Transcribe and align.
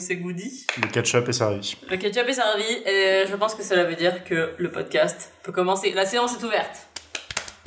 donc 0.00 0.06
c'est 0.06 0.16
goody. 0.16 0.66
Le 0.80 0.88
ketchup 0.88 1.28
est 1.28 1.32
servi. 1.32 1.76
Le 1.90 1.96
ketchup 1.98 2.26
est 2.26 2.32
servi 2.32 2.72
et 2.86 3.24
je 3.28 3.36
pense 3.36 3.54
que 3.54 3.62
cela 3.62 3.84
veut 3.84 3.96
dire 3.96 4.24
que 4.24 4.54
le 4.56 4.70
podcast 4.70 5.30
peut 5.42 5.52
commencer. 5.52 5.92
La 5.92 6.06
séance 6.06 6.36
est 6.38 6.42
ouverte. 6.42 6.88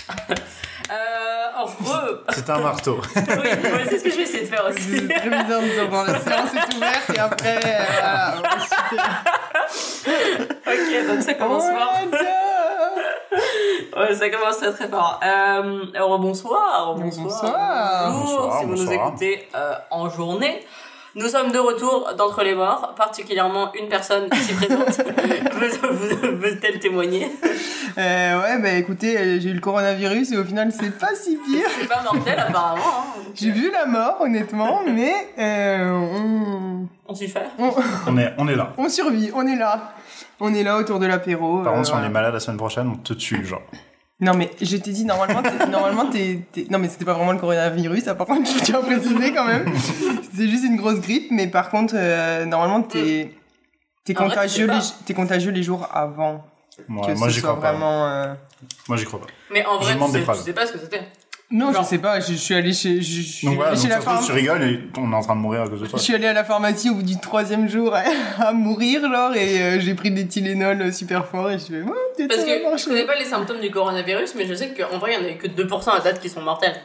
euh, 0.32 0.93
en 1.56 1.66
gros... 1.66 2.18
C'est 2.34 2.50
un 2.50 2.60
marteau. 2.60 3.00
oui, 3.16 3.21
c'est 3.88 4.00
ce 4.00 4.04
que 4.04 4.10
je 4.10 4.16
vais 4.16 4.24
essayer 4.24 4.42
de 4.42 4.48
faire 4.48 4.66
aussi. 4.68 4.82
C'est 4.82 5.07
très 5.07 5.30
bizarre 5.30 5.61
de 5.61 5.86
bon, 5.89 6.04
la 6.04 6.20
séance 6.20 6.50
est 6.56 6.75
ouverte 6.75 7.10
et 7.16 7.20
après, 7.20 7.57
euh, 7.57 7.84
voilà. 7.92 9.24
ok, 10.68 11.07
donc 11.07 11.21
ça 11.21 11.34
commence 11.36 11.65
fort. 11.65 12.02
Ouais, 13.96 14.15
ça 14.15 14.29
commence 14.29 14.57
très 14.57 14.71
très 14.71 14.88
fort. 14.88 15.20
Euh, 15.24 15.86
alors, 15.93 16.18
bonsoir, 16.18 16.96
bonsoir, 16.96 17.25
Bonsoir. 17.25 18.11
bonjour, 18.11 18.42
Bonsoir, 18.42 18.60
si 18.60 18.65
vous 18.65 18.71
nous 18.71 18.86
bonsoir. 18.86 19.07
écoutez 19.07 19.47
euh, 19.56 19.75
en 19.92 20.10
journée. 20.10 20.65
Nous 21.16 21.28
sommes 21.28 21.52
de 21.52 21.60
retour 21.60 22.10
d'entre 22.18 22.44
les 22.44 22.56
morts, 22.56 22.96
particulièrement 22.98 23.72
une 23.80 23.88
personne 23.88 24.28
ici 24.34 24.54
présente 24.56 24.88
veut- 24.98 25.92
veut- 25.92 26.32
veut-elle 26.38 26.80
témoigner? 26.80 27.32
Euh, 28.00 28.42
ouais, 28.42 28.60
bah 28.60 28.72
écoutez, 28.72 29.16
euh, 29.18 29.39
j'ai 29.39 29.50
eu 29.50 29.54
le 29.54 29.60
coronavirus 29.60 30.32
et 30.32 30.38
au 30.38 30.44
final, 30.44 30.72
c'est 30.72 30.98
pas 30.98 31.14
si 31.14 31.38
pire. 31.38 31.68
C'est 31.80 31.88
pas 31.88 32.02
mortel 32.02 32.39
apparemment. 32.39 32.81
Hein. 32.84 33.22
J'ai 33.36 33.52
vu 33.52 33.70
la 33.72 33.86
mort, 33.86 34.17
honnêtement, 34.22 34.81
mais 34.88 35.14
euh, 35.38 35.92
on, 35.92 36.88
On 37.08 37.14
s'y 37.14 37.28
fait? 37.28 37.45
on, 37.59 37.72
On 38.08 38.17
est, 38.17 38.34
on 38.39 38.48
est 38.48 38.56
là. 38.56 38.73
on 38.78 38.89
survit, 38.89 39.30
on 39.36 39.45
est 39.45 39.56
là. 39.56 39.94
On 40.39 40.52
est 40.53 40.64
là 40.64 40.78
autour 40.78 40.98
de 41.00 41.06
l'apéro. 41.06 41.59
Par 41.64 41.73
euh, 41.73 41.75
contre, 41.75 41.86
si 41.88 41.92
on 41.92 41.95
voilà. 41.95 42.09
est 42.09 42.11
malade 42.14 42.34
la 42.34 42.39
semaine 42.39 42.58
prochaine, 42.58 42.89
on 42.92 42.98
te 42.98 43.14
tue, 43.14 43.45
genre. 43.45 43.61
Non, 44.20 44.34
mais 44.36 44.52
je 44.62 44.78
t'ai 44.78 44.92
dit, 44.92 45.06
normalement, 45.06 45.42
t'es- 45.42 45.66
normalement 45.70 46.06
t'es, 46.09 46.39
t'es- 46.52 46.67
Non, 46.69 46.80
mais 46.80 46.88
c'était 46.88 47.03
pas 47.06 47.14
vraiment 47.14 47.31
le 47.33 47.39
coronavirus, 47.39 48.03
ça, 48.06 48.16
par 48.16 48.28
contre, 48.28 48.50
je 48.50 48.64
tiens 48.64 48.80
à 48.80 48.83
préciser 48.83 49.33
quand 49.33 49.45
même. 49.45 49.66
C'était 50.23 50.47
juste 50.47 50.64
une 50.64 50.78
grosse 50.78 51.02
grippe, 51.02 51.28
mais 51.31 51.47
par 51.47 51.70
contre, 51.70 51.94
euh, 51.97 52.45
normalement, 52.45 52.81
t'es. 52.83 53.33
T'es 54.05 54.14
vrai, 54.14 54.28
contagieux, 54.28 54.66
les, 54.67 54.73
pas. 54.80 54.81
t'es 55.05 55.14
contagieux 55.14 55.52
les 55.52 55.64
jours 55.64 55.88
avant 55.94 56.44
Moi, 56.89 57.08
que 57.08 57.11
moi 57.14 57.30
ce 57.30 57.33
j'y 57.36 57.39
soit 57.39 57.50
crois 57.52 57.61
pas. 57.61 57.72
vraiment. 57.72 58.05
euh, 58.08 58.33
Moi, 58.89 58.97
j'y 58.97 59.05
crois 59.05 59.22
pas. 59.22 59.28
Mais 59.52 59.66
en 59.66 59.80
Je 59.80 59.86
vrai, 59.86 59.97
tu 60.05 60.11
sais, 60.11 60.22
preuves. 60.22 60.38
tu 60.38 60.44
sais 60.44 60.53
pas 60.53 60.67
ce 60.67 60.73
que 60.73 60.80
c'était. 60.80 61.02
Non, 61.53 61.71
Genre. 61.71 61.83
je 61.83 61.87
sais 61.87 61.97
pas, 61.99 62.19
je, 62.19 62.31
je 62.31 62.37
suis 62.37 62.55
allé 62.55 62.73
chez, 62.73 62.99
je, 63.01 63.17
je 63.17 63.21
suis 63.21 63.45
Donc 63.47 63.57
voilà, 63.57 63.71
allé 63.71 63.77
donc 63.77 63.83
chez 63.85 63.89
la 63.89 63.95
ça 63.95 64.01
se 64.01 64.05
trouve, 64.07 64.17
pharma- 64.21 64.25
tu 64.25 64.31
rigoles 64.31 64.63
et 64.63 64.79
on 64.97 65.11
est 65.11 65.15
en 65.15 65.21
train 65.21 65.35
de 65.35 65.39
mourir 65.41 65.61
à 65.61 65.69
cause 65.69 65.81
de 65.81 65.87
Je 65.87 65.97
suis 65.97 66.15
allée 66.15 66.25
à 66.25 66.33
la 66.33 66.43
pharmacie 66.43 66.89
au 66.89 66.95
bout 66.95 67.03
du 67.03 67.19
troisième 67.19 67.69
jour 67.69 67.95
à, 68.39 68.51
mourir, 68.53 69.01
genre, 69.01 69.35
et 69.35 69.61
euh, 69.61 69.79
j'ai 69.79 69.93
pris 69.93 70.09
des 70.09 70.27
Tylenol 70.27 70.91
super 70.91 71.27
forts 71.27 71.51
et 71.51 71.59
je 71.59 71.65
fais, 71.65 71.81
ouais, 71.83 71.91
peut-être 72.17 72.27
Parce 72.29 72.43
que 72.43 72.77
je 72.77 72.85
connais 72.85 73.05
pas 73.05 73.15
les 73.15 73.25
symptômes 73.25 73.61
du 73.61 73.69
coronavirus, 73.69 74.33
mais 74.35 74.47
je 74.47 74.55
sais 74.55 74.73
qu'en 74.73 74.97
vrai, 74.97 75.13
il 75.13 75.21
y 75.21 75.25
en 75.25 75.29
a 75.29 75.31
eu 75.33 75.37
que 75.37 75.47
2% 75.47 75.89
à 75.91 75.99
date 75.99 76.19
qui 76.19 76.29
sont 76.29 76.41
mortels. 76.41 76.75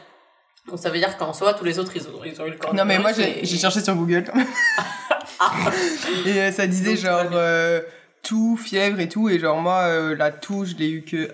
Donc 0.67 0.77
ça 0.77 0.91
veut 0.91 0.99
dire 0.99 1.17
qu'en 1.17 1.33
soi, 1.33 1.53
tous 1.55 1.65
les 1.65 1.79
autres, 1.79 1.93
ils 1.95 2.03
ont, 2.03 2.21
ils 2.23 2.39
ont 2.39 2.45
eu 2.45 2.51
le 2.51 2.57
coronavirus. 2.57 2.73
Non, 2.77 2.85
mais 2.85 2.99
moi, 2.99 3.11
j'ai 3.11 3.57
cherché 3.57 3.81
sur 3.81 3.95
Google 3.95 4.25
et 6.25 6.39
euh, 6.41 6.51
ça 6.51 6.67
disait 6.67 6.93
Donc, 6.93 6.99
genre 7.03 7.29
euh, 7.33 7.81
tout, 8.23 8.57
fièvre 8.57 8.99
et 8.99 9.09
tout. 9.09 9.29
Et 9.29 9.39
genre, 9.39 9.59
moi, 9.61 9.79
euh, 9.85 10.15
la 10.15 10.31
toux, 10.31 10.65
je 10.65 10.75
l'ai 10.75 10.89
eu 10.89 11.01
que 11.03 11.29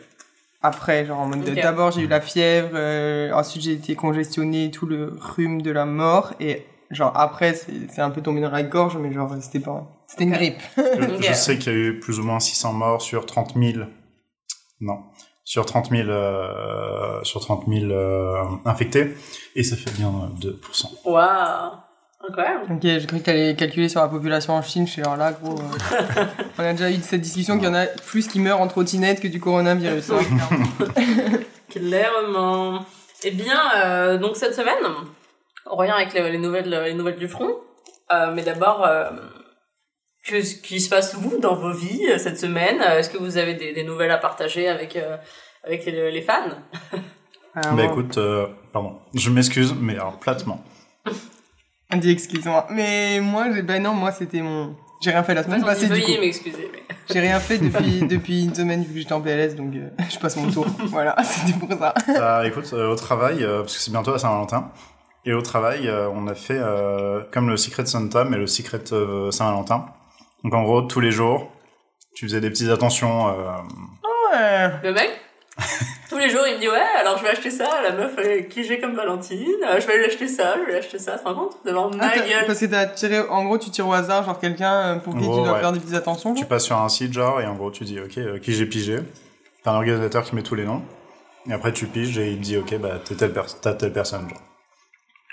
après. 0.61 1.05
Genre, 1.05 1.19
en 1.19 1.27
mode 1.27 1.43
de- 1.43 1.51
Ok. 1.51 1.55
d'abord, 1.61 1.91
j'ai 1.91 2.01
eu 2.01 2.07
la 2.07 2.21
fièvre, 2.21 2.69
euh, 2.73 3.31
ensuite, 3.33 3.63
j'ai 3.63 3.73
été 3.73 3.95
congestionné, 3.95 4.71
tout 4.71 4.85
le 4.85 5.15
rhume 5.19 5.61
de 5.61 5.71
la 5.71 5.85
mort. 5.85 6.33
Et 6.39 6.65
genre, 6.91 7.11
après, 7.15 7.53
c'est 7.53 8.01
un 8.01 8.09
peu 8.09 8.21
tombé 8.21 8.41
dans 8.41 8.51
la 8.51 8.63
gorge, 8.63 8.97
mais 8.97 9.11
genre, 9.13 9.33
c'était 9.41 9.59
pas. 9.59 9.85
C'était 10.07 10.23
une 10.25 10.31
grippe. 10.31 10.61
Je, 10.77 11.23
je 11.27 11.33
sais 11.33 11.57
qu'il 11.57 11.73
y 11.73 11.75
a 11.75 11.79
eu 11.79 11.99
plus 11.99 12.19
ou 12.19 12.23
moins 12.23 12.39
600 12.39 12.73
morts 12.73 13.01
sur 13.01 13.25
30 13.25 13.55
000. 13.55 13.85
Non. 14.81 14.99
Sur 15.43 15.65
30 15.65 15.89
000, 15.91 16.09
euh, 16.09 17.23
sur 17.23 17.39
30 17.39 17.65
000 17.67 17.91
euh, 17.91 18.43
infectés. 18.65 19.15
Et 19.55 19.63
ça 19.63 19.75
fait 19.75 19.91
bien 19.95 20.07
euh, 20.09 20.51
2%. 20.51 20.85
Waouh! 21.05 21.71
Incroyable! 22.27 22.63
Ok, 22.71 22.79
j'ai 22.81 23.05
cru 23.05 23.19
que 23.19 23.23
t'allais 23.23 23.55
calculer 23.55 23.89
sur 23.89 24.01
la 24.01 24.07
population 24.07 24.53
en 24.53 24.61
Chine. 24.61 24.87
Je 24.87 24.93
suis 24.93 25.03
genre 25.03 25.17
là, 25.17 25.31
gros. 25.33 25.59
euh, 25.59 26.25
on 26.57 26.63
a 26.63 26.71
déjà 26.73 26.89
eu 26.89 26.95
cette 27.01 27.21
discussion 27.21 27.57
qu'il 27.57 27.67
y 27.67 27.69
en 27.69 27.73
a 27.75 27.85
plus 27.85 28.27
qui 28.27 28.39
meurent 28.39 28.61
en 28.61 28.67
trottinette 28.67 29.19
que 29.21 29.27
du 29.27 29.39
coronavirus. 29.39 30.11
hein. 30.11 30.19
Clairement. 31.69 32.85
Eh 33.23 33.31
bien, 33.31 33.59
euh, 33.77 34.17
donc 34.17 34.37
cette 34.37 34.55
semaine, 34.55 34.75
on 35.69 35.75
revient 35.75 35.91
avec 35.91 36.13
les, 36.13 36.31
les 36.31 36.37
nouvelles, 36.37 36.69
les 36.69 36.93
nouvelles 36.93 37.17
du 37.17 37.27
front. 37.27 37.57
Euh, 38.13 38.31
mais 38.33 38.43
d'abord, 38.43 38.85
euh, 38.85 39.09
qu'est-ce 40.25 40.55
qui 40.55 40.79
se 40.79 40.89
passe 40.89 41.15
vous 41.15 41.37
dans 41.39 41.55
vos 41.55 41.71
vies 41.73 42.07
cette 42.17 42.39
semaine 42.39 42.81
Est-ce 42.81 43.09
que 43.09 43.17
vous 43.17 43.37
avez 43.37 43.53
des, 43.55 43.73
des 43.73 43.83
nouvelles 43.83 44.11
à 44.11 44.17
partager 44.17 44.67
avec, 44.67 44.95
euh, 44.95 45.17
avec 45.63 45.85
les, 45.85 46.11
les 46.11 46.21
fans? 46.21 46.49
Ah, 47.55 47.71
bah 47.73 47.83
écoute, 47.85 48.17
euh, 48.17 48.47
pardon, 48.73 48.99
je 49.13 49.29
m'excuse, 49.29 49.73
mais 49.79 49.93
alors 49.93 50.17
platement. 50.19 50.63
On 51.91 51.97
dit 51.97 52.11
excuse-moi. 52.11 52.67
Mais 52.71 53.19
moi, 53.21 53.45
j'ai- 53.53 53.61
ben 53.61 53.81
non, 53.81 53.93
moi 53.93 54.11
c'était 54.11 54.41
mon. 54.41 54.75
J'ai 55.01 55.11
rien 55.11 55.23
fait 55.23 55.33
la 55.35 55.43
semaine 55.43 55.63
passée 55.63 55.85
du 55.87 55.91
veuillez 55.93 56.15
coup. 56.15 56.21
m'excuser. 56.21 56.69
Mais... 56.73 56.83
J'ai 57.11 57.19
rien 57.19 57.39
fait 57.39 57.57
depuis 57.59 57.99
depuis 58.07 58.43
une 58.45 58.55
semaine 58.55 58.83
vu 58.83 58.93
que 58.93 58.99
j'étais 58.99 59.13
en 59.13 59.21
PLS, 59.21 59.55
donc 59.55 59.75
euh, 59.75 59.89
je 60.09 60.17
passe 60.17 60.35
mon 60.37 60.49
tour. 60.49 60.65
voilà, 60.87 61.15
c'était 61.23 61.57
pour 61.59 61.69
ça. 61.77 61.93
Bah 62.07 62.47
écoute, 62.47 62.69
euh, 62.73 62.91
au 62.91 62.95
travail, 62.95 63.43
euh, 63.43 63.61
parce 63.61 63.75
que 63.75 63.79
c'est 63.81 63.91
bientôt 63.91 64.11
la 64.11 64.17
Saint-Valentin, 64.19 64.71
et 65.25 65.33
au 65.33 65.41
travail, 65.41 65.87
euh, 65.87 66.09
on 66.09 66.27
a 66.27 66.33
fait 66.35 66.57
euh, 66.57 67.21
comme 67.31 67.49
le 67.49 67.57
Secret 67.57 67.85
Santa, 67.85 68.23
mais 68.23 68.37
le 68.37 68.47
Secret 68.47 68.81
euh, 68.93 69.29
Saint-Valentin. 69.31 69.85
Donc 70.43 70.53
en 70.53 70.63
gros, 70.63 70.81
tous 70.83 70.99
les 71.01 71.11
jours, 71.11 71.51
tu 72.15 72.25
faisais 72.25 72.39
des 72.41 72.49
petites 72.49 72.69
attentions. 72.69 73.27
euh, 73.29 73.33
Ouais. 74.33 74.71
Le 74.83 74.93
mec, 74.93 75.11
tous 76.09 76.17
les 76.17 76.29
jours, 76.29 76.41
il 76.47 76.55
me 76.55 76.59
dit 76.59 76.67
Ouais, 76.67 76.79
alors 76.99 77.17
je 77.17 77.23
vais 77.23 77.29
acheter 77.29 77.49
ça 77.51 77.65
à 77.79 77.81
la 77.81 77.91
meuf 77.91 78.15
qui 78.49 78.63
j'ai 78.63 78.79
comme 78.79 78.95
Valentine. 78.95 79.47
Euh, 79.67 79.79
je 79.79 79.87
vais 79.87 79.97
lui 79.97 80.05
acheter 80.05 80.27
ça, 80.27 80.55
je 80.55 80.65
vais 80.65 80.71
lui 80.71 80.77
acheter 80.77 80.99
ça. 80.99 81.13
Tu 81.13 81.23
te 81.23 81.27
rends 81.29 81.35
compte? 81.35 81.57
Devant 81.65 81.89
Ah, 81.93 81.97
ma 81.97 82.15
gueule. 82.17 82.45
parce 82.47 82.59
que 82.59 82.65
t'as 82.65 82.85
tiré, 82.87 83.19
en 83.21 83.45
gros, 83.45 83.57
tu 83.57 83.69
tires 83.69 83.87
au 83.87 83.93
hasard, 83.93 84.23
genre 84.23 84.39
quelqu'un 84.39 84.73
euh, 84.73 84.95
pour 84.97 85.13
qui 85.15 85.21
gros, 85.21 85.37
tu 85.39 85.43
dois 85.45 85.53
ouais. 85.55 85.59
faire 85.61 85.71
des 85.71 85.79
petites 85.79 85.95
attentions. 85.95 86.33
tu 86.33 86.45
passes 86.45 86.65
sur 86.65 86.77
un 86.79 86.89
site, 86.89 87.13
genre, 87.13 87.41
et 87.41 87.45
en 87.45 87.55
gros, 87.55 87.71
tu 87.71 87.83
dis, 87.83 87.99
OK, 87.99 88.17
euh, 88.17 88.39
qui 88.39 88.53
j'ai 88.53 88.65
pigé. 88.65 88.97
T'as 89.63 89.71
un 89.71 89.75
organisateur 89.75 90.23
qui 90.23 90.35
met 90.35 90.43
tous 90.43 90.55
les 90.55 90.65
noms. 90.65 90.81
Et 91.49 91.53
après, 91.53 91.71
tu 91.73 91.85
piges 91.87 92.17
et 92.17 92.31
il 92.31 92.37
te 92.37 92.43
dit, 92.43 92.57
OK, 92.57 92.75
bah, 92.77 92.99
t'es 93.03 93.15
telle, 93.15 93.33
pers- 93.33 93.59
telle 93.77 93.93
personne, 93.93 94.27
genre. 94.29 94.41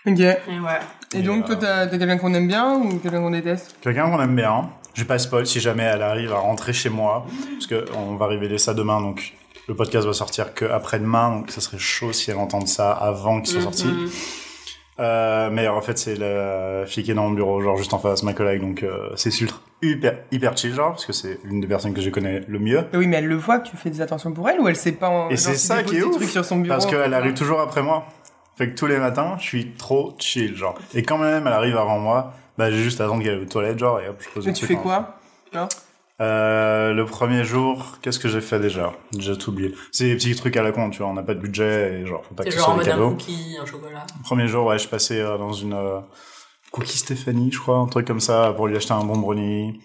Ok. 0.06 0.18
Et 0.18 0.30
ouais. 0.60 0.80
Et 1.14 1.18
Et, 1.18 1.22
donc, 1.22 1.44
euh, 1.44 1.46
toi, 1.48 1.56
t'as 1.56 1.86
t'as 1.86 1.98
quelqu'un 1.98 2.18
qu'on 2.18 2.34
aime 2.34 2.48
bien 2.48 2.74
ou 2.74 2.98
quelqu'un 2.98 3.20
qu'on 3.20 3.30
déteste? 3.30 3.76
Quelqu'un 3.82 4.10
qu'on 4.10 4.20
aime 4.20 4.34
bien. 4.34 4.70
Je 4.94 5.02
vais 5.02 5.06
pas 5.06 5.18
spoil 5.18 5.46
si 5.46 5.60
jamais 5.60 5.84
elle 5.84 6.02
arrive 6.02 6.32
à 6.32 6.38
rentrer 6.38 6.72
chez 6.72 6.88
moi. 6.90 7.24
Parce 7.54 7.66
que 7.66 7.84
on 7.96 8.16
va 8.16 8.26
révéler 8.26 8.58
ça 8.58 8.74
demain, 8.74 9.00
donc 9.00 9.32
le 9.68 9.74
podcast 9.74 10.06
va 10.06 10.12
sortir 10.12 10.54
que 10.54 10.64
après-demain. 10.64 11.30
Donc 11.36 11.50
ça 11.50 11.60
serait 11.60 11.78
chaud 11.78 12.12
si 12.12 12.30
elle 12.30 12.38
entende 12.38 12.68
ça 12.68 12.92
avant 12.92 13.40
qu'il 13.40 13.52
soit 13.52 13.62
sorti. 13.62 13.86
Mhm. 13.86 14.10
Euh, 15.00 15.48
mais 15.50 15.68
en 15.68 15.80
fait, 15.80 15.96
c'est 15.98 16.14
la 16.16 16.84
fille 16.86 17.02
qui 17.02 17.10
est 17.10 17.14
dans 17.14 17.24
mon 17.24 17.30
bureau, 17.30 17.60
genre 17.62 17.76
juste 17.78 17.94
en 17.94 17.98
face, 17.98 18.22
ma 18.22 18.34
collègue. 18.34 18.60
Donc 18.60 18.82
euh, 18.82 19.08
c'est 19.16 19.30
super, 19.30 19.60
hyper, 19.80 20.18
hyper 20.30 20.56
chill, 20.56 20.74
genre, 20.74 20.90
parce 20.90 21.06
que 21.06 21.12
c'est 21.14 21.40
l'une 21.44 21.60
des 21.60 21.66
personnes 21.66 21.94
que 21.94 22.02
je 22.02 22.10
connais 22.10 22.40
le 22.46 22.58
mieux. 22.58 22.84
Oui, 22.92 23.06
mais 23.06 23.16
elle 23.16 23.26
le 23.26 23.36
voit 23.36 23.58
que 23.60 23.68
tu 23.70 23.76
fais 23.76 23.88
des 23.90 24.00
attentions 24.02 24.32
pour 24.32 24.48
elle 24.50 24.60
ou 24.60 24.68
elle 24.68 24.76
sait 24.76 24.92
pas 24.92 25.08
en- 25.08 25.30
Et 25.30 25.36
genre, 25.36 25.52
c'est 25.52 25.56
ça 25.56 25.82
qui 25.82 25.96
est 25.96 26.00
des 26.00 26.04
ouf, 26.04 26.16
trucs 26.16 26.28
sur 26.28 26.44
son 26.44 26.58
bureau 26.58 26.74
Parce 26.74 26.86
qu'elle 26.86 27.14
arrive 27.14 27.34
toujours 27.34 27.60
après 27.60 27.82
moi. 27.82 28.04
Fait 28.56 28.68
que 28.68 28.74
tous 28.76 28.86
les 28.86 28.98
matins, 28.98 29.36
je 29.38 29.44
suis 29.44 29.70
trop 29.72 30.14
chill, 30.18 30.54
genre. 30.54 30.78
Et 30.94 31.02
quand 31.02 31.16
même 31.18 31.46
elle 31.46 31.52
arrive 31.54 31.76
avant 31.78 31.98
moi, 31.98 32.34
bah 32.58 32.70
j'ai 32.70 32.82
juste 32.82 33.00
à 33.00 33.06
attendre 33.06 33.22
qu'elle 33.22 33.36
aille 33.36 33.42
aux 33.42 33.46
toilettes, 33.46 33.78
genre, 33.78 33.98
et 33.98 34.08
hop, 34.08 34.16
je 34.20 34.28
pose 34.28 34.46
Mais 34.46 34.52
tu 34.52 34.66
fais 34.66 34.74
quoi 34.76 35.16
Euh, 36.22 36.92
le 36.92 37.04
premier 37.04 37.44
jour, 37.44 37.98
qu'est-ce 38.00 38.20
que 38.20 38.28
j'ai 38.28 38.40
fait 38.40 38.60
déjà? 38.60 38.92
J'ai 39.12 39.18
déjà 39.18 39.36
tout 39.36 39.50
oublié. 39.50 39.74
C'est 39.90 40.04
des 40.04 40.14
petits 40.14 40.34
trucs 40.36 40.56
à 40.56 40.62
la 40.62 40.70
con, 40.70 40.88
tu 40.90 40.98
vois, 40.98 41.08
on 41.08 41.14
n'a 41.14 41.22
pas 41.22 41.34
de 41.34 41.40
budget 41.40 42.00
et 42.00 42.06
genre, 42.06 42.24
faut 42.24 42.34
pas 42.34 42.44
que 42.44 42.50
ce 42.52 42.58
soit 42.58 42.70
des 42.74 42.76
mode 42.76 42.88
un 42.88 42.90
cadeaux. 42.92 43.10
cookie, 43.10 43.56
un 43.60 43.66
chocolat. 43.66 44.06
Premier 44.22 44.46
jour, 44.46 44.66
ouais, 44.66 44.78
je 44.78 44.88
passais 44.88 45.20
euh, 45.20 45.36
dans 45.36 45.52
une 45.52 45.72
euh, 45.72 45.98
Cookie 46.70 46.96
Stéphanie, 46.96 47.50
je 47.50 47.58
crois, 47.58 47.78
un 47.78 47.86
truc 47.86 48.06
comme 48.06 48.20
ça, 48.20 48.52
pour 48.54 48.68
lui 48.68 48.76
acheter 48.76 48.92
un 48.92 49.04
bon 49.04 49.18
brownie. 49.18 49.80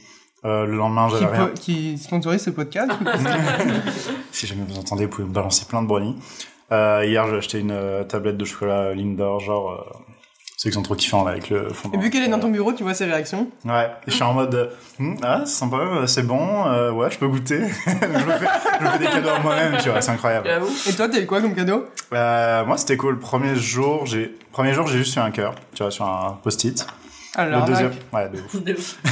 Euh, 0.46 0.66
le 0.66 0.78
lendemain, 0.78 1.10
j'avais 1.10 1.26
rien. 1.26 1.50
qui 1.50 1.98
sponsorise 1.98 2.44
ce 2.44 2.52
podcast 2.52 2.92
si 4.32 4.46
jamais 4.46 4.64
vous 4.68 4.78
entendez, 4.78 5.06
vous 5.06 5.10
pouvez 5.10 5.28
me 5.28 5.34
balancer 5.34 5.66
plein 5.66 5.82
de 5.82 5.88
brownies. 5.88 6.16
Euh, 6.72 7.04
hier, 7.06 7.28
j'ai 7.28 7.38
acheté 7.38 7.60
une 7.60 7.72
euh, 7.72 8.04
tablette 8.04 8.38
de 8.38 8.46
chocolat 8.46 8.94
Lindor, 8.94 9.40
genre, 9.40 9.72
euh, 9.72 10.07
ceux 10.58 10.72
qui 10.72 10.74
sont 10.74 10.82
trop 10.82 10.96
kiffants 10.96 11.24
là 11.24 11.32
avec 11.32 11.50
le 11.52 11.70
fond. 11.70 11.92
Et 11.94 11.98
vu 11.98 12.10
qu'elle 12.10 12.24
est 12.24 12.30
dans 12.30 12.40
ton 12.40 12.50
bureau, 12.50 12.74
tu 12.74 12.82
vois 12.82 12.96
ses 12.96 13.06
réactions. 13.06 13.48
Ouais, 13.64 13.86
et 13.86 14.10
je 14.10 14.16
suis 14.16 14.24
en 14.24 14.34
mode, 14.34 14.56
euh, 14.56 14.68
Hmm, 15.00 15.14
ah, 15.22 15.42
c'est 15.46 15.54
sympa, 15.54 15.78
euh, 15.78 16.08
c'est 16.08 16.24
bon, 16.24 16.66
euh, 16.66 16.92
ouais, 16.92 17.12
je 17.12 17.20
peux 17.20 17.28
goûter. 17.28 17.60
je, 17.86 17.92
me 17.92 18.32
fais, 18.32 18.48
je 18.80 18.84
me 18.84 18.90
fais 18.90 18.98
des 18.98 19.06
cadeaux 19.06 19.30
à 19.30 19.40
moi-même, 19.40 19.78
tu 19.78 19.90
vois, 19.90 20.02
c'est 20.02 20.10
incroyable. 20.10 20.50
Et 20.88 20.94
toi, 20.94 21.08
t'as 21.08 21.20
eu 21.20 21.28
quoi 21.28 21.40
comme 21.40 21.54
cadeau 21.54 21.86
Euh, 22.12 22.66
moi, 22.66 22.78
c'était 22.78 22.98
cool. 22.98 23.20
Premier 23.20 23.56
jour, 23.56 24.08
j'ai, 24.08 24.36
premier 24.52 24.74
jour, 24.74 24.88
j'ai 24.88 24.98
juste 24.98 25.16
eu 25.16 25.20
un 25.20 25.30
cœur, 25.30 25.54
tu 25.76 25.84
vois, 25.84 25.92
sur 25.92 26.06
un 26.06 26.40
post-it. 26.42 26.88
Alors, 27.36 27.62
le 27.62 27.68
deuxième, 27.68 27.92
ouais, 28.12 28.30
de 28.30 28.40
ouf. 28.40 28.64
De 28.64 28.74
ouf. 28.74 28.98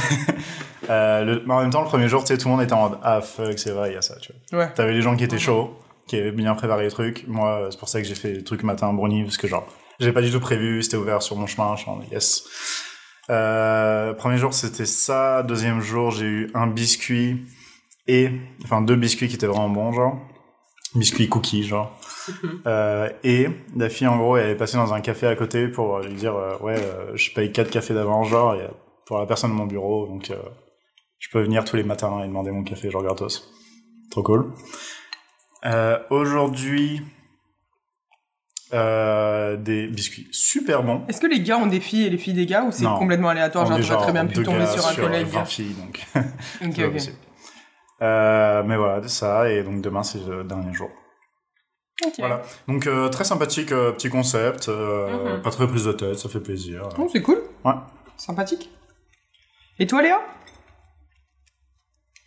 Euh, 0.88 1.24
le, 1.24 1.42
mais 1.44 1.54
en 1.54 1.62
même 1.62 1.70
temps, 1.70 1.80
le 1.82 1.88
premier 1.88 2.08
jour, 2.08 2.22
tu 2.22 2.28
sais, 2.28 2.38
tout 2.38 2.46
le 2.46 2.54
monde 2.54 2.62
était 2.62 2.72
en 2.74 2.90
mode, 2.90 2.98
ah, 3.02 3.20
fuck, 3.20 3.58
c'est 3.58 3.72
vrai, 3.72 3.90
il 3.90 3.94
y 3.94 3.96
a 3.96 4.02
ça, 4.02 4.14
tu 4.20 4.32
vois. 4.52 4.60
Ouais. 4.60 4.72
T'avais 4.72 4.92
les 4.92 5.02
gens 5.02 5.16
qui 5.16 5.24
étaient 5.24 5.38
chauds, 5.38 5.76
qui 6.06 6.16
avaient 6.16 6.30
bien 6.30 6.54
préparé 6.54 6.84
les 6.84 6.90
trucs. 6.90 7.26
Moi, 7.26 7.48
euh, 7.48 7.68
c'est 7.72 7.78
pour 7.80 7.88
ça 7.88 8.00
que 8.00 8.06
j'ai 8.06 8.14
fait 8.14 8.30
les 8.30 8.44
trucs 8.44 8.62
matin 8.62 8.92
brownie, 8.92 9.24
parce 9.24 9.36
que 9.36 9.48
genre, 9.48 9.66
j'ai 9.98 10.12
pas 10.12 10.22
du 10.22 10.30
tout 10.30 10.40
prévu, 10.40 10.82
c'était 10.82 10.96
ouvert 10.96 11.22
sur 11.22 11.36
mon 11.36 11.46
chemin, 11.46 11.74
je 11.76 11.82
suis 11.82 11.90
en 11.90 12.00
yes. 12.10 12.44
Euh, 13.30 14.14
premier 14.14 14.38
jour, 14.38 14.54
c'était 14.54 14.86
ça. 14.86 15.42
Deuxième 15.42 15.80
jour, 15.80 16.10
j'ai 16.10 16.26
eu 16.26 16.50
un 16.54 16.66
biscuit 16.66 17.44
et, 18.06 18.30
enfin, 18.64 18.82
deux 18.82 18.96
biscuits 18.96 19.28
qui 19.28 19.34
étaient 19.34 19.46
vraiment 19.46 19.68
bons, 19.68 19.92
genre. 19.92 20.20
Biscuit 20.94 21.28
cookie, 21.28 21.64
genre. 21.64 21.98
Euh, 22.66 23.08
et 23.24 23.48
la 23.76 23.88
fille, 23.88 24.06
en 24.06 24.16
gros, 24.16 24.36
elle 24.36 24.50
est 24.50 24.56
passée 24.56 24.76
dans 24.76 24.94
un 24.94 25.00
café 25.00 25.26
à 25.26 25.36
côté 25.36 25.68
pour 25.68 26.00
lui 26.00 26.14
dire, 26.14 26.34
euh, 26.36 26.56
ouais, 26.58 26.76
je 27.14 27.32
paye 27.32 27.52
quatre 27.52 27.70
cafés 27.70 27.94
d'avance, 27.94 28.28
genre, 28.28 28.54
et 28.54 28.68
pour 29.06 29.18
la 29.18 29.26
personne 29.26 29.50
de 29.50 29.56
mon 29.56 29.66
bureau, 29.66 30.06
donc 30.06 30.32
je 31.18 31.28
peux 31.30 31.40
venir 31.40 31.64
tous 31.64 31.76
les 31.76 31.84
matins 31.84 32.22
et 32.22 32.26
demander 32.26 32.50
mon 32.50 32.64
café 32.64 32.90
genre 32.90 33.02
gratos. 33.02 33.52
Trop 34.10 34.22
cool. 34.22 34.52
Aujourd'hui, 36.10 37.02
euh, 38.72 39.56
des 39.56 39.86
biscuits 39.86 40.28
super 40.32 40.82
bons. 40.82 41.04
Est-ce 41.08 41.20
que 41.20 41.26
les 41.26 41.40
gars 41.40 41.58
ont 41.58 41.66
des 41.66 41.80
filles 41.80 42.06
et 42.06 42.10
les 42.10 42.18
filles 42.18 42.34
des 42.34 42.46
gars 42.46 42.64
ou 42.64 42.72
c'est 42.72 42.84
Non. 42.84 42.98
complètement 42.98 43.28
aléatoire 43.28 43.64
On 43.64 43.68
Genre, 43.68 43.78
est 43.78 43.82
tu 43.82 43.92
aurais 43.92 44.02
très 44.02 44.12
bien 44.12 44.26
pu 44.26 44.42
tomber 44.42 44.66
sur 44.66 44.86
un 44.86 44.94
collègue. 44.94 45.26
20 45.26 45.44
filles, 45.44 45.74
donc 45.74 46.04
Ok, 46.16 46.24
c'est 46.60 46.76
pas 46.82 46.86
ok. 46.86 46.92
possible. 46.92 47.16
Euh, 48.02 48.62
mais 48.64 48.76
voilà, 48.76 49.02
c'est 49.02 49.08
ça, 49.08 49.50
et 49.50 49.62
donc 49.62 49.80
demain 49.80 50.02
c'est 50.02 50.18
le 50.26 50.44
dernier 50.44 50.72
jour. 50.74 50.90
Ok. 52.04 52.12
Voilà. 52.18 52.42
Donc 52.68 52.86
euh, 52.86 53.08
très 53.08 53.24
sympathique, 53.24 53.72
euh, 53.72 53.92
petit 53.92 54.10
concept, 54.10 54.68
euh, 54.68 55.36
Mhm. 55.36 55.42
pas 55.42 55.50
très 55.50 55.66
prise 55.66 55.84
de 55.84 55.92
tête, 55.92 56.18
ça 56.18 56.28
fait 56.28 56.40
plaisir. 56.40 56.88
Oh, 56.98 57.08
c'est 57.10 57.22
cool. 57.22 57.40
Ouais. 57.64 57.72
Sympathique. 58.16 58.70
Et 59.78 59.86
toi, 59.86 60.02
Léa? 60.02 60.20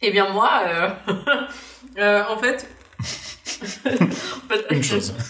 Eh 0.01 0.11
bien 0.11 0.31
moi, 0.31 0.49
euh, 0.65 0.89
euh, 1.99 2.23
en 2.29 2.37
fait... 2.37 2.67
Une 4.71 4.83
chose. 4.83 5.13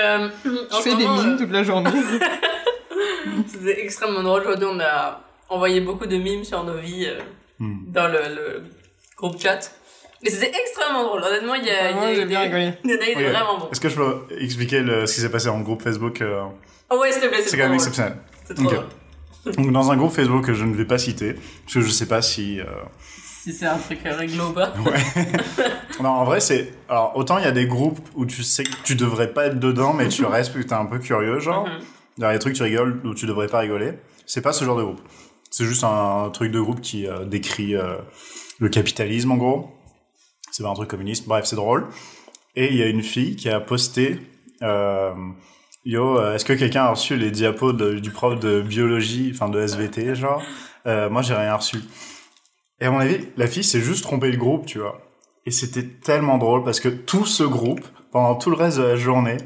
Euh, 0.00 0.28
Je 0.44 0.76
en 0.76 0.80
fais 0.80 0.90
des 0.94 1.06
mimes 1.06 1.34
euh, 1.34 1.38
toute 1.38 1.50
la 1.50 1.62
journée. 1.64 1.90
C'était 3.48 3.82
extrêmement 3.82 4.22
drôle. 4.22 4.42
Aujourd'hui, 4.42 4.66
on 4.70 4.78
a 4.80 5.20
envoyé 5.48 5.80
beaucoup 5.80 6.06
de 6.06 6.16
mimes 6.16 6.44
sur 6.44 6.62
nos 6.64 6.76
vies 6.78 7.06
euh, 7.06 7.18
Hmm. 7.60 7.90
dans 7.92 8.06
le, 8.06 8.18
le 8.36 8.62
groupe 9.16 9.40
chat. 9.42 9.58
Et 10.22 10.30
c'était 10.30 10.52
extrêmement 10.56 11.02
drôle. 11.04 11.24
Honnêtement, 11.24 11.54
il 11.56 11.64
y 11.64 11.70
a, 11.70 11.90
Vraiment, 11.92 12.06
il 12.06 12.18
y 12.18 12.22
a 12.22 12.24
bien 12.24 12.38
des- 12.40 12.46
rigolé. 12.46 12.72
il 12.84 12.90
y 12.90 12.94
en 12.94 12.96
a 13.00 13.02
eu 13.10 13.14
des 13.16 13.24
Ok. 13.26 13.32
vraiment 13.32 13.58
bons. 13.58 13.68
Est-ce 13.72 13.80
que 13.80 13.88
je 13.88 13.96
peux 13.96 14.26
expliquer 14.38 14.80
le- 14.80 15.06
ce 15.06 15.14
qui 15.16 15.20
s'est 15.22 15.28
passé 15.30 15.48
en 15.48 15.58
groupe 15.60 15.82
Facebook 15.82 16.20
euh, 16.20 16.44
Oh 16.90 16.98
ouais, 17.00 17.10
s'il 17.10 17.22
te 17.22 17.26
plaît, 17.26 17.38
C'est 17.42 17.50
quand 17.56 17.64
même 17.64 17.70
drôle. 17.70 17.74
exceptionnel. 17.76 18.16
C'est 18.44 18.54
trop 18.54 18.64
drôle. 18.66 18.86
Donc 19.56 19.72
dans 19.72 19.90
un 19.90 19.96
groupe 19.96 20.12
Facebook 20.12 20.44
que 20.46 20.54
je 20.54 20.64
ne 20.64 20.74
vais 20.76 20.84
pas 20.84 20.98
citer, 20.98 21.32
parce 21.34 21.74
que 21.74 21.80
je 21.80 21.90
sais 21.90 22.06
pas 22.06 22.22
si... 22.22 22.60
Si 23.40 23.52
c'est 23.52 23.66
un 23.66 23.78
truc 23.78 24.00
euh, 24.04 24.16
réglo 24.16 24.48
ou 24.48 24.52
pas. 24.52 24.72
Non, 26.02 26.10
en 26.10 26.24
vrai, 26.24 26.38
c'est... 26.40 26.72
Alors, 26.88 27.16
autant 27.16 27.38
il 27.38 27.44
y 27.44 27.48
a 27.48 27.52
des 27.52 27.66
groupes 27.66 27.98
où 28.14 28.24
tu 28.24 28.42
sais 28.44 28.62
que 28.62 28.70
tu 28.84 28.94
devrais 28.94 29.32
pas 29.32 29.46
être 29.46 29.58
dedans, 29.58 29.92
mais 29.92 30.08
tu 30.08 30.24
restes 30.24 30.52
parce 30.52 30.64
que 30.64 30.68
t'es 30.68 30.74
un 30.74 30.86
peu 30.86 30.98
curieux, 30.98 31.40
genre. 31.40 31.68
Il 32.16 32.22
y 32.22 32.24
a 32.24 32.32
des 32.32 32.38
trucs 32.38 32.54
tu 32.54 32.62
rigoles 32.62 33.00
où 33.04 33.14
tu 33.14 33.26
devrais 33.26 33.48
pas 33.48 33.60
rigoler. 33.60 33.94
C'est 34.26 34.40
pas 34.42 34.52
ce 34.52 34.64
genre 34.64 34.76
de 34.76 34.84
groupe. 34.84 35.00
C'est 35.50 35.64
juste 35.64 35.82
un, 35.84 36.30
truc 36.32 36.52
de 36.52 36.60
groupe 36.60 36.80
qui 36.80 37.06
euh, 37.08 37.24
décrit 37.24 37.74
euh, 37.74 37.96
le 38.60 38.68
capitalisme, 38.68 39.32
en 39.32 39.36
gros. 39.36 39.70
C'est 40.52 40.62
pas 40.62 40.68
un 40.68 40.74
truc 40.74 40.88
communiste. 40.88 41.26
Bref, 41.26 41.46
c'est 41.46 41.56
drôle. 41.56 41.86
Et 42.54 42.66
il 42.70 42.76
y 42.76 42.82
a 42.82 42.86
une 42.86 43.02
fille 43.02 43.34
qui 43.36 43.48
a 43.48 43.58
posté... 43.60 44.20
euh, 44.62 45.12
Yo, 45.84 46.20
est-ce 46.32 46.44
que 46.44 46.52
quelqu'un 46.52 46.82
a 46.84 46.90
reçu 46.90 47.16
les 47.16 47.30
diapos 47.30 47.72
de- 47.72 47.98
du 47.98 48.10
prof 48.10 48.38
de 48.38 48.60
biologie, 48.60 49.30
enfin 49.34 49.48
de 49.48 49.58
SVT, 49.60 50.14
genre? 50.16 50.42
Moi, 50.84 51.22
j'ai 51.22 51.34
rien 51.34 51.54
reçu. 51.54 51.78
Et 52.80 52.86
à 52.86 52.90
mon 52.90 52.98
avis, 53.00 53.26
la 53.36 53.46
fille 53.46 53.64
s'est 53.64 53.80
juste 53.80 54.02
trompée 54.04 54.30
le 54.30 54.36
groupe, 54.36 54.66
tu 54.66 54.78
vois. 54.78 55.00
Et 55.46 55.50
c'était 55.50 55.84
tellement 55.84 56.38
drôle 56.38 56.62
parce 56.64 56.80
que 56.80 56.88
tout 56.88 57.26
ce 57.26 57.42
groupe, 57.42 57.80
pendant 58.12 58.34
tout 58.36 58.50
le 58.50 58.56
reste 58.56 58.78
de 58.78 58.82
la 58.82 58.96
journée, 58.96 59.36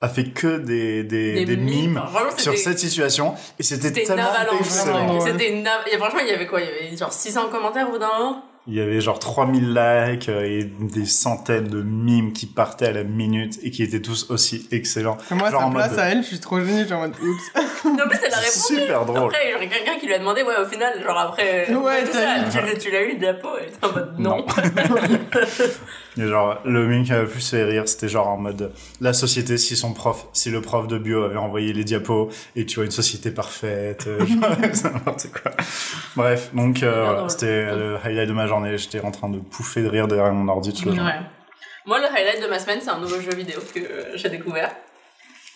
a 0.00 0.08
fait 0.08 0.24
que 0.30 0.58
des, 0.58 1.02
des, 1.02 1.44
des, 1.44 1.56
mimes 1.56 2.00
vraiment, 2.12 2.30
sur 2.36 2.52
cette 2.56 2.78
situation. 2.78 3.34
Et 3.58 3.62
c'était 3.62 3.90
tellement 4.04 4.22
excellent. 4.60 5.20
C'était 5.20 5.50
une 5.52 5.66
av- 5.66 5.84
et 5.92 5.96
franchement, 5.98 6.20
il 6.22 6.28
y 6.28 6.32
avait 6.32 6.46
quoi? 6.46 6.60
Il 6.60 6.66
y 6.66 6.68
avait 6.88 6.96
genre 6.96 7.12
600 7.12 7.48
commentaires 7.50 7.88
au 7.88 7.92
bout 7.92 7.98
d'un 7.98 8.16
moment? 8.18 8.44
Il 8.70 8.74
y 8.74 8.80
avait 8.82 9.00
genre 9.00 9.18
3000 9.18 9.72
likes 9.74 10.28
euh, 10.28 10.42
et 10.44 10.64
des 10.64 11.06
centaines 11.06 11.68
de 11.68 11.80
mimes 11.82 12.34
qui 12.34 12.44
partaient 12.44 12.88
à 12.88 12.92
la 12.92 13.02
minute 13.02 13.58
et 13.62 13.70
qui 13.70 13.82
étaient 13.82 14.02
tous 14.02 14.30
aussi 14.30 14.68
excellents. 14.70 15.16
Moi, 15.30 15.50
Genre 15.50 15.60
sa 15.60 15.66
en 15.66 15.70
mode- 15.70 15.84
place 15.86 15.98
à 15.98 16.04
elle, 16.10 16.22
je 16.22 16.28
suis 16.28 16.38
trop 16.40 16.60
gênée, 16.60 16.86
genre 16.86 16.98
en 16.98 17.02
mode 17.08 17.14
oups. 17.20 17.52
Non, 17.84 18.04
mais 18.10 18.16
c'est 18.16 18.28
la 18.28 18.36
C'est 18.36 18.74
réponse. 18.74 18.84
super 18.86 19.04
drôle. 19.06 19.30
Après, 19.34 19.50
genre, 19.52 19.60
quelqu'un 19.60 19.98
qui 19.98 20.06
lui 20.06 20.12
a 20.14 20.18
demandé, 20.18 20.42
ouais, 20.42 20.56
au 20.60 20.66
final, 20.66 20.92
genre 21.02 21.16
après. 21.18 21.72
Ouais, 21.72 22.04
tout 22.04 22.10
t'as 22.12 22.50
ça, 22.50 22.60
tu, 22.72 22.78
tu 22.78 22.90
l'as 22.90 23.02
eu 23.02 23.12
le 23.12 23.18
diapo 23.18 23.48
Elle 23.58 23.68
était 23.68 23.86
en 23.86 23.92
mode 23.92 24.14
non. 24.18 24.44
Et 26.18 26.26
genre, 26.26 26.58
le 26.64 26.86
meme 26.86 27.04
qui 27.04 27.12
m'a 27.12 27.20
le 27.20 27.28
plus 27.28 27.48
fait 27.48 27.62
rire, 27.64 27.88
c'était 27.88 28.08
genre 28.08 28.28
en 28.28 28.36
mode, 28.36 28.72
la 29.00 29.12
société, 29.12 29.56
si 29.56 29.76
son 29.76 29.92
prof, 29.92 30.26
si 30.32 30.50
le 30.50 30.60
prof 30.60 30.88
de 30.88 30.98
bio 30.98 31.22
avait 31.22 31.36
envoyé 31.36 31.72
les 31.72 31.84
diapos, 31.84 32.28
et 32.56 32.66
tu 32.66 32.76
vois 32.76 32.84
une 32.84 32.90
société 32.90 33.30
parfaite, 33.30 34.06
euh, 34.08 34.18
c'est 34.72 34.92
n'importe 34.92 35.28
quoi. 35.30 35.52
Bref, 36.16 36.50
donc, 36.54 36.82
euh, 36.82 37.28
c'était 37.28 37.66
le 37.74 37.96
highlight 38.04 38.28
de 38.28 38.34
ma 38.34 38.46
journée, 38.46 38.76
j'étais 38.78 39.00
en 39.00 39.12
train 39.12 39.28
de 39.28 39.38
pouffer 39.38 39.82
de 39.82 39.88
rire 39.88 40.08
derrière 40.08 40.32
mon 40.32 40.48
ordi 40.48 40.74
journée. 40.74 41.00
Ouais. 41.00 41.20
Moi, 41.86 42.00
le 42.00 42.06
highlight 42.06 42.42
de 42.42 42.48
ma 42.48 42.58
semaine, 42.58 42.80
c'est 42.82 42.90
un 42.90 42.98
nouveau 42.98 43.20
jeu 43.20 43.34
vidéo 43.34 43.60
que 43.72 43.80
j'ai 44.14 44.28
découvert, 44.28 44.74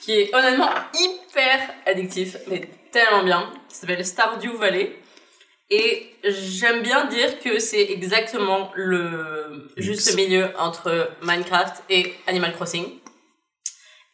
qui 0.00 0.12
est 0.12 0.34
honnêtement 0.34 0.70
hyper 0.94 1.58
addictif, 1.86 2.36
mais 2.48 2.68
tellement 2.92 3.24
bien. 3.24 3.50
qui 3.68 3.76
s'appelle 3.76 4.04
Stardew 4.06 4.56
Valley. 4.58 4.96
Et 5.70 6.14
j'aime 6.24 6.82
bien 6.82 7.06
dire 7.06 7.38
que 7.40 7.58
c'est 7.58 7.82
exactement 7.90 8.70
le 8.74 9.68
juste 9.76 10.14
milieu 10.16 10.50
entre 10.58 11.10
Minecraft 11.22 11.82
et 11.88 12.12
Animal 12.26 12.52
Crossing. 12.52 12.84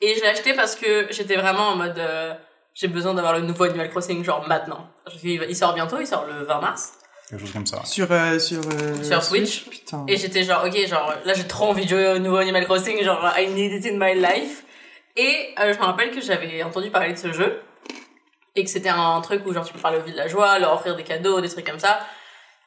Et 0.01 0.15
je 0.15 0.21
l'ai 0.21 0.29
acheté 0.29 0.55
parce 0.55 0.77
que 0.77 1.09
j'étais 1.11 1.35
vraiment 1.37 1.69
en 1.71 1.77
mode 1.77 1.99
euh, 1.99 2.33
j'ai 2.75 2.87
besoin 2.87 3.15
d'avoir 3.15 3.33
le 3.33 3.41
nouveau 3.41 3.65
Animal 3.65 3.91
Crossing 3.91 4.23
genre 4.25 4.47
maintenant. 4.47 4.89
Parce 5.05 5.17
qu'il 5.19 5.39
va- 5.41 5.47
Il 5.47 5.57
sort 5.57 5.75
bientôt, 5.75 5.97
il 6.01 6.07
sort 6.07 6.27
le 6.27 6.45
20 6.45 6.61
mars. 6.61 6.93
Quelque 7.29 7.41
chose 7.41 7.53
comme 7.53 7.67
ça. 7.67 7.85
Sur, 7.85 8.11
euh, 8.13 8.39
sur, 8.39 8.61
euh, 8.61 9.03
Sur 9.03 9.23
Switch. 9.23 9.65
Putain. 9.69 10.05
Et 10.09 10.17
j'étais 10.17 10.45
genre, 10.45 10.65
ok, 10.65 10.87
genre, 10.87 11.13
là 11.25 11.35
j'ai 11.35 11.47
trop 11.49 11.67
envie 11.67 11.85
de 11.85 11.91
jouer 11.91 12.07
au 12.13 12.19
nouveau 12.19 12.37
Animal 12.37 12.65
Crossing, 12.67 13.03
genre, 13.03 13.33
I 13.37 13.49
need 13.49 13.73
it 13.73 13.93
in 13.93 13.97
my 13.99 14.15
life. 14.15 14.63
Et 15.17 15.53
euh, 15.59 15.73
je 15.75 15.79
me 15.79 15.85
rappelle 15.85 16.13
que 16.13 16.21
j'avais 16.21 16.63
entendu 16.63 16.91
parler 16.91 17.13
de 17.15 17.19
ce 17.19 17.33
jeu. 17.33 17.61
Et 18.59 18.65
que 18.65 18.71
c'était 18.71 18.89
un 18.89 19.21
truc 19.21 19.47
où, 19.47 19.53
genre, 19.53 19.65
tu 19.65 19.73
peux 19.73 19.79
parler 19.79 19.99
aux 19.99 20.03
villageois, 20.03 20.59
leur 20.59 20.73
offrir 20.73 20.97
des 20.97 21.05
cadeaux, 21.05 21.41
des 21.41 21.49
trucs 21.49 21.65
comme 21.65 21.79
ça. 21.79 22.01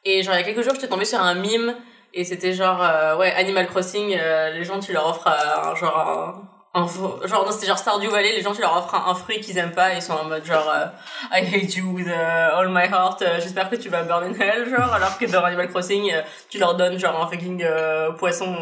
Et 0.06 0.22
genre, 0.22 0.34
il 0.34 0.38
y 0.38 0.40
a 0.40 0.42
quelques 0.42 0.62
jours, 0.62 0.72
j'étais 0.74 0.88
tombée 0.88 1.04
sur 1.04 1.20
un 1.20 1.34
mime. 1.34 1.76
Et 2.14 2.24
c'était 2.24 2.54
genre, 2.54 2.82
euh, 2.82 3.18
ouais, 3.18 3.30
Animal 3.32 3.66
Crossing, 3.66 4.16
euh, 4.18 4.54
les 4.54 4.64
gens, 4.64 4.80
tu 4.80 4.94
leur 4.94 5.06
offres 5.06 5.26
euh, 5.26 5.70
un, 5.70 5.74
genre, 5.74 6.40
un, 6.74 6.86
genre, 6.86 7.44
non, 7.44 7.50
c'était 7.52 7.66
genre 7.66 7.76
Stardew 7.76 8.08
Valley, 8.08 8.32
les 8.32 8.40
gens, 8.40 8.54
tu 8.54 8.62
leur 8.62 8.74
offres 8.74 8.94
un, 8.94 9.10
un 9.10 9.14
fruit 9.14 9.40
qu'ils 9.40 9.58
aiment 9.58 9.72
pas, 9.72 9.92
et 9.92 9.96
ils 9.96 10.02
sont 10.02 10.14
en 10.14 10.24
mode 10.24 10.44
genre, 10.44 10.72
euh, 10.74 10.86
I 11.30 11.44
hate 11.44 11.74
you 11.76 11.84
with 11.92 12.06
uh, 12.06 12.54
all 12.56 12.68
my 12.70 12.86
heart, 12.90 13.20
euh, 13.20 13.38
j'espère 13.40 13.68
que 13.68 13.76
tu 13.76 13.90
vas 13.90 14.04
burn 14.04 14.24
in 14.24 14.32
hell, 14.40 14.66
genre, 14.70 14.90
alors 14.90 15.18
que 15.18 15.26
dans 15.26 15.44
Animal 15.44 15.68
Crossing, 15.68 16.10
euh, 16.10 16.22
tu 16.48 16.56
leur 16.56 16.74
donnes 16.74 16.98
genre 16.98 17.22
un 17.22 17.26
fucking 17.26 17.62
euh, 17.62 18.12
poisson 18.12 18.56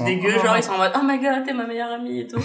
dégueu, 0.00 0.32
genre, 0.44 0.58
ils 0.58 0.62
sont 0.62 0.72
en 0.72 0.78
mode, 0.78 0.92
oh 0.94 1.00
my 1.02 1.18
god, 1.18 1.46
t'es 1.46 1.54
ma 1.54 1.64
meilleure 1.64 1.92
amie 1.92 2.20
et 2.20 2.26
tout. 2.26 2.42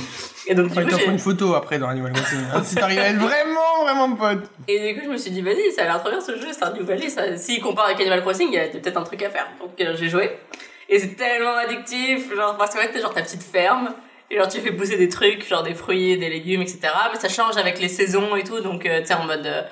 Et 0.47 0.55
donc, 0.55 0.71
du 0.71 0.85
coup, 0.85 0.99
une 1.05 1.19
photo 1.19 1.55
après 1.55 1.79
dans 1.79 1.89
Animal 1.89 2.13
Crossing. 2.13 2.39
hein, 2.53 2.61
si 2.63 2.75
t'arrives 2.75 2.99
à 2.99 3.09
être 3.09 3.17
vraiment, 3.17 3.83
vraiment 3.83 4.15
pote. 4.15 4.49
Et 4.69 4.93
du 4.93 4.99
coup, 4.99 5.05
je 5.07 5.11
me 5.11 5.17
suis 5.17 5.31
dit, 5.31 5.41
vas-y, 5.41 5.69
ça 5.73 5.81
a 5.81 5.85
l'air 5.85 5.99
trop 5.99 6.11
bien 6.11 6.21
ce 6.21 6.39
jeu, 6.39 6.53
Stardew 6.53 6.83
Valley. 6.83 7.09
Ça, 7.09 7.35
s'il 7.35 7.61
compare 7.61 7.87
avec 7.87 7.99
Animal 7.99 8.21
Crossing, 8.21 8.47
il 8.49 8.55
y 8.55 8.59
a 8.59 8.67
peut-être 8.67 8.95
un 8.95 9.03
truc 9.03 9.21
à 9.23 9.29
faire. 9.29 9.47
Donc 9.59 9.71
j'ai 9.77 10.07
joué. 10.07 10.39
Et 10.87 10.97
c'est 10.97 11.15
tellement 11.15 11.57
addictif, 11.57 12.33
genre, 12.33 12.55
parce 12.55 12.73
qu'en 12.73 12.79
fait, 12.79 12.93
t'as 12.93 13.01
genre 13.01 13.13
ta 13.13 13.21
petite 13.21 13.43
ferme. 13.43 13.93
Et 14.29 14.37
genre, 14.37 14.47
tu 14.47 14.59
fais 14.59 14.71
pousser 14.71 14.97
des 14.97 15.09
trucs, 15.09 15.47
genre 15.47 15.63
des 15.63 15.73
fruits, 15.73 16.17
des 16.17 16.29
légumes, 16.29 16.61
etc. 16.61 16.79
Mais 17.11 17.19
ça 17.19 17.29
change 17.29 17.57
avec 17.57 17.79
les 17.79 17.87
saisons 17.87 18.35
et 18.35 18.43
tout. 18.43 18.59
Donc, 18.59 18.85
euh, 18.85 18.99
tu 19.01 19.07
sais, 19.07 19.13
en 19.13 19.25
mode, 19.25 19.45
euh, 19.45 19.63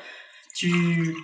tu, 0.55 1.15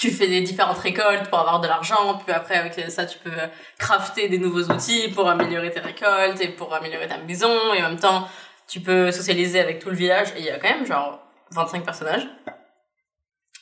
tu 0.00 0.10
fais 0.10 0.26
des 0.26 0.40
différentes 0.40 0.78
récoltes 0.78 1.28
pour 1.28 1.38
avoir 1.38 1.60
de 1.60 1.68
l'argent. 1.68 2.18
Puis 2.24 2.34
après, 2.34 2.56
avec 2.56 2.90
ça, 2.90 3.06
tu 3.06 3.18
peux 3.18 3.30
euh, 3.30 3.46
crafter 3.78 4.28
des 4.28 4.38
nouveaux 4.38 4.64
outils 4.64 5.08
pour 5.14 5.28
améliorer 5.28 5.70
tes 5.70 5.80
récoltes 5.80 6.40
et 6.40 6.48
pour 6.48 6.74
améliorer 6.74 7.06
ta 7.06 7.18
maison. 7.18 7.74
Et 7.74 7.82
en 7.82 7.90
même 7.90 8.00
temps, 8.00 8.28
tu 8.66 8.80
peux 8.80 9.12
socialiser 9.12 9.60
avec 9.60 9.78
tout 9.78 9.90
le 9.90 9.96
village. 9.96 10.28
Et 10.36 10.40
il 10.40 10.44
y 10.44 10.50
a 10.50 10.58
quand 10.58 10.68
même, 10.68 10.86
genre, 10.86 11.20
25 11.52 11.84
personnages. 11.84 12.28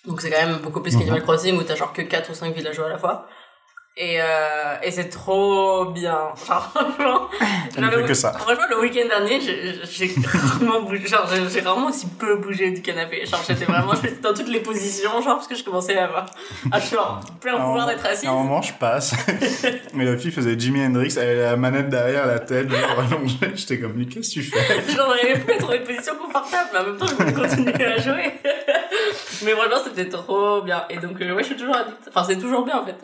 Donc 0.06 0.20
c'est 0.20 0.30
quand 0.30 0.46
même 0.46 0.58
beaucoup 0.58 0.80
plus 0.80 0.96
qu'Animal 0.96 1.22
Crossing 1.22 1.58
où 1.58 1.62
t'as 1.62 1.74
genre 1.74 1.92
que 1.92 2.02
4 2.02 2.30
ou 2.30 2.34
5 2.34 2.54
villageois 2.54 2.86
à 2.86 2.90
la 2.90 2.98
fois. 2.98 3.28
Et, 3.98 4.20
euh, 4.20 4.74
et 4.82 4.90
c'est 4.90 5.08
trop 5.08 5.86
bien. 5.86 6.18
Genre, 6.46 6.72
genre, 7.00 7.30
le- 7.78 8.06
que 8.06 8.12
ça. 8.12 8.30
Franchement, 8.34 8.64
le 8.68 8.80
week-end 8.80 9.08
dernier, 9.08 9.40
j'ai 9.40 10.14
rarement 10.26 10.82
bougé. 10.82 11.06
Genre, 11.06 11.26
j'ai 11.50 11.60
rarement 11.62 11.86
aussi 11.86 12.06
peu 12.06 12.36
bougé 12.36 12.70
du 12.72 12.82
canapé. 12.82 13.24
Genre, 13.24 13.40
j'étais 13.48 13.64
vraiment 13.64 13.94
j'étais 14.02 14.20
dans 14.20 14.34
toutes 14.34 14.48
les 14.50 14.60
positions, 14.60 15.22
genre, 15.22 15.36
parce 15.36 15.48
que 15.48 15.54
je 15.54 15.64
commençais 15.64 15.96
à 15.96 16.04
avoir 16.04 16.26
à 16.70 16.78
genre, 16.78 17.20
plein 17.40 17.54
À 17.54 17.60
pouvoir 17.64 17.86
d'être 17.86 18.04
assise. 18.04 18.28
À 18.28 18.32
un 18.32 18.34
moment, 18.34 18.60
je 18.60 18.74
passe. 18.74 19.14
Mais 19.94 20.04
la 20.04 20.18
fille 20.18 20.30
faisait 20.30 20.58
Jimi 20.58 20.84
Hendrix, 20.84 21.14
elle 21.16 21.28
avait 21.30 21.42
la 21.44 21.56
manette 21.56 21.88
derrière 21.88 22.26
la 22.26 22.38
tête, 22.40 22.68
genre 22.70 22.98
allongée. 23.00 23.36
J'étais 23.54 23.80
comme, 23.80 23.94
mais 23.96 24.04
qu'est-ce 24.04 24.28
que 24.28 24.40
tu 24.40 24.42
fais? 24.42 24.92
Genre, 24.92 25.14
j'arrivais 25.16 25.40
plus 25.40 25.54
à 25.54 25.58
trouver 25.58 25.78
une 25.78 25.84
position 25.84 26.12
confortable, 26.16 26.68
mais 26.74 26.78
en 26.80 26.84
même 26.84 26.96
temps, 26.98 27.06
je 27.06 27.14
voulais 27.14 27.32
continuer 27.32 27.84
à 27.86 27.96
jouer. 27.98 28.32
mais 29.44 29.52
vraiment, 29.52 29.76
c'était 29.82 30.08
trop 30.10 30.60
bien. 30.60 30.84
Et 30.90 30.98
donc, 30.98 31.18
euh, 31.22 31.32
ouais, 31.34 31.42
je 31.42 31.48
suis 31.48 31.56
toujours 31.56 31.76
addict. 31.76 31.96
Enfin, 32.08 32.24
c'est 32.28 32.36
toujours 32.38 32.62
bien, 32.64 32.78
en 32.78 32.84
fait. 32.84 32.96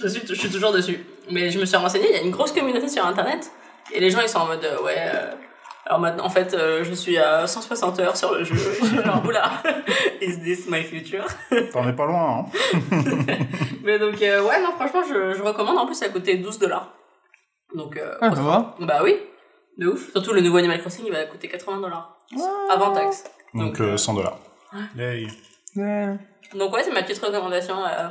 Je, 0.00 0.08
suis, 0.08 0.26
je 0.26 0.34
suis 0.34 0.50
toujours 0.50 0.72
dessus. 0.72 1.04
Mais 1.30 1.50
je 1.50 1.58
me 1.58 1.64
suis 1.64 1.76
renseignée, 1.76 2.08
il 2.10 2.16
y 2.16 2.18
a 2.18 2.22
une 2.22 2.30
grosse 2.30 2.52
communauté 2.52 2.88
sur 2.88 3.06
Internet. 3.06 3.50
Et 3.92 4.00
les 4.00 4.10
gens, 4.10 4.20
ils 4.20 4.28
sont 4.28 4.38
en 4.40 4.46
mode, 4.46 4.64
euh, 4.64 4.82
ouais... 4.82 4.96
euh, 4.98 5.32
alors 5.86 5.98
maintenant, 5.98 6.24
en 6.24 6.30
fait, 6.30 6.54
euh, 6.54 6.84
je 6.84 6.92
suis 6.94 7.18
à 7.18 7.46
160 7.46 7.98
heures 8.00 8.16
sur 8.16 8.32
le 8.32 8.44
jeu. 8.44 8.54
Je 8.54 8.84
suis 8.86 9.02
genre, 9.02 9.22
oula, 9.24 9.50
is 10.20 10.38
this 10.40 10.68
my 10.68 10.82
future? 10.84 11.24
T'en 11.72 11.88
es 11.88 11.92
pas 11.94 12.06
loin, 12.06 12.46
hein 12.46 12.76
Mais 13.82 13.98
donc, 13.98 14.20
euh, 14.22 14.42
ouais, 14.42 14.60
non, 14.62 14.72
franchement, 14.72 15.02
je, 15.08 15.32
je 15.34 15.42
recommande. 15.42 15.78
En 15.78 15.86
plus, 15.86 15.94
ça 15.96 16.06
a 16.06 16.08
coûté 16.10 16.36
12 16.36 16.58
dollars. 16.58 16.92
Donc, 17.74 17.96
euh, 17.96 18.14
Ah, 18.20 18.34
ça 18.34 18.42
va. 18.42 18.76
bah 18.80 19.00
oui, 19.02 19.16
de 19.78 19.88
ouf. 19.88 20.12
Surtout 20.12 20.32
le 20.32 20.40
nouveau 20.42 20.58
Animal 20.58 20.80
Crossing, 20.80 21.04
il 21.06 21.12
va 21.12 21.24
coûter 21.24 21.48
80 21.48 21.80
dollars. 21.80 22.18
Avant 22.70 22.92
taxe. 22.92 23.24
Donc 23.54 23.78
Donc, 23.78 23.80
euh, 23.80 23.92
euh, 23.94 23.96
100 23.96 24.14
dollars. 24.14 24.38
Ouais. 24.96 26.18
Donc 26.54 26.72
ouais, 26.72 26.82
c'est 26.84 26.92
ma 26.92 27.02
petite 27.02 27.24
recommandation 27.24 27.76
euh, 27.84 28.08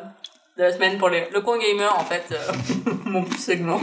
de 0.59 0.63
la 0.65 0.73
semaine 0.73 0.97
pour 0.97 1.09
les... 1.09 1.27
le 1.33 1.41
coin 1.41 1.57
gamer, 1.57 1.97
en 1.97 2.03
fait, 2.03 2.25
euh, 2.31 2.91
mon 3.05 3.23
petit 3.23 3.39
segment. 3.39 3.79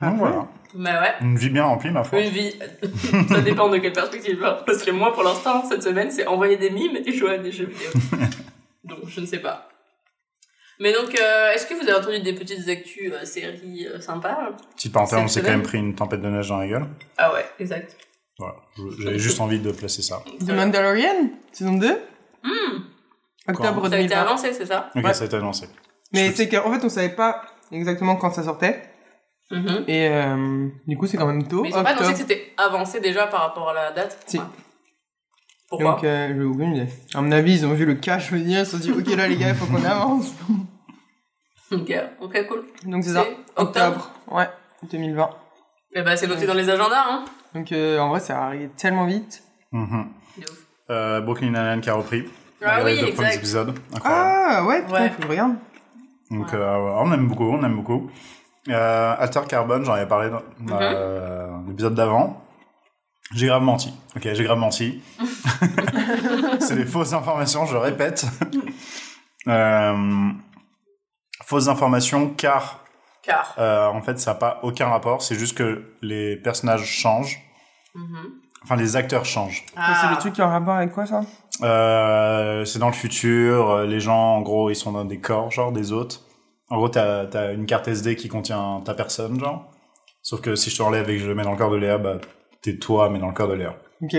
Donc 0.00 0.18
voilà. 0.18 0.48
Mais 0.76 0.90
ouais, 0.90 1.14
Une 1.20 1.36
vie 1.36 1.50
bien 1.50 1.64
remplie, 1.64 1.90
ma 1.90 2.02
foi. 2.04 2.20
une 2.20 2.30
vie, 2.30 2.52
ça 3.28 3.40
dépend 3.40 3.68
de 3.68 3.78
quelle 3.78 3.92
perspective. 3.92 4.42
hein. 4.44 4.58
Parce 4.66 4.82
que 4.82 4.90
moi, 4.90 5.12
pour 5.12 5.22
l'instant, 5.22 5.64
cette 5.68 5.82
semaine, 5.82 6.10
c'est 6.10 6.26
envoyer 6.26 6.56
des 6.56 6.70
mimes 6.70 6.96
et 7.04 7.12
jouer 7.12 7.34
à 7.34 7.38
des 7.38 7.52
jeux 7.52 7.66
vidéo. 7.66 7.90
donc 8.84 9.00
je 9.08 9.20
ne 9.20 9.26
sais 9.26 9.38
pas. 9.38 9.68
Mais 10.80 10.92
donc, 10.92 11.14
euh, 11.18 11.52
est-ce 11.52 11.66
que 11.66 11.74
vous 11.74 11.82
avez 11.88 11.94
entendu 11.94 12.20
des 12.20 12.32
petites 12.34 12.68
actus 12.68 13.12
euh, 13.12 13.24
séries 13.24 13.86
euh, 13.86 14.00
sympas 14.00 14.50
Petite 14.74 14.92
parenthèse, 14.92 15.20
on 15.20 15.28
s'est 15.28 15.42
quand 15.42 15.50
même 15.50 15.62
pris 15.62 15.78
une 15.78 15.94
tempête 15.94 16.20
de 16.20 16.28
neige 16.28 16.48
dans 16.48 16.58
la 16.58 16.66
gueule. 16.66 16.86
Ah 17.16 17.32
ouais, 17.32 17.46
exact. 17.60 17.96
Voilà. 18.38 18.56
J'avais 18.98 19.20
juste 19.20 19.40
envie 19.40 19.60
de 19.60 19.70
placer 19.70 20.02
ça. 20.02 20.22
The 20.44 20.50
Mandalorian, 20.50 21.30
saison 21.52 21.74
2 21.78 21.96
Hmm, 22.42 22.78
Octobre 23.48 23.88
ça 23.88 23.94
a 23.96 23.98
été 23.98 24.08
2020. 24.08 24.20
avancé, 24.22 24.52
c'est 24.52 24.66
ça? 24.66 24.90
Ok, 24.94 25.04
Ouais. 25.04 25.12
ça 25.14 25.24
a 25.24 25.26
été 25.26 25.36
annoncé. 25.36 25.68
Mais 26.12 26.28
Je- 26.28 26.32
c'est 26.32 26.48
qu'en 26.48 26.72
fait, 26.72 26.84
on 26.84 26.88
savait 26.88 27.10
pas 27.14 27.42
exactement 27.72 28.16
quand 28.16 28.30
ça 28.32 28.42
sortait. 28.42 28.82
Mhm. 29.50 29.84
Et 29.88 30.08
euh, 30.08 30.68
du 30.86 30.96
coup, 30.96 31.06
c'est 31.06 31.16
quand 31.18 31.26
même 31.26 31.46
tôt. 31.46 31.62
Mais 31.62 31.68
ils 31.70 31.76
ont 31.76 31.82
pas 31.82 31.90
annoncé 31.90 32.12
que 32.12 32.18
c'était 32.18 32.52
avancé 32.56 33.00
déjà 33.00 33.26
par 33.26 33.40
rapport 33.42 33.68
à 33.70 33.74
la 33.74 33.92
date 33.92 34.18
Si. 34.26 34.38
Ouais. 34.38 34.44
Pourquoi 35.68 35.92
Donc, 35.92 36.04
euh, 36.04 36.28
j'ai 36.34 36.42
aucune 36.44 36.76
idée. 36.76 36.92
À 37.14 37.20
mon 37.20 37.32
avis, 37.32 37.54
ils 37.54 37.66
ont 37.66 37.74
vu 37.74 37.84
le 37.84 37.94
cash 37.94 38.30
venir, 38.30 38.60
ils 38.60 38.66
se 38.66 38.72
sont 38.72 38.78
dit, 38.78 38.92
ok, 38.92 39.06
là, 39.16 39.26
les 39.28 39.36
gars, 39.36 39.48
il 39.50 39.54
faut 39.54 39.66
qu'on 39.66 39.84
avance. 39.84 40.32
Ok, 41.72 41.92
ok, 42.20 42.46
cool. 42.46 42.64
Donc, 42.84 43.02
c'est 43.04 43.14
ça. 43.14 43.24
C'est 43.24 43.60
octobre. 43.60 44.10
Ouais, 44.30 44.48
2020. 44.90 45.30
Et 45.96 46.02
bah, 46.02 46.16
c'est 46.16 46.26
noté 46.26 46.46
dans 46.46 46.54
les 46.54 46.68
agendas, 46.68 47.04
hein. 47.08 47.24
Donc, 47.54 47.72
euh, 47.72 47.98
en 47.98 48.10
vrai, 48.10 48.20
ça 48.20 48.44
arrive 48.44 48.68
tellement 48.76 49.06
vite. 49.06 49.42
Ouf. 49.72 49.88
Euh, 50.90 51.20
Brooklyn 51.22 51.48
Nine-Nine 51.48 51.80
qui 51.80 51.90
a 51.90 51.94
repris. 51.94 52.28
Ah 52.64 52.80
oui, 52.84 52.96
les 52.96 53.00
deux 53.02 53.12
premiers 53.14 53.34
épisodes. 53.34 53.74
Incroyable. 53.94 54.30
Ah, 54.48 54.64
ouais, 54.64 54.82
putain, 54.82 54.94
Ouais. 54.94 55.08
faut 55.10 55.16
que 55.16 55.22
je 55.24 55.28
regarde. 55.28 55.54
Donc, 56.30 56.46
Ouais. 56.52 56.54
euh, 56.58 56.76
on 56.98 57.12
aime 57.12 57.26
beaucoup, 57.28 57.44
on 57.50 57.62
aime 57.64 57.76
beaucoup. 57.76 58.10
Euh, 58.68 59.14
Alter 59.18 59.42
Carbone, 59.48 59.84
j'en 59.84 59.92
avais 59.92 60.08
parlé 60.08 60.30
dans 60.30 60.40
Mhm. 60.58 60.78
euh, 60.80 61.48
l'épisode 61.68 61.94
d'avant. 61.94 62.40
J'ai 63.34 63.46
grave 63.46 63.62
menti. 63.62 63.92
Ok, 64.16 64.22
j'ai 64.32 64.44
grave 64.44 64.58
menti. 64.58 65.02
c'est 66.60 66.76
des 66.76 66.86
fausses 66.86 67.12
informations, 67.12 67.66
je 67.66 67.76
répète. 67.76 68.24
Euh, 69.48 70.30
fausses 71.44 71.68
informations 71.68 72.30
car 72.30 72.84
Car. 73.22 73.54
euh, 73.58 73.86
en 73.88 74.00
fait 74.02 74.18
ça 74.18 74.32
n'a 74.32 74.38
pas 74.38 74.60
aucun 74.62 74.88
rapport, 74.88 75.20
c'est 75.22 75.34
juste 75.34 75.56
que 75.56 75.84
les 76.00 76.36
personnages 76.36 76.84
changent, 76.84 77.38
Mhm. 77.94 78.32
Enfin 78.64 78.76
les 78.76 78.96
acteurs 78.96 79.24
changent. 79.24 79.64
Ah. 79.76 79.98
C'est 80.00 80.10
le 80.10 80.16
truc 80.18 80.34
qui 80.34 80.42
a 80.42 80.46
un 80.46 80.50
rapport 80.50 80.74
avec 80.74 80.92
quoi, 80.92 81.06
ça? 81.06 81.20
Euh, 81.62 82.64
c'est 82.64 82.78
dans 82.78 82.88
le 82.88 82.94
futur, 82.94 83.70
euh, 83.70 83.86
les 83.86 84.00
gens 84.00 84.36
en 84.36 84.42
gros 84.42 84.70
ils 84.70 84.76
sont 84.76 84.92
dans 84.92 85.04
des 85.04 85.20
corps, 85.20 85.50
genre 85.50 85.70
des 85.70 85.92
hôtes. 85.92 86.22
En 86.70 86.76
gros 86.76 86.88
t'as 86.88 87.26
as 87.32 87.52
une 87.52 87.66
carte 87.66 87.86
SD 87.86 88.16
qui 88.16 88.28
contient 88.28 88.82
ta 88.84 88.94
personne, 88.94 89.38
genre. 89.38 89.70
Sauf 90.22 90.40
que 90.40 90.56
si 90.56 90.70
je 90.70 90.76
te 90.76 90.82
et 90.82 91.04
que 91.04 91.18
je 91.18 91.28
le 91.28 91.34
mets 91.34 91.44
dans 91.44 91.52
le 91.52 91.58
corps 91.58 91.70
de 91.70 91.76
Léa, 91.76 91.98
bah 91.98 92.18
t'es 92.62 92.78
toi 92.78 93.10
mais 93.10 93.18
dans 93.18 93.28
le 93.28 93.34
corps 93.34 93.48
de 93.48 93.54
Léa. 93.54 93.76
Ok. 94.02 94.16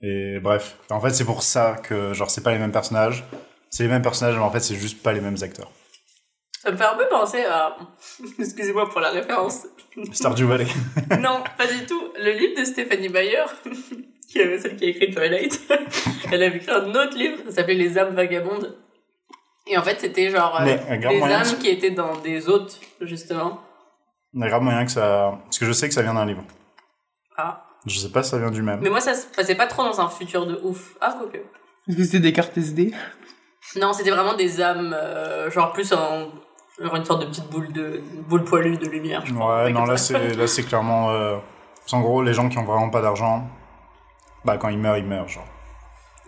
Et 0.00 0.38
bref, 0.40 0.78
en 0.90 1.00
fait 1.00 1.10
c'est 1.10 1.24
pour 1.24 1.42
ça 1.42 1.76
que 1.82 2.14
genre 2.14 2.30
c'est 2.30 2.42
pas 2.42 2.52
les 2.52 2.58
mêmes 2.58 2.72
personnages. 2.72 3.24
C'est 3.70 3.82
les 3.82 3.88
mêmes 3.88 4.02
personnages 4.02 4.36
mais 4.36 4.44
en 4.44 4.50
fait 4.50 4.60
c'est 4.60 4.76
juste 4.76 5.02
pas 5.02 5.12
les 5.12 5.20
mêmes 5.20 5.36
acteurs. 5.42 5.70
Ça 6.64 6.70
me 6.72 6.76
fait 6.76 6.84
un 6.84 6.94
peu 6.96 7.06
penser 7.08 7.44
à. 7.44 7.76
Excusez-moi 8.38 8.88
pour 8.88 9.00
la 9.00 9.10
référence. 9.10 9.66
Stardew 10.12 10.44
Valley. 10.46 10.66
non, 11.20 11.42
pas 11.58 11.66
du 11.66 11.84
tout. 11.86 12.02
Le 12.18 12.32
livre 12.32 12.58
de 12.60 12.64
Stéphanie 12.64 13.08
Bayer, 13.10 13.44
qui 14.30 14.38
est 14.38 14.58
celle 14.58 14.76
qui 14.76 14.84
a 14.84 14.88
écrit 14.88 15.14
Twilight, 15.14 15.60
elle 16.32 16.42
avait 16.42 16.56
écrit 16.56 16.70
un 16.72 16.88
autre 16.94 17.16
livre, 17.16 17.38
ça 17.46 17.56
s'appelait 17.56 17.74
Les 17.74 17.98
âmes 17.98 18.14
vagabondes. 18.14 18.76
Et 19.66 19.78
en 19.78 19.82
fait, 19.82 19.98
c'était 20.00 20.30
genre 20.30 20.58
euh, 20.60 20.64
des 20.64 21.22
âmes 21.22 21.42
que- 21.42 21.60
qui 21.60 21.68
étaient 21.68 21.90
dans 21.90 22.16
des 22.18 22.48
hôtes, 22.48 22.80
justement. 23.00 23.60
Il 24.34 24.40
y 24.40 24.44
a 24.44 24.48
grave 24.48 24.62
moyen 24.62 24.84
que 24.84 24.90
ça... 24.90 25.38
Parce 25.44 25.58
que 25.58 25.64
je 25.66 25.72
sais 25.72 25.88
que 25.88 25.94
ça 25.94 26.02
vient 26.02 26.14
d'un 26.14 26.26
livre. 26.26 26.44
Ah. 27.36 27.64
Je 27.86 27.98
sais 27.98 28.10
pas 28.10 28.22
si 28.22 28.30
ça 28.30 28.38
vient 28.38 28.50
du 28.50 28.62
même. 28.62 28.80
Mais 28.80 28.90
moi, 28.90 29.00
ça 29.00 29.14
se 29.14 29.26
passait 29.26 29.54
pas 29.54 29.66
trop 29.66 29.84
dans 29.84 30.00
un 30.00 30.08
futur 30.08 30.44
de 30.46 30.58
ouf. 30.62 30.96
Ah, 31.00 31.14
quoique. 31.18 31.36
Est-ce 31.88 31.96
que 31.96 32.04
c'était 32.04 32.20
des 32.20 32.32
cartes 32.32 32.56
SD 32.58 32.92
Non, 33.76 33.92
c'était 33.92 34.10
vraiment 34.10 34.34
des 34.34 34.60
âmes, 34.60 34.94
euh, 34.98 35.50
genre 35.50 35.72
plus 35.72 35.92
en. 35.92 36.28
Genre 36.80 36.96
une 36.96 37.04
sorte 37.04 37.22
de 37.22 37.26
petite 37.26 37.48
boule 37.50 37.72
de 37.72 38.02
boule 38.28 38.44
poilue 38.44 38.76
de 38.76 38.86
lumière, 38.86 39.24
je. 39.24 39.32
Ouais, 39.32 39.72
non, 39.72 39.84
là 39.84 39.96
c'est, 39.96 40.34
là 40.36 40.46
c'est 40.46 40.64
clairement. 40.64 41.10
Euh... 41.10 41.36
En 41.92 42.00
gros, 42.00 42.22
les 42.22 42.32
gens 42.32 42.48
qui 42.48 42.58
ont 42.58 42.64
vraiment 42.64 42.88
pas 42.88 43.02
d'argent, 43.02 43.46
bah 44.44 44.56
quand 44.56 44.68
ils 44.70 44.78
meurent, 44.78 44.96
ils 44.96 45.04
meurent, 45.04 45.28
genre. 45.28 45.46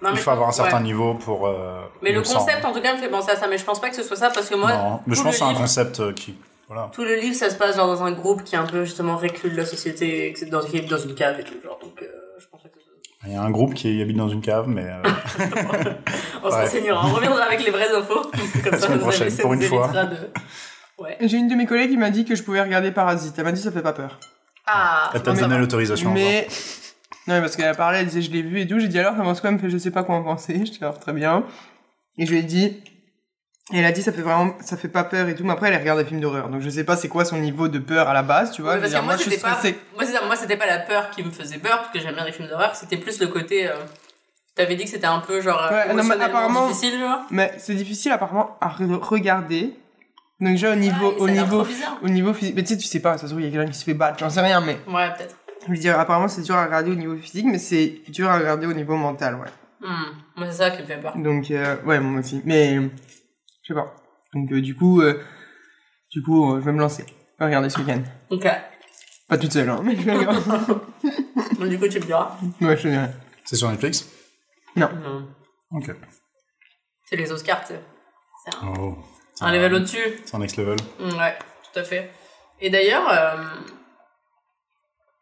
Non, 0.02 0.10
Il 0.12 0.18
faut 0.18 0.30
avoir 0.30 0.48
un 0.48 0.50
ouais. 0.50 0.56
certain 0.56 0.80
niveau 0.80 1.14
pour. 1.14 1.46
Euh, 1.46 1.80
Mais 2.02 2.12
le 2.12 2.20
concept, 2.20 2.64
en 2.64 2.72
tout 2.72 2.82
cas, 2.82 2.94
me 2.94 2.98
fait 2.98 3.08
penser 3.08 3.30
à 3.30 3.36
ça. 3.36 3.48
Mais 3.48 3.56
je 3.56 3.64
pense 3.64 3.80
pas 3.80 3.88
que 3.88 3.96
ce 3.96 4.02
soit 4.02 4.16
ça 4.16 4.30
parce 4.30 4.48
que 4.48 4.54
moi, 4.54 4.72
non, 4.72 5.00
mais 5.06 5.14
je 5.14 5.22
pense 5.22 5.32
que 5.32 5.38
c'est 5.38 5.44
un 5.44 5.54
concept 5.54 6.00
euh, 6.00 6.12
qui. 6.12 6.38
Voilà. 6.68 6.90
tout 6.92 7.04
le 7.04 7.14
livre, 7.14 7.36
ça 7.36 7.48
se 7.48 7.54
passe 7.54 7.76
genre 7.76 7.86
dans 7.86 8.02
un 8.02 8.10
groupe 8.10 8.42
qui 8.42 8.56
est 8.56 8.58
un 8.58 8.66
peu 8.66 8.84
justement 8.84 9.16
reclus 9.16 9.50
de 9.50 9.56
la 9.56 9.64
société, 9.64 10.34
dans, 10.50 10.62
est 10.62 10.80
dans 10.90 10.98
une 10.98 11.14
cave 11.14 11.38
et 11.40 11.44
tout, 11.44 11.54
genre. 11.62 11.78
Donc, 11.80 12.02
euh, 12.02 12.06
je 12.38 12.46
pense 12.48 12.62
pas 12.62 12.68
que 12.68 12.78
ce 12.78 12.84
soit 12.84 12.94
Il 13.26 13.32
y 13.32 13.36
a 13.36 13.42
un 13.42 13.50
groupe 13.50 13.74
qui 13.74 14.00
habite 14.00 14.16
dans 14.16 14.28
une 14.28 14.40
cave, 14.40 14.68
mais. 14.68 14.84
euh, 14.84 15.02
On 16.44 16.50
se 16.50 16.54
renseignera, 16.54 17.04
on 17.06 17.12
reviendra 17.14 17.42
avec 17.44 17.64
les 17.64 17.70
vraies 17.70 17.92
infos. 17.94 18.30
Comme 18.64 18.78
ça, 18.78 18.88
vous 18.88 18.98
prochaine, 18.98 19.22
avez, 19.22 19.30
ça 19.30 19.42
pour 19.42 19.54
nous 19.56 19.62
une 19.62 19.68
fois. 19.68 19.88
de. 19.88 20.16
Ouais. 20.98 21.16
J'ai 21.20 21.36
une 21.36 21.48
de 21.48 21.54
mes 21.54 21.66
collègues 21.66 21.90
qui 21.90 21.96
m'a 21.96 22.10
dit 22.10 22.24
que 22.24 22.34
je 22.36 22.42
pouvais 22.42 22.62
regarder 22.62 22.92
Parasite. 22.92 23.34
Elle 23.36 23.44
m'a 23.44 23.52
dit 23.52 23.60
ça 23.60 23.72
fait 23.72 23.82
pas 23.82 23.92
peur. 23.92 24.18
Ah, 24.66 25.10
Elle 25.14 25.22
t'a 25.22 25.34
ça 25.34 25.42
donné 25.42 25.58
l'autorisation. 25.58 26.12
Mais. 26.12 26.46
Non, 27.26 27.34
mais 27.34 27.40
parce 27.40 27.56
qu'elle 27.56 27.68
a 27.68 27.74
parlé, 27.74 27.98
elle 27.98 28.06
disait 28.06 28.22
je 28.22 28.30
l'ai 28.30 28.42
vu 28.42 28.60
et 28.60 28.66
tout. 28.68 28.78
J'ai 28.78 28.88
dit 28.88 28.98
alors, 28.98 29.16
comment 29.16 29.34
quoi 29.34 29.50
Elle 29.50 29.56
me 29.56 29.58
fait? 29.58 29.70
Je 29.70 29.78
sais 29.78 29.90
pas 29.90 30.04
quoi 30.04 30.14
en 30.14 30.22
penser. 30.22 30.54
Je 30.64 30.70
dis 30.70 30.78
alors 30.80 30.98
très 31.00 31.12
bien. 31.12 31.44
Et 32.18 32.26
je 32.26 32.30
lui 32.30 32.38
ai 32.38 32.42
dit. 32.42 32.82
Et 33.72 33.78
elle 33.78 33.84
a 33.84 33.90
dit 33.92 34.02
ça 34.02 34.12
fait 34.12 34.22
vraiment. 34.22 34.54
Ça 34.60 34.76
fait 34.76 34.88
pas 34.88 35.02
peur 35.04 35.28
et 35.28 35.34
tout. 35.34 35.42
Mais 35.44 35.52
après, 35.52 35.68
elle 35.72 35.78
regarde 35.80 35.98
des 35.98 36.04
films 36.04 36.20
d'horreur. 36.20 36.48
Donc 36.48 36.60
je 36.60 36.68
sais 36.70 36.84
pas 36.84 36.96
c'est 36.96 37.08
quoi 37.08 37.24
son 37.24 37.38
niveau 37.38 37.66
de 37.68 37.78
peur 37.80 38.08
à 38.08 38.14
la 38.14 38.22
base, 38.22 38.52
tu 38.52 38.62
vois. 38.62 38.76
Parce 38.76 38.92
que 38.92 39.00
moi, 39.00 39.16
c'était 39.18 39.38
pas, 39.38 39.54
stressée. 39.54 39.78
moi, 39.94 40.04
c'est 40.04 40.12
ça, 40.12 40.20
moi, 40.24 40.36
c'était 40.36 40.56
pas 40.56 40.66
la 40.66 40.78
peur 40.78 41.10
qui 41.10 41.24
me 41.24 41.30
faisait 41.32 41.58
peur, 41.58 41.78
parce 41.78 41.90
que 41.92 41.98
j'aime 41.98 42.14
bien 42.14 42.24
les 42.24 42.32
films 42.32 42.48
d'horreur, 42.48 42.74
c'était 42.76 42.96
plus 42.96 43.20
le 43.20 43.26
côté. 43.28 43.68
Euh... 43.68 43.74
T'avais 44.54 44.76
dit 44.76 44.84
que 44.84 44.90
c'était 44.90 45.06
un 45.06 45.18
peu 45.18 45.40
genre. 45.40 45.68
Ouais, 45.70 45.92
non, 45.92 46.04
mais 46.04 46.14
apparemment- 46.22 46.68
difficile, 46.68 46.98
genre. 47.00 47.20
Mais 47.30 47.52
c'est 47.58 47.74
difficile 47.74 48.12
apparemment 48.12 48.56
à 48.60 48.68
re- 48.68 49.00
regarder. 49.00 49.74
Donc 50.40 50.52
déjà 50.52 50.72
au 50.72 50.76
niveau, 50.76 51.14
au 51.18 51.28
niveau, 51.28 51.66
au 52.02 52.08
niveau 52.08 52.32
physique. 52.34 52.54
Mais 52.56 52.62
tu 52.62 52.68
sais, 52.74 52.78
tu 52.78 52.86
sais 52.86 53.00
pas, 53.00 53.18
ça 53.18 53.22
se 53.22 53.26
trouve, 53.32 53.40
il 53.40 53.46
y 53.46 53.48
a 53.48 53.50
quelqu'un 53.50 53.70
qui 53.72 53.78
se 53.78 53.84
fait 53.84 53.94
battre, 53.94 54.18
j'en 54.20 54.30
sais 54.30 54.40
rien, 54.40 54.60
mais. 54.60 54.78
Ouais, 54.86 55.10
peut-être. 55.16 55.34
Je 55.66 55.72
veux 55.72 55.78
dire, 55.78 55.98
apparemment 55.98 56.28
c'est 56.28 56.42
dur 56.42 56.54
à 56.54 56.64
regarder 56.66 56.92
au 56.92 56.94
niveau 56.94 57.16
physique, 57.16 57.46
mais 57.50 57.58
c'est 57.58 58.00
dur 58.08 58.30
à 58.30 58.38
regarder 58.38 58.66
au 58.66 58.72
niveau 58.72 58.94
mental, 58.96 59.34
ouais. 59.34 59.48
Hmm. 59.80 60.12
Moi, 60.36 60.46
c'est 60.50 60.58
ça 60.58 60.70
qui 60.70 60.82
me 60.82 60.86
fait 60.86 60.96
peur. 61.00 61.12
Donc, 61.16 61.50
euh, 61.50 61.76
ouais, 61.84 62.00
moi 62.00 62.20
aussi. 62.20 62.40
Mais, 62.44 62.78
je 63.66 63.74
sais 63.74 63.80
pas. 63.80 63.94
Donc, 64.34 64.52
euh, 64.52 64.60
du 64.60 64.76
coup, 64.76 65.00
euh, 65.00 65.22
du 66.12 66.22
coup, 66.22 66.52
euh, 66.54 66.60
je 66.60 66.64
vais 66.66 66.72
me 66.72 66.80
lancer. 66.80 67.04
Je 67.06 67.38
vais 67.40 67.46
regarder 67.46 67.68
ce 67.70 67.78
week-end. 67.80 68.02
Ok. 68.30 68.46
Pas 69.28 69.38
toute 69.38 69.52
seule, 69.52 69.68
hein, 69.68 69.80
mais 69.82 69.96
je 69.96 70.02
vais 70.02 70.12
regarder. 70.16 70.40
Donc, 71.58 71.68
du 71.68 71.78
coup, 71.78 71.88
tu 71.88 71.98
me 72.00 72.04
diras. 72.04 72.36
ouais, 72.60 72.76
je 72.76 72.82
te 72.82 72.88
dirai. 72.88 73.08
C'est 73.44 73.56
sur 73.56 73.70
Netflix? 73.70 74.08
Hmm. 74.76 74.84
Ok. 75.72 75.90
C'est 77.04 77.16
les 77.16 77.30
Oscars, 77.32 77.60
tu 77.62 77.74
sais. 77.74 77.80
C'est 78.44 78.54
un, 78.64 78.72
Oh. 78.78 78.96
un 79.40 79.52
level 79.52 79.74
au-dessus. 79.74 80.20
C'est 80.24 80.34
un 80.34 80.38
next 80.38 80.56
level. 80.56 80.76
Mm, 81.00 81.16
Ouais, 81.18 81.36
tout 81.72 81.78
à 81.80 81.82
fait. 81.84 82.10
Et 82.60 82.70
d'ailleurs, 82.70 83.08
euh... 83.10 83.42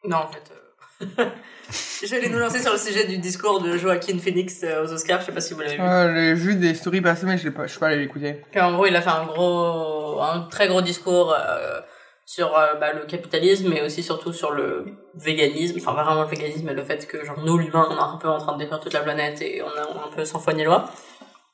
non, 0.05 0.19
en 0.19 0.29
fait, 0.29 0.51
euh... 0.51 0.63
j'allais 2.05 2.29
nous 2.29 2.39
lancer 2.39 2.61
sur 2.61 2.73
le 2.73 2.79
sujet 2.79 3.07
du 3.07 3.19
discours 3.19 3.61
de 3.61 3.77
Joaquin 3.77 4.19
Phoenix 4.19 4.63
euh, 4.63 4.85
aux 4.85 4.93
Oscars. 4.93 5.21
Je 5.21 5.27
sais 5.27 5.33
pas 5.33 5.41
si 5.41 5.55
vous 5.55 5.61
l'avez 5.61 5.77
vu. 5.77 5.83
Euh, 5.83 6.15
j'ai 6.15 6.35
vu 6.35 6.55
des 6.57 6.75
stories 6.75 7.01
passer, 7.01 7.27
mais 7.27 7.39
je 7.39 7.49
pas, 7.49 7.67
suis 7.69 7.79
pas 7.79 7.89
allé 7.89 7.99
l'écouter. 7.99 8.43
En 8.57 8.73
gros, 8.73 8.87
il 8.87 8.97
a 8.97 9.03
fait 9.03 9.11
un 9.11 9.25
gros, 9.25 10.21
un 10.21 10.43
très 10.51 10.69
gros 10.69 10.83
discours 10.83 11.35
euh, 11.35 11.81
sur 12.27 12.57
euh, 12.57 12.75
bah, 12.75 12.93
le 12.93 13.05
capitalisme, 13.07 13.69
mais 13.69 13.83
aussi 13.83 14.03
surtout 14.03 14.33
sur 14.33 14.53
le 14.53 14.87
véganisme. 15.15 15.79
Enfin, 15.81 15.93
vraiment 15.93 16.23
le 16.23 16.29
véganisme, 16.29 16.67
mais 16.67 16.75
le 16.75 16.85
fait 16.85 17.07
que 17.07 17.25
genre 17.25 17.41
nous, 17.41 17.59
l'humain, 17.59 17.87
on 17.91 17.97
est 17.97 18.15
un 18.15 18.19
peu 18.19 18.29
en 18.29 18.39
train 18.39 18.53
de 18.55 18.59
détruire 18.59 18.81
toute 18.81 18.93
la 18.93 19.01
planète 19.01 19.41
et 19.43 19.63
on 19.63 19.69
est 19.69 19.81
un 19.81 20.15
peu 20.15 20.25
sans 20.25 20.39
foi 20.39 20.53
ni 20.53 20.65
loi. 20.65 20.91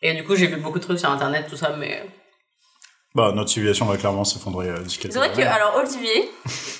Et 0.02 0.14
du 0.14 0.24
coup, 0.24 0.36
j'ai 0.36 0.46
vu 0.46 0.56
beaucoup 0.56 0.78
de 0.78 0.84
trucs 0.84 0.98
sur 0.98 1.10
Internet, 1.10 1.46
tout 1.48 1.56
ça, 1.56 1.74
mais 1.78 2.02
Bah, 3.14 3.32
notre 3.34 3.50
civilisation 3.50 3.86
va 3.86 3.96
clairement 3.96 4.22
s'effondrer 4.24 4.68
euh, 4.68 4.78
d'ici 4.82 4.98
quelques 4.98 5.12
C'est 5.14 5.18
vrai 5.18 5.32
que, 5.32 5.40
alors, 5.40 5.74
Olivier, 5.76 6.30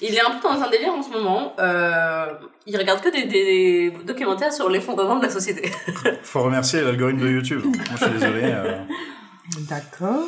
il 0.01 0.15
est 0.15 0.21
un 0.21 0.31
peu 0.31 0.49
dans 0.49 0.63
un 0.63 0.71
délire 0.71 0.93
en 0.93 1.03
ce 1.03 1.11
moment. 1.11 1.55
Euh, 1.59 2.27
il 2.67 2.77
regarde 2.77 3.01
que 3.01 3.09
des, 3.11 3.25
des 3.25 3.91
documentaires 4.05 4.53
sur 4.53 4.69
l'effondrement 4.69 5.17
de 5.17 5.25
la 5.25 5.31
société. 5.31 5.69
Faut 6.23 6.43
remercier 6.43 6.83
l'algorithme 6.83 7.19
de 7.21 7.29
YouTube. 7.31 7.63
Moi, 7.65 7.75
je 7.91 7.97
suis 8.05 8.13
désolé. 8.13 8.43
euh. 8.45 8.79
D'accord. 9.69 10.23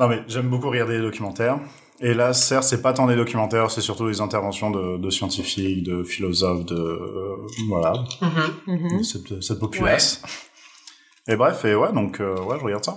Non, 0.00 0.08
mais 0.08 0.22
j'aime 0.26 0.48
beaucoup 0.48 0.68
regarder 0.70 0.94
les 0.96 1.02
documentaires. 1.02 1.60
Et 2.00 2.12
là, 2.12 2.32
certes, 2.32 2.64
c'est 2.64 2.82
pas 2.82 2.92
tant 2.92 3.06
des 3.06 3.14
documentaires, 3.14 3.70
c'est 3.70 3.80
surtout 3.80 4.08
des 4.08 4.20
interventions 4.20 4.72
de, 4.72 4.96
de 4.98 5.10
scientifiques, 5.10 5.84
de 5.84 6.02
philosophes, 6.02 6.64
de 6.64 6.74
euh, 6.74 7.36
voilà, 7.68 7.92
Mhm. 8.66 8.98
de 8.98 9.02
cette, 9.04 9.40
cette 9.40 9.60
populace. 9.60 10.20
Et 11.28 11.36
bref, 11.36 11.64
et 11.64 11.76
ouais, 11.76 11.92
donc 11.92 12.20
euh, 12.20 12.34
ouais, 12.40 12.56
je 12.58 12.64
regarde 12.64 12.84
ça. 12.84 12.96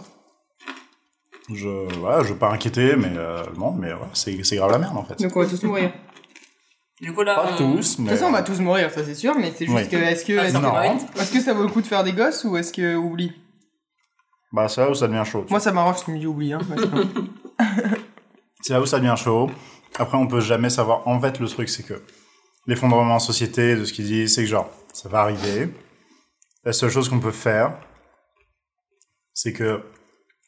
Je, 1.53 1.67
voilà, 1.99 2.23
je 2.23 2.33
veux 2.33 2.39
pas 2.39 2.51
inquiéter, 2.51 2.95
mais 2.97 3.11
euh, 3.15 3.43
non, 3.57 3.71
mais 3.71 3.93
ouais, 3.93 3.99
c'est 4.13 4.43
c'est 4.43 4.57
grave 4.57 4.71
la 4.71 4.79
merde 4.79 4.97
en 4.97 5.03
fait. 5.05 5.21
Donc 5.21 5.35
on 5.35 5.41
va 5.41 5.47
tous 5.47 5.63
mourir. 5.63 5.91
Du 6.99 7.13
coup, 7.13 7.21
là. 7.23 7.35
Pas 7.35 7.53
on- 7.53 7.57
tous, 7.57 7.97
De 7.97 8.01
mais. 8.01 8.09
toute 8.09 8.17
façon, 8.17 8.29
on 8.29 8.33
va 8.33 8.41
tous 8.43 8.59
mourir, 8.59 8.91
ça 8.91 9.03
c'est 9.05 9.15
sûr, 9.15 9.33
mais 9.37 9.51
c'est 9.55 9.65
juste 9.65 9.77
Oui. 9.77 9.87
que 9.87 9.95
est-ce 9.95 10.25
que, 10.25 10.37
Ah, 10.37 10.43
est-ce 10.45 10.53
ça 10.53 10.59
que, 10.59 11.19
est-ce 11.21 11.31
que 11.31 11.39
ça 11.41 11.53
vaut 11.53 11.63
le 11.63 11.69
coup 11.69 11.81
de 11.81 11.87
faire 11.87 12.03
des 12.03 12.11
gosses 12.13 12.43
ou 12.43 12.57
est-ce 12.57 12.73
que 12.73 12.95
oublie? 12.95 13.31
Bah, 14.51 14.67
c'est 14.67 14.81
là 14.81 14.89
où 14.89 14.95
ça 14.95 15.07
devient 15.07 15.23
chaud. 15.25 15.43
tu 15.45 15.51
Moi 15.53 15.59
ça 15.59 15.71
m'arrange 15.71 15.97
si 15.99 16.05
tu 16.05 16.11
me 16.11 16.19
dis 16.19 16.25
oublie, 16.27 16.53
hein. 16.53 16.59
parce 16.67 16.81
que- 16.81 17.07
C'est 18.61 18.73
là 18.73 18.81
où 18.81 18.85
ça 18.85 18.99
devient 18.99 19.15
chaud. 19.17 19.49
Après, 19.99 20.17
on 20.17 20.27
peut 20.27 20.41
jamais 20.41 20.69
savoir. 20.69 21.07
En 21.07 21.19
fait, 21.21 21.39
le 21.39 21.47
truc, 21.47 21.69
c'est 21.69 21.83
que 21.83 22.01
l'effondrement 22.65 23.15
en 23.15 23.19
société, 23.19 23.75
de 23.75 23.85
ce 23.85 23.93
qu'ils 23.93 24.05
disent, 24.05 24.35
c'est 24.35 24.41
que 24.41 24.49
genre, 24.49 24.69
ça 24.93 25.07
va 25.09 25.21
arriver. 25.21 25.69
La 26.65 26.73
seule 26.73 26.89
chose 26.89 27.07
qu'on 27.07 27.19
peut 27.19 27.31
faire, 27.31 27.77
c'est 29.33 29.53
que 29.53 29.83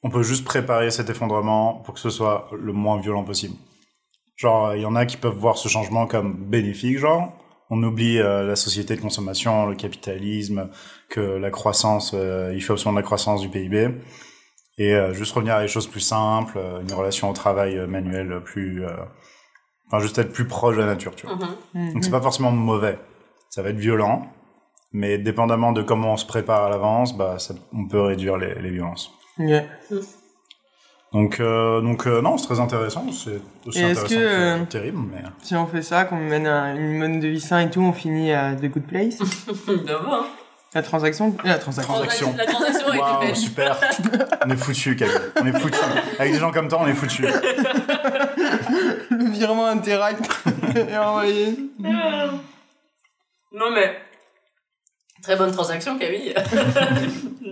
on 0.03 0.10
peut 0.10 0.24
juste 0.24 0.46
préparer 0.46 0.91
cet 0.91 1.10
effondrement 1.10 1.75
pour 1.84 1.94
que 1.94 2.00
ce 2.00 2.10
soit 2.10 2.50
le 2.58 2.74
moins 2.74 3.00
violent 3.00 3.24
possible. 3.24 3.56
Genre, 4.38 4.74
il 4.75 4.82
y 4.82 4.86
en 4.86 4.96
a 4.96 5.06
qui 5.06 5.18
peuvent 5.18 5.36
voir 5.36 5.58
ce 5.58 5.68
changement 5.68 6.08
comme 6.08 6.34
bénéfique, 6.34 6.98
genre. 6.98 7.34
On 7.70 7.84
oublie 7.84 8.18
euh, 8.20 8.48
la 8.48 8.56
société 8.56 8.96
de 8.96 9.01
consommation, 9.01 9.68
le 9.68 9.75
capitalisme, 9.75 10.70
que 11.10 11.20
la 11.20 11.51
croissance, 11.51 12.13
euh, 12.15 12.51
il 12.56 12.62
fait 12.63 12.72
absolument 12.74 12.96
de 12.96 13.01
la 13.01 13.06
croissance 13.06 13.41
du 13.41 13.50
PIB 13.50 13.89
et 14.79 14.96
euh, 14.96 15.13
juste 15.13 15.34
revenir 15.34 15.56
à 15.56 15.62
des 15.62 15.68
choses 15.68 15.86
plus 15.88 16.00
simples, 16.00 16.58
euh, 16.58 16.82
une 16.82 16.91
relation 16.94 17.29
au 17.29 17.34
travail 17.34 17.77
euh, 17.77 17.86
manuel 17.86 18.41
plus, 18.44 18.86
euh, 18.86 18.89
enfin 19.88 20.00
juste 20.00 20.18
être 20.18 20.32
plus 20.32 20.48
proche 20.48 20.77
de 20.77 20.82
la 20.82 20.88
nature, 20.88 21.13
tu 21.15 21.27
vois. 21.27 21.36
Mhm. 21.74 21.94
Donc 21.94 22.03
c'est 22.06 22.10
pas 22.10 22.22
forcément 22.22 22.51
mauvais, 22.51 22.98
ça 23.50 23.62
va 23.62 23.70
être 23.70 23.77
violent, 23.77 24.25
mais 24.94 25.18
dépendamment 25.20 25.72
de 25.74 25.82
comment 25.84 26.13
on 26.13 26.18
se 26.18 26.25
prépare 26.25 26.63
à 26.63 26.70
l'avance, 26.70 27.15
bah 27.15 27.38
ça- 27.39 27.53
on 27.74 27.88
peut 27.88 28.01
réduire 28.01 28.38
les, 28.38 28.56
les 28.56 28.70
violences. 28.72 29.12
Donc 31.12 31.39
euh, 31.39 31.81
donc 31.81 32.05
euh, 32.05 32.22
non, 32.22 32.38
c'est 32.38 32.46
très 32.48 32.60
intéressant, 32.60 33.05
c'est 33.12 33.41
aussi 33.65 33.79
intéressant 33.81 34.03
que, 34.08 34.13
que, 34.13 34.19
euh, 34.19 34.65
terrible, 34.65 35.00
mais 35.12 35.24
Si 35.41 35.55
on 35.55 35.65
fait 35.65 35.81
ça, 35.81 36.05
qu'on 36.05 36.17
mène 36.17 36.46
un- 36.46 36.75
une 36.75 36.98
mode 37.00 37.19
de 37.19 37.27
vie 37.27 37.39
sain 37.41 37.62
et 37.62 37.69
tout, 37.72 37.81
on 37.81 37.93
finit 37.93 38.31
à 38.31 38.53
The 38.53 38.65
Good 38.65 38.84
Place. 38.84 39.17
Bravo, 39.67 40.12
hein. 40.13 40.27
La 40.75 40.84
transaction, 40.84 41.36
la 41.43 41.58
transaction. 41.58 41.93
Transaction. 41.96 42.36
La 42.38 42.46
transaction 42.46 42.88
a 42.89 42.93
été 42.96 43.00
Waouh, 43.00 43.22
faite. 43.24 43.36
super, 43.38 43.79
on 44.46 44.50
est 44.51 44.55
foutu, 44.55 44.96
Camille, 44.96 45.15
on 45.41 45.46
est 45.48 45.60
foutu. 45.60 45.77
Avec 46.19 46.31
des 46.34 46.38
gens 46.38 46.51
comme 46.51 46.67
toi, 46.67 46.77
on 46.84 46.88
est 46.88 46.93
foutu. 46.93 47.24
Le 49.10 49.29
virement 49.31 49.65
Interact 49.65 50.22
est 50.75 50.96
envoyé. 50.98 51.58
Non 53.51 53.72
mais 53.74 53.98
très 55.24 55.36
bonne 55.36 55.51
transaction 55.51 55.98
Camille. 55.98 56.36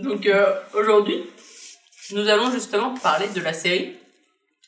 Donc 0.03 0.27
euh, 0.27 0.53
aujourd'hui, 0.79 1.23
nous 2.13 2.27
allons 2.29 2.51
justement 2.51 2.93
parler 2.95 3.27
de 3.29 3.41
la 3.41 3.53
série 3.53 3.95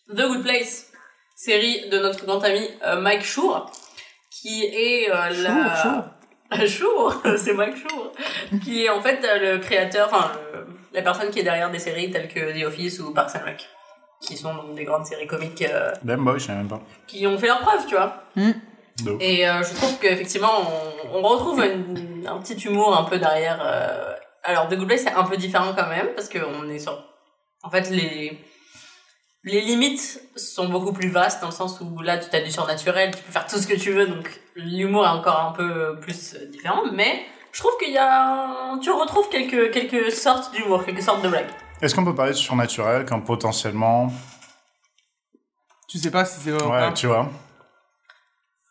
The 0.09 0.21
Good 0.27 0.43
Place, 0.43 0.91
série 1.35 1.89
de 1.89 1.99
notre 1.99 2.25
grand 2.25 2.43
ami 2.43 2.67
euh, 2.85 2.99
Mike 2.99 3.23
Schur, 3.23 3.69
qui 4.31 4.63
est 4.65 5.09
euh, 5.11 5.29
la 6.51 6.65
Schur, 6.67 7.21
c'est 7.37 7.53
Mike 7.53 7.77
Schur, 7.77 8.11
qui 8.63 8.85
est 8.85 8.89
en 8.89 9.01
fait 9.01 9.19
euh, 9.23 9.55
le 9.55 9.59
créateur, 9.59 10.07
enfin 10.11 10.31
le- 10.53 10.65
la 10.91 11.01
personne 11.03 11.29
qui 11.29 11.39
est 11.39 11.43
derrière 11.43 11.69
des 11.69 11.77
séries 11.79 12.09
telles 12.11 12.27
que 12.27 12.59
The 12.59 12.65
Office 12.65 12.99
ou 12.99 13.13
Parks 13.13 13.35
and 13.35 13.45
Rec, 13.45 13.67
qui 14.25 14.35
sont 14.35 14.53
donc 14.55 14.73
des 14.75 14.83
grandes 14.83 15.05
séries 15.05 15.27
comiques 15.27 15.61
euh, 15.61 15.91
Damn 16.03 16.25
boy, 16.25 16.39
je 16.39 16.45
sais 16.47 16.53
même 16.55 16.67
pas. 16.67 16.81
qui 17.07 17.25
ont 17.27 17.37
fait 17.37 17.47
leur 17.47 17.59
preuve, 17.59 17.85
tu 17.85 17.95
vois. 17.95 18.23
Ouf. 18.35 18.55
Et 19.21 19.47
euh, 19.47 19.63
je 19.63 19.73
trouve 19.75 19.97
qu'effectivement, 19.99 20.51
on, 21.13 21.19
on 21.19 21.21
retrouve 21.21 21.63
une- 21.63 22.27
un 22.27 22.37
petit 22.39 22.55
humour 22.67 22.97
un 22.97 23.03
peu 23.03 23.17
derrière. 23.19 23.59
euh, 23.63 24.13
Alors, 24.43 24.67
The 24.67 24.75
Good 24.75 24.87
Place, 24.87 25.01
c'est 25.03 25.13
un 25.13 25.23
peu 25.23 25.37
différent 25.37 25.73
quand 25.77 25.87
même, 25.87 26.07
parce 26.15 26.27
qu'on 26.27 26.67
est 26.69 26.79
sur. 26.79 27.01
En 27.63 27.69
fait, 27.69 27.89
les. 27.89 28.37
Les 29.45 29.61
limites 29.61 30.21
sont 30.35 30.67
beaucoup 30.67 30.91
plus 30.91 31.07
vastes 31.09 31.39
dans 31.39 31.47
le 31.47 31.53
sens 31.53 31.79
où 31.79 32.01
là 32.01 32.17
tu 32.17 32.35
as 32.35 32.41
du 32.41 32.51
surnaturel, 32.51 33.15
tu 33.15 33.23
peux 33.23 33.31
faire 33.31 33.45
tout 33.47 33.57
ce 33.57 33.65
que 33.67 33.73
tu 33.73 33.93
veux, 33.93 34.05
donc 34.05 34.29
l'humour 34.55 35.05
est 35.05 35.09
encore 35.09 35.39
un 35.39 35.51
peu 35.53 35.97
plus 36.01 36.35
différent, 36.51 36.83
mais 36.91 37.25
je 37.53 37.59
trouve 37.61 37.71
qu'il 37.81 37.93
y 37.93 37.97
a. 37.97 38.77
Tu 38.81 38.91
retrouves 38.91 39.29
quelques, 39.29 39.71
quelques 39.71 40.11
sortes 40.11 40.51
d'humour, 40.53 40.83
quelques 40.85 41.01
sortes 41.01 41.21
de 41.21 41.29
blagues. 41.29 41.47
Est-ce 41.81 41.95
qu'on 41.95 42.03
peut 42.03 42.13
parler 42.13 42.33
de 42.33 42.37
surnaturel 42.37 43.05
quand 43.05 43.21
potentiellement, 43.21 44.11
Tu 45.87 45.97
sais 45.99 46.11
pas 46.11 46.25
si 46.25 46.41
c'est 46.41 46.51
vrai 46.51 46.61
ou 46.65 46.69
ouais, 46.71 46.93
tu 46.93 47.07
vois, 47.07 47.29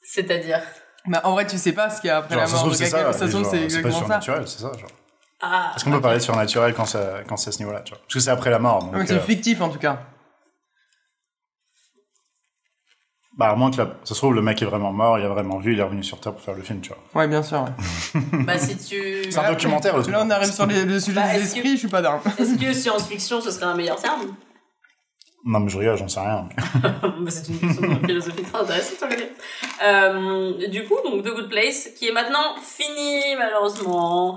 C'est-à-dire. 0.02 0.60
Bah, 1.06 1.22
en 1.24 1.32
vrai, 1.32 1.46
tu 1.46 1.56
sais 1.56 1.72
pas 1.72 1.88
ce 1.88 2.02
qu'il 2.02 2.08
y 2.08 2.10
a 2.10 2.18
après 2.18 2.34
genre, 2.34 2.42
la 2.42 2.46
ça 2.46 2.50
se 2.52 2.56
mort 2.56 2.60
trouve 2.66 2.72
de 2.78 2.84
c'est 2.84 2.90
quelqu'un. 2.90 3.12
ça, 3.12 3.18
Ça 3.18 3.24
se 3.24 3.24
et 3.24 3.30
trouve, 3.30 3.42
genre, 3.44 3.50
c'est 3.52 3.56
c'est 3.70 3.82
pas 3.82 3.88
exactement 3.88 3.92
ça. 3.94 4.20
surnaturel, 4.20 4.48
c'est 4.48 4.58
ça, 4.60 4.72
genre. 4.78 4.90
Ah, 5.40 5.72
Est-ce 5.76 5.84
qu'on 5.84 5.92
peut 5.92 6.00
parler 6.00 6.18
de 6.18 6.22
surnaturel 6.22 6.74
quand, 6.74 6.84
ça, 6.84 7.20
quand 7.28 7.36
c'est 7.36 7.50
à 7.50 7.52
ce 7.52 7.58
niveau-là, 7.60 7.80
tu 7.82 7.90
vois 7.92 8.00
Parce 8.00 8.14
que 8.14 8.20
c'est 8.20 8.30
après 8.30 8.50
la 8.50 8.58
mort, 8.58 8.82
donc, 8.82 9.02
c'est 9.06 9.14
euh, 9.14 9.20
fictif 9.20 9.60
en 9.60 9.68
tout 9.68 9.78
cas. 9.78 10.00
bah 13.36 13.50
à 13.50 13.54
moins 13.54 13.70
que 13.70 13.76
la- 13.76 13.92
ça 14.02 14.14
se 14.14 14.18
trouve 14.18 14.34
le 14.34 14.42
mec 14.42 14.60
est 14.62 14.64
vraiment 14.64 14.92
mort, 14.92 15.16
il 15.16 15.24
a 15.24 15.28
vraiment 15.28 15.58
vu, 15.58 15.72
il 15.74 15.78
est 15.78 15.82
revenu 15.84 16.02
sur 16.02 16.18
Terre 16.18 16.32
pour 16.32 16.42
faire 16.42 16.54
le 16.54 16.62
film, 16.62 16.80
tu 16.80 16.88
vois. 16.88 16.98
Ouais, 17.22 17.28
bien 17.28 17.44
sûr. 17.44 17.62
ouais. 17.62 18.20
bah 18.44 18.58
si 18.58 18.76
tu. 18.76 19.30
C'est 19.30 19.38
un 19.38 19.50
documentaire, 19.52 19.96
le 19.96 20.02
truc. 20.02 20.12
Là, 20.12 20.24
on 20.26 20.30
arrive 20.30 20.50
sur 20.52 20.66
les- 20.66 20.84
le 20.84 20.98
sujet 20.98 21.20
Bah, 21.20 21.28
des 21.32 21.36
est-ce 21.36 21.52
que- 21.54 21.58
esprits, 21.60 21.72
je 21.74 21.76
suis 21.76 21.88
pas 21.88 22.02
dingue. 22.02 22.18
Est-ce 22.36 22.58
que 22.58 22.72
science-fiction 22.72 23.40
ce 23.40 23.52
serait 23.52 23.66
un 23.66 23.74
meilleur 23.76 24.00
terme? 24.00 24.22
Non 25.44 25.60
mais 25.60 25.68
je 25.70 25.78
rigole, 25.78 25.96
j'en 25.96 26.08
sais 26.08 26.18
rien. 26.18 26.48
Mais 27.20 27.30
c'est 27.30 27.46
une 27.48 27.60
question 27.60 27.82
de 27.88 28.06
philosophie 28.06 28.42
très 28.42 28.60
intéressante. 28.60 29.04
Euh, 29.86 30.68
du 30.68 30.84
coup, 30.84 30.96
donc 31.04 31.22
The 31.24 31.28
Good 31.32 31.48
Place, 31.48 31.90
qui 31.96 32.08
est 32.08 32.12
maintenant 32.12 32.56
fini, 32.60 33.36
malheureusement. 33.38 34.36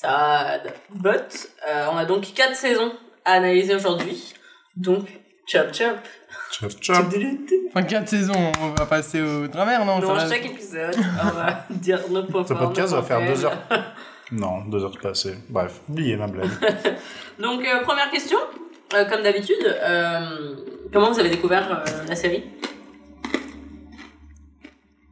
Sad. 0.00 0.72
But, 0.90 1.48
euh, 1.68 1.86
on 1.92 1.96
a 1.96 2.04
donc 2.04 2.32
quatre 2.34 2.56
saisons 2.56 2.92
à 3.24 3.34
analyser 3.34 3.74
aujourd'hui. 3.76 4.34
Donc, 4.76 5.06
chop 5.46 5.72
chop. 5.72 5.98
Chop 6.50 6.72
chop. 6.80 7.06
Enfin, 7.68 7.82
4 7.82 8.08
saisons, 8.08 8.52
on 8.60 8.68
va 8.70 8.86
passer 8.86 9.20
au 9.20 9.48
travers, 9.48 9.84
non 9.84 9.98
Dans 9.98 10.18
chaque 10.28 10.46
épisode, 10.46 10.94
on 10.96 11.30
va 11.30 11.64
dire 11.70 12.00
nos 12.08 12.22
points 12.24 12.46
Ce 12.46 12.54
podcast 12.54 12.92
va 12.92 13.02
faire 13.02 13.18
points 13.18 13.26
deux 13.28 13.34
faibles. 13.34 13.46
heures. 13.70 13.84
Non, 14.32 14.64
deux 14.64 14.82
heures 14.82 14.98
passées. 15.00 15.34
Bref, 15.48 15.80
oubliez 15.88 16.16
ma 16.16 16.26
blague. 16.26 16.48
Donc, 17.38 17.64
euh, 17.64 17.80
première 17.82 18.10
question. 18.10 18.38
Euh, 18.94 19.04
comme 19.06 19.22
d'habitude, 19.22 19.64
euh, 19.66 20.54
comment 20.92 21.10
vous 21.12 21.18
avez 21.20 21.30
découvert 21.30 21.82
euh, 21.86 22.04
la 22.08 22.14
série? 22.16 22.44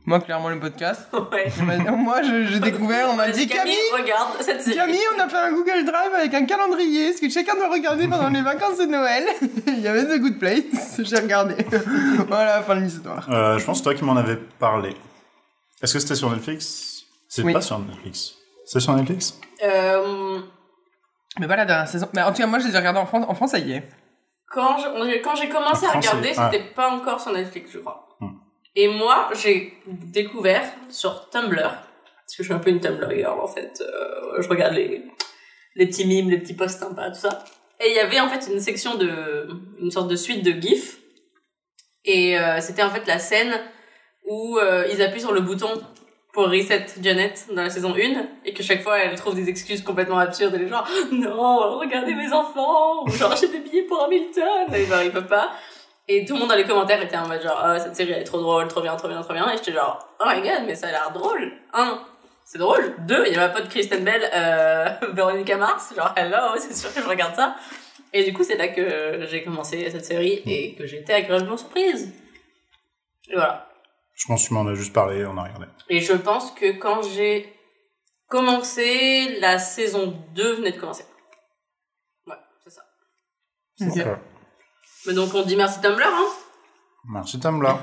Moi, 0.05 0.19
clairement, 0.21 0.49
le 0.49 0.59
podcast. 0.59 1.09
Ouais. 1.33 1.51
Moi, 1.97 2.23
j'ai 2.23 2.59
découvert, 2.61 3.09
on 3.11 3.15
m'a 3.15 3.31
dit 3.31 3.47
Camille, 3.47 3.77
regarde 3.93 4.31
cette 4.41 4.61
série. 4.63 4.77
Camille, 4.77 4.99
on 5.17 5.21
a 5.21 5.29
fait 5.29 5.37
un 5.37 5.53
Google 5.53 5.85
Drive 5.85 6.13
avec 6.15 6.35
un 6.35 6.45
calendrier, 6.45 7.13
ce 7.13 7.21
que 7.21 7.29
chacun 7.31 7.55
doit 7.55 7.69
regarder 7.71 8.09
pendant 8.09 8.29
les 8.29 8.43
vacances 8.43 8.79
de 8.79 8.85
Noël. 8.87 9.25
Il 9.69 9.81
y 9.81 9.87
avait 9.89 10.05
The 10.07 10.21
Good 10.21 10.39
Place, 10.39 11.01
j'ai 11.05 11.17
regardé. 11.17 11.55
voilà, 12.29 12.63
fin 12.63 12.77
de 12.77 12.81
l'histoire. 12.81 13.29
Euh, 13.31 13.59
je 13.59 13.65
pense 13.65 13.79
que 13.79 13.85
toi 13.85 13.95
qui 13.95 14.05
m'en 14.05 14.17
avais 14.17 14.37
parlé. 14.37 14.95
Est-ce 15.83 15.95
que 15.95 15.99
c'était 16.01 16.15
sur 16.17 16.31
Netflix? 16.31 17.05
C'est 17.29 17.43
Oui. 17.43 17.53
pas 17.53 17.61
sur 17.61 17.79
Netflix. 17.79 18.35
C'est 18.67 18.81
sur 18.81 18.95
Netflix? 18.95 19.39
Euh, 19.65 20.39
Mais 21.39 21.47
pas 21.49 21.57
la 21.57 21.65
dernière 21.65 21.89
saison. 21.89 22.09
Mais 22.13 22.23
en 22.23 22.33
tout 22.33 22.39
cas, 22.39 22.47
moi, 22.47 22.59
je 22.59 22.67
les 22.67 22.75
ai 22.75 22.79
regardés 22.79 22.99
en 23.01 23.07
France. 23.07 23.25
En 23.29 23.35
France, 23.35 23.53
ça 23.53 23.59
y 23.59 23.73
est. 23.73 23.89
Quand 24.51 24.77
je- 24.79 25.23
quand 25.23 25.35
j'ai 25.35 25.49
commencé 25.49 25.87
En 25.87 25.91
à 25.91 25.93
regarder, 25.95 26.35
c'était 26.35 26.65
pas 26.75 26.91
encore 26.91 27.21
sur 27.21 27.33
Netflix, 27.33 27.71
je 27.73 27.79
crois. 27.79 28.07
Hmm. 28.21 28.33
Et 28.75 28.89
moi, 28.89 29.29
j'ai 29.35 29.75
découvert 29.87 30.65
sur 30.89 31.29
Tumblr, 31.31 31.61
parce 31.63 32.37
que 32.37 32.43
je 32.43 32.45
suis 32.45 32.53
un 32.53 32.59
peu 32.59 32.71
une 32.71 32.81
Tumblr 32.81 33.11
girl 33.11 33.39
en 33.41 33.47
fait. 33.47 33.83
euh, 33.83 34.41
je 34.41 34.49
regarde 34.49 34.75
les, 34.75 35.05
les 35.75 35.87
petits 35.87 36.07
mimes, 36.07 36.31
les 36.31 36.39
petits 36.39 36.55
posts 36.55 36.81
sympas, 36.81 37.11
tout 37.11 37.21
ça. 37.21 37.45
Et 37.81 37.91
il 37.91 37.97
y 37.97 38.01
avait 38.01 38.21
en 38.21 38.29
fait 38.29 38.51
une 38.53 38.61
section 38.61 38.97
de. 38.97 39.49
une 39.81 39.91
sorte 39.91 40.09
de 40.09 40.17
suite 40.17 40.43
de 40.45 40.53
GIFs. 40.53 40.99
Et 42.05 42.39
euh, 42.39 42.61
c'était 42.61 42.83
en 42.83 42.91
fait 42.91 43.07
la 43.07 43.19
scène 43.19 43.55
où 44.29 44.59
euh, 44.59 44.87
ils 44.93 45.03
appuient 45.03 45.21
sur 45.21 45.33
le 45.33 45.41
bouton 45.41 45.69
pour 46.33 46.45
reset 46.45 46.87
Janet 47.01 47.47
dans 47.55 47.63
la 47.63 47.71
saison 47.71 47.95
1 47.95 48.27
et 48.45 48.55
que 48.55 48.63
chaque 48.63 48.83
fois 48.83 48.99
elle 48.99 49.15
trouve 49.17 49.35
des 49.35 49.49
excuses 49.49 49.83
complètement 49.83 50.19
absurdes 50.19 50.55
et 50.55 50.59
les 50.59 50.69
gens 50.69 50.83
non 51.13 51.79
regardez 51.79 52.15
mes 52.15 52.33
enfants 52.33 53.05
ou 53.05 53.11
genre 53.11 53.37
j'ai 53.37 53.49
des 53.49 53.59
billets 53.61 53.83
pour 53.83 54.03
Hamilton 54.03 54.73
et 54.75 54.87
genre 54.87 55.03
ils 55.03 55.11
peuvent 55.13 55.27
pas 55.27 55.53
et 56.09 56.25
tout 56.25 56.35
le 56.35 56.41
monde 56.41 56.49
dans 56.49 56.57
les 56.57 56.65
commentaires 56.65 57.01
était 57.03 57.17
en 57.17 57.29
mode 57.29 57.43
genre 57.43 57.59
ah 57.63 57.79
cette 57.79 57.97
série 57.97 58.13
elle 58.13 58.23
est 58.23 58.25
trop 58.25 58.41
drôle 58.41 58.69
trop 58.69 58.81
bien 58.81 58.97
trop 58.97 59.09
bien 59.09 59.23
trop 59.23 59.33
bien 59.33 59.51
et 59.51 59.57
j'étais 59.57 59.73
genre 59.73 60.09
oh 60.21 60.25
my 60.27 60.41
god 60.43 60.65
mais 60.67 60.75
ça 60.75 60.89
a 60.89 60.91
l'air 60.91 61.11
drôle 61.13 61.53
un 61.73 62.05
c'est 62.45 62.59
drôle 62.59 62.95
deux 63.07 63.25
il 63.27 63.33
y 63.33 63.37
a 63.37 63.41
ma 63.41 63.49
pote 63.49 63.69
Kristen 63.69 64.05
Bell 64.05 64.29
euh, 64.35 64.89
Veronica 65.13 65.57
Mars 65.57 65.95
genre 65.95 66.13
hello 66.17 66.57
c'est 66.59 66.75
sûr 66.75 66.93
que 66.93 67.01
je 67.01 67.09
regarde 67.09 67.35
ça 67.35 67.57
et 68.13 68.25
du 68.25 68.33
coup 68.33 68.45
c'est 68.45 68.57
là 68.57 68.69
que 68.69 69.27
j'ai 69.29 69.45
commencé 69.45 69.91
cette 69.91 70.05
série 70.05 70.43
et 70.47 70.75
que 70.75 70.87
j'ai 70.87 70.99
été 71.01 71.13
agréablement 71.13 71.57
surprise 71.57 72.13
et 73.29 73.35
voilà 73.35 73.69
Je 74.15 74.27
pense 74.27 74.43
que 74.43 74.49
tu 74.49 74.55
m'en 74.55 74.67
as 74.67 74.75
juste 74.75 74.93
parlé, 74.93 75.25
on 75.25 75.37
a 75.39 75.45
regardé. 75.45 75.67
et 75.89 76.01
je 76.01 76.13
pense 76.13 76.51
que 76.51 76.73
quand 76.73 77.03
j'ai 77.03 77.53
commencé, 78.33 79.39
la 79.41 79.59
saison 79.59 80.19
2 80.35 80.55
venait 80.55 80.73
de 80.73 80.81
commencer. 80.81 81.05
Ouais, 82.27 82.37
c'est 82.65 82.71
ça. 82.71 82.83
Ok. 83.83 84.07
Ok. 84.07 84.32
Mais 85.07 85.15
donc 85.15 85.35
on 85.35 85.43
dit 85.43 85.57
merci 85.57 85.81
Tumblr, 85.81 86.05
hein 86.07 86.29
Merci 87.09 87.41
Tumblr. 87.41 87.79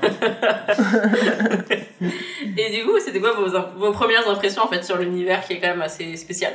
Et 2.56 2.70
du 2.76 2.84
coup, 2.84 2.98
c'était 2.98 3.20
quoi 3.20 3.32
vos, 3.34 3.48
vos 3.78 3.92
premières 3.92 4.28
impressions 4.28 4.62
en 4.62 4.68
fait 4.68 4.82
sur 4.82 4.96
l'univers 4.96 5.44
qui 5.46 5.54
est 5.54 5.60
quand 5.60 5.68
même 5.68 5.82
assez 5.82 6.16
spécial? 6.16 6.52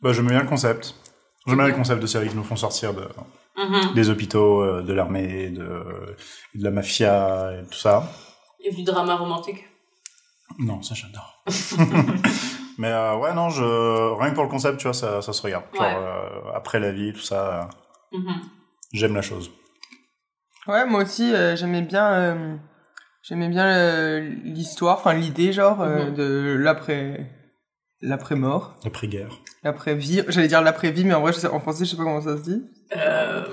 Bah, 0.00 0.12
j'aime 0.12 0.26
bien 0.28 0.40
le 0.42 0.48
concept. 0.48 0.94
J'aime 1.46 1.58
bien 1.58 1.68
le 1.68 1.74
concept 1.74 2.00
de 2.02 2.06
séries 2.06 2.28
qui 2.28 2.36
nous 2.36 2.44
font 2.44 2.56
sortir 2.56 2.94
de, 2.94 3.06
Mhm. 3.56 3.92
des 3.94 4.08
hôpitaux, 4.08 4.62
euh, 4.62 4.82
de 4.82 4.92
l'armée, 4.94 5.50
de, 5.50 5.62
de 6.54 6.64
la 6.64 6.70
mafia 6.70 7.52
et 7.52 7.64
tout 7.70 7.76
ça. 7.78 8.02
Et 8.64 8.72
du 8.72 8.82
drama 8.82 9.14
romantique? 9.16 9.68
Non, 10.58 10.80
ça 10.82 10.94
j'adore. 10.94 11.42
Mais 12.78 12.88
euh, 12.90 13.16
ouais, 13.16 13.34
non, 13.34 13.50
je... 13.50 13.62
rien 14.18 14.30
que 14.30 14.34
pour 14.34 14.44
le 14.44 14.48
concept, 14.50 14.78
tu 14.78 14.84
vois, 14.84 14.94
ça, 14.94 15.20
ça 15.20 15.32
se 15.34 15.42
regarde. 15.42 15.64
Genre, 15.74 15.82
Ouais. 15.82 15.94
euh, 15.94 16.52
après 16.54 16.80
la 16.80 16.90
vie, 16.92 17.12
tout 17.12 17.20
ça, 17.20 17.68
Mhm. 18.12 18.40
J'aime 18.92 19.14
la 19.14 19.22
chose. 19.22 19.50
Ouais, 20.68 20.86
moi 20.86 21.02
aussi, 21.02 21.32
euh, 21.34 21.56
j'aimais 21.56 21.82
bien, 21.82 22.12
euh, 22.12 22.56
j'aimais 23.22 23.48
bien 23.48 23.66
euh, 23.66 24.20
l'histoire, 24.44 24.98
enfin 24.98 25.14
l'idée, 25.14 25.52
genre, 25.52 25.80
euh, 25.82 26.06
Mhm. 26.10 26.14
de 26.14 26.56
l'après, 26.58 27.26
l'après-mort, 28.00 28.78
L'après-guerre. 28.84 29.40
l'après-vie. 29.64 30.22
J'allais 30.28 30.48
dire 30.48 30.62
l'après-vie, 30.62 31.04
mais 31.04 31.14
en 31.14 31.20
vrai, 31.20 31.32
je 31.32 31.38
sais- 31.38 31.46
en 31.48 31.60
français, 31.60 31.84
je 31.84 31.90
sais 31.90 31.96
pas 31.96 32.04
comment 32.04 32.20
ça 32.20 32.36
se 32.36 32.42
dit. 32.42 32.62
Euh, 32.96 33.44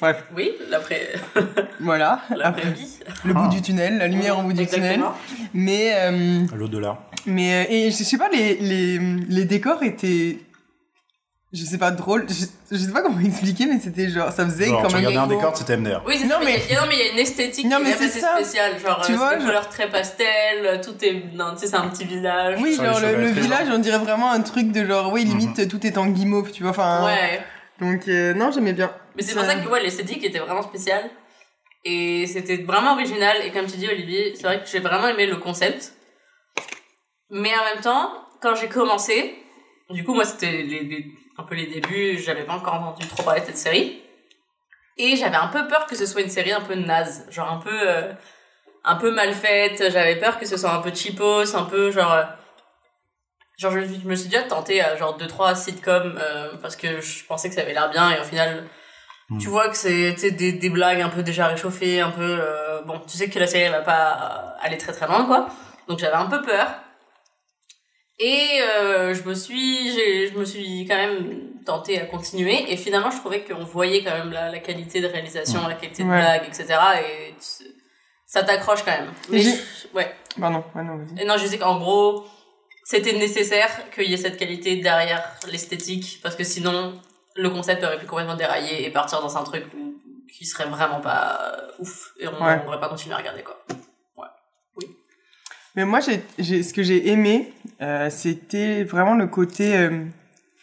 Bref, 0.00 0.24
oui, 0.34 0.52
l'après, 0.70 1.08
voilà. 1.80 2.22
l'après-vie. 2.34 3.00
Le 3.26 3.34
Ah. 3.36 3.42
bout 3.42 3.48
du 3.54 3.60
tunnel, 3.60 3.98
la 3.98 4.08
lumière 4.08 4.38
au 4.38 4.42
bout 4.42 4.54
du 4.54 4.66
tunnel. 4.66 4.92
Exactement. 4.94 5.14
Mais, 5.52 5.92
euh, 5.94 6.46
L'au-delà. 6.56 7.00
mais, 7.26 7.66
et 7.70 7.90
je 7.90 8.02
sais 8.02 8.16
pas, 8.16 8.30
les, 8.30 8.56
les, 8.56 8.98
les 8.98 9.44
décors 9.44 9.82
étaient, 9.82 10.38
je 11.52 11.64
sais 11.64 11.78
pas, 11.78 11.90
drôles. 11.90 12.26
Je, 12.28 12.44
je 12.70 12.76
sais 12.76 12.92
pas 12.92 13.02
comment 13.02 13.18
expliquer, 13.20 13.66
mais 13.66 13.78
c'était 13.80 14.08
genre, 14.08 14.30
ça 14.30 14.44
faisait 14.44 14.66
Genre, 14.66 14.82
comme 14.82 14.90
tu 14.90 14.96
un 14.96 14.98
regardais 15.08 15.16
un 15.34 15.36
décor, 15.36 15.56
c'était 15.56 15.76
MDR. 15.76 16.02
Oui, 16.06 16.16
c'est 16.18 16.26
Non, 16.26 16.36
mais 16.40 16.44
mais- 16.46 16.62
il 16.68 16.72
y 16.74 16.76
a- 16.76 16.80
non, 16.80 16.86
mais 16.88 16.94
il 16.96 16.98
y 17.06 17.08
a 17.08 17.12
une 17.12 17.18
esthétique 17.18 17.66
Non, 17.66 17.78
qui 17.78 17.82
mais 17.84 17.90
est 17.90 17.94
assez 17.94 18.20
ça. 18.20 18.34
spéciale. 18.36 18.78
Genre, 18.78 19.02
Tu 19.04 19.12
euh, 19.12 19.16
vois, 19.16 19.34
des 19.34 19.40
je- 19.40 19.46
couleurs 19.46 19.68
très 19.68 19.90
pastel, 19.90 20.80
tout 20.82 20.94
est. 21.04 21.24
non, 21.34 21.52
Tu 21.54 21.60
sais, 21.60 21.66
c'est 21.68 21.76
un 21.76 21.88
petit 21.88 22.04
village. 22.04 22.58
Oui, 22.62 22.74
genre 22.76 23.00
le, 23.00 23.26
village, 23.26 23.68
on 23.72 23.78
dirait 23.78 23.98
vraiment 23.98 24.30
un 24.30 24.40
truc 24.42 24.70
de 24.72 24.84
genre, 24.86 25.12
oui, 25.12 25.24
limite 25.24 25.68
tout 25.68 25.84
est 25.86 25.98
en 25.98 26.06
guimauve, 26.06 26.52
tu 26.52 26.62
vois. 26.62 26.70
Enfin, 26.70 27.04
Ouais. 27.06 27.40
donc 27.80 28.06
euh, 28.08 28.32
non, 28.34 28.50
j'aimais 28.52 28.72
bien. 28.72 28.92
Mais 29.16 29.22
c'est 29.22 29.34
pour 29.34 29.44
ça 29.44 29.56
que 29.56 29.68
ouais, 29.68 29.82
l'esthétique 29.82 30.24
était 30.24 30.38
vraiment 30.38 30.62
spéciale. 30.62 31.10
Et 31.84 32.26
c'était 32.26 32.58
vraiment 32.58 32.92
original. 32.92 33.38
Et 33.44 33.50
comme 33.50 33.66
tu 33.66 33.76
dis, 33.78 33.88
Olivier, 33.88 34.34
c'est 34.36 34.42
vrai 34.44 34.60
que 34.60 34.68
j'ai 34.70 34.80
vraiment 34.80 35.08
aimé 35.08 35.26
le 35.26 35.36
concept. 35.38 35.94
Mais 37.30 37.50
en 37.50 37.74
même 37.74 37.82
temps, 37.82 38.12
quand 38.42 38.54
j'ai 38.54 38.68
commencé, 38.68 39.34
du 39.90 40.04
coup, 40.04 40.14
moi, 40.14 40.24
c'était 40.24 40.50
les, 40.62 40.84
les- 40.84 41.06
un 41.40 41.44
peu 41.44 41.54
les 41.54 41.66
débuts, 41.66 42.18
j'avais 42.18 42.44
pas 42.44 42.52
encore 42.54 42.74
entendu 42.74 43.06
trop 43.08 43.22
parler 43.22 43.40
de 43.40 43.46
cette 43.46 43.58
série. 43.58 44.02
Et 44.98 45.16
j'avais 45.16 45.36
un 45.36 45.48
peu 45.48 45.66
peur 45.66 45.86
que 45.86 45.96
ce 45.96 46.04
soit 46.06 46.20
une 46.20 46.28
série 46.28 46.52
un 46.52 46.60
peu 46.60 46.74
naze. 46.74 47.26
Genre 47.30 47.50
un 47.50 47.56
peu, 47.58 47.70
euh, 47.72 48.12
un 48.84 48.96
peu 48.96 49.10
mal 49.10 49.32
faite. 49.32 49.82
J'avais 49.90 50.16
peur 50.16 50.38
que 50.38 50.46
ce 50.46 50.56
soit 50.56 50.72
un 50.72 50.80
peu 50.80 50.94
cheapos, 50.94 51.54
un 51.54 51.64
peu 51.64 51.90
genre. 51.90 52.12
euh, 52.12 52.24
Genre, 53.58 53.72
je, 53.72 53.80
je 53.80 54.08
me 54.08 54.14
suis 54.14 54.30
déjà 54.30 54.42
tentée 54.44 54.80
à 54.80 54.96
genre 54.96 55.18
2-3 55.18 55.54
sitcoms 55.54 56.18
euh, 56.18 56.56
parce 56.62 56.76
que 56.76 57.00
je 57.02 57.24
pensais 57.26 57.50
que 57.50 57.54
ça 57.54 57.60
avait 57.60 57.74
l'air 57.74 57.90
bien 57.90 58.10
et 58.10 58.18
au 58.18 58.24
final, 58.24 58.64
tu 59.38 59.48
vois 59.48 59.68
que 59.68 59.76
c'est 59.76 60.12
des, 60.30 60.52
des 60.54 60.70
blagues 60.70 61.02
un 61.02 61.10
peu 61.10 61.22
déjà 61.22 61.46
réchauffées, 61.46 62.00
un 62.00 62.10
peu. 62.10 62.40
bon, 62.86 63.00
tu 63.00 63.18
sais 63.18 63.28
que 63.28 63.38
la 63.38 63.46
série 63.46 63.64
elle 63.64 63.72
va 63.72 63.82
pas 63.82 64.56
aller 64.62 64.78
très 64.78 64.92
très 64.92 65.06
loin 65.06 65.26
quoi. 65.26 65.48
Donc 65.88 65.98
j'avais 65.98 66.16
un 66.16 66.24
peu 66.26 66.40
peur. 66.40 66.68
Et 68.22 68.60
euh, 68.62 69.14
je 69.14 69.22
me 69.22 69.34
suis 69.34 69.92
je 70.28 70.38
me 70.38 70.44
suis 70.44 70.84
quand 70.86 70.96
même 70.96 71.40
tentée 71.64 71.98
à 72.00 72.04
continuer 72.06 72.70
et 72.70 72.76
finalement 72.76 73.10
je 73.10 73.16
trouvais 73.16 73.44
qu'on 73.44 73.64
voyait 73.64 74.02
quand 74.04 74.12
même 74.12 74.30
la, 74.30 74.50
la 74.50 74.58
qualité 74.58 75.00
de 75.00 75.06
réalisation, 75.06 75.66
la 75.66 75.74
qualité 75.74 76.02
de 76.04 76.08
Ouais. 76.08 76.18
blague, 76.18 76.42
etc. 76.46 76.66
Et 77.00 77.34
tu- 77.34 77.64
ça 78.26 78.42
t'accroche 78.42 78.82
quand 78.84 78.90
même. 78.92 79.10
Mais 79.30 79.40
je- 79.40 79.50
ouais. 79.94 80.14
Pardon, 80.38 80.62
ouais, 80.74 80.82
non, 80.84 80.96
vas-y. 80.98 81.22
Et 81.22 81.24
non, 81.24 81.36
je 81.38 81.46
sais 81.46 81.58
qu'en 81.58 81.78
gros, 81.78 82.24
c'était 82.84 83.14
nécessaire 83.14 83.90
qu'il 83.90 84.10
y 84.10 84.14
ait 84.14 84.18
cette 84.18 84.36
qualité 84.36 84.76
derrière 84.76 85.24
l'esthétique, 85.50 86.20
parce 86.22 86.36
que 86.36 86.44
sinon, 86.44 87.00
le 87.36 87.48
concept 87.50 87.82
aurait 87.84 87.98
pu 87.98 88.06
complètement 88.06 88.36
dérailler 88.36 88.84
et 88.86 88.90
partir 88.90 89.20
dans 89.22 89.36
un 89.36 89.42
truc 89.44 89.64
qui 90.32 90.44
serait 90.46 90.66
vraiment 90.68 91.00
pas 91.00 91.56
ouf, 91.78 92.12
et 92.20 92.28
on 92.28 92.44
Ouais. 92.44 92.62
n'aurait 92.64 92.78
pas 92.80 92.88
continué 92.88 93.14
à 93.14 93.18
regarder, 93.18 93.42
quoi. 93.42 93.58
Mais 95.76 95.84
moi, 95.84 96.00
j'ai, 96.00 96.22
j'ai, 96.38 96.62
ce 96.62 96.74
que 96.74 96.82
j'ai 96.82 97.10
aimé, 97.10 97.52
euh, 97.80 98.10
c'était 98.10 98.84
vraiment 98.84 99.14
le 99.14 99.26
côté 99.28 99.76
euh, 99.76 100.04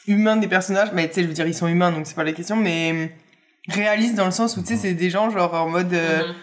humain 0.08 0.36
des 0.38 0.48
personnages. 0.48 0.90
Mais 0.94 1.08
tu 1.08 1.16
sais, 1.16 1.24
je 1.24 1.28
veux 1.28 1.34
dire, 1.34 1.48
ils 1.48 1.54
sont 1.56 1.68
humains, 1.68 1.92
donc 1.92 2.06
c'est 2.08 2.16
pas 2.16 2.24
la 2.26 2.34
question, 2.34 2.56
mais 2.58 2.92
euh, 2.94 3.08
réaliste 3.74 4.16
dans 4.16 4.26
le 4.26 4.32
sens 4.32 4.58
où, 4.58 4.62
tu 4.62 4.68
sais, 4.70 4.76
c'est 4.76 4.94
des 4.94 5.10
gens, 5.10 5.30
genre, 5.30 5.54
en 5.54 5.70
mode... 5.70 5.94
euh, 5.94 6.28
Mhm. 6.28 6.34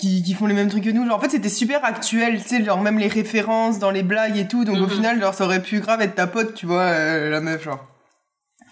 qui, 0.00 0.22
qui 0.24 0.34
font 0.34 0.46
les 0.46 0.54
mêmes 0.54 0.68
trucs 0.68 0.82
que 0.84 0.90
nous. 0.90 1.06
Genre, 1.06 1.16
en 1.16 1.20
fait, 1.20 1.28
c'était 1.28 1.48
super 1.50 1.84
actuel, 1.84 2.42
tu 2.42 2.48
sais, 2.48 2.64
genre, 2.64 2.80
même 2.80 2.98
les 2.98 3.06
références 3.08 3.78
dans 3.78 3.90
les 3.92 4.02
blagues 4.02 4.36
et 4.36 4.48
tout. 4.48 4.64
Donc, 4.64 4.78
au 4.78 4.86
Mhm. 4.86 4.90
final, 4.90 5.20
genre, 5.20 5.34
ça 5.34 5.44
aurait 5.44 5.62
pu 5.62 5.78
grave 5.80 6.00
être 6.00 6.14
ta 6.16 6.26
pote, 6.26 6.54
tu 6.54 6.66
vois, 6.66 6.80
euh, 6.82 7.30
la 7.30 7.40
meuf, 7.40 7.62
genre. 7.62 7.78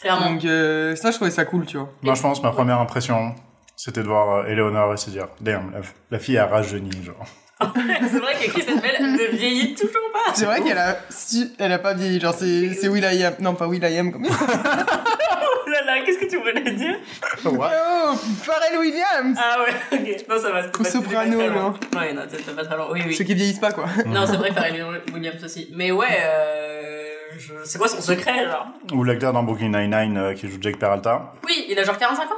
Clairement. 0.00 0.30
Donc, 0.32 0.44
euh, 0.46 0.96
ça, 0.96 1.10
je 1.10 1.16
trouvais 1.16 1.30
ça 1.30 1.44
cool, 1.44 1.66
tu 1.66 1.76
vois. 1.76 1.92
Moi, 2.02 2.14
je 2.14 2.22
pense, 2.22 2.42
ma 2.42 2.50
première 2.50 2.80
impression, 2.80 3.34
c'était 3.76 4.02
de 4.02 4.08
voir 4.08 4.38
euh, 4.38 4.46
Eleonore 4.46 4.94
et 4.94 4.96
se 4.96 5.10
dire, 5.10 5.28
damn, 5.40 5.70
la, 5.72 5.80
la 6.10 6.18
fille 6.18 6.38
a 6.38 6.46
rajeuni, 6.46 6.90
genre. 7.04 7.24
C'est 7.60 8.18
vrai 8.18 8.34
que 8.34 8.50
Kristen 8.50 8.80
Bell 8.80 8.96
ne 9.12 9.36
vieillit 9.36 9.74
toujours 9.74 10.10
pas. 10.12 10.32
C'est 10.34 10.44
vrai 10.46 10.62
qu'elle 10.62 10.78
a, 10.78 10.96
si, 11.10 11.52
elle 11.58 11.72
a 11.72 11.78
pas 11.78 11.94
vieilli, 11.94 12.18
genre, 12.20 12.34
c'est, 12.34 12.72
c'est 12.74 12.88
Will.i.am. 12.88 13.34
Non, 13.40 13.54
pas 13.54 13.66
Will.i.am, 13.66 14.12
comme 14.12 14.26
Oh 14.26 15.68
là 15.70 15.84
là, 15.84 16.02
qu'est-ce 16.04 16.18
que 16.18 16.28
tu 16.28 16.36
voulais 16.38 16.70
dire? 16.72 16.96
Ouais. 17.44 17.68
Oh, 17.70 18.14
Pharrell 18.42 18.78
Williams! 18.78 19.38
Ah 19.40 19.58
ouais, 19.62 19.98
ok. 19.98 20.28
Non, 20.28 20.38
ça 20.42 20.50
va, 20.50 20.62
c'était 20.64 20.78
Ou 20.78 20.82
pas 20.82 20.88
c'était 20.88 21.04
Soprano, 21.04 21.30
pas 21.38 21.44
très 21.44 21.48
loin. 21.48 21.74
non. 21.92 21.98
Ouais, 22.00 22.12
non, 22.12 22.22
c'était 22.30 22.52
pas 22.52 22.64
très 22.64 22.76
loin. 22.76 22.88
Oui, 22.92 23.02
oui. 23.06 23.14
Ceux 23.14 23.24
qui 23.24 23.34
vieillissent 23.34 23.60
pas, 23.60 23.72
quoi. 23.72 23.84
Non, 24.06 24.26
c'est 24.26 24.36
vrai, 24.36 24.52
Pharrell 24.52 24.84
Williams 25.14 25.44
aussi. 25.44 25.68
Mais 25.74 25.92
ouais, 25.92 26.06
euh, 26.24 27.02
je... 27.38 27.52
c'est 27.64 27.78
quoi 27.78 27.88
son 27.88 28.00
secret, 28.00 28.46
genre? 28.46 28.66
Ou 28.92 29.04
l'acteur 29.04 29.32
dans 29.32 29.42
Brooklyn 29.42 29.68
Nine-Nine 29.68 30.16
euh, 30.18 30.34
qui 30.34 30.48
joue 30.48 30.58
Jake 30.60 30.78
Peralta. 30.78 31.32
Oui, 31.46 31.66
il 31.68 31.78
a 31.78 31.84
genre 31.84 31.98
45 31.98 32.24
ans 32.24 32.34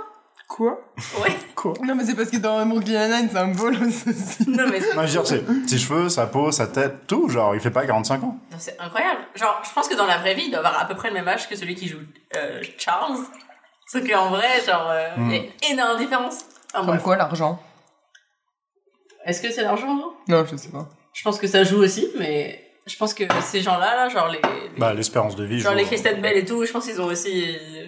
Quoi? 0.56 0.78
Ouais. 1.22 1.34
Quoi 1.54 1.72
Non, 1.82 1.94
mais 1.94 2.04
c'est 2.04 2.14
parce 2.14 2.30
que 2.30 2.36
dans 2.36 2.64
Brooklyn 2.66 3.08
Nine-Nine, 3.08 3.28
c'est 3.32 3.38
un 3.38 3.48
bolos 3.48 3.80
aussi. 4.06 4.48
Non, 4.50 4.64
mais 4.68 4.80
Non, 4.80 5.06
je 5.06 5.18
veux 5.18 5.22
dire, 5.22 5.26
c'est 5.26 5.44
ses 5.68 5.78
cheveux, 5.78 6.08
sa 6.10 6.26
peau, 6.26 6.52
sa 6.52 6.66
tête, 6.66 7.06
tout, 7.06 7.28
genre, 7.28 7.54
il 7.54 7.60
fait 7.60 7.70
pas 7.70 7.86
45 7.86 8.22
ans. 8.22 8.38
Non, 8.50 8.56
C'est 8.58 8.78
incroyable. 8.78 9.20
Genre, 9.34 9.62
je 9.66 9.72
pense 9.72 9.88
que 9.88 9.94
dans 9.96 10.06
la 10.06 10.18
vraie 10.18 10.34
vie, 10.34 10.44
il 10.46 10.50
doit 10.50 10.58
avoir 10.58 10.78
à 10.80 10.86
peu 10.86 10.94
près 10.94 11.08
le 11.08 11.14
même 11.14 11.28
âge 11.28 11.48
que 11.48 11.56
celui 11.56 11.74
qui 11.74 11.88
joue 11.88 12.00
euh, 12.36 12.62
Charles. 12.78 13.16
Sauf 13.86 14.06
qu'en 14.08 14.28
vrai, 14.30 14.48
genre, 14.66 14.88
euh, 14.90 15.08
il 15.18 15.32
y 15.34 15.70
a 15.70 15.72
énorme 15.72 15.98
différence. 15.98 16.40
Enfin, 16.74 16.80
Comme 16.80 16.86
bref. 16.86 17.02
quoi, 17.02 17.16
l'argent? 17.16 17.58
Est-ce 19.24 19.40
que 19.40 19.50
c'est 19.50 19.62
l'argent, 19.62 19.94
non? 19.94 20.12
Non, 20.28 20.44
je 20.44 20.56
sais 20.56 20.70
pas. 20.70 20.88
Je 21.14 21.22
pense 21.22 21.38
que 21.38 21.46
ça 21.46 21.62
joue 21.64 21.78
aussi, 21.82 22.08
mais 22.18 22.62
je 22.86 22.96
pense 22.96 23.14
que 23.14 23.24
ces 23.42 23.60
gens-là, 23.62 23.94
là, 23.96 24.08
genre 24.08 24.28
les, 24.28 24.38
les- 24.38 24.78
Bah, 24.80 24.92
l'espérance 24.94 25.36
de 25.36 25.44
vie, 25.44 25.60
genre 25.60 25.72
joue, 25.72 25.78
les 25.78 25.84
euh, 25.84 25.86
Kristen 25.86 26.20
Bell 26.20 26.36
et 26.38 26.44
tout, 26.44 26.64
je 26.64 26.72
pense 26.72 26.86
qu'ils 26.86 27.00
ont 27.00 27.06
aussi, 27.06 27.54
euh, 27.56 27.86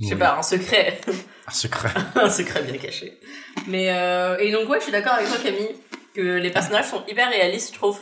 je 0.00 0.06
sais 0.06 0.14
Oui. 0.14 0.18
pas, 0.20 0.36
un 0.38 0.42
secret. 0.42 1.00
Un 1.46 1.50
secret. 1.50 1.90
un 2.14 2.30
secret 2.30 2.62
bien 2.62 2.78
caché. 2.78 3.18
Mais 3.66 3.90
euh, 3.90 4.36
et 4.38 4.50
donc 4.52 4.68
ouais, 4.68 4.78
je 4.78 4.84
suis 4.84 4.92
d'accord 4.92 5.14
avec 5.14 5.28
toi 5.28 5.38
Camille 5.42 5.74
que 6.14 6.20
les 6.20 6.50
personnages 6.50 6.86
sont 6.86 7.02
hyper 7.08 7.28
réalistes, 7.28 7.72
je 7.74 7.78
trouve. 7.78 7.98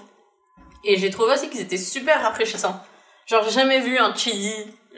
Et 0.84 0.96
j'ai 0.98 1.10
trouvé 1.10 1.32
aussi 1.34 1.48
qu'ils 1.50 1.60
étaient 1.62 1.76
super 1.76 2.22
rafraîchissants. 2.22 2.80
Genre 3.26 3.42
j'ai 3.44 3.50
jamais 3.50 3.80
vu 3.80 3.98
un 3.98 4.14
chili 4.14 4.52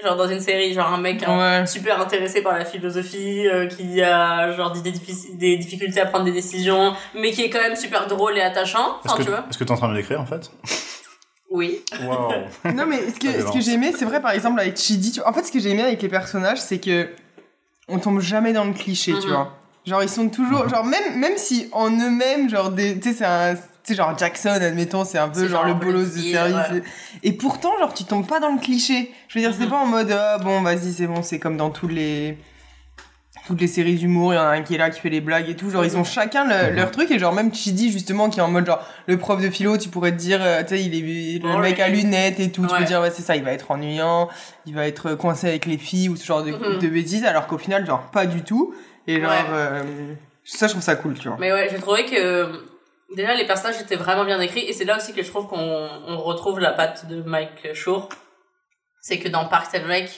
genre 0.05 0.15
dans 0.15 0.29
une 0.29 0.39
série, 0.41 0.73
genre 0.75 0.93
un 0.93 0.99
mec 0.99 1.25
hein, 1.27 1.61
Ouais. 1.63 1.67
super 1.67 2.01
intéressé 2.01 2.41
par 2.41 2.57
la 2.57 2.65
philosophie, 2.65 3.49
euh, 3.49 3.67
qui 3.67 4.01
a 4.01 4.53
genre 4.53 4.71
des, 4.71 4.93
diffi- 4.93 5.37
des 5.37 5.57
difficultés 5.57 6.01
à 6.01 6.07
prendre 6.07 6.25
des 6.25 6.31
décisions, 6.31 6.95
mais 7.17 7.33
qui 7.33 7.43
est 7.43 7.51
quand 7.51 7.59
même 7.61 7.75
super 7.75 8.07
drôle 8.07 8.39
et 8.39 8.41
attachant. 8.43 8.99
Enfin, 9.05 9.17
que 9.17 9.23
tu 9.25 9.29
vois. 9.31 9.45
est-ce 9.51 9.59
que 9.59 9.65
t'es 9.65 9.73
en 9.73 9.77
train 9.77 9.89
de 9.89 9.97
l'écrire, 9.97 10.21
en 10.21 10.27
fait? 10.27 10.53
Oui. 11.51 11.81
Non, 12.75 12.85
mais 12.87 13.11
ce 13.11 13.19
que, 13.19 13.27
Ça 13.33 13.33
ce 13.33 13.45
que 13.45 13.53
dévance. 13.53 13.65
j'ai 13.65 13.73
aimé, 13.73 13.93
c'est 13.97 14.05
vrai, 14.05 14.21
par 14.21 14.33
exemple, 14.33 14.61
avec 14.61 14.77
Chidi, 14.77 15.13
tu 15.13 15.21
vois, 15.21 15.29
en 15.31 15.33
fait, 15.33 15.45
ce 15.45 15.53
que 15.53 15.59
j'ai 15.61 15.71
aimé 15.71 15.83
avec 15.83 16.03
les 16.03 16.09
personnages, 16.09 16.61
c'est 16.61 16.79
que 16.79 17.09
on 17.89 17.99
tombe 17.99 18.21
jamais 18.21 18.53
dans 18.53 18.65
le 18.65 18.75
cliché, 18.75 19.13
tu 19.19 19.29
Mhm. 19.29 19.33
vois. 19.35 19.55
Genre, 19.87 20.03
ils 20.03 20.09
sont 20.11 20.29
toujours, 20.29 20.69
genre, 20.69 20.85
même, 20.85 21.19
même 21.19 21.39
si 21.39 21.69
en 21.73 21.91
eux-mêmes, 21.91 22.51
genre, 22.51 22.71
des, 22.71 22.99
tu 23.01 23.09
sais, 23.11 23.17
c'est 23.19 23.25
un, 23.25 23.55
tu 23.55 23.61
sais, 23.85 23.95
genre, 23.95 24.17
Jackson, 24.19 24.51
admettons, 24.51 25.07
c'est 25.07 25.17
un 25.17 25.31
peu 25.31 25.41
C'est 25.41 25.49
genre 25.49 25.67
genre 25.67 25.69
le 25.69 25.75
bolos 25.87 26.05
de 26.15 26.21
service. 26.21 26.71
ouais. 26.73 26.83
Et 27.23 27.33
pourtant, 27.33 27.73
genre, 27.79 27.95
tu 27.95 28.05
tombes 28.05 28.27
pas 28.27 28.41
dans 28.41 28.51
le 28.53 28.59
cliché. 28.59 29.11
Je 29.29 29.39
veux 29.39 29.41
dire, 29.47 29.55
c'est 29.59 29.65
Mhm. 29.65 29.71
pas 29.71 29.79
en 29.79 29.87
mode, 29.87 30.11
ah, 30.11 30.37
bon, 30.39 30.61
vas-y, 30.61 30.93
c'est 30.93 31.07
bon, 31.07 31.23
c'est 31.23 31.39
comme 31.39 31.57
dans 31.57 31.71
tous 31.71 31.89
les, 31.89 32.37
toutes 33.49 33.61
les 33.63 33.67
séries 33.67 33.95
d'humour, 33.95 34.35
il 34.35 34.37
y 34.37 34.39
en 34.39 34.43
a 34.43 34.49
un 34.49 34.63
qui 34.63 34.75
est 34.75 34.79
là, 34.79 34.91
qui 34.91 35.01
fait 35.01 35.09
les 35.09 35.21
blagues 35.23 35.49
et 35.49 35.57
tout. 35.57 35.71
Genre, 35.71 35.85
ils 35.85 35.97
ont 35.97 36.05
chacun 36.05 36.45
le- 36.45 36.71
Mhm. 36.71 36.77
leur 36.77 36.91
truc, 36.91 37.11
et 37.11 37.19
genre, 37.19 37.33
même 37.33 37.53
Chidi, 37.55 37.91
justement, 37.91 38.29
qui 38.29 38.39
est 38.41 38.43
en 38.43 38.49
mode, 38.49 38.67
genre, 38.67 38.87
le 39.07 39.17
prof 39.17 39.41
de 39.43 39.49
philo, 39.49 39.79
tu 39.79 39.89
pourrais 39.89 40.13
te 40.13 40.17
dire, 40.19 40.39
euh, 40.43 40.63
tu 40.63 40.69
sais, 40.77 40.83
il 40.83 40.95
est, 40.95 41.39
le 41.43 41.55
Oh, 41.55 41.59
mec 41.59 41.81
à 41.81 41.89
lunettes 41.89 42.39
et 42.41 42.53
tout. 42.53 42.67
Tu 42.67 42.73
Ouais. 42.75 42.81
peux 42.81 42.85
dire, 42.85 43.01
ouais, 43.01 43.11
c'est 43.11 43.23
ça, 43.23 43.37
il 43.37 43.43
va 43.45 43.53
être 43.53 43.71
ennuyant, 43.71 44.29
il 44.67 44.75
va 44.75 44.87
être 44.87 45.15
coincé 45.15 45.49
avec 45.49 45.65
les 45.65 45.79
filles 45.79 46.11
ou 46.11 46.17
ce 46.17 46.27
genre 46.27 46.43
de, 46.45 46.51
Mhm. 46.53 46.79
de 46.79 46.89
bêtises, 46.89 47.25
alors 47.25 47.47
qu'au 47.47 47.57
final, 47.59 47.87
genre, 47.87 48.11
pas 48.13 48.27
du 48.27 48.43
tout. 48.43 48.75
Et 49.07 49.21
genre, 49.21 49.31
Ouais. 49.31 49.37
euh, 49.51 49.83
ça, 50.45 50.67
je 50.67 50.73
trouve 50.73 50.83
ça 50.83 50.97
cool, 50.97 51.15
tu 51.19 51.29
vois. 51.29 51.39
Mais 51.41 51.51
ouais, 51.53 51.69
j'ai 51.71 51.79
trouvé 51.79 52.05
que 52.05 52.67
déjà 53.17 53.35
les 53.35 53.47
personnages 53.47 53.81
étaient 53.81 53.97
vraiment 53.97 54.27
bien 54.27 54.39
écrits 54.43 54.67
et 54.69 54.75
c'est 54.75 54.85
là 54.85 54.99
aussi 54.99 55.15
que 55.15 55.23
je 55.23 55.29
trouve 55.31 55.47
qu'on 55.47 55.59
on 56.07 56.19
retrouve 56.19 56.61
la 56.61 56.73
patte 56.73 57.07
de 57.09 57.23
Mike 57.23 57.73
Shore. 57.73 58.11
C'est 59.01 59.19
que 59.19 59.29
dans 59.29 59.47
Parks 59.47 59.75
and 59.75 59.89
Rec, 59.89 60.11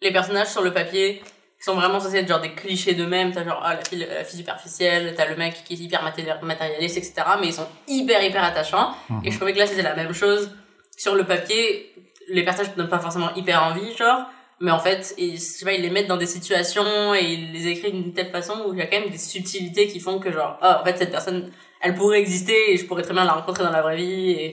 les 0.00 0.12
personnages 0.12 0.46
sur 0.48 0.62
le 0.62 0.72
papier 0.72 1.22
sont 1.64 1.74
vraiment 1.74 2.00
censés 2.00 2.16
être 2.18 2.28
genre 2.28 2.40
des 2.40 2.54
clichés 2.54 2.94
d'eux-mêmes. 2.94 3.32
T'as 3.32 3.44
genre 3.44 3.60
ah, 3.64 3.74
la, 3.74 3.84
fille, 3.84 3.98
la 4.08 4.24
fille 4.24 4.38
superficielle, 4.38 5.14
t'as 5.16 5.26
le 5.28 5.36
mec 5.36 5.62
qui 5.64 5.74
est 5.74 5.76
hyper 5.76 6.02
maté- 6.04 6.40
matérialiste, 6.42 6.96
etc. 6.96 7.14
Mais 7.40 7.48
ils 7.48 7.52
sont 7.54 7.68
hyper 7.88 8.22
hyper 8.22 8.42
attachants. 8.44 8.92
Et 9.24 9.30
je 9.30 9.36
trouvais 9.36 9.52
que 9.52 9.58
là 9.58 9.66
c'était 9.66 9.82
la 9.82 9.94
même 9.94 10.12
chose. 10.12 10.50
Sur 10.96 11.14
le 11.14 11.24
papier, 11.24 11.94
les 12.28 12.42
personnages 12.44 12.72
ne 12.72 12.76
donnent 12.76 12.88
pas 12.90 12.98
forcément 12.98 13.34
hyper 13.34 13.62
envie, 13.62 13.96
genre. 13.96 14.26
mais 14.60 14.70
en 14.70 14.78
fait, 14.78 15.14
ils, 15.18 15.34
je 15.36 15.40
sais 15.40 15.64
pas, 15.64 15.72
ils 15.72 15.82
les 15.82 15.90
mettent 15.90 16.06
dans 16.06 16.16
des 16.16 16.26
situations 16.26 17.14
et 17.14 17.22
ils 17.24 17.52
les 17.52 17.66
écrivent 17.68 17.92
d'une 17.92 18.12
telle 18.12 18.30
façon 18.30 18.64
où 18.66 18.72
il 18.72 18.78
y 18.78 18.82
a 18.82 18.86
quand 18.86 19.00
même 19.00 19.10
des 19.10 19.18
subtilités 19.18 19.88
qui 19.88 19.98
font 20.00 20.20
que 20.20 20.30
genre, 20.30 20.58
ah, 20.62 20.80
en 20.80 20.84
fait, 20.84 20.96
cette 20.98 21.10
personne, 21.10 21.50
elle 21.80 21.94
pourrait 21.94 22.20
exister 22.20 22.72
et 22.72 22.76
je 22.76 22.86
pourrais 22.86 23.02
très 23.02 23.14
bien 23.14 23.24
la 23.24 23.32
rencontrer 23.32 23.64
dans 23.64 23.70
la 23.72 23.82
vraie 23.82 23.96
vie 23.96 24.30
et, 24.30 24.46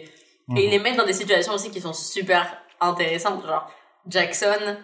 et 0.56 0.66
ils 0.66 0.70
les 0.72 0.80
mettent 0.80 0.96
dans 0.98 1.06
des 1.06 1.14
situations 1.14 1.54
aussi 1.54 1.70
qui 1.70 1.80
sont 1.82 1.94
super 1.94 2.58
intéressantes, 2.82 3.46
genre, 3.46 3.70
Jackson, 4.08 4.78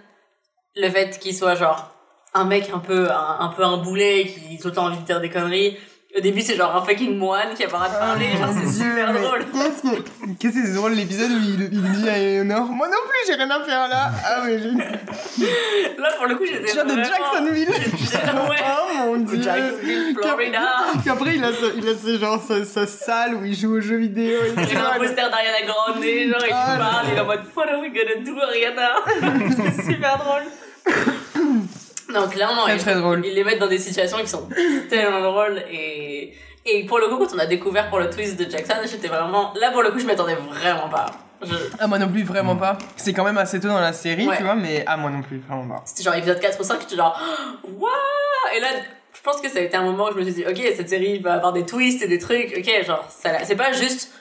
le 0.76 0.90
fait 0.90 1.18
qu'il 1.18 1.34
soit 1.36 1.56
genre, 1.56 1.95
un 2.36 2.44
mec 2.46 2.70
un 2.74 2.80
peu, 2.80 3.10
un, 3.10 3.38
un 3.40 3.48
peu 3.48 3.64
un 3.64 3.78
boulet 3.78 4.26
qui 4.26 4.56
a 4.58 4.62
tout 4.62 4.68
le 4.68 4.74
temps 4.74 4.86
envie 4.86 4.98
de 5.00 5.06
dire 5.06 5.20
des 5.22 5.30
conneries. 5.30 5.78
Au 6.18 6.22
début, 6.22 6.40
c'est 6.40 6.56
genre 6.56 6.74
un 6.74 6.82
fucking 6.82 7.18
moine 7.18 7.50
qui 7.58 7.66
a 7.66 7.68
pas 7.68 7.90
de 7.90 7.94
parler, 7.94 8.28
genre, 8.38 8.50
c'est 8.54 8.72
super 8.84 9.12
drôle. 9.12 9.40
Qu'est-ce 9.52 9.82
que 9.82 10.02
qu'est-ce 10.40 10.54
que 10.54 10.66
c'est 10.68 10.74
drôle 10.74 10.94
l'épisode 10.94 11.30
où 11.30 11.40
il, 11.44 11.70
il 11.74 11.82
dit 11.82 12.10
à 12.10 12.18
Eleanor 12.18 12.68
Moi 12.68 12.88
non 12.88 12.98
plus, 13.06 13.18
j'ai 13.28 13.36
rien 13.36 13.50
à 13.50 13.62
faire 13.66 13.88
là. 13.90 14.12
Ah, 14.24 14.42
mais 14.46 14.58
j'ai. 14.60 14.70
Là, 14.72 16.10
pour 16.18 16.28
le 16.28 16.36
coup, 16.36 16.46
j'étais 16.46 16.68
Je 16.70 16.74
viens 16.74 16.86
de 16.86 17.04
Jacksonville. 17.04 17.68
Ouais. 18.50 18.58
Oh 18.64 18.94
mon 19.08 19.18
dieu. 19.18 19.42
Jacksonville, 19.42 20.16
Florida. 20.22 20.68
Qu'après, 21.04 21.36
il 21.36 21.44
a, 21.44 21.52
sa, 21.52 21.66
il 21.76 21.90
a 21.90 21.96
sa, 21.96 22.18
genre, 22.18 22.42
sa, 22.42 22.64
sa 22.64 22.88
salle 22.88 23.36
où 23.36 23.44
il 23.44 23.54
joue 23.54 23.76
aux 23.76 23.82
jeux 23.82 23.98
vidéo. 23.98 24.40
Il 24.56 24.78
a 24.78 24.94
un 24.94 24.98
poster 24.98 25.30
d'Ariana 25.30 25.64
Grande, 25.66 26.02
genre 26.02 26.44
il 26.48 26.54
Ah, 26.54 26.76
parle, 26.78 27.08
il 27.12 27.18
est 27.18 27.20
en 27.20 27.26
mode 27.26 27.42
What 27.56 27.64
are 27.70 27.80
we 27.82 27.92
gonna 27.92 28.24
do, 28.24 28.40
Ariana? 28.40 28.96
C'est 29.76 29.84
super 29.92 30.18
drôle. 30.18 30.44
Donc 32.22 32.32
clairement, 32.32 32.64
Très, 32.64 32.76
ils, 32.76 32.82
très 32.82 32.96
drôle. 32.96 33.22
ils 33.26 33.34
les 33.34 33.44
mettent 33.44 33.60
dans 33.60 33.68
des 33.68 33.78
situations 33.78 34.18
qui 34.18 34.28
sont 34.28 34.48
tellement 34.90 35.22
drôles 35.22 35.62
et 35.72 36.34
et 36.68 36.84
pour 36.86 36.98
le 36.98 37.08
coup, 37.08 37.18
quand 37.18 37.32
on 37.36 37.38
a 37.40 37.46
découvert 37.46 37.90
pour 37.90 38.00
le 38.00 38.10
twist 38.10 38.40
de 38.40 38.50
Jackson, 38.50 38.74
j'étais 38.90 39.08
vraiment 39.08 39.54
là 39.60 39.70
pour 39.72 39.84
le 39.84 39.92
coup, 39.92 40.00
je 40.00 40.06
m'attendais 40.08 40.34
vraiment 40.36 40.90
pas. 40.90 41.06
Je- 41.44 41.54
Ah, 41.80 41.86
moi 41.86 42.00
non 42.00 42.08
plus, 42.08 42.24
vraiment 42.24 42.56
pas. 42.56 42.78
C'est 42.96 43.14
quand 43.14 43.24
même 43.24 43.38
assez 43.38 43.60
tôt 43.60 43.68
dans 43.68 43.80
la 43.80 43.94
série, 43.94 44.26
Ouais. 44.28 44.38
tu 44.38 44.44
vois, 44.44 44.56
mais 44.56 44.84
ah, 44.88 44.98
moi 44.98 45.12
non 45.12 45.22
plus, 45.22 45.40
vraiment 45.48 45.76
pas. 45.76 45.82
C'était 45.86 46.02
genre 46.04 46.16
épisode 46.16 46.40
4 46.40 46.60
ou 46.60 46.64
5, 46.64 46.80
j'étais 46.82 46.96
genre 46.96 47.20
Waouh 47.64 48.56
Et 48.56 48.60
là, 48.60 48.68
je 49.14 49.22
pense 49.22 49.42
que 49.42 49.50
ça 49.50 49.60
a 49.60 49.62
été 49.62 49.78
un 49.78 49.84
moment 49.84 50.06
où 50.06 50.14
je 50.14 50.18
me 50.18 50.24
suis 50.24 50.34
dit 50.34 50.46
OK, 50.48 50.60
cette 50.76 50.90
série 50.90 51.20
va 51.20 51.34
avoir 51.36 51.54
des 51.54 51.66
twists 51.68 52.02
et 52.02 52.08
des 52.08 52.18
trucs. 52.20 52.56
OK, 52.58 52.86
genre 52.86 53.06
ça 53.10 53.30
c'est 53.44 53.56
pas 53.56 53.72
juste 53.72 54.12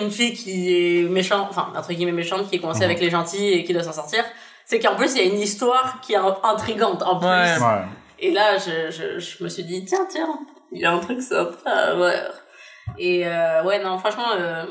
une 0.00 0.10
fille 0.10 0.34
qui 0.34 1.00
est 1.00 1.02
méchante, 1.02 1.48
enfin 1.50 1.72
entre 1.76 1.92
guillemets 1.92 2.12
méchante 2.12 2.48
qui 2.48 2.56
est 2.56 2.60
coincée 2.60 2.84
avec 2.84 3.00
les 3.00 3.10
gentils 3.10 3.48
et 3.54 3.64
qui 3.64 3.72
doit 3.72 3.82
s'en 3.82 3.92
sortir. 3.92 4.24
C'est 4.64 4.78
qu'en 4.80 4.94
plus 4.94 5.14
il 5.14 5.18
y 5.18 5.20
a 5.20 5.32
une 5.32 5.40
histoire 5.40 6.00
qui 6.00 6.14
est 6.14 6.20
intrigante 6.42 7.02
en 7.02 7.18
plus. 7.18 7.28
Ouais. 7.28 7.58
Ouais. 7.58 7.82
Et 8.18 8.30
là, 8.30 8.56
je, 8.56 8.90
je, 8.90 9.18
je 9.18 9.42
me 9.44 9.48
suis 9.48 9.64
dit 9.64 9.84
tiens 9.84 10.06
tiens, 10.08 10.38
il 10.70 10.80
y 10.80 10.84
a 10.84 10.92
un 10.92 10.98
truc 10.98 11.20
sympa. 11.20 11.94
Et 12.98 13.26
euh, 13.26 13.62
ouais 13.64 13.82
non, 13.82 13.98
franchement 13.98 14.32
euh, 14.36 14.64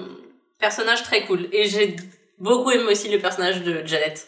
personnage 0.60 1.04
très 1.04 1.26
cool 1.26 1.48
et 1.52 1.68
j'ai 1.68 1.96
beaucoup 2.40 2.72
aimé 2.72 2.84
aussi 2.92 3.10
le 3.10 3.20
personnage 3.20 3.62
de 3.64 3.86
Janet. 3.86 4.28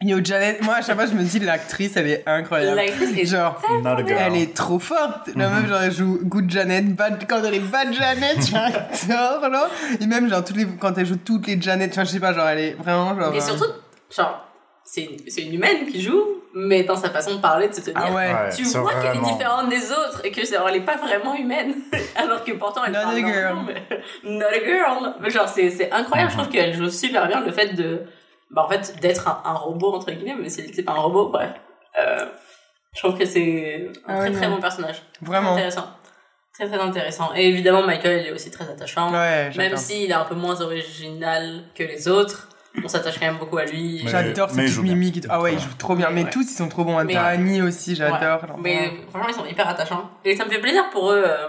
Yo, 0.00 0.18
Janet, 0.22 0.62
moi 0.62 0.76
à 0.76 0.82
chaque 0.82 0.94
fois 0.94 1.06
je 1.06 1.14
me 1.14 1.24
dis 1.24 1.40
l'actrice 1.40 1.96
elle 1.96 2.06
est 2.06 2.22
incroyable. 2.28 2.76
L'actrice 2.76 3.18
est 3.18 3.26
genre. 3.26 3.60
Elle 4.08 4.36
est 4.36 4.54
trop 4.54 4.78
forte. 4.78 5.30
La 5.34 5.48
meuf, 5.48 5.68
genre, 5.68 5.82
elle 5.82 5.92
joue 5.92 6.20
Good 6.22 6.48
Janet, 6.50 6.94
bad, 6.94 7.26
quand 7.28 7.42
elle 7.42 7.54
est 7.54 7.58
Bad 7.58 7.92
Janet, 7.92 8.38
j'adore, 9.08 9.48
là. 9.48 9.68
Et 10.00 10.06
même, 10.06 10.30
genre, 10.30 10.44
toutes 10.44 10.56
les, 10.56 10.66
quand 10.78 10.96
elle 10.96 11.06
joue 11.06 11.16
toutes 11.16 11.48
les 11.48 11.60
Janet, 11.60 11.90
enfin, 11.90 12.04
je 12.04 12.10
sais 12.10 12.20
pas, 12.20 12.32
genre, 12.32 12.48
elle 12.48 12.60
est 12.60 12.72
vraiment, 12.74 13.18
genre. 13.18 13.34
Et 13.34 13.38
euh, 13.38 13.40
surtout, 13.40 13.72
genre, 14.16 14.47
c'est 14.90 15.02
une, 15.04 15.18
c'est 15.28 15.42
une 15.42 15.52
humaine 15.54 15.86
qui 15.86 16.00
joue, 16.00 16.24
mais 16.54 16.82
dans 16.82 16.96
sa 16.96 17.10
façon 17.10 17.34
de 17.36 17.40
parler, 17.40 17.68
de 17.68 17.74
se 17.74 17.82
tenir. 17.82 17.98
Ah 18.02 18.10
ouais. 18.10 18.32
Tu 18.56 18.62
vois 18.64 18.94
qu'elle 18.94 19.16
est 19.16 19.20
différente 19.32 19.68
des 19.68 19.92
autres 19.92 20.22
et 20.24 20.30
que 20.32 20.44
genre, 20.46 20.66
elle 20.68 20.76
est 20.76 20.84
pas 20.84 20.96
vraiment 20.96 21.34
humaine. 21.36 21.74
Alors 22.16 22.42
que 22.42 22.52
pourtant 22.52 22.82
elle 22.86 22.92
Not 22.92 23.00
parle 23.02 23.16
a 23.16 23.18
girl. 23.32 23.56
mais- 23.66 24.00
Not 24.38 24.46
a 24.46 24.64
girl. 24.64 25.14
Mais 25.20 25.28
genre, 25.30 25.46
c'est, 25.48 25.68
c'est 25.70 25.92
incroyable. 25.92 26.30
Je 26.30 26.36
trouve 26.38 26.48
qu'elle 26.48 26.74
joue 26.74 26.88
super 26.88 27.28
bien 27.28 27.40
le 27.44 27.52
fait 27.52 27.74
de, 27.74 28.02
bah, 28.50 28.64
en 28.64 28.68
fait, 28.70 28.96
d'être 29.00 29.28
un, 29.28 29.42
un 29.44 29.52
robot, 29.54 29.92
entre 29.94 30.10
guillemets, 30.10 30.36
mais 30.40 30.48
c'est, 30.48 30.82
pas 30.82 30.92
un 30.92 31.00
robot, 31.00 31.28
bref. 31.28 31.50
Euh, 31.98 32.24
je 32.94 33.00
trouve 33.00 33.18
que 33.18 33.26
c'est 33.26 33.90
un 34.06 34.14
Ah 34.14 34.18
très 34.20 34.30
ouais, 34.30 34.34
très 34.36 34.48
non. 34.48 34.54
bon 34.54 34.60
personnage. 34.62 35.02
Vraiment. 35.20 35.52
Intéressant. 35.52 35.84
Très 36.54 36.66
très 36.66 36.78
intéressant. 36.80 37.30
Et 37.36 37.46
évidemment, 37.46 37.82
Michael 37.82 38.22
il 38.22 38.26
est 38.28 38.32
aussi 38.32 38.50
très 38.50 38.64
attachant. 38.64 39.12
Ouais, 39.12 39.50
Même 39.56 39.76
s'il 39.76 40.10
est 40.10 40.14
un 40.14 40.24
peu 40.24 40.34
moins 40.34 40.60
original 40.60 41.62
que 41.74 41.84
les 41.84 42.08
autres, 42.08 42.47
on 42.84 42.88
s'attache 42.88 43.18
quand 43.18 43.26
même 43.26 43.38
beaucoup 43.38 43.58
à 43.58 43.64
lui. 43.64 44.02
J'adore 44.06 44.50
cette 44.50 44.66
joue 44.68 44.82
bien. 44.82 44.94
mimique. 44.94 45.24
Ah 45.28 45.40
ouais, 45.40 45.54
il 45.54 45.58
joue 45.60 45.74
trop 45.78 45.94
bien. 45.94 46.10
Mais 46.10 46.24
Ouais. 46.24 46.30
tous, 46.30 46.42
ils 46.50 46.54
sont 46.56 46.68
trop 46.68 46.84
bons. 46.84 47.02
Mais- 47.04 47.12
Tahani 47.14 47.62
aussi, 47.62 47.94
j'adore. 47.96 48.40
Mais 48.58 48.90
franchement, 49.10 49.28
ils 49.28 49.34
sont 49.34 49.46
hyper 49.46 49.68
attachants. 49.68 50.10
Et 50.24 50.36
ça 50.36 50.44
me 50.44 50.50
fait 50.50 50.60
plaisir 50.60 50.90
pour 50.90 51.10
eux, 51.12 51.22
euh, 51.26 51.48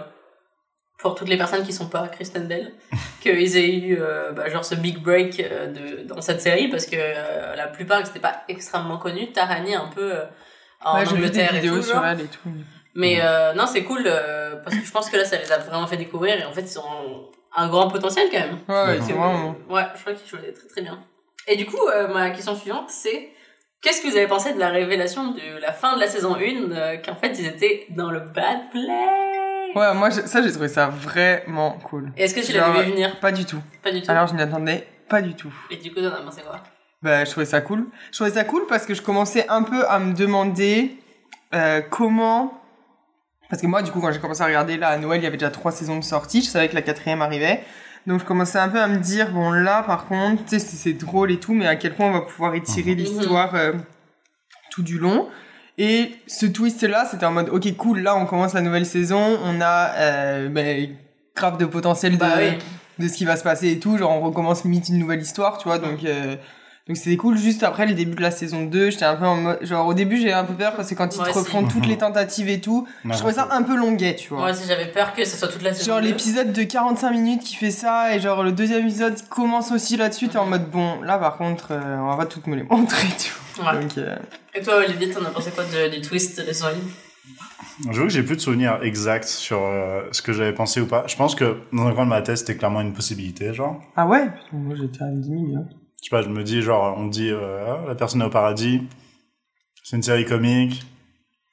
pour 0.99 1.15
toutes 1.15 1.29
les 1.29 1.37
personnes 1.37 1.63
qui 1.65 1.71
sont 1.73 1.87
pas 1.87 2.07
Kristen 2.09 2.47
Bell, 2.47 2.73
qu'ils 3.21 3.57
aient 3.57 3.73
eu 3.75 3.97
euh, 3.99 4.31
bah, 4.33 4.49
genre 4.49 4.65
ce 4.65 4.75
big 4.75 5.01
break 5.01 5.39
euh, 5.39 5.67
de, 5.67 6.03
dans 6.07 6.21
cette 6.21 6.41
série, 6.41 6.67
parce 6.67 6.85
que 6.85 6.95
euh, 6.97 7.55
la 7.55 7.67
plupart, 7.67 8.05
c'était 8.05 8.19
pas 8.19 8.43
extrêmement 8.49 8.97
connu. 8.97 9.31
Tahani, 9.31 9.75
un 9.75 9.87
peu 9.87 10.13
euh, 10.13 10.25
en 10.83 10.97
Ouais, 10.97 11.05
des 11.05 11.11
Angleterre 11.13 11.55
et 11.55 11.61
tout. 11.67 11.81
sur 11.81 11.95
genre. 11.95 12.05
elle 12.05 12.21
et 12.21 12.25
tout. 12.25 12.49
Mais 12.95 13.19
euh, 13.21 13.53
non, 13.53 13.65
c'est 13.65 13.83
cool, 13.83 14.03
euh, 14.05 14.55
parce 14.63 14.75
que 14.75 14.83
je 14.83 14.91
pense 14.91 15.09
que 15.09 15.15
là, 15.15 15.23
ça 15.23 15.37
les 15.37 15.49
a 15.51 15.59
vraiment 15.59 15.87
fait 15.87 15.95
découvrir, 15.95 16.37
et 16.37 16.43
en 16.43 16.51
fait, 16.51 16.61
ils 16.63 16.79
ont 16.79 17.29
un 17.55 17.69
grand 17.69 17.87
potentiel 17.87 18.27
quand 18.31 18.39
même. 18.39 18.57
Ouais, 18.67 18.93
ouais, 18.97 18.99
c'est 19.01 19.13
vraiment. 19.13 19.55
Ouais, 19.69 19.83
je 19.95 20.01
crois 20.01 20.13
qu'ils 20.13 20.27
jouaient 20.29 20.51
très 20.51 20.67
très 20.67 20.81
bien. 20.81 20.99
Et 21.51 21.55
du 21.57 21.65
coup, 21.65 21.77
euh, 21.93 22.07
ma 22.13 22.29
question 22.29 22.55
suivante, 22.55 22.89
c'est 22.89 23.29
qu'est-ce 23.81 24.01
que 24.01 24.07
vous 24.07 24.15
avez 24.15 24.27
pensé 24.27 24.53
de 24.53 24.59
la 24.59 24.69
révélation 24.69 25.31
de 25.31 25.59
la 25.61 25.71
fin 25.73 25.95
de 25.95 25.99
la 25.99 26.07
saison 26.07 26.35
1, 26.35 26.71
euh, 26.71 26.97
qu'en 27.03 27.15
fait 27.15 27.37
ils 27.39 27.47
étaient 27.47 27.87
dans 27.89 28.11
le 28.11 28.19
bad 28.19 28.69
play 28.71 28.87
Ouais, 29.75 29.93
moi, 29.93 30.09
je- 30.09 30.21
ça, 30.21 30.41
j'ai 30.41 30.51
trouvé 30.51 30.67
ça 30.67 30.87
vraiment 30.87 31.71
cool. 31.83 32.11
Et 32.17 32.23
Est-ce 32.23 32.33
que 32.33 32.39
tu 32.45 32.53
l'avais 32.53 32.83
vu 32.85 32.91
venir? 32.91 33.19
Pas 33.19 33.31
du 33.31 33.45
tout. 33.45 33.61
Pas 33.83 33.91
du 33.91 34.01
tout. 34.01 34.09
Alors, 34.11 34.25
je 34.27 34.33
n'y 34.35 34.41
attendais 34.41 34.87
pas 35.07 35.21
du 35.21 35.33
tout. 35.35 35.53
Et 35.71 35.77
du 35.77 35.91
coup, 35.93 35.99
t'en 36.01 36.07
as 36.07 36.21
pensé 36.21 36.41
quoi? 36.41 36.61
Bah, 37.01 37.23
je 37.25 37.31
trouvais 37.31 37.45
ça 37.45 37.61
cool. 37.61 37.87
Je 38.11 38.17
trouvais 38.17 38.31
ça 38.31 38.43
cool 38.43 38.65
parce 38.67 38.85
que 38.85 38.93
je 38.93 39.01
commençais 39.01 39.47
un 39.47 39.63
peu 39.63 39.87
à 39.87 39.99
me 39.99 40.13
demander 40.13 40.97
euh, 41.53 41.81
comment. 41.89 42.53
Parce 43.49 43.61
que 43.61 43.67
moi, 43.67 43.81
du 43.81 43.91
coup, 43.91 44.01
quand 44.01 44.11
j'ai 44.11 44.19
commencé 44.19 44.41
à 44.41 44.45
regarder 44.45 44.77
là 44.77 44.89
à 44.89 44.97
Noël, 44.97 45.19
il 45.21 45.23
y 45.23 45.27
avait 45.27 45.37
déjà 45.37 45.49
trois 45.51 45.71
saisons 45.71 45.97
de 45.97 46.03
sortie. 46.03 46.41
Je 46.41 46.47
savais 46.49 46.67
que 46.69 46.75
la 46.75 46.81
quatrième 46.83 47.21
arrivait. 47.21 47.63
Donc, 48.09 48.21
je 48.21 48.25
commençais 48.25 48.57
un 48.57 48.69
peu 48.69 48.81
à 48.81 48.87
me 48.87 48.97
dire, 48.97 49.31
bon, 49.31 49.51
là, 49.51 49.83
par 49.83 50.07
contre, 50.07 50.43
tu 50.43 50.57
sais, 50.57 50.59
c'est 50.59 50.93
drôle 50.93 51.31
et 51.31 51.37
tout, 51.39 51.53
mais 51.53 51.67
à 51.67 51.75
quel 51.75 51.93
point 51.93 52.07
on 52.07 52.11
va 52.13 52.21
pouvoir 52.21 52.55
étirer 52.55 52.95
l'histoire 52.95 53.53
euh, 53.53 53.73
tout 54.71 54.81
du 54.81 54.97
long. 54.97 55.27
Et 55.77 56.15
ce 56.25 56.47
twist-là, 56.47 57.05
c'était 57.05 57.27
en 57.27 57.31
mode, 57.31 57.49
ok, 57.49 57.71
cool, 57.77 57.99
là, 57.99 58.15
on 58.15 58.25
commence 58.25 58.55
la 58.55 58.61
nouvelle 58.61 58.87
saison. 58.87 59.37
On 59.43 59.61
a 59.61 59.93
euh, 59.95 60.49
ben, 60.49 60.89
grave 61.35 61.59
de 61.59 61.65
potentiel 61.65 62.13
de, 62.13 62.17
Bah 62.17 62.33
oui. 62.39 62.57
de 62.97 63.07
ce 63.07 63.13
qui 63.15 63.25
va 63.25 63.35
se 63.35 63.43
passer 63.43 63.73
et 63.73 63.79
tout. 63.79 63.95
Genre, 63.95 64.09
on 64.09 64.21
recommence 64.21 64.63
limite 64.63 64.89
une 64.89 64.97
nouvelle 64.97 65.21
histoire, 65.21 65.59
tu 65.59 65.67
vois. 65.67 65.77
Donc, 65.77 66.03
euh, 66.03 66.35
donc 66.89 66.97
c'était 66.97 67.15
cool. 67.15 67.37
Juste 67.37 67.63
après 67.63 67.85
les 67.85 67.93
débuts 67.93 68.15
de 68.15 68.21
la 68.21 68.31
saison 68.31 68.65
2, 68.65 68.89
j'étais 68.89 69.05
un 69.05 69.15
peu 69.15 69.25
en 69.25 69.35
mode. 69.37 69.59
Genre, 69.61 69.85
au 69.87 69.93
début, 69.93 70.17
j'ai 70.17 70.33
un 70.33 70.43
peu 70.43 70.53
peur 70.55 70.75
parce 70.75 70.89
que 70.89 70.95
quand 70.95 71.15
ils 71.15 71.21
te 71.23 71.29
refont 71.29 71.65
toutes 71.67 71.85
les 71.85 71.97
tentatives 71.97 72.49
et 72.49 72.59
tout, 72.59 72.87
je 73.05 73.11
trouvais 73.17 73.33
ça 73.33 73.47
un 73.51 73.61
peu 73.63 73.77
longuet, 73.77 74.15
tu 74.15 74.29
vois. 74.29 74.39
Moi 74.39 74.51
aussi, 74.51 74.63
j'avais 74.67 74.87
peur 74.87 75.13
que 75.13 75.23
ce 75.23 75.37
soit 75.37 75.47
toute 75.47 75.61
la 75.61 75.73
saison. 75.73 75.91
Genre 75.93 76.01
2. 76.01 76.07
l'épisode 76.07 76.51
de 76.51 76.63
45 76.63 77.11
minutes 77.11 77.43
qui 77.43 77.55
fait 77.55 77.69
ça 77.71 78.15
et 78.15 78.19
genre 78.19 78.43
le 78.43 78.51
deuxième 78.51 78.81
épisode 78.83 79.15
commence 79.29 79.71
aussi 79.71 79.95
là-dessus, 79.97 80.27
t'es 80.29 80.37
en 80.39 80.47
mode 80.47 80.69
bon, 80.69 80.99
là 81.03 81.17
par 81.19 81.37
contre, 81.37 81.67
euh, 81.71 81.97
on 81.99 82.07
va 82.09 82.17
pas 82.17 82.25
toutes 82.25 82.47
me 82.47 82.55
les 82.55 82.63
montrer, 82.63 83.07
tu 83.19 83.31
vois. 83.55 83.73
Ouais. 83.75 83.81
Donc, 83.81 83.97
euh, 83.99 84.15
Et 84.55 84.61
toi, 84.61 84.77
Olivier, 84.77 85.11
t'en 85.11 85.23
as 85.23 85.29
pensé 85.29 85.51
quoi 85.51 85.63
de- 85.65 85.89
du 85.95 86.01
twist 86.01 86.39
de 86.39 86.47
la 86.47 86.53
saison 86.53 86.67
1 86.67 87.91
J'avoue 87.91 88.07
que 88.07 88.13
j'ai 88.13 88.23
plus 88.23 88.35
de 88.35 88.41
souvenirs 88.41 88.79
exacts 88.81 89.27
sur 89.29 89.59
euh, 89.61 90.01
ce 90.11 90.21
que 90.21 90.33
j'avais 90.33 90.53
pensé 90.53 90.81
ou 90.81 90.85
pas. 90.87 91.05
Je 91.07 91.15
pense 91.15 91.35
que 91.35 91.57
dans 91.71 91.85
un 91.87 91.93
coin 91.93 92.03
de 92.05 92.09
ma 92.09 92.21
tête, 92.21 92.37
c'était 92.37 92.57
clairement 92.57 92.81
une 92.81 92.93
possibilité, 92.93 93.53
genre. 93.53 93.79
Ah 93.95 94.05
ouais? 94.07 94.27
Moi 94.51 94.75
j'étais 94.75 95.03
à 95.03 95.07
10 95.11 95.29
millions. 95.29 95.67
Je 96.01 96.05
sais 96.07 96.09
pas, 96.11 96.21
je 96.21 96.29
me 96.29 96.43
dis, 96.43 96.61
genre, 96.61 96.95
on 96.97 97.07
dit, 97.07 97.29
euh, 97.29 97.65
Ah, 97.67 97.87
la 97.87 97.95
personne 97.95 98.21
est 98.21 98.25
au 98.25 98.29
paradis, 98.29 98.81
c'est 99.83 99.95
une 99.97 100.03
série 100.03 100.25
comique. 100.25 100.81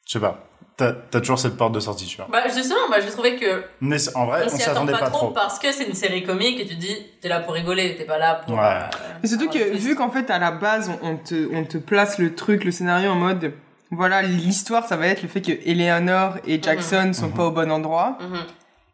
Je 0.06 0.12
sais 0.12 0.20
pas. 0.20 0.42
T'as 0.76 0.92
toujours 1.20 1.38
cette 1.38 1.56
porte 1.56 1.72
de 1.72 1.80
sortie, 1.80 2.04
tu 2.04 2.18
vois. 2.18 2.28
Bah, 2.30 2.42
justement, 2.54 2.76
bah, 2.90 2.98
j'ai 3.00 3.08
trouvé 3.10 3.36
que 3.36 3.64
Mais 3.80 3.98
c'est- 3.98 4.14
en 4.14 4.26
vrai, 4.26 4.42
on 4.42 4.46
on 4.46 4.48
s'y 4.50 4.56
s'y 4.58 4.62
attend 4.64 4.72
attendait 4.82 4.92
pas, 4.92 4.98
pas 4.98 5.10
trop, 5.10 5.30
parce 5.30 5.58
que 5.58 5.72
c'est 5.72 5.86
une 5.86 5.94
série 5.94 6.22
comique 6.22 6.60
et 6.60 6.66
tu 6.66 6.74
te 6.76 6.80
dis, 6.80 6.94
t'es 7.22 7.28
là 7.30 7.40
pour 7.40 7.54
rigoler, 7.54 7.96
t'es 7.96 8.04
pas 8.04 8.18
là 8.18 8.34
pour. 8.34 8.54
Ouais. 8.56 8.60
euh, 8.62 8.82
Mais 9.22 9.28
surtout 9.28 9.48
que 9.48 9.74
vu 9.74 9.94
qu'en 9.96 10.10
fait 10.10 10.28
à 10.30 10.38
la 10.38 10.50
base 10.50 10.92
on, 11.02 11.16
te, 11.16 11.48
on 11.54 11.64
te 11.64 11.78
place 11.78 12.18
le 12.18 12.34
truc, 12.34 12.64
le 12.64 12.72
scénario 12.72 13.10
en 13.10 13.14
mode 13.14 13.54
voilà 13.90 14.20
l'histoire 14.20 14.84
ça 14.86 14.96
va 14.98 15.06
être 15.06 15.22
le 15.22 15.28
fait 15.28 15.40
que 15.40 15.52
Eleanor 15.64 16.34
et 16.46 16.62
Jackson 16.62 17.12
sont 17.14 17.28
Mhm. 17.28 17.32
pas 17.34 17.44
au 17.46 17.50
bon 17.52 17.70
endroit 17.72 18.18
Mhm. 18.20 18.40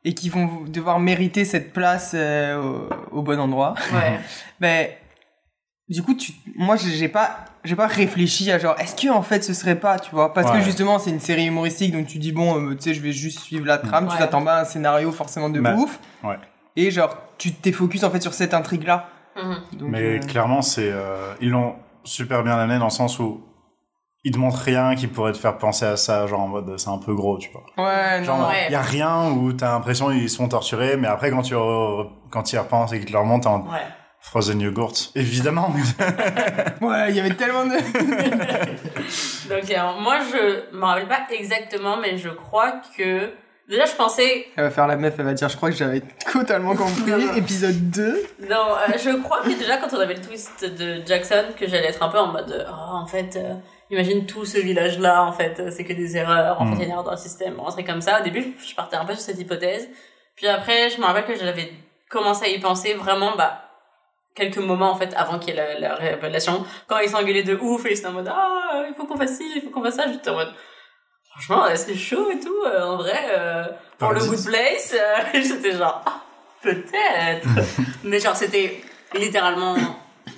et 0.05 0.15
qu'ils 0.15 0.31
vont 0.31 0.63
devoir 0.69 1.01
mériter 1.01 1.45
cette 1.45 1.73
place 1.73 2.13
euh, 2.15 2.63
au, 3.11 3.19
au 3.19 3.23
bon 3.23 3.41
endroit. 3.41 3.75
Ouais. 3.93 4.21
Ben 4.61 4.89
du 5.93 6.03
coup 6.03 6.15
tu 6.15 6.33
moi 6.57 6.77
j'ai 6.77 7.09
pas 7.09 7.45
j'ai 7.65 7.77
pas 7.77 7.87
réfléchi 7.87 8.51
à 8.51 8.59
genre 8.59 8.75
est-ce 8.81 8.95
que 8.97 9.09
en 9.13 9.23
fait 9.23 9.45
ce 9.45 9.55
serait 9.55 9.77
pas 9.79 9.99
tu 10.01 10.11
vois? 10.11 10.33
Parce 10.35 10.51
que 10.51 10.57
Ouais. 10.57 10.63
justement 10.63 10.99
c'est 10.99 11.11
une 11.11 11.21
série 11.21 11.47
humoristique 11.47 11.93
donc 11.93 12.07
tu 12.07 12.19
dis 12.19 12.33
bon 12.33 12.59
euh, 12.61 12.75
tu 12.75 12.83
sais 12.83 12.95
je 12.95 13.01
vais 13.01 13.13
juste 13.13 13.39
suivre 13.41 13.67
la 13.67 13.79
trame 13.79 14.07
tu 14.09 14.13
Ouais. 14.15 14.19
t'attends 14.19 14.43
pas 14.45 14.55
à 14.57 14.61
un 14.63 14.65
scénario 14.65 15.13
forcément 15.13 15.49
de 15.51 15.61
Bah, 15.61 15.75
ouf 15.75 15.99
ouais. 16.25 16.39
et 16.77 16.91
genre 16.91 17.15
tu 17.39 17.53
t'es 17.53 17.71
focus 17.73 18.03
en 18.05 18.11
fait 18.11 18.21
sur 18.21 18.35
cette 18.35 18.55
intrigue 18.55 18.85
là 18.87 19.09
Mhm. 19.35 19.89
Mais 19.89 20.21
clairement, 20.21 20.61
c'est 20.61 20.91
euh, 20.93 21.33
ils 21.41 21.49
l'ont 21.49 21.77
super 22.05 22.43
bien 22.43 22.53
amené 22.59 22.79
dans 22.79 22.85
le 22.85 22.91
sens 22.91 23.19
où 23.19 23.43
ils 24.25 24.31
te 24.31 24.37
montrent 24.39 24.59
rien 24.59 24.95
qui 24.95 25.07
pourrait 25.07 25.33
te 25.33 25.39
faire 25.39 25.57
penser 25.57 25.87
à 25.87 25.97
ça, 25.97 26.27
genre 26.27 26.41
en 26.41 26.49
mode 26.49 26.79
c'est 26.79 26.91
un 26.91 26.99
peu 26.99 27.15
gros, 27.15 27.39
tu 27.39 27.49
vois. 27.51 27.65
ouais 27.83 28.19
non 28.21 28.25
Genre, 28.27 28.49
Ouais. 28.51 28.67
il 28.69 28.73
y 28.73 28.75
a 28.75 28.83
rien 28.83 29.31
où 29.31 29.55
t'as 29.55 29.73
l'impression 29.73 30.09
qu'ils 30.11 30.29
se 30.29 30.37
font 30.37 30.49
torturer, 30.49 30.99
mais 30.99 31.09
après 31.09 31.31
quand 31.31 31.41
tu 31.41 31.55
re- 31.55 32.11
quand 32.31 32.43
tu 32.43 32.57
y 32.57 32.59
repenses 32.59 32.93
et 32.93 32.99
qu'ils 32.99 33.07
te 33.09 33.13
le 33.13 33.21
remontent, 33.21 33.61
Ouais. 33.63 33.79
Frozen 34.23 34.61
yogurt, 34.61 35.11
évidemment. 35.15 35.75
Ouais, 36.81 37.11
il 37.11 37.17
y 37.17 37.21
avait 37.21 37.35
tellement 37.35 37.65
de... 37.65 37.77
Donc, 39.49 39.71
alors, 39.71 40.01
moi, 40.01 40.19
je 40.31 40.77
me 40.77 40.85
rappelle 40.85 41.07
pas 41.09 41.21
exactement, 41.31 41.97
mais 41.97 42.17
je 42.19 42.29
crois 42.29 42.81
que. 42.97 43.31
Déjà, 43.69 43.85
je 43.87 43.93
pensais. 43.95 44.47
Elle 44.57 44.65
va 44.65 44.71
faire 44.71 44.87
la 44.89 44.97
meuf, 44.97 45.15
elle 45.19 45.25
va 45.25 45.35
dire, 45.35 45.49
je 45.49 45.57
crois 45.57 45.71
que 45.71 45.77
j'avais 45.77 46.03
totalement 46.33 46.75
compris. 46.75 47.11
Non, 47.11 47.19
non. 47.27 47.35
Épisode 47.35 47.91
2. 47.91 48.23
Non, 48.51 48.57
euh, 48.89 48.93
je 49.03 49.11
crois 49.23 49.43
que 49.43 49.51
déjà, 49.51 49.77
quand 49.77 49.95
on 49.97 50.01
avait 50.01 50.15
le 50.15 50.21
twist 50.21 50.65
de 50.65 51.03
Jackson, 51.07 51.45
que 51.57 51.67
j'allais 51.69 51.89
être 51.89 52.03
un 52.03 52.09
peu 52.09 52.19
en 52.19 52.27
mode. 52.33 52.67
Oh, 52.69 52.97
en 52.97 53.07
fait. 53.07 53.37
euh, 53.37 53.55
Imagine 53.91 54.25
tout 54.27 54.45
ce 54.47 54.59
village-là, 54.59 55.23
en 55.23 55.33
fait, 55.33 55.61
euh, 55.61 55.71
c'est 55.71 55.85
que 55.85 55.93
des 55.93 56.17
erreurs, 56.17 56.61
en 56.61 56.65
Mm. 56.65 56.71
fait, 56.71 56.75
il 56.77 56.79
y 56.79 56.83
a 56.83 56.87
une 56.87 56.91
erreur 56.93 57.05
dans 57.05 57.11
le 57.13 57.17
système, 57.19 57.55
un 57.65 57.71
truc 57.71 57.87
comme 57.87 58.01
ça. 58.01 58.21
Au 58.21 58.25
début, 58.25 58.55
je 58.67 58.75
partais 58.75 58.97
un 58.97 59.05
peu 59.05 59.13
sur 59.15 59.23
cette 59.23 59.39
hypothèse. 59.39 59.89
Puis 60.35 60.49
après, 60.49 60.89
je 60.91 60.99
me 60.99 61.05
rappelle 61.05 61.25
que 61.27 61.37
j'avais 61.39 61.71
commencé 62.11 62.47
à 62.47 62.49
y 62.49 62.59
penser 62.59 62.95
vraiment, 62.95 63.37
bah, 63.37 63.61
quelques 64.35 64.59
moments, 64.59 64.91
en 64.93 64.97
fait, 64.97 65.13
avant 65.17 65.39
qu'il 65.39 65.55
y 65.55 65.59
ait 65.59 65.79
la, 65.79 65.89
la 65.91 65.95
révélation. 65.95 66.65
Quand 66.87 66.99
ils 66.99 67.09
s'engueulaient 67.11 67.43
de 67.43 67.55
ouf, 67.57 67.85
et 67.87 67.93
ils 67.93 67.99
étaient 67.99 68.07
en 68.07 68.13
mode, 68.13 68.29
ah, 68.33 68.85
il 68.89 68.95
faut 68.95 69.05
qu'on 69.05 69.17
fasse 69.17 69.37
ci, 69.37 69.45
il 69.57 69.63
faut 69.63 69.71
qu'on 69.71 69.83
fasse 69.83 69.97
ça, 69.97 70.05
j'étais 70.11 70.31
en 70.31 70.35
mode, 70.37 70.53
franchement, 71.31 71.65
c'est 71.75 71.95
chaud 71.95 72.31
et 72.31 72.39
tout, 72.41 72.55
euh, 72.67 72.83
en 72.83 72.97
vrai, 72.97 73.19
euh, 73.37 73.65
pour 73.99 74.13
le 74.13 74.21
good 74.21 74.45
place, 74.45 74.95
euh, 74.95 75.23
j'étais 75.35 75.73
genre, 75.73 76.03
ah, 76.07 76.21
peut-être. 76.63 77.49
Mais 78.05 78.19
genre, 78.21 78.37
c'était 78.37 78.81
littéralement, 79.15 79.75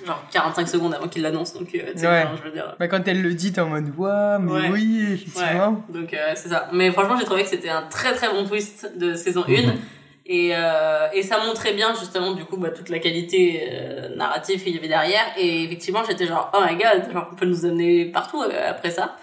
genre, 0.05 0.23
45 0.31 0.67
secondes 0.67 0.93
avant 0.93 1.07
qu'il 1.07 1.21
l'annonce, 1.21 1.53
donc, 1.53 1.69
euh, 1.75 1.93
Ouais. 1.93 2.23
genre, 2.23 2.35
je 2.37 2.43
veux 2.43 2.51
dire. 2.51 2.75
Bah, 2.79 2.87
quand 2.87 3.07
elle 3.07 3.21
le 3.21 3.33
dit, 3.33 3.53
t'es 3.53 3.61
en 3.61 3.67
mode, 3.69 3.93
waouh, 3.97 4.39
mais 4.39 4.51
Ouais. 4.51 4.69
oui, 4.71 5.05
Ouais, 5.07 5.13
effectivement. 5.13 5.83
donc 5.89 6.13
euh, 6.13 6.33
c'est 6.35 6.49
ça. 6.49 6.67
Mais 6.73 6.91
franchement, 6.91 7.17
j'ai 7.17 7.25
trouvé 7.25 7.43
que 7.43 7.49
c'était 7.49 7.69
un 7.69 7.83
très 7.83 8.13
très 8.13 8.29
bon 8.29 8.45
twist 8.45 8.97
de 8.97 9.15
saison 9.15 9.43
1. 9.47 9.51
Mhm. 9.67 9.79
Et, 10.27 10.55
euh, 10.55 11.07
et 11.13 11.21
ça 11.21 11.37
montrait 11.45 11.73
bien 11.73 11.93
justement 11.93 12.31
du 12.33 12.45
coup 12.45 12.57
bah, 12.57 12.71
toute 12.71 12.89
la 12.89 12.97
qualité 12.97 13.69
euh, 13.71 14.09
narrative 14.15 14.63
qu'il 14.63 14.73
y 14.73 14.77
avait 14.79 14.87
derrière. 14.87 15.23
Et 15.37 15.63
effectivement, 15.63 16.03
j'étais 16.03 16.25
genre, 16.25 16.49
oh 16.53 16.59
my 16.67 16.75
god, 16.75 17.11
genre 17.13 17.29
on 17.31 17.35
peut 17.35 17.45
nous 17.45 17.63
amener 17.65 18.05
partout 18.05 18.41
euh, 18.41 18.69
après 18.71 18.89
ça. 18.89 19.15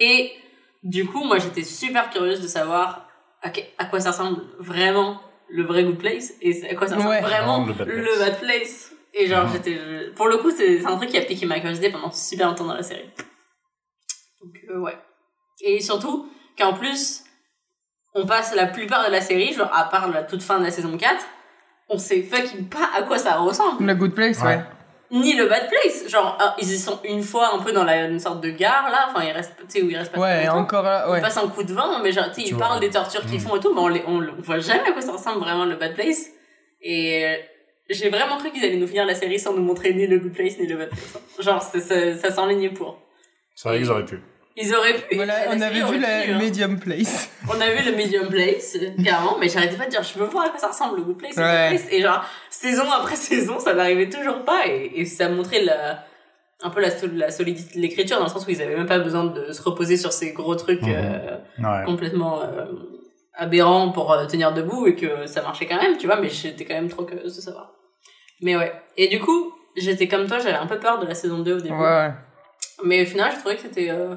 Et 0.00 0.32
du 0.82 1.04
coup, 1.06 1.24
moi 1.24 1.38
j'étais 1.38 1.64
super 1.64 2.08
curieuse 2.08 2.40
de 2.40 2.46
savoir 2.48 3.06
à, 3.42 3.50
que- 3.50 3.60
à 3.76 3.84
quoi 3.84 4.00
ça 4.00 4.12
ressemble 4.12 4.40
vraiment 4.58 5.20
le 5.50 5.64
vrai 5.64 5.84
Good 5.84 5.98
Place 5.98 6.32
et 6.40 6.66
à 6.70 6.74
quoi 6.74 6.86
ça 6.86 6.94
ressemble 6.96 7.10
Ouais. 7.14 7.20
vraiment 7.20 7.66
le 7.66 7.72
Bad 7.74 7.86
le 7.88 8.02
Place. 8.02 8.18
Bad 8.18 8.40
Place. 8.40 8.92
Et 9.14 9.26
genre, 9.26 9.48
j'étais. 9.52 9.78
Pour 10.16 10.28
le 10.28 10.36
coup, 10.38 10.50
c'est 10.50 10.78
c'est 10.80 10.86
un 10.86 10.96
truc 10.96 11.08
qui 11.10 11.16
a 11.18 11.22
piqué 11.22 11.44
ma 11.46 11.58
curiosité 11.60 11.90
pendant 11.90 12.10
super 12.12 12.46
longtemps 12.48 12.66
dans 12.66 12.74
la 12.74 12.82
série. 12.82 13.08
Donc, 14.42 14.54
euh, 14.70 14.78
ouais. 14.80 14.96
Et 15.62 15.80
surtout, 15.80 16.28
qu'en 16.58 16.74
plus, 16.74 17.22
on 18.14 18.26
passe 18.26 18.54
la 18.54 18.66
plupart 18.66 19.06
de 19.06 19.12
la 19.12 19.20
série, 19.20 19.52
genre 19.52 19.70
à 19.72 19.84
part 19.84 20.08
la 20.08 20.22
toute 20.22 20.42
fin 20.42 20.58
de 20.58 20.64
la 20.64 20.70
saison 20.70 20.96
4, 20.96 21.14
on 21.88 21.98
sait 21.98 22.22
fucking 22.22 22.68
pas 22.68 22.88
à 22.96 23.02
quoi 23.02 23.18
ça 23.18 23.36
ressemble. 23.36 23.84
Le 23.84 23.94
good 23.94 24.14
place, 24.14 24.40
ouais. 24.40 24.46
Ouais. 24.56 24.60
Ni 25.10 25.34
le 25.34 25.46
bad 25.46 25.68
place. 25.68 26.06
Genre, 26.08 26.36
ah, 26.38 26.54
ils 26.60 26.70
y 26.70 26.78
sont 26.78 27.00
une 27.04 27.22
fois 27.22 27.54
un 27.54 27.60
peu 27.60 27.72
dans 27.72 27.84
la, 27.84 28.04
une 28.04 28.18
sorte 28.20 28.42
de 28.42 28.50
gare, 28.50 28.90
là, 28.90 29.08
enfin, 29.10 29.24
ils 29.24 29.32
restent, 29.32 29.56
tu 29.60 29.64
sais, 29.68 29.82
où 29.82 29.88
ils 29.88 29.96
restent 29.96 30.12
pas 30.12 30.20
Ouais, 30.20 30.46
encore 30.48 30.82
là, 30.82 31.06
Ils 31.16 31.22
passent 31.22 31.38
un 31.38 31.48
coup 31.48 31.62
de 31.62 31.72
vent, 31.72 32.02
mais 32.02 32.12
genre, 32.12 32.26
tu 32.30 32.34
sais, 32.34 32.42
Tu 32.42 32.48
ils 32.48 32.54
vois. 32.54 32.66
parlent 32.66 32.80
des 32.80 32.90
tortures 32.90 33.22
qu'ils 33.24 33.36
Mm. 33.38 33.40
font 33.40 33.56
et 33.56 33.60
tout, 33.60 33.72
mais 33.74 33.80
on, 33.80 33.88
les, 33.88 34.02
on, 34.06 34.20
voit 34.42 34.58
jamais 34.58 34.86
à 34.86 34.92
quoi 34.92 35.00
ça 35.00 35.12
ressemble 35.12 35.38
vraiment 35.40 35.64
le 35.64 35.76
bad 35.76 35.94
place. 35.94 36.26
Et 36.82 37.24
euh, 37.24 37.36
j'ai 37.88 38.10
vraiment 38.10 38.36
cru 38.36 38.50
qu'ils 38.50 38.62
allaient 38.64 38.76
nous 38.76 38.86
finir 38.86 39.06
la 39.06 39.14
série 39.14 39.38
sans 39.38 39.54
nous 39.54 39.62
montrer 39.62 39.94
ni 39.94 40.06
le 40.06 40.18
good 40.18 40.32
place 40.34 40.58
ni 40.58 40.66
le 40.66 40.76
bad 40.76 40.90
place. 40.90 41.18
Genre, 41.38 41.62
c'est- 41.62 41.80
ça, 41.80 42.14
ça 42.18 42.30
s'enlignait 42.34 42.68
pour. 42.70 42.98
C'est 43.54 43.68
vrai 43.70 43.78
qu'ils 43.78 43.90
auraient 43.90 44.04
pu. 44.04 44.20
Ils 44.60 44.74
auraient 44.74 44.94
pu. 44.94 45.14
Voilà, 45.16 45.34
on 45.50 45.60
avait 45.60 45.82
vu 45.84 45.98
la 46.00 46.18
hein. 46.34 46.38
medium 46.38 46.78
place. 46.80 47.30
On 47.50 47.60
a 47.60 47.70
vu 47.70 47.88
le 47.90 47.96
medium 47.96 48.28
place, 48.28 48.76
carrément, 49.04 49.38
mais 49.38 49.48
j'arrêtais 49.48 49.76
pas 49.76 49.86
de 49.86 49.90
dire, 49.90 50.02
je 50.02 50.18
veux 50.18 50.26
voir 50.26 50.46
à 50.46 50.48
quoi 50.50 50.58
ça 50.58 50.68
ressemble 50.68 50.96
le 50.98 51.02
good 51.04 51.16
place, 51.18 51.36
le 51.36 51.42
Ouais. 51.42 51.68
good 51.70 51.78
place. 51.80 51.92
Et 51.92 52.02
genre, 52.02 52.24
saison 52.50 52.90
après 52.90 53.16
saison, 53.30 53.58
ça 53.60 53.72
n'arrivait 53.74 54.08
toujours 54.08 54.44
pas, 54.44 54.66
et, 54.66 54.90
et 54.96 55.04
ça 55.04 55.28
montrait 55.28 55.62
la, 55.62 56.04
un 56.62 56.70
peu 56.70 56.80
la, 56.80 56.88
la 57.14 57.30
solidité 57.30 57.76
de 57.78 57.82
l'écriture, 57.82 58.18
dans 58.18 58.24
le 58.24 58.30
sens 58.30 58.46
où 58.46 58.50
ils 58.50 58.60
avaient 58.60 58.76
même 58.76 58.86
pas 58.86 58.98
besoin 58.98 59.24
de 59.24 59.52
se 59.52 59.62
reposer 59.62 59.96
sur 59.96 60.12
ces 60.12 60.32
gros 60.32 60.56
trucs 60.56 60.82
Mhm. 60.82 60.94
euh, 60.94 61.36
Ouais. 61.60 61.84
complètement 61.86 62.42
euh, 62.42 62.66
aberrants 63.34 63.90
pour 63.92 64.12
euh, 64.12 64.26
tenir 64.26 64.52
debout, 64.52 64.86
et 64.88 64.94
que 64.96 65.26
ça 65.26 65.40
marchait 65.42 65.66
quand 65.66 65.80
même, 65.80 65.96
tu 65.96 66.06
vois, 66.06 66.16
mais 66.20 66.28
j'étais 66.28 66.64
quand 66.64 66.74
même 66.74 66.88
trop 66.90 67.04
curieuse 67.04 67.36
de 67.36 67.40
savoir. 67.40 67.72
Mais 68.42 68.56
ouais. 68.56 68.72
Et 68.96 69.08
du 69.08 69.20
coup, 69.20 69.52
j'étais 69.76 70.08
comme 70.08 70.26
toi, 70.26 70.38
j'avais 70.38 70.56
un 70.58 70.66
peu 70.66 70.78
peur 70.78 70.98
de 70.98 71.06
la 71.06 71.14
saison 71.14 71.38
2 71.38 71.56
au 71.56 71.60
début. 71.60 71.74
Ouais, 71.74 71.80
ouais. 71.80 72.10
Mais 72.84 73.02
au 73.02 73.06
final, 73.06 73.32
je 73.32 73.38
trouvais 73.38 73.56
que 73.56 73.62
c'était, 73.62 73.90
euh, 73.90 74.14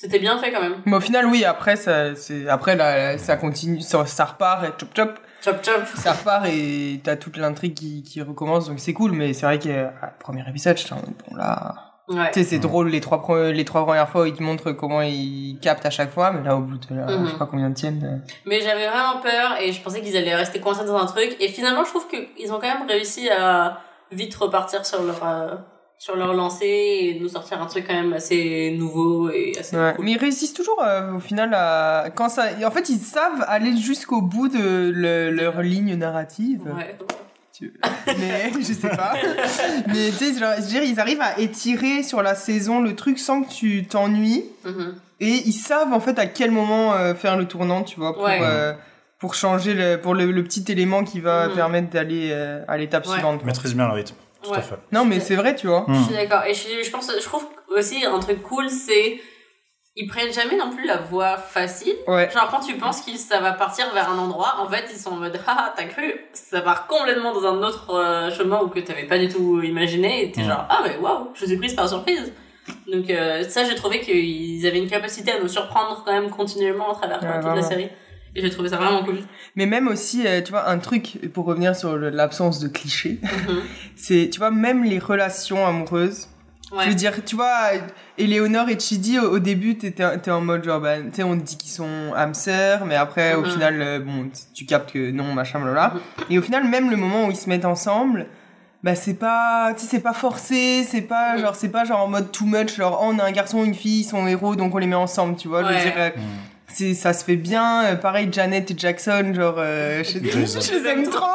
c'était 0.00 0.18
bien 0.18 0.38
fait 0.38 0.50
quand 0.52 0.60
même. 0.62 0.76
Mais 0.86 0.96
au 0.96 1.00
final, 1.00 1.26
oui, 1.26 1.44
après, 1.44 1.76
ça, 1.76 2.14
c'est, 2.14 2.48
après, 2.48 2.76
là, 2.76 3.18
ça 3.18 3.36
continue, 3.36 3.80
ça, 3.80 4.06
ça 4.06 4.24
repart 4.24 4.64
et 4.64 4.68
chop 4.78 4.88
chop, 4.96 5.18
Chop 5.44 5.64
chop. 5.64 5.82
ça 5.96 6.12
repart 6.12 6.46
et 6.46 7.00
t'as 7.04 7.16
toute 7.16 7.36
l'intrigue 7.36 7.74
qui, 7.74 8.02
qui 8.02 8.22
recommence, 8.22 8.68
donc 8.68 8.78
c'est 8.80 8.92
cool, 8.94 9.12
mais 9.12 9.32
c'est 9.32 9.46
vrai 9.46 9.58
que, 9.58 9.86
ah, 10.02 10.12
premier 10.18 10.42
épisode, 10.48 10.76
j'étais 10.78 10.94
bon, 10.94 11.36
là, 11.36 11.74
Ouais. 12.08 12.28
tu 12.32 12.40
sais, 12.42 12.44
c'est 12.48 12.56
Mhm. 12.56 12.62
drôle, 12.62 12.88
les 12.88 13.00
trois, 13.00 13.22
les 13.52 13.64
trois 13.64 13.84
premières 13.86 14.08
fois, 14.08 14.26
ils 14.26 14.34
te 14.34 14.42
montrent 14.42 14.72
comment 14.72 15.00
ils 15.00 15.58
captent 15.62 15.86
à 15.86 15.90
chaque 15.90 16.10
fois, 16.10 16.32
mais 16.32 16.42
là, 16.42 16.56
au 16.56 16.60
bout 16.60 16.76
de, 16.78 16.94
là, 16.96 17.06
Mhm. 17.06 17.26
je 17.26 17.30
sais 17.32 17.38
pas 17.38 17.46
combien 17.46 17.70
de 17.70 17.74
tiennent. 17.74 18.22
Mais 18.46 18.60
j'avais 18.62 18.88
vraiment 18.88 19.20
peur 19.22 19.60
et 19.60 19.70
je 19.72 19.80
pensais 19.80 20.00
qu'ils 20.00 20.16
allaient 20.16 20.34
rester 20.34 20.58
coincés 20.60 20.84
dans 20.84 20.96
un 20.96 21.06
truc. 21.06 21.36
Et 21.38 21.46
finalement, 21.48 21.84
je 21.84 21.90
trouve 21.90 22.08
qu'ils 22.08 22.52
ont 22.52 22.58
quand 22.58 22.66
même 22.78 22.88
réussi 22.88 23.28
à 23.30 23.78
vite 24.10 24.34
repartir 24.34 24.84
sur 24.84 25.02
leur, 25.04 25.24
euh, 25.24 25.54
sur 26.00 26.16
leur 26.16 26.32
lancée 26.32 26.64
et 26.66 27.18
nous 27.20 27.28
sortir 27.28 27.60
un 27.60 27.66
truc 27.66 27.84
quand 27.86 27.92
même 27.94 28.14
assez 28.14 28.74
nouveau 28.78 29.28
et 29.28 29.52
assez 29.60 29.76
Ouais. 29.76 29.92
cool. 29.94 30.04
Mais 30.06 30.12
ils 30.12 30.16
réussissent 30.18 30.54
toujours 30.54 30.82
euh, 30.82 31.12
au 31.16 31.20
final 31.20 31.52
à 31.52 32.06
quand 32.14 32.30
ça 32.30 32.46
en 32.64 32.70
fait 32.70 32.88
ils 32.88 32.98
savent 32.98 33.44
aller 33.46 33.76
jusqu'au 33.76 34.22
bout 34.22 34.48
de 34.48 34.90
le- 34.94 35.30
leur 35.30 35.60
ligne 35.60 35.94
narrative 35.96 36.62
Ouais. 36.64 36.96
Mais 38.18 38.50
je 38.58 38.72
sais 38.72 38.88
pas 38.88 39.12
mais 39.88 40.06
tu 40.08 40.12
sais 40.24 40.38
genre, 40.38 40.54
je 40.56 40.62
veux 40.62 40.68
dire, 40.68 40.82
ils 40.84 40.98
arrivent 40.98 41.20
à 41.20 41.38
étirer 41.38 42.02
sur 42.02 42.22
la 42.22 42.34
saison 42.34 42.80
le 42.80 42.96
truc 42.96 43.18
sans 43.18 43.42
que 43.42 43.50
tu 43.50 43.84
t'ennuies 43.86 44.46
Mhm. 44.64 44.94
et 45.20 45.28
ils 45.44 45.52
savent 45.52 45.92
en 45.92 46.00
fait 46.00 46.18
à 46.18 46.24
quel 46.24 46.50
moment 46.50 46.94
euh, 46.94 47.14
faire 47.14 47.36
le 47.36 47.44
tournant 47.46 47.82
tu 47.82 48.00
vois 48.00 48.14
pour 48.14 48.22
Ouais. 48.24 48.38
euh, 48.42 48.72
pour 49.18 49.34
changer 49.34 49.74
le 49.74 49.98
pour 50.00 50.14
le, 50.14 50.32
le 50.32 50.42
petit 50.44 50.64
élément 50.72 51.04
qui 51.04 51.20
va 51.20 51.48
Mhm. 51.48 51.54
permettre 51.54 51.90
d'aller 51.90 52.30
euh, 52.32 52.64
à 52.68 52.78
l'étape 52.78 53.04
Ouais. 53.06 53.12
suivante 53.12 53.44
maîtrisent 53.44 53.74
bien 53.76 53.86
le 53.88 53.92
rythme. 53.92 54.14
Tout 54.42 54.50
Ouais. 54.50 54.58
à 54.58 54.62
fait. 54.62 54.78
non 54.92 55.04
mais 55.04 55.20
c'est 55.20 55.36
vrai 55.36 55.54
tu 55.54 55.66
vois 55.66 55.84
Je 55.88 55.92
Hmm. 55.92 56.04
suis 56.04 56.14
d'accord. 56.14 56.44
Et 56.44 56.54
je, 56.54 56.82
je 56.82 56.90
pense, 56.90 57.10
je 57.14 57.22
trouve 57.24 57.46
aussi 57.76 58.04
un 58.04 58.18
truc 58.20 58.42
cool, 58.42 58.68
c'est 58.70 59.20
ils 59.96 60.06
prennent 60.06 60.32
jamais 60.32 60.56
non 60.56 60.70
plus 60.70 60.86
la 60.86 60.96
voie 60.98 61.36
facile. 61.36 61.94
ouais 62.06 62.30
Genre 62.30 62.48
quand 62.50 62.60
tu 62.60 62.74
penses 62.76 63.02
que 63.02 63.10
ça 63.18 63.40
va 63.40 63.52
partir 63.52 63.92
vers 63.92 64.08
un 64.10 64.18
endroit, 64.18 64.54
en 64.60 64.68
fait 64.68 64.84
ils 64.90 64.98
sont 64.98 65.10
en 65.10 65.16
mode 65.16 65.38
ah 65.46 65.72
t'as 65.76 65.84
cru, 65.84 66.14
ça 66.32 66.60
part 66.60 66.86
complètement 66.86 67.32
dans 67.34 67.44
un 67.46 67.62
autre 67.62 67.90
euh, 67.94 68.30
chemin 68.30 68.60
ou 68.62 68.68
que 68.68 68.80
t'avais 68.80 69.04
pas 69.06 69.18
du 69.18 69.28
tout 69.28 69.60
imaginé 69.62 70.24
et 70.24 70.32
t'es 70.32 70.40
Ouais. 70.42 70.46
genre 70.48 70.64
ah 70.70 70.80
mais 70.84 70.96
waouh, 70.96 71.30
je 71.34 71.44
suis 71.44 71.56
prise 71.56 71.74
par 71.74 71.88
surprise. 71.88 72.32
Donc 72.90 73.10
euh, 73.10 73.42
ça 73.48 73.64
j'ai 73.64 73.74
trouvé 73.74 74.00
qu'ils 74.00 74.64
avaient 74.66 74.78
une 74.78 74.88
capacité 74.88 75.32
à 75.32 75.40
nous 75.40 75.48
surprendre 75.48 76.02
quand 76.04 76.12
même 76.12 76.30
continuellement 76.30 76.92
à 76.92 76.94
travers 76.94 77.20
Ouais, 77.22 77.28
euh, 77.28 77.34
toute 77.36 77.44
la 77.46 77.50
vraiment. 77.52 77.68
série. 77.68 77.88
Et 78.36 78.42
j'ai 78.42 78.50
trouvé 78.50 78.68
ça 78.68 78.76
vraiment 78.76 79.02
cool. 79.04 79.18
mais 79.56 79.66
même 79.66 79.88
aussi 79.88 80.26
euh, 80.26 80.40
tu 80.40 80.52
vois 80.52 80.68
un 80.68 80.78
truc 80.78 81.18
pour 81.34 81.46
revenir 81.46 81.74
sur 81.74 81.96
l'absence 81.96 82.60
de 82.60 82.68
clichés 82.68 83.18
Mhm. 83.22 83.60
c'est 83.96 84.28
tu 84.32 84.38
vois 84.38 84.50
même 84.52 84.84
les 84.84 84.98
relations 84.98 85.66
amoureuses 85.66 86.28
Ouais. 86.72 86.84
je 86.84 86.90
veux 86.90 86.94
dire 86.94 87.24
tu 87.24 87.34
vois 87.34 87.70
Eleonore 88.16 88.68
et 88.68 88.78
Chidi 88.78 89.18
au, 89.18 89.24
au 89.32 89.38
début 89.40 89.76
t'étais 89.76 90.16
t'es 90.18 90.30
en 90.30 90.40
mode 90.40 90.62
genre 90.62 90.80
bah 90.80 91.00
tu 91.00 91.08
sais 91.14 91.22
on 91.24 91.36
te 91.36 91.42
dit 91.42 91.56
qu'ils 91.56 91.72
sont 91.72 92.14
âmes 92.14 92.34
sœurs 92.34 92.84
mais 92.86 92.94
après 92.94 93.34
au 93.34 93.40
Mhm. 93.42 93.50
final 93.50 93.82
euh, 93.82 93.98
bon 93.98 94.30
tu 94.54 94.66
captes 94.66 94.92
que 94.92 95.10
non 95.10 95.32
machin 95.34 95.58
blablabla 95.58 95.94
Mhm. 95.94 96.24
et 96.30 96.38
au 96.38 96.42
final 96.42 96.68
même 96.68 96.88
le 96.90 96.96
moment 96.96 97.26
où 97.26 97.30
ils 97.32 97.36
se 97.36 97.48
mettent 97.48 97.64
ensemble 97.64 98.26
bah 98.84 98.94
c'est 98.94 99.14
pas 99.14 99.74
tu 99.74 99.80
sais 99.82 99.88
c'est 99.96 100.00
pas 100.00 100.12
forcé 100.12 100.84
c'est 100.88 101.02
pas 101.02 101.36
genre 101.38 101.56
c'est 101.56 101.70
pas 101.70 101.84
genre 101.84 102.04
en 102.04 102.08
mode 102.08 102.30
too 102.30 102.46
much 102.46 102.76
genre 102.76 103.00
oh, 103.02 103.10
on 103.12 103.18
a 103.18 103.24
un 103.24 103.32
garçon 103.32 103.64
une 103.64 103.74
fille 103.74 104.02
ils 104.02 104.04
sont 104.04 104.24
héros 104.28 104.54
donc 104.54 104.72
on 104.72 104.78
les 104.78 104.86
met 104.86 104.94
ensemble 104.94 105.34
tu 105.36 105.48
vois 105.48 105.62
je 105.64 105.68
Ouais. 105.70 105.74
veux 105.76 105.82
dire 105.90 105.94
euh. 105.98 106.10
C'est 106.72 106.94
ça 106.94 107.12
se 107.12 107.24
fait 107.24 107.36
bien 107.36 107.84
Euh, 107.84 107.96
pareil 107.96 108.28
Janet 108.32 108.70
et 108.70 108.74
Jackson 108.76 109.32
genre 109.34 109.56
euh, 109.58 110.02
je, 110.04 110.18
je 110.18 110.72
les 110.74 110.88
aime 110.88 111.08
trop 111.08 111.26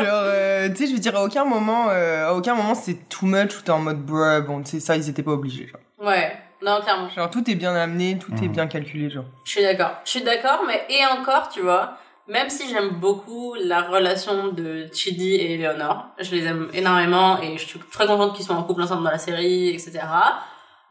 Genre, 0.00 0.22
euh, 0.24 0.68
tu 0.70 0.76
sais, 0.76 0.86
je 0.88 0.92
veux 0.92 0.98
dire, 0.98 1.16
à 1.16 1.24
aucun 1.24 1.44
moment, 1.44 1.88
euh, 1.90 2.28
à 2.28 2.34
aucun 2.34 2.54
moment 2.54 2.74
c'est 2.74 3.08
too 3.08 3.26
much 3.26 3.56
ou 3.58 3.62
t'es 3.62 3.70
en 3.70 3.78
mode 3.78 4.04
bruh, 4.04 4.40
bon, 4.46 4.62
tu 4.62 4.72
sais, 4.72 4.80
ça, 4.80 4.96
ils 4.96 5.08
étaient 5.08 5.22
pas 5.22 5.32
obligés, 5.32 5.66
genre. 5.68 5.80
Ouais. 6.08 6.32
Non 6.62 6.80
clairement. 6.82 7.08
Genre, 7.08 7.30
tout 7.30 7.50
est 7.50 7.54
bien 7.54 7.74
amené, 7.74 8.18
tout 8.18 8.32
est 8.34 8.46
Mhm. 8.46 8.52
bien 8.52 8.66
calculé, 8.66 9.08
genre. 9.10 9.24
Je 9.44 9.50
suis 9.52 9.62
d'accord. 9.62 9.92
Je 10.04 10.10
suis 10.10 10.22
d'accord, 10.22 10.62
mais 10.66 10.84
et 10.90 11.04
encore, 11.06 11.48
tu 11.48 11.60
vois, 11.60 11.96
même 12.28 12.50
si 12.50 12.68
j'aime 12.68 12.90
beaucoup 13.00 13.54
la 13.54 13.80
relation 13.82 14.48
de 14.48 14.86
Chidi 14.92 15.34
et 15.36 15.54
Eleanor, 15.54 16.06
je 16.20 16.30
les 16.34 16.44
aime 16.44 16.68
énormément 16.74 17.40
et 17.40 17.56
je 17.56 17.64
suis 17.66 17.78
très 17.90 18.06
contente 18.06 18.36
qu'ils 18.36 18.44
soient 18.44 18.56
en 18.56 18.62
couple 18.62 18.82
ensemble 18.82 19.04
dans 19.04 19.10
la 19.10 19.18
série, 19.18 19.70
etc. 19.70 20.00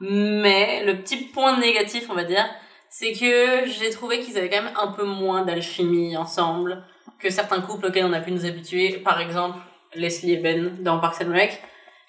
Mais 0.02 0.84
le 0.86 0.98
petit 1.02 1.18
point 1.18 1.60
négatif, 1.60 2.06
on 2.10 2.14
va 2.16 2.24
dire, 2.24 2.46
c'est 2.90 3.14
que 3.14 3.66
j'ai 3.68 3.90
trouvé 3.92 4.20
qu'ils 4.20 4.38
avaient 4.38 4.50
quand 4.50 4.64
même 4.64 4.74
un 4.82 4.88
peu 4.88 5.04
moins 5.06 5.44
d'alchimie 5.44 6.18
ensemble 6.18 6.84
que 7.20 7.30
certains 7.30 7.62
couples 7.62 7.88
auxquels 7.88 8.06
on 8.06 8.14
a 8.14 8.20
pu 8.20 8.32
nous 8.32 8.46
habituer. 8.46 8.98
Par 8.98 9.20
exemple, 9.20 9.58
Leslie 9.94 10.34
et 10.34 10.38
Ben 10.38 10.78
dans 10.82 11.00
Parks 11.00 11.22
and 11.22 11.32
Rec. 11.32 11.62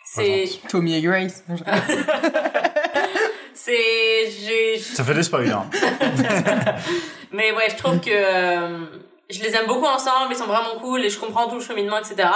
C'est, 0.05 0.49
Tommy 0.69 0.97
et 0.97 1.03
Grace. 1.03 1.45
c'est, 3.55 4.31
j'ai, 4.31 4.79
Ça 4.79 5.05
fait 5.05 5.15
des 5.15 5.23
spoilers. 5.23 5.55
Mais 7.33 7.53
ouais, 7.53 7.69
je 7.71 7.77
trouve 7.77 8.01
que 8.01 8.11
euh, 8.11 8.87
je 9.29 9.43
les 9.43 9.55
aime 9.55 9.67
beaucoup 9.67 9.87
ensemble, 9.87 10.33
ils 10.33 10.37
sont 10.37 10.47
vraiment 10.47 10.77
cool 10.81 11.05
et 11.05 11.11
je 11.11 11.19
comprends 11.19 11.49
tout 11.49 11.57
le 11.57 11.61
cheminement, 11.61 11.99
etc. 11.99 12.29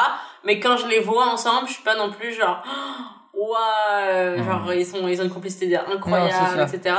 Mais 0.45 0.61
quand 0.61 0.77
je 0.77 0.87
les 0.87 1.01
vois 1.01 1.27
ensemble, 1.27 1.67
je 1.69 1.75
suis 1.75 1.83
pas 1.83 1.97
non 1.97 2.11
plus 2.13 2.33
genre, 2.35 2.63
Mhm. 3.35 4.45
genre 4.45 4.73
ils 4.73 4.87
sont, 4.87 5.09
ils 5.09 5.21
ont 5.21 5.25
une 5.25 5.31
complicité 5.31 5.77
incroyable, 5.77 6.57
Non, 6.57 6.67
etc. 6.67 6.95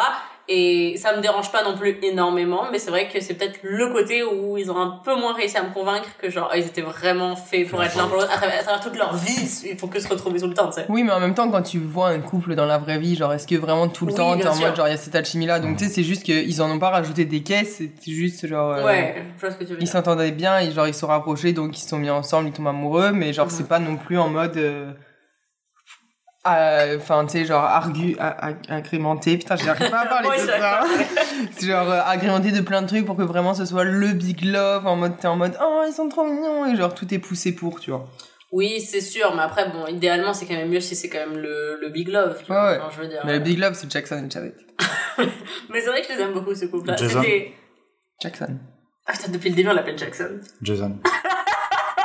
Et 0.47 0.95
ça 0.97 1.15
me 1.15 1.21
dérange 1.21 1.51
pas 1.51 1.63
non 1.63 1.75
plus 1.75 1.97
énormément, 2.03 2.65
mais 2.71 2.77
c'est 2.77 2.91
vrai 2.91 3.07
que 3.07 3.19
c'est 3.19 3.33
peut-être 3.33 3.59
le 3.63 3.91
côté 3.91 4.23
où 4.23 4.57
ils 4.59 4.69
ont 4.71 4.77
un 4.79 4.99
peu 5.03 5.15
moins 5.15 5.33
réussi 5.33 5.57
à 5.57 5.63
me 5.63 5.73
convaincre 5.73 6.09
que 6.19 6.29
genre 6.29 6.51
ils 6.55 6.65
étaient 6.67 6.81
vraiment 6.83 7.35
faits 7.35 7.67
pour 7.67 7.83
être 7.83 7.95
l'un 7.95 8.05
pour 8.07 8.17
l'autre 8.17 8.31
à 8.31 8.37
travers, 8.37 8.59
à 8.59 8.63
travers 8.63 8.79
toute 8.79 8.95
leur 8.95 9.15
vie, 9.15 9.49
il 9.69 9.75
faut 9.77 9.87
que 9.87 9.99
se 9.99 10.07
retrouver 10.07 10.39
tout 10.39 10.47
le 10.47 10.53
temps, 10.53 10.67
tu 10.67 10.75
sais. 10.75 10.85
Oui, 10.87 11.03
mais 11.03 11.11
en 11.13 11.19
même 11.19 11.33
temps, 11.33 11.49
quand 11.49 11.63
tu 11.63 11.79
vois 11.79 12.09
un 12.09 12.19
couple 12.19 12.53
dans 12.53 12.65
la 12.65 12.77
vraie 12.77 12.99
vie, 12.99 13.15
genre, 13.15 13.33
est-ce 13.33 13.47
que 13.47 13.55
vraiment 13.55 13.87
tout 13.87 14.05
le 14.05 14.11
Oui, 14.11 14.17
temps, 14.17 14.37
t'es 14.37 14.47
en 14.47 14.53
sûr. 14.53 14.67
mode, 14.67 14.75
genre, 14.75 14.87
il 14.87 14.91
y 14.91 14.93
a 14.93 14.97
cette 14.97 15.15
alchimie-là. 15.15 15.59
Donc, 15.59 15.77
tu 15.77 15.85
sais, 15.85 15.89
c'est 15.91 16.03
juste 16.03 16.21
qu'ils 16.23 16.61
en 16.61 16.69
ont 16.69 16.77
pas 16.79 16.89
rajouté 16.91 17.25
des 17.25 17.41
caisses, 17.41 17.77
c'est 17.77 18.11
juste, 18.11 18.45
genre, 18.45 18.71
euh, 18.73 18.83
Ouais, 18.85 19.15
je 19.37 19.41
vois 19.41 19.51
ce 19.51 19.57
que 19.57 19.63
tu 19.63 19.71
veux 19.73 19.81
ils 19.81 19.87
s'entendaient 19.87 20.31
bien, 20.31 20.59
et 20.59 20.71
genre, 20.71 20.87
ils 20.87 20.93
se 20.93 20.99
sont 20.99 21.07
rapprochés, 21.07 21.53
donc 21.53 21.75
ils 21.75 21.81
se 21.81 21.89
sont 21.89 21.97
mis 21.97 22.09
ensemble, 22.11 22.49
ils 22.49 22.53
tombent 22.53 22.67
amoureux, 22.67 23.11
mais 23.11 23.33
genre, 23.33 23.47
Mhm. 23.47 23.51
c'est 23.51 23.67
pas 23.67 23.79
non 23.79 23.97
plus 23.97 24.19
en 24.19 24.29
mode, 24.29 24.57
euh, 24.57 24.91
euh, 26.47 26.97
enfin, 26.97 27.25
tu 27.25 27.31
sais, 27.39 27.45
genre, 27.45 27.63
argu, 27.63 28.15
agrémenté, 28.69 29.37
putain, 29.37 29.55
j'arrive 29.55 29.89
pas 29.89 30.01
à 30.01 30.05
parler 30.05 30.29
de 30.29 30.35
c'est 30.35 30.47
ça. 30.59 30.81
C'est 31.51 31.67
genre, 31.67 31.89
euh, 31.91 32.01
agrémenté 32.05 32.51
de 32.51 32.61
plein 32.61 32.81
de 32.81 32.87
trucs 32.87 33.05
pour 33.05 33.15
que 33.17 33.23
vraiment 33.23 33.53
ce 33.53 33.65
soit 33.65 33.83
le 33.83 34.09
big 34.13 34.43
love, 34.45 34.85
en 34.87 34.95
mode, 34.95 35.17
t'es 35.17 35.27
en 35.27 35.35
mode, 35.35 35.57
oh, 35.61 35.83
ils 35.87 35.93
sont 35.93 36.07
trop 36.09 36.23
mignons, 36.25 36.65
et 36.65 36.75
genre, 36.75 36.93
tout 36.93 37.11
est 37.13 37.19
poussé 37.19 37.53
pour, 37.55 37.79
tu 37.79 37.91
vois. 37.91 38.05
Oui, 38.51 38.79
c'est 38.79 39.01
sûr, 39.01 39.33
mais 39.35 39.41
après, 39.41 39.69
bon, 39.69 39.87
idéalement, 39.87 40.33
c'est 40.33 40.45
quand 40.45 40.53
même 40.53 40.69
mieux 40.69 40.79
si 40.79 40.95
c'est 40.95 41.09
quand 41.09 41.19
même 41.19 41.37
le, 41.37 41.77
le 41.81 41.89
big 41.89 42.07
love. 42.09 42.41
tu 42.45 42.51
Ouais, 42.51 42.57
vois, 42.57 42.71
ouais. 42.71 42.77
enfin, 42.79 42.89
je 42.95 43.01
veux 43.01 43.07
dire. 43.07 43.21
Mais 43.25 43.33
le 43.33 43.39
big 43.39 43.57
love, 43.59 43.73
c'est 43.73 43.91
Jackson 43.91 44.23
et 44.25 44.29
Janet. 44.29 44.55
Mais 45.69 45.81
c'est 45.81 45.87
vrai 45.89 46.01
que 46.01 46.07
je 46.07 46.13
les 46.17 46.21
aime 46.21 46.33
beaucoup, 46.33 46.53
ce 46.55 46.65
couple-là. 46.65 46.95
Jason. 46.95 47.21
C'était. 47.21 47.53
Jackson. 48.21 48.57
Ah, 49.07 49.11
putain, 49.13 49.31
depuis 49.31 49.49
le 49.49 49.55
début, 49.55 49.69
on 49.69 49.73
l'appelle 49.73 49.97
Jackson. 49.97 50.39
Jason. 50.61 50.97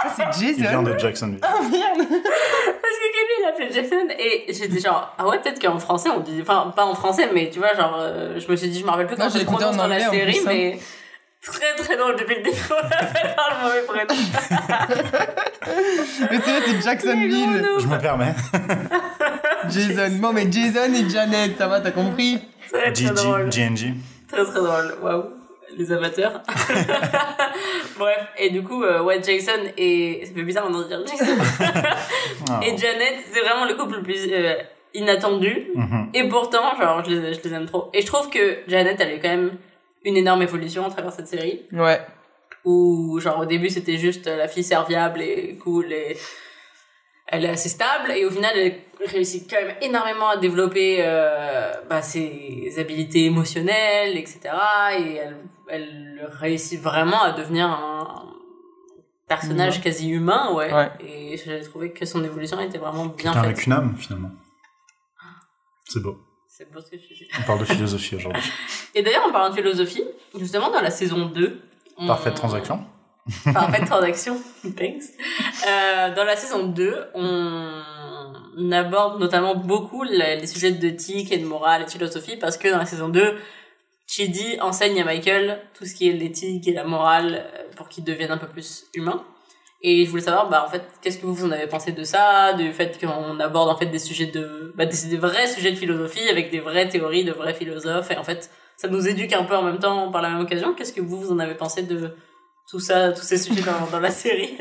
Ah, 0.03 0.09
c'est 0.16 0.41
Il 0.43 0.55
vient 0.55 0.70
Jason? 0.70 0.82
de 0.82 0.99
Jacksonville. 0.99 1.41
Oh 1.43 1.62
merde! 1.62 1.99
Parce 1.99 2.09
que 2.09 3.12
Kelly, 3.12 3.34
il 3.38 3.45
l'appelait 3.45 3.59
Jackson, 3.72 4.08
et 4.18 4.52
j'étais 4.52 4.80
genre, 4.80 5.14
ah 5.18 5.26
ouais, 5.28 5.38
peut-être 5.40 5.60
qu'en 5.60 5.78
français, 5.78 6.10
on 6.10 6.20
dit. 6.20 6.38
Enfin, 6.42 6.72
pas 6.74 6.84
en 6.84 6.94
français, 6.94 7.28
mais 7.32 7.50
tu 7.50 7.58
vois, 7.58 7.74
genre, 7.74 7.96
euh, 7.98 8.38
je 8.38 8.50
me 8.50 8.56
suis 8.56 8.68
dit, 8.68 8.80
je 8.80 8.84
me 8.84 8.90
rappelle 8.90 9.06
plus 9.06 9.16
comment 9.16 9.28
écouté 9.28 9.44
prononce 9.44 9.76
dans 9.76 9.86
la 9.86 10.00
série, 10.10 10.32
plus, 10.32 10.40
hein. 10.40 10.44
mais. 10.46 10.78
Très 11.42 11.74
très 11.74 11.96
drôle 11.96 12.16
depuis 12.16 12.36
le 12.36 12.42
début, 12.42 12.58
on 12.70 12.88
l'appelle 12.90 13.34
par 13.34 13.50
le 13.50 13.66
mauvais 13.66 13.82
prénom. 13.86 14.14
Mais 16.30 16.38
c'est 16.44 16.50
vrai, 16.50 16.60
c'est 16.66 16.82
Jacksonville. 16.82 17.66
Je 17.78 17.86
me 17.86 17.98
permets. 17.98 18.34
Jason. 19.70 20.16
Bon, 20.18 20.32
mais 20.34 20.52
Jason 20.52 20.92
et 20.92 21.08
Janet, 21.08 21.56
ça 21.56 21.66
va, 21.66 21.80
t'as 21.80 21.92
compris? 21.92 22.42
Très 22.70 22.92
très 22.92 23.10
drôle. 23.14 23.48
GNG. 23.48 23.94
Très 24.28 24.44
très 24.44 24.60
drôle, 24.60 24.96
waouh, 25.02 25.24
les 25.76 25.92
amateurs. 25.92 26.42
Bref, 27.98 28.26
et 28.38 28.50
du 28.50 28.62
coup, 28.62 28.82
euh, 28.82 29.02
ouais, 29.02 29.22
Jason 29.22 29.60
et. 29.76 30.22
Ça 30.24 30.34
fait 30.34 30.42
bizarre 30.42 30.64
maintenant 30.64 30.82
de 30.82 30.88
dire 30.88 31.06
Jason. 31.06 31.24
Et 32.62 32.76
Janet, 32.76 33.14
c'est 33.32 33.40
vraiment 33.40 33.64
le 33.64 33.74
couple 33.74 33.96
le 33.96 34.02
plus 34.02 34.28
euh, 34.32 34.54
inattendu. 34.94 35.68
Mhm. 35.74 36.10
Et 36.14 36.28
pourtant, 36.28 36.76
genre, 36.78 37.04
je 37.04 37.10
les, 37.10 37.34
je 37.34 37.40
les 37.42 37.54
aime 37.54 37.66
trop. 37.66 37.90
Et 37.92 38.00
je 38.00 38.06
trouve 38.06 38.28
que 38.28 38.58
Janet, 38.66 38.96
elle 39.00 39.08
a 39.08 39.14
eu 39.14 39.20
quand 39.20 39.28
même 39.28 39.52
une 40.04 40.16
énorme 40.16 40.42
évolution 40.42 40.84
à 40.86 40.90
travers 40.90 41.12
cette 41.12 41.28
série. 41.28 41.62
Ouais. 41.72 42.00
Où, 42.64 43.18
genre, 43.20 43.40
au 43.40 43.46
début, 43.46 43.70
c'était 43.70 43.98
juste 43.98 44.26
euh, 44.26 44.36
la 44.36 44.48
fille 44.48 44.64
serviable 44.64 45.22
et 45.22 45.56
cool 45.62 45.92
et 45.92 46.16
elle 47.26 47.44
est 47.44 47.50
assez 47.50 47.68
stable. 47.68 48.12
Et 48.12 48.24
au 48.24 48.30
final, 48.30 48.52
elle 48.56 48.74
réussit 49.07 49.48
quand 49.48 49.61
même 49.64 49.76
énormément 49.80 50.28
à 50.30 50.36
développer 50.36 50.98
euh, 51.01 51.72
bah, 51.88 52.03
ses 52.03 52.74
habilités 52.78 53.24
émotionnelles, 53.24 54.16
etc. 54.16 54.40
Et 54.98 55.14
elle, 55.16 55.36
elle 55.68 56.28
réussit 56.32 56.80
vraiment 56.80 57.22
à 57.22 57.32
devenir 57.32 57.66
un 57.68 58.26
personnage 59.28 59.80
quasi 59.80 60.09
humain, 60.11 60.53
ouais. 60.55 60.72
Ouais. 60.72 60.90
Et 61.01 61.36
j'ai 61.36 61.61
trouvé 61.62 61.92
que 61.92 62.05
son 62.05 62.22
évolution 62.24 62.59
était 62.61 62.78
vraiment 62.78 63.07
bien 63.07 63.32
faite. 63.32 63.44
avec 63.44 63.66
une 63.66 63.72
âme, 63.72 63.94
finalement. 63.96 64.30
C'est 65.88 66.01
beau. 66.03 66.18
C'est 66.48 66.70
beau 66.70 66.80
ce 66.80 66.90
que 66.90 66.96
tu 66.96 67.14
dis. 67.14 67.28
On 67.38 67.42
parle 67.46 67.61
de 67.61 67.64
philosophie 67.64 68.16
aujourd'hui. 68.16 68.42
Et 68.94 69.03
d'ailleurs, 69.03 69.24
en 69.26 69.32
parlant 69.32 69.51
de 69.51 69.55
philosophie, 69.55 70.05
justement, 70.38 70.70
dans 70.70 70.80
la 70.82 70.90
saison 70.90 71.26
2... 71.26 71.61
on- 71.96 72.07
Parfaite 72.07 72.34
transaction. 72.34 72.84
Parfaite 73.53 73.86
transaction, 73.86 74.36
thanks. 74.76 75.03
Euh, 75.66 76.14
dans 76.14 76.24
la 76.24 76.36
saison 76.36 76.66
2, 76.66 77.05
on 77.14 77.82
aborde 78.72 79.20
notamment 79.20 79.55
beaucoup 79.55 80.03
les 80.03 80.46
sujets 80.46 80.72
d'éthique 80.72 81.32
et 81.32 81.38
de 81.38 81.46
morale 81.46 81.82
et 81.82 81.84
de 81.84 81.90
philosophie 81.90 82.36
parce 82.36 82.57
que 82.57 82.68
dans 82.68 82.78
la 82.78 82.86
saison 82.86 83.09
2, 83.09 83.36
Chidi 84.11 84.59
enseigne 84.61 85.01
à 85.01 85.05
Michael 85.05 85.61
tout 85.72 85.84
ce 85.84 85.94
qui 85.94 86.09
est 86.09 86.12
l'éthique 86.12 86.66
et 86.66 86.72
la 86.72 86.82
morale 86.82 87.44
euh, 87.44 87.62
pour 87.76 87.88
qu'il 87.88 88.03
devienne 88.03 88.32
un 88.32 88.38
peu 88.38 88.48
plus 88.48 88.86
humain. 88.94 89.24
Et 89.82 90.05
je 90.05 90.11
voulais 90.11 90.22
savoir, 90.22 90.48
bah, 90.48 90.64
en 90.66 90.68
fait, 90.68 90.82
qu'est-ce 91.01 91.18
que 91.18 91.26
vous 91.26 91.44
en 91.44 91.53
avez 91.53 91.68
pensé 91.68 91.92
de 91.92 92.03
ça, 92.03 92.53
du 92.53 92.72
fait 92.72 93.01
qu'on 93.01 93.38
aborde, 93.38 93.70
en 93.70 93.76
fait, 93.76 93.86
des 93.86 94.01
sujets 94.01 94.26
de, 94.26 94.74
bah, 94.76 94.84
des, 94.84 95.09
des 95.09 95.16
vrais 95.16 95.46
sujets 95.46 95.70
de 95.70 95.76
philosophie 95.76 96.28
avec 96.28 96.51
des 96.51 96.59
vraies 96.59 96.88
théories 96.88 97.24
de 97.24 97.32
vrais 97.32 97.55
philosophes. 97.55 98.11
Et 98.11 98.16
en 98.16 98.24
fait, 98.24 98.51
ça 98.76 98.88
nous 98.88 99.09
éduque 99.09 99.32
un 99.32 99.44
peu 99.44 99.57
en 99.57 99.62
même 99.62 99.78
temps 99.78 100.11
par 100.11 100.22
la 100.22 100.30
même 100.30 100.40
occasion. 100.40 100.74
Qu'est-ce 100.74 100.92
que 100.92 101.01
vous, 101.01 101.18
vous 101.18 101.32
en 101.32 101.38
avez 101.38 101.55
pensé 101.55 101.82
de 101.82 102.11
tout 102.68 102.80
ça, 102.80 103.12
tous 103.12 103.22
ces 103.22 103.38
sujets 103.38 103.62
dans, 103.62 103.86
dans 103.90 104.01
la 104.01 104.11
série? 104.11 104.59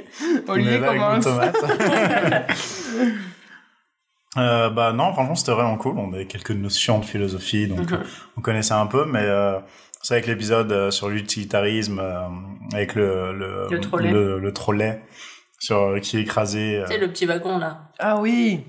Olivier 0.47 0.79
On 0.83 0.93
commence. 0.93 1.25
Euh, 4.37 4.69
bah 4.69 4.93
non, 4.93 5.11
franchement 5.13 5.35
c'était 5.35 5.51
vraiment 5.53 5.77
cool. 5.77 5.97
On 5.97 6.13
avait 6.13 6.25
quelques 6.27 6.51
notions 6.51 6.99
de 6.99 7.05
philosophie, 7.05 7.67
donc 7.67 7.89
Mhm. 7.91 7.97
euh, 7.97 8.03
on 8.37 8.41
connaissait 8.41 8.73
un 8.75 8.85
peu, 8.85 9.05
mais 9.05 9.23
euh, 9.23 9.59
c'est 10.01 10.13
avec 10.15 10.27
l'épisode 10.27 10.71
euh, 10.71 10.91
sur 10.91 11.09
l'utilitarisme, 11.09 11.99
euh, 11.99 12.27
avec 12.73 12.93
le 12.95 13.33
le 13.33 13.67
Le 13.71 13.79
trolley. 13.81 14.11
le, 14.11 14.39
le 14.39 14.53
trolley 14.53 15.01
sur 15.59 15.99
qui 16.01 16.17
est 16.17 16.21
écrasé. 16.21 16.77
euh, 16.77 16.85
Tu 16.85 16.93
sais, 16.93 16.99
le 16.99 17.07
petit 17.09 17.25
wagon, 17.25 17.57
là. 17.57 17.89
Ah 17.97 18.17
oui. 18.19 18.63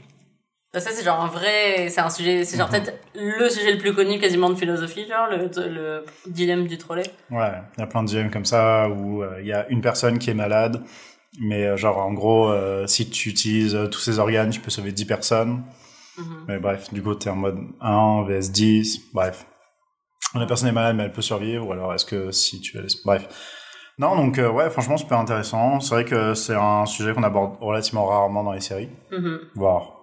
Bah, 0.73 0.79
ça, 0.81 0.91
c'est 0.93 1.05
genre 1.05 1.21
un 1.21 1.27
vrai, 1.27 1.89
c'est 1.89 2.01
un 2.01 2.11
sujet, 2.11 2.45
c'est 2.45 2.57
genre 2.57 2.69
Mhm. 2.73 2.81
peut-être 2.83 2.99
le 3.17 3.49
sujet 3.49 3.73
le 3.73 3.79
plus 3.79 3.93
connu 3.93 4.19
quasiment 4.19 4.49
de 4.51 4.55
philosophie, 4.55 5.07
genre, 5.09 5.27
le, 5.29 5.51
le 5.69 6.05
dilemme 6.27 6.67
du 6.69 6.79
trolley. 6.79 7.03
Ouais, 7.31 7.53
il 7.77 7.81
y 7.81 7.83
a 7.83 7.87
plein 7.87 8.03
de 8.05 8.09
dilemmes 8.09 8.31
comme 8.31 8.45
ça 8.45 8.89
où 8.89 9.23
euh, 9.23 9.39
il 9.41 9.47
y 9.47 9.53
a 9.53 9.69
une 9.69 9.81
personne 9.83 10.19
qui 10.19 10.31
est 10.31 10.35
malade, 10.35 10.83
mais 11.39 11.65
euh, 11.67 11.77
genre 11.77 11.99
en 11.99 12.13
gros, 12.13 12.49
euh, 12.49 12.87
si 12.87 13.09
tu 13.11 13.29
utilises 13.29 13.75
euh, 13.75 13.87
tous 13.87 14.01
ses 14.01 14.19
organes, 14.19 14.51
tu 14.51 14.61
peux 14.61 14.71
sauver 14.71 14.93
10 14.93 15.05
personnes. 15.05 15.63
Mhm. 16.19 16.45
Mais 16.49 16.59
bref, 16.59 16.93
du 16.93 17.03
coup, 17.03 17.15
t'es 17.15 17.31
en 17.31 17.37
mode 17.37 17.59
1 17.81 18.25
vs 18.29 18.51
10, 18.51 19.13
bref. 19.15 19.47
La 20.35 20.47
personne 20.47 20.69
est 20.69 20.73
malade, 20.73 20.97
mais 20.97 21.05
elle 21.05 21.13
peut 21.13 21.23
survivre, 21.23 21.67
ou 21.67 21.73
alors 21.73 21.93
est-ce 21.95 22.05
que 22.05 22.31
si 22.31 22.61
tu 22.61 22.77
la 22.77 22.83
laisses... 22.83 23.03
Bref. 23.05 23.27
Non, 23.99 24.17
donc 24.17 24.39
euh, 24.39 24.49
ouais, 24.51 24.71
franchement, 24.71 24.97
super 24.97 25.19
intéressant. 25.19 25.81
C'est 25.81 25.95
vrai 25.95 26.05
que 26.05 26.35
c'est 26.35 26.55
un 26.55 26.87
sujet 26.87 27.13
qu'on 27.13 27.23
aborde 27.23 27.57
relativement 27.61 28.07
rarement 28.07 28.43
dans 28.45 28.53
les 28.53 28.61
séries, 28.61 28.89
Mhm. 29.13 29.41
voire 29.55 29.97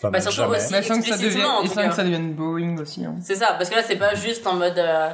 pas 0.00 0.10
Bah, 0.10 0.20
surtout 0.20 0.36
jamais. 0.38 0.56
aussi- 0.56 0.72
Mais 0.72 0.82
sans 0.82 1.00
que 1.00 1.06
ça 1.06 1.16
devienne, 1.16 1.46
sans 1.68 1.88
que 1.88 1.94
ça 1.94 2.02
devienne 2.04 2.34
boring 2.34 2.78
aussi. 2.80 3.04
Hein. 3.04 3.16
C'est 3.22 3.36
ça, 3.36 3.54
parce 3.56 3.70
que 3.70 3.76
là, 3.76 3.82
c'est 3.82 3.96
pas 3.96 4.14
juste 4.14 4.46
en 4.46 4.54
mode 4.54 4.76
euh, 4.78 5.10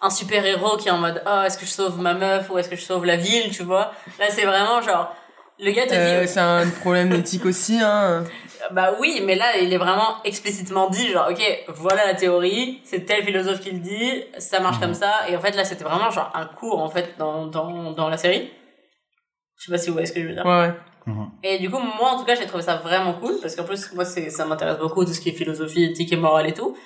un 0.00 0.10
super 0.10 0.44
héros 0.44 0.76
qui 0.76 0.88
est 0.88 0.90
en 0.92 0.98
mode 0.98 1.22
oh, 1.26 1.42
est-ce 1.44 1.56
que 1.58 1.64
je 1.66 1.70
sauve 1.70 2.00
ma 2.00 2.14
meuf 2.14 2.50
ou 2.50 2.58
est-ce 2.58 2.68
que 2.68 2.76
je 2.76 2.82
sauve 2.82 3.04
la 3.04 3.16
ville, 3.16 3.50
tu 3.50 3.62
vois? 3.62 3.92
Là, 4.18 4.26
c'est 4.30 4.44
vraiment 4.44 4.80
genre 4.82 5.14
le 5.58 5.70
gars 5.72 5.86
te 5.86 5.94
Euh, 5.94 6.22
dit 6.22 6.28
c'est 6.28 6.40
un 6.40 6.68
problème 6.80 7.08
d'éthique 7.08 7.44
aussi. 7.50 7.78
Hein. 7.80 8.24
bah 8.72 8.94
oui, 9.00 9.22
mais 9.24 9.34
là, 9.36 9.56
il 9.56 9.72
est 9.72 9.78
vraiment 9.78 10.16
explicitement 10.24 10.90
dit 10.90 11.08
genre 11.08 11.28
ok, 11.30 11.40
voilà 11.68 12.04
la 12.06 12.14
théorie, 12.14 12.80
c'est 12.84 13.06
tel 13.06 13.24
philosophe 13.24 13.60
qui 13.60 13.70
le 13.70 13.78
dit, 13.78 14.22
ça 14.38 14.60
marche 14.60 14.76
Mhm. 14.76 14.82
comme 14.82 14.94
ça. 14.94 15.12
Et 15.28 15.36
en 15.36 15.40
fait, 15.40 15.52
là, 15.56 15.64
c'était 15.64 15.84
vraiment 15.84 16.10
genre 16.10 16.30
un 16.34 16.44
cours 16.46 16.82
en 16.82 16.88
fait 16.90 17.14
dans 17.18 17.46
dans 17.46 17.92
dans 17.92 18.08
la 18.08 18.16
série. 18.18 18.50
Je 19.58 19.64
sais 19.66 19.72
pas 19.72 19.78
si 19.78 19.86
vous 19.88 19.94
voyez 19.94 20.06
ce 20.06 20.12
que 20.12 20.20
je 20.20 20.26
veux 20.26 20.34
dire. 20.34 20.44
Ouais, 20.44 20.58
ouais. 20.66 20.74
Mhm. 21.06 21.30
Et 21.42 21.58
du 21.58 21.70
coup, 21.70 21.78
moi, 21.78 22.10
en 22.10 22.18
tout 22.18 22.24
cas, 22.24 22.34
j'ai 22.34 22.46
trouvé 22.46 22.62
ça 22.62 22.76
vraiment 22.76 23.14
cool, 23.14 23.36
parce 23.40 23.54
qu'en 23.56 23.64
plus, 23.64 23.92
moi, 23.94 24.04
c'est, 24.04 24.28
ça 24.28 24.44
m'intéresse 24.44 24.76
beaucoup, 24.78 25.04
tout 25.04 25.12
ce 25.14 25.20
qui 25.20 25.28
est 25.30 25.32
philosophie, 25.32 25.84
éthique 25.84 26.12
et 26.12 26.16
morale 26.16 26.48
et 26.48 26.52
tout. 26.52 26.76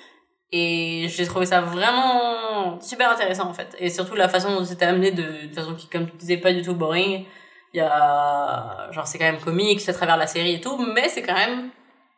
Et 0.51 1.05
j'ai 1.07 1.25
trouvé 1.25 1.45
ça 1.45 1.61
vraiment 1.61 2.79
super 2.81 3.09
intéressant, 3.09 3.47
en 3.47 3.53
fait. 3.53 3.75
Et 3.79 3.89
surtout, 3.89 4.15
la 4.15 4.27
façon 4.27 4.53
dont 4.53 4.65
c'était 4.65 4.85
amené 4.85 5.11
de, 5.11 5.53
façon 5.53 5.75
qui, 5.75 5.87
comme 5.87 6.09
tu 6.09 6.17
disais, 6.17 6.37
pas 6.37 6.51
du 6.51 6.61
tout 6.61 6.75
boring. 6.75 7.25
Il 7.73 7.77
y 7.77 7.81
a, 7.81 8.89
genre, 8.91 9.07
c'est 9.07 9.17
quand 9.17 9.31
même 9.31 9.39
comique, 9.39 9.79
c'est 9.79 9.91
à 9.91 9.93
travers 9.93 10.17
la 10.17 10.27
série 10.27 10.55
et 10.55 10.61
tout, 10.61 10.77
mais 10.77 11.07
c'est 11.07 11.21
quand 11.21 11.35
même 11.35 11.69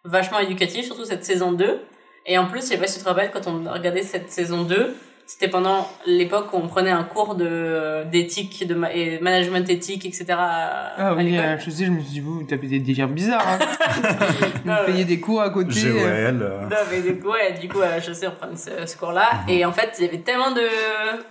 vachement 0.03 0.39
éducatif, 0.39 0.85
surtout 0.85 1.05
cette 1.05 1.23
saison 1.23 1.51
2. 1.51 1.79
Et 2.25 2.37
en 2.37 2.47
plus, 2.47 2.61
je 2.61 2.65
sais 2.65 2.77
pas 2.77 2.87
si 2.87 2.97
tu 2.97 3.03
te 3.03 3.09
rappelles, 3.09 3.29
quand 3.31 3.45
on 3.47 3.65
a 3.67 3.73
regardé 3.73 4.01
cette 4.01 4.31
saison 4.31 4.63
2, 4.63 4.95
c'était 5.35 5.47
pendant 5.47 5.89
l'époque 6.05 6.53
où 6.53 6.57
on 6.57 6.67
prenait 6.67 6.91
un 6.91 7.03
cours 7.03 7.33
de, 7.33 8.03
d'éthique, 8.11 8.67
de 8.67 8.75
ma- 8.75 8.93
et 8.93 9.19
management 9.19 9.67
éthique, 9.67 10.05
etc. 10.05 10.25
à, 10.29 10.93
Ah 10.95 11.07
à 11.09 11.13
oui, 11.15 11.23
l'école. 11.31 11.45
euh, 11.45 11.57
je 11.57 11.69
sais, 11.71 11.85
je 11.85 11.91
me 11.91 11.99
suis 12.01 12.09
dit, 12.11 12.19
vous 12.19 12.43
tapez 12.43 12.67
des 12.67 12.77
délires 12.79 13.07
bizarres. 13.07 13.43
Hein. 13.47 13.59
vous 14.63 14.69
ouais. 14.71 14.85
payez 14.85 15.05
des 15.05 15.19
cours 15.19 15.41
à 15.41 15.49
côté. 15.49 15.79
euh. 15.85 16.31
GOL. 16.31 16.41
euh, 16.43 16.61
Non, 16.69 16.77
mais 16.91 17.01
du 17.01 17.19
coup, 17.19 17.29
ouais, 17.29 17.53
du 17.59 17.67
coup, 17.67 17.81
à 17.81 17.97
HEC, 17.97 18.27
on 18.27 18.31
prenait 18.39 18.55
ce, 18.55 18.85
ce 18.85 18.95
cours-là. 18.95 19.27
Et 19.47 19.65
en 19.65 19.71
fait, 19.71 19.89
il 19.97 20.05
y 20.05 20.07
avait 20.07 20.19
tellement 20.19 20.51
de 20.51 20.61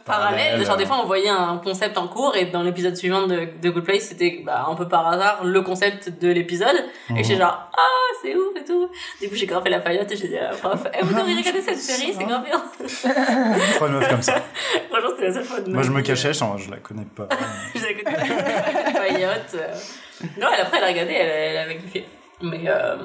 parallèles. 0.05 0.65
Genre, 0.67 0.77
des 0.77 0.83
euh. 0.83 0.87
fois, 0.89 0.99
on 1.03 1.07
voyait 1.07 1.29
un 1.29 1.59
concept 1.63 1.97
en 1.97 2.09
cours 2.09 2.35
et 2.37 2.47
dans 2.47 2.65
l'épisode 2.65 2.97
suivant 2.97 3.27
de, 3.29 3.47
de 3.63 3.71
Good 3.71 3.85
Place, 3.85 4.03
c'était 4.03 4.43
bah, 4.45 4.67
un 4.69 4.75
peu 4.75 4.89
par 4.89 5.07
hasard 5.07 5.45
le 5.45 5.61
concept 5.63 6.21
de 6.21 6.29
l'épisode. 6.29 6.75
Et 7.11 7.13
Mhm. 7.13 7.19
j'étais 7.25 7.37
genre, 7.41 7.71
ah, 7.73 8.15
c'est 8.23 8.35
ouf 8.35 8.57
et 8.61 8.65
tout. 8.65 8.89
Du 9.21 9.29
coup, 9.29 9.35
j'ai 9.37 9.47
grimpé 9.47 9.71
la 9.71 9.79
paillote 9.81 10.11
et 10.11 10.17
j'ai 10.17 10.29
dit 10.29 10.39
à 10.39 10.51
la 10.51 10.57
prof, 10.57 10.85
eh, 10.93 11.05
vous 11.05 11.15
devriez 11.15 11.37
regarder 11.39 11.61
cette 11.61 11.79
série, 11.79 12.13
c'est 12.17 12.25
grave 12.25 12.43
bien. 12.45 12.63
Prenez 13.93 14.07
de 14.07 14.11
meuf 14.11 14.11
comme 14.11 14.23
ça. 14.23 14.43
Franchement, 14.91 15.11
c'était 15.11 15.29
la 15.29 15.35
seule 15.35 15.45
fois 15.45 15.61
de 15.61 15.73
Moi, 15.73 15.83
je 15.83 15.91
me 15.91 16.03
cachais, 16.03 16.33
je, 16.33 16.45
je 16.59 16.71
la 16.71 16.77
connais 16.79 17.05
pas. 17.05 17.29
Je 17.75 17.81
la 17.81 17.95
connais 17.95 18.17
pas, 18.17 19.57
euh. 19.57 19.75
Non, 20.39 20.49
elle, 20.55 20.61
après, 20.61 20.79
elle 20.79 20.85
a 20.85 20.89
regardé, 20.89 21.13
elle, 21.13 21.29
elle 21.29 21.57
avait 21.57 21.77
kiffé. 21.77 22.05
Mais, 22.43 22.63
euh, 22.67 22.97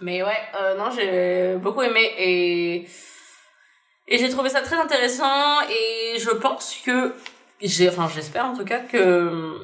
mais 0.00 0.22
ouais, 0.22 0.38
euh, 0.60 0.76
non, 0.76 0.90
j'ai 0.90 1.56
beaucoup 1.56 1.82
aimé 1.82 2.12
et, 2.18 2.86
et 4.08 4.18
j'ai 4.18 4.28
trouvé 4.28 4.48
ça 4.48 4.60
très 4.60 4.76
intéressant 4.76 5.60
et 5.68 6.18
je 6.18 6.30
pense 6.30 6.76
que, 6.84 7.14
j'ai, 7.60 7.88
enfin, 7.88 8.08
j'espère 8.12 8.46
en 8.46 8.56
tout 8.56 8.64
cas 8.64 8.80
que, 8.80 9.54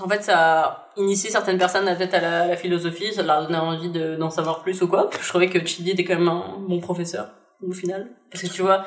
en 0.00 0.08
fait, 0.08 0.22
ça 0.22 0.38
a 0.38 0.92
initié 0.96 1.30
certaines 1.30 1.58
personnes 1.58 1.84
peut-être 1.96 2.14
à 2.14 2.20
la, 2.20 2.42
à 2.42 2.46
la 2.46 2.56
philosophie, 2.56 3.12
ça 3.12 3.22
leur 3.22 3.38
a 3.38 3.42
donné 3.42 3.58
envie 3.58 3.90
de, 3.90 4.16
d'en 4.16 4.30
savoir 4.30 4.62
plus 4.62 4.80
ou 4.82 4.88
quoi. 4.88 5.10
Je 5.20 5.28
trouvais 5.28 5.48
que 5.48 5.64
Chidi 5.66 5.90
était 5.90 6.04
quand 6.04 6.18
même 6.18 6.28
un 6.28 6.56
bon 6.58 6.80
professeur, 6.80 7.30
au 7.66 7.72
final. 7.72 8.08
Parce 8.30 8.42
que 8.44 8.48
tu 8.48 8.62
vois, 8.62 8.84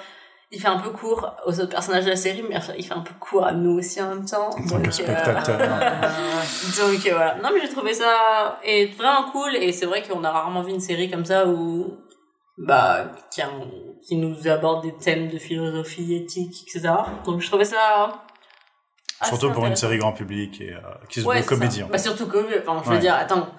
il 0.52 0.60
fait 0.60 0.68
un 0.68 0.80
peu 0.80 0.89
court 0.89 1.36
aux 1.45 1.60
autres 1.60 1.70
personnages 1.70 2.06
de 2.06 2.10
la 2.10 2.16
série, 2.16 2.43
mais 2.47 2.56
il 2.78 2.84
fait 2.86 2.93
un 2.93 3.02
peu 3.02 3.14
court 3.20 3.45
à 3.45 3.52
nous 3.52 3.78
aussi 3.78 4.02
en 4.02 4.10
même 4.10 4.26
temps. 4.26 4.50
En 4.50 4.66
tant 4.68 4.82
que 4.82 4.88
euh, 4.88 4.91
spectateur. 4.91 5.45
donc 5.58 7.06
euh, 7.06 7.12
voilà. 7.14 7.36
Non 7.43 7.50
mais 7.54 7.62
j'ai 7.62 7.70
trouvé 7.70 7.93
ça 7.93 8.60
et 8.64 8.88
vraiment 8.88 9.30
cool 9.32 9.56
et 9.56 9.72
c'est 9.72 9.86
vrai 9.86 10.02
qu'on 10.02 10.24
a 10.24 10.32
rarement 10.32 10.62
vu 10.64 10.72
une 10.72 10.80
série 10.80 11.10
comme 11.10 11.26
ça 11.26 11.45
où 11.47 11.97
bah 12.58 13.12
qui, 13.32 13.41
a- 13.41 13.50
qui 14.06 14.16
nous 14.18 14.47
aborde 14.47 14.84
des 14.84 14.95
thèmes 14.97 15.28
de 15.30 15.38
philosophie 15.38 16.16
éthique 16.16 16.64
etc. 16.68 16.93
Donc 17.26 17.41
je 17.41 17.47
trouvais 17.47 17.66
ça 17.66 18.24
Surtout 19.24 19.52
pour 19.52 19.66
une 19.66 19.76
série 19.76 19.97
grand 19.97 20.14
public 20.14 20.62
et 20.62 20.72
euh, 20.74 20.80
qui 21.10 21.22
se 21.22 21.26
Ouais, 21.28 21.41
veut 21.41 21.47
comédie. 21.47 21.80
ça. 21.80 21.84
en 21.84 21.88
fait. 21.88 21.91
Bah 21.91 21.97
surtout 21.97 22.28
que 22.28 22.38
enfin 22.62 22.82
je 22.84 22.89
veux 22.89 22.95
Ouais. 22.95 23.02
dire 23.02 23.14
attends 23.16 23.50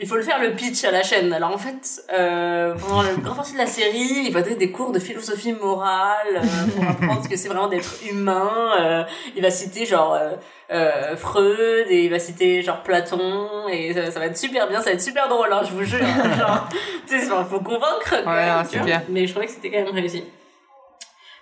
il 0.00 0.08
faut 0.08 0.16
le 0.16 0.22
faire 0.22 0.40
le 0.40 0.52
pitch 0.54 0.82
à 0.84 0.90
la 0.90 1.02
chaîne. 1.02 1.30
Alors 1.32 1.50
en 1.50 1.58
fait, 1.58 2.02
euh, 2.10 2.74
pendant 2.74 3.02
la 3.02 3.12
grande 3.12 3.36
partie 3.36 3.52
de 3.52 3.58
la 3.58 3.66
série, 3.66 4.24
il 4.24 4.32
va 4.32 4.40
donner 4.40 4.56
des 4.56 4.70
cours 4.70 4.92
de 4.92 4.98
philosophie 4.98 5.52
morale 5.52 6.36
euh, 6.36 6.40
pour 6.74 6.88
apprendre 6.88 7.22
ce 7.22 7.28
que 7.28 7.36
c'est 7.36 7.48
vraiment 7.48 7.68
d'être 7.68 7.96
humain. 8.10 8.50
Euh, 8.80 9.04
il 9.36 9.42
va 9.42 9.50
citer 9.50 9.84
genre 9.84 10.14
euh, 10.14 10.30
euh, 10.70 11.16
Freud 11.16 11.86
et 11.90 12.04
il 12.04 12.10
va 12.10 12.18
citer 12.18 12.62
genre 12.62 12.82
Platon 12.82 13.68
et 13.68 13.92
ça, 13.92 14.10
ça 14.10 14.20
va 14.20 14.26
être 14.26 14.38
super 14.38 14.68
bien, 14.68 14.78
ça 14.78 14.86
va 14.86 14.92
être 14.92 15.02
super 15.02 15.28
drôle, 15.28 15.52
hein, 15.52 15.60
je 15.64 15.72
vous 15.72 15.84
jure. 15.84 15.98
genre, 16.38 16.66
tu 17.06 17.20
sais, 17.20 17.26
faut 17.26 17.60
convaincre. 17.60 18.14
Ouais, 18.26 18.78
même, 18.78 18.88
non. 18.88 19.00
Mais 19.10 19.26
je 19.26 19.32
trouvais 19.32 19.46
que 19.46 19.52
c'était 19.52 19.70
quand 19.70 19.84
même 19.84 19.94
réussi. 19.94 20.24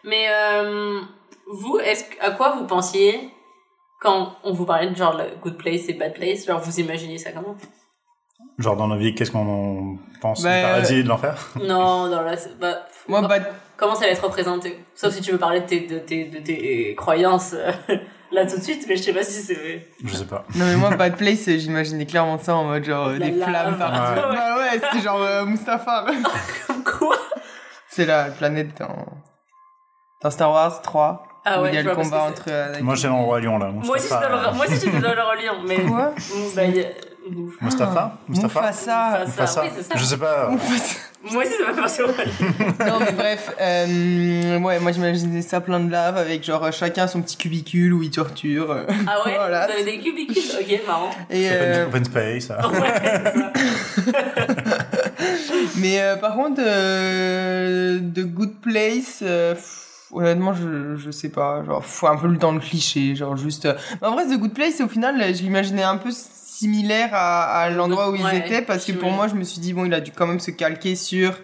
Mais 0.03 0.27
euh, 0.31 1.01
vous, 1.47 1.79
est-ce 1.79 2.05
à 2.21 2.33
quoi 2.33 2.57
vous 2.57 2.67
pensiez 2.67 3.31
quand 4.01 4.35
on 4.43 4.53
vous 4.53 4.65
parlait 4.65 4.89
de 4.89 4.97
genre 4.97 5.17
le 5.17 5.37
good 5.41 5.57
place 5.57 5.89
et 5.89 5.93
bad 5.93 6.15
place? 6.15 6.45
Genre 6.45 6.59
vous 6.59 6.81
imaginiez 6.81 7.19
ça 7.19 7.31
comment? 7.31 7.57
Genre 8.59 8.77
dans 8.77 8.89
nos 8.89 8.97
vies, 8.97 9.15
qu'est-ce 9.15 9.31
qu'on 9.31 9.99
pense 10.21 10.43
Bah, 10.43 10.57
du 10.57 10.63
paradis 10.63 10.95
et 10.97 11.03
de 11.05 11.09
l'enfer? 11.09 11.49
Non, 11.63 12.09
dans 12.09 12.23
la. 12.23 12.35
Bah, 12.61 12.87
Moi, 13.07 13.21
non. 13.21 13.29
bah, 13.29 13.37
Comment 13.77 13.95
ça 13.95 14.07
va 14.07 14.11
être 14.11 14.25
représenté? 14.25 14.85
Sauf 14.97 15.15
si 15.15 15.21
tu 15.21 15.31
veux 15.31 15.39
parler 15.39 15.61
de 15.61 15.67
tes, 15.67 15.81
de 15.87 15.99
tes, 16.01 16.25
de 16.25 16.39
tes 16.41 16.95
croyances 16.97 17.55
euh, 17.55 17.71
là 18.33 18.45
tout 18.45 18.57
de 18.59 18.63
suite, 18.63 18.85
mais 18.89 18.97
je 18.97 19.03
sais 19.05 19.13
pas 19.13 19.23
si 19.23 19.41
c'est. 19.41 19.87
Je 20.05 20.13
sais 20.17 20.25
pas. 20.25 20.45
non 20.57 20.65
mais 20.67 20.75
moi, 20.77 20.91
Bad 20.97 21.17
Place, 21.17 21.47
euh, 21.47 21.57
j'imaginais 21.59 22.05
clairement 22.05 22.39
ça 22.39 22.57
en 22.57 22.65
mode 22.65 22.83
genre 22.83 23.07
euh, 23.07 23.19
La 23.19 23.31
des 23.31 23.41
flammes 23.41 23.79
partout. 23.79 24.21
Ouais. 24.29 24.37
Bah 24.37 24.57
ouais, 24.59 24.81
c'était 24.83 25.05
genre 25.05 25.23
euh, 25.23 25.45
Mustapha. 25.47 26.07
Comme 26.67 26.83
quoi? 26.83 27.15
C'est 27.89 28.07
la 28.07 28.25
planète 28.25 28.77
dans, 28.81 29.07
dans 30.23 30.31
Star 30.33 30.51
Wars 30.51 30.83
3. 30.83 31.25
Ah 31.45 31.61
où 31.61 31.63
ouais, 31.63 31.69
il 31.71 31.75
y 31.77 31.79
a 31.79 31.83
le 31.83 31.95
combat 31.95 32.25
entre. 32.25 32.47
euh, 32.49 32.75
Moi, 32.83 32.97
j'étais 32.97 33.07
dans 33.09 33.19
le 33.19 33.23
Roi 33.25 33.41
Lion, 33.41 33.59
là. 33.59 33.71
Moi 33.71 33.95
aussi, 33.97 34.09
j'étais 34.09 34.21
dans 34.29 34.51
le, 34.51 34.57
moi 34.57 34.67
aussi, 34.67 34.75
j'étais 34.85 35.01
dans 35.01 35.15
le 35.15 35.23
Roi 35.23 35.37
Lion, 35.37 35.55
mais. 35.65 35.77
Quoi? 35.87 36.13
bah, 36.57 36.65
y 36.65 36.81
a- 36.81 36.83
Ouf. 36.89 36.95
Mustapha? 37.61 38.19
Mustapha? 38.29 38.61
Mufasa. 38.61 39.25
Mufasa. 39.27 39.63
oui, 39.65 39.71
c'est 39.77 39.83
ça. 39.83 39.95
Je 39.97 40.05
sais 40.05 40.17
pas. 40.17 40.51
Mufasa. 40.51 40.95
Moi 41.33 41.43
aussi, 41.43 41.53
ça 41.53 41.73
m'a 41.73 41.83
passé 41.83 42.03
au 42.05 42.07
non 42.07 43.01
mais 43.01 43.11
bref, 43.13 43.51
euh, 43.61 44.59
ouais, 44.61 44.79
moi 44.79 44.93
j'imaginais 44.93 45.43
ça 45.43 45.61
plein 45.61 45.81
de 45.81 45.91
lave 45.91 46.17
avec 46.17 46.45
genre 46.45 46.63
euh, 46.65 46.71
chacun 46.71 47.09
son 47.09 47.21
petit 47.23 47.37
cubicule 47.37 47.93
où 47.93 48.03
il 48.05 48.11
torture. 48.11 48.71
euh. 48.71 48.85
Ah 49.07 49.27
ouais? 49.27 49.35
Voilà. 49.37 49.67
Vous 49.67 49.73
avez 49.73 49.85
des 49.85 49.99
cubicules? 49.99 50.43
Ok, 50.61 50.81
marrant. 50.87 51.11
Et, 51.29 51.47
Open, 51.49 51.59
euh, 51.61 51.87
open 51.87 52.05
Space. 52.05 52.51
euh. 52.51 52.69
Ouais, 52.71 53.23
ça. 53.25 53.53
mais 55.77 56.01
euh, 56.01 56.17
par 56.17 56.35
contre, 56.35 56.61
euh, 56.65 57.99
The 57.99 58.21
Good 58.21 58.61
Place, 58.63 59.19
euh, 59.23 59.55
pff, 59.55 60.07
honnêtement, 60.13 60.55
je, 60.55 60.97
je 60.97 61.11
sais 61.11 61.29
pas, 61.31 61.65
genre, 61.65 61.85
faut 61.85 62.07
un 62.07 62.17
peu 62.17 62.29
le 62.29 62.39
temps 62.39 62.53
de 62.53 62.61
cliché, 62.61 63.15
genre 63.17 63.37
juste. 63.37 63.67
euh, 63.67 63.75
mais 64.01 64.07
en 64.09 64.13
vrai, 64.13 64.25
The 64.27 64.39
Good 64.39 64.55
Place, 64.55 64.81
au 64.81 64.89
final, 64.89 65.17
je 65.35 65.43
l'imaginais 65.43 65.83
un 65.83 65.97
peu 65.97 66.11
similaire 66.59 67.11
à, 67.13 67.63
à 67.63 67.71
l'endroit 67.71 68.11
où 68.11 68.15
ils 68.17 68.25
Ouais, 68.25 68.39
étaient 68.39 68.63
parce 68.63 68.85
que 68.85 68.93
pour 68.93 69.11
moi, 69.11 69.29
je 69.29 69.35
me 69.35 69.45
suis 69.45 69.61
dit 69.61 69.73
bon, 69.73 69.85
il 69.85 69.95
a 69.95 70.01
dû 70.01 70.13
quand 70.13 70.27
même 70.27 70.41
se 70.41 70.51
calquer 70.51 70.97
sur 70.97 71.35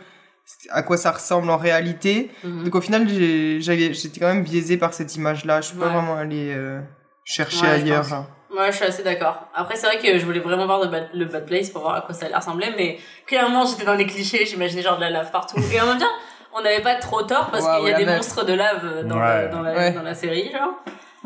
à 0.71 0.83
quoi 0.83 0.97
ça 0.97 1.13
ressemble 1.13 1.49
en 1.51 1.57
réalité. 1.57 2.31
Mhm. 2.43 2.65
Donc 2.65 2.75
au 2.75 2.81
final, 2.81 3.09
j'étais 3.09 4.21
quand 4.21 4.27
même 4.35 4.43
biaisé 4.45 4.77
par 4.77 4.93
cette 4.95 5.15
image-là. 5.17 5.61
Je 5.61 5.69
suis 5.69 5.77
pas 5.77 5.87
Ouais. 5.87 5.93
vraiment 5.93 6.17
allée 6.17 6.53
euh, 6.55 6.81
chercher 7.25 7.63
Ouais, 7.67 7.79
je 7.81 7.85
ailleurs. 7.85 8.03
pense. 8.03 8.13
hein. 8.13 8.27
Moi, 8.53 8.71
je 8.71 8.77
suis 8.77 8.85
assez 8.85 9.03
d'accord. 9.03 9.49
Après, 9.55 9.75
c'est 9.75 9.87
vrai 9.87 9.99
que 9.99 10.17
je 10.19 10.25
voulais 10.25 10.39
vraiment 10.39 10.67
voir 10.67 10.81
le 10.81 10.87
bad, 10.89 11.09
le 11.13 11.25
bad 11.25 11.45
place 11.47 11.71
pour 11.71 11.83
voir 11.83 11.95
à 11.97 12.01
quoi 12.03 12.15
ça 12.15 12.27
allait 12.27 12.37
ressembler, 12.37 12.69
mais 12.77 12.99
clairement, 13.27 13.67
j'étais 13.67 13.85
dans 13.85 13.95
les 13.95 14.07
clichés, 14.07 14.47
j'imaginais 14.47 14.83
genre 14.83 14.95
de 14.97 15.01
la 15.01 15.11
lave 15.11 15.31
partout. 15.33 15.57
Et 15.73 15.81
en 15.81 15.87
même 15.87 15.99
temps, 15.99 16.15
on 16.57 16.63
n'avait 16.63 16.83
pas 16.83 16.95
trop 16.95 17.23
tort 17.23 17.51
parce 17.51 17.67
qu'il 17.67 17.89
y 17.89 17.93
a 17.93 17.97
des 17.97 18.07
monstres 18.07 18.45
de 18.45 18.53
lave 18.53 19.07
dans, 19.09 19.17
Ouais. 19.17 19.21
la, 19.43 19.49
dans, 19.49 19.61
la, 19.63 19.73
Ouais. 19.75 19.91
dans 19.93 20.03
la 20.03 20.15
série, 20.15 20.53
genre. 20.53 20.75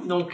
Donc, 0.07 0.33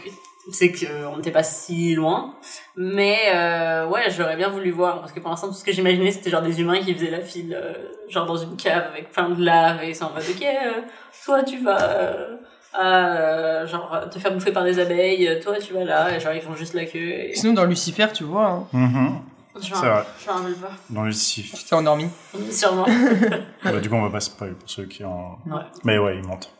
c'est 0.52 0.72
qu'on 0.72 1.16
n'était 1.16 1.30
pas 1.30 1.42
si 1.42 1.94
loin. 1.94 2.34
Mais, 2.76 3.18
euh, 3.34 3.86
ouais, 3.86 4.10
j'aurais 4.10 4.36
bien 4.36 4.48
voulu 4.48 4.70
voir, 4.70 5.00
parce 5.00 5.12
que 5.12 5.20
pour 5.20 5.30
l'instant, 5.30 5.48
tout 5.48 5.54
ce 5.54 5.64
que 5.64 5.72
j'imaginais, 5.72 6.10
c'était 6.10 6.30
genre 6.30 6.42
des 6.42 6.60
humains 6.60 6.80
qui 6.80 6.94
faisaient 6.94 7.10
la 7.10 7.20
file, 7.20 7.58
euh, 7.58 7.72
genre 8.08 8.26
dans 8.26 8.36
une 8.36 8.56
cave 8.56 8.84
avec 8.92 9.10
plein 9.10 9.30
de 9.30 9.42
lave, 9.44 9.82
et 9.82 9.90
ils 9.90 9.96
sont 9.96 10.06
en 10.06 10.10
mode, 10.12 10.24
ok, 10.28 10.42
euh, 10.42 10.80
toi, 11.24 11.42
tu 11.42 11.58
vas, 11.58 11.82
euh, 11.82 12.36
à, 12.72 13.06
euh, 13.06 13.66
genre, 13.66 14.08
te 14.10 14.18
faire 14.18 14.32
bouffer 14.32 14.52
par 14.52 14.64
des 14.64 14.78
abeilles, 14.78 15.40
toi, 15.42 15.56
tu 15.58 15.72
vas 15.72 15.84
là, 15.84 16.14
et 16.14 16.20
genre, 16.20 16.32
ils 16.32 16.42
font 16.42 16.54
juste 16.54 16.74
la 16.74 16.84
queue, 16.84 16.98
et... 17.10 17.34
Sinon, 17.34 17.54
dans 17.54 17.64
Lucifer, 17.64 18.08
tu 18.12 18.24
vois, 18.24 18.46
hein, 18.46 18.66
m'en 18.72 18.88
vrai. 18.88 20.04
je 20.22 20.26
m'en 20.30 20.36
rappelle 20.36 20.54
pas. 20.54 20.70
Dans 20.90 21.08
tu 21.10 21.42
t'es 21.42 21.74
endormi. 21.74 22.08
Sûrement. 22.50 22.86
Bah, 23.64 23.80
du 23.80 23.88
coup, 23.88 23.94
on 23.94 24.02
va 24.02 24.10
pas 24.10 24.20
spoil 24.20 24.54
pour 24.54 24.68
ceux 24.68 24.84
qui 24.84 25.04
en. 25.04 25.38
Ouais. 25.46 25.62
Mais 25.84 25.98
ouais, 25.98 26.16
il 26.16 26.26
monte. 26.26 26.50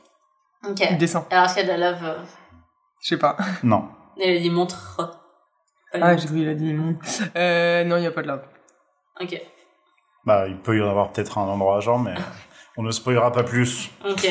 Ok. 0.67 0.87
Il 0.91 0.97
descend. 0.97 1.25
Alors, 1.31 1.45
est-ce 1.45 1.55
qu'il 1.55 1.67
y 1.67 1.71
a 1.71 1.75
de 1.75 1.81
la 1.81 1.91
lave 1.91 2.05
euh, 2.05 2.15
Je 3.05 3.11
sais 3.11 3.19
pas. 3.19 3.37
Non. 3.63 3.89
Elle 4.19 4.39
a 4.39 4.41
dit 4.41 4.49
montre. 4.51 5.21
Ah, 5.93 6.17
j'ai 6.17 6.27
cru 6.27 6.37
qu'il 6.37 6.49
a 6.49 6.55
dit 6.55 6.73
non. 6.73 6.97
Euh, 7.37 7.85
non, 7.85 7.99
il 7.99 8.03
y 8.03 8.07
a 8.07 8.11
pas 8.11 8.23
de 8.23 8.29
lave. 8.29 8.41
montre. 9.21 9.35
Ok. 9.35 9.43
Bah, 10.25 10.49
il 10.49 10.57
peut 10.57 10.77
y 10.77 10.83
en 10.83 10.89
avoir 10.89 11.13
peut-être 11.13 11.37
un 11.37 11.43
endroit 11.43 11.81
genre, 11.81 11.99
mais 11.99 12.15
on 12.79 12.83
ne 12.83 12.91
spoilera 12.91 13.31
pas 13.31 13.43
plus. 13.45 13.91
Ok. 14.09 14.27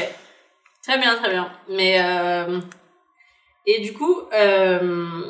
Très 0.82 0.98
bien, 0.98 1.16
très 1.18 1.30
bien. 1.30 1.52
Mais, 1.70 2.02
euh... 2.04 2.60
Et 3.68 3.80
du 3.82 3.94
coup, 3.94 4.24
euh... 4.34 5.22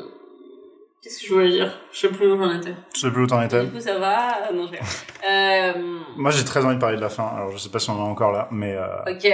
Qu'est-ce 1.02 1.20
que 1.20 1.28
je 1.28 1.34
voulais 1.34 1.50
dire? 1.50 1.78
Je 1.92 2.00
sais 2.00 2.10
plus 2.10 2.32
où 2.32 2.38
j'en 2.38 2.58
étais. 2.58 2.74
Je 2.96 3.02
sais 3.02 3.12
plus 3.12 3.24
où 3.24 3.28
t'en 3.28 3.42
étais. 3.42 3.66
Du 3.66 3.72
coup, 3.74 3.82
ça 3.82 4.00
va 4.00 4.52
Non, 4.54 4.68
je 4.68 4.72
vais. 4.72 4.80
Euh... 5.26 6.00
Moi, 6.18 6.32
j'ai 6.32 6.44
très 6.44 6.66
envie 6.66 6.76
de 6.76 6.82
parler 6.82 6.98
de 6.98 7.02
la 7.02 7.08
fin. 7.08 7.26
Alors, 7.26 7.52
je 7.52 7.58
sais 7.58 7.70
pas 7.70 7.80
si 7.80 7.90
on 7.90 7.94
en 7.94 8.08
est 8.08 8.10
encore 8.12 8.34
là, 8.34 8.50
mais 8.52 8.76
euh, 8.76 8.88
Ok. 9.08 9.26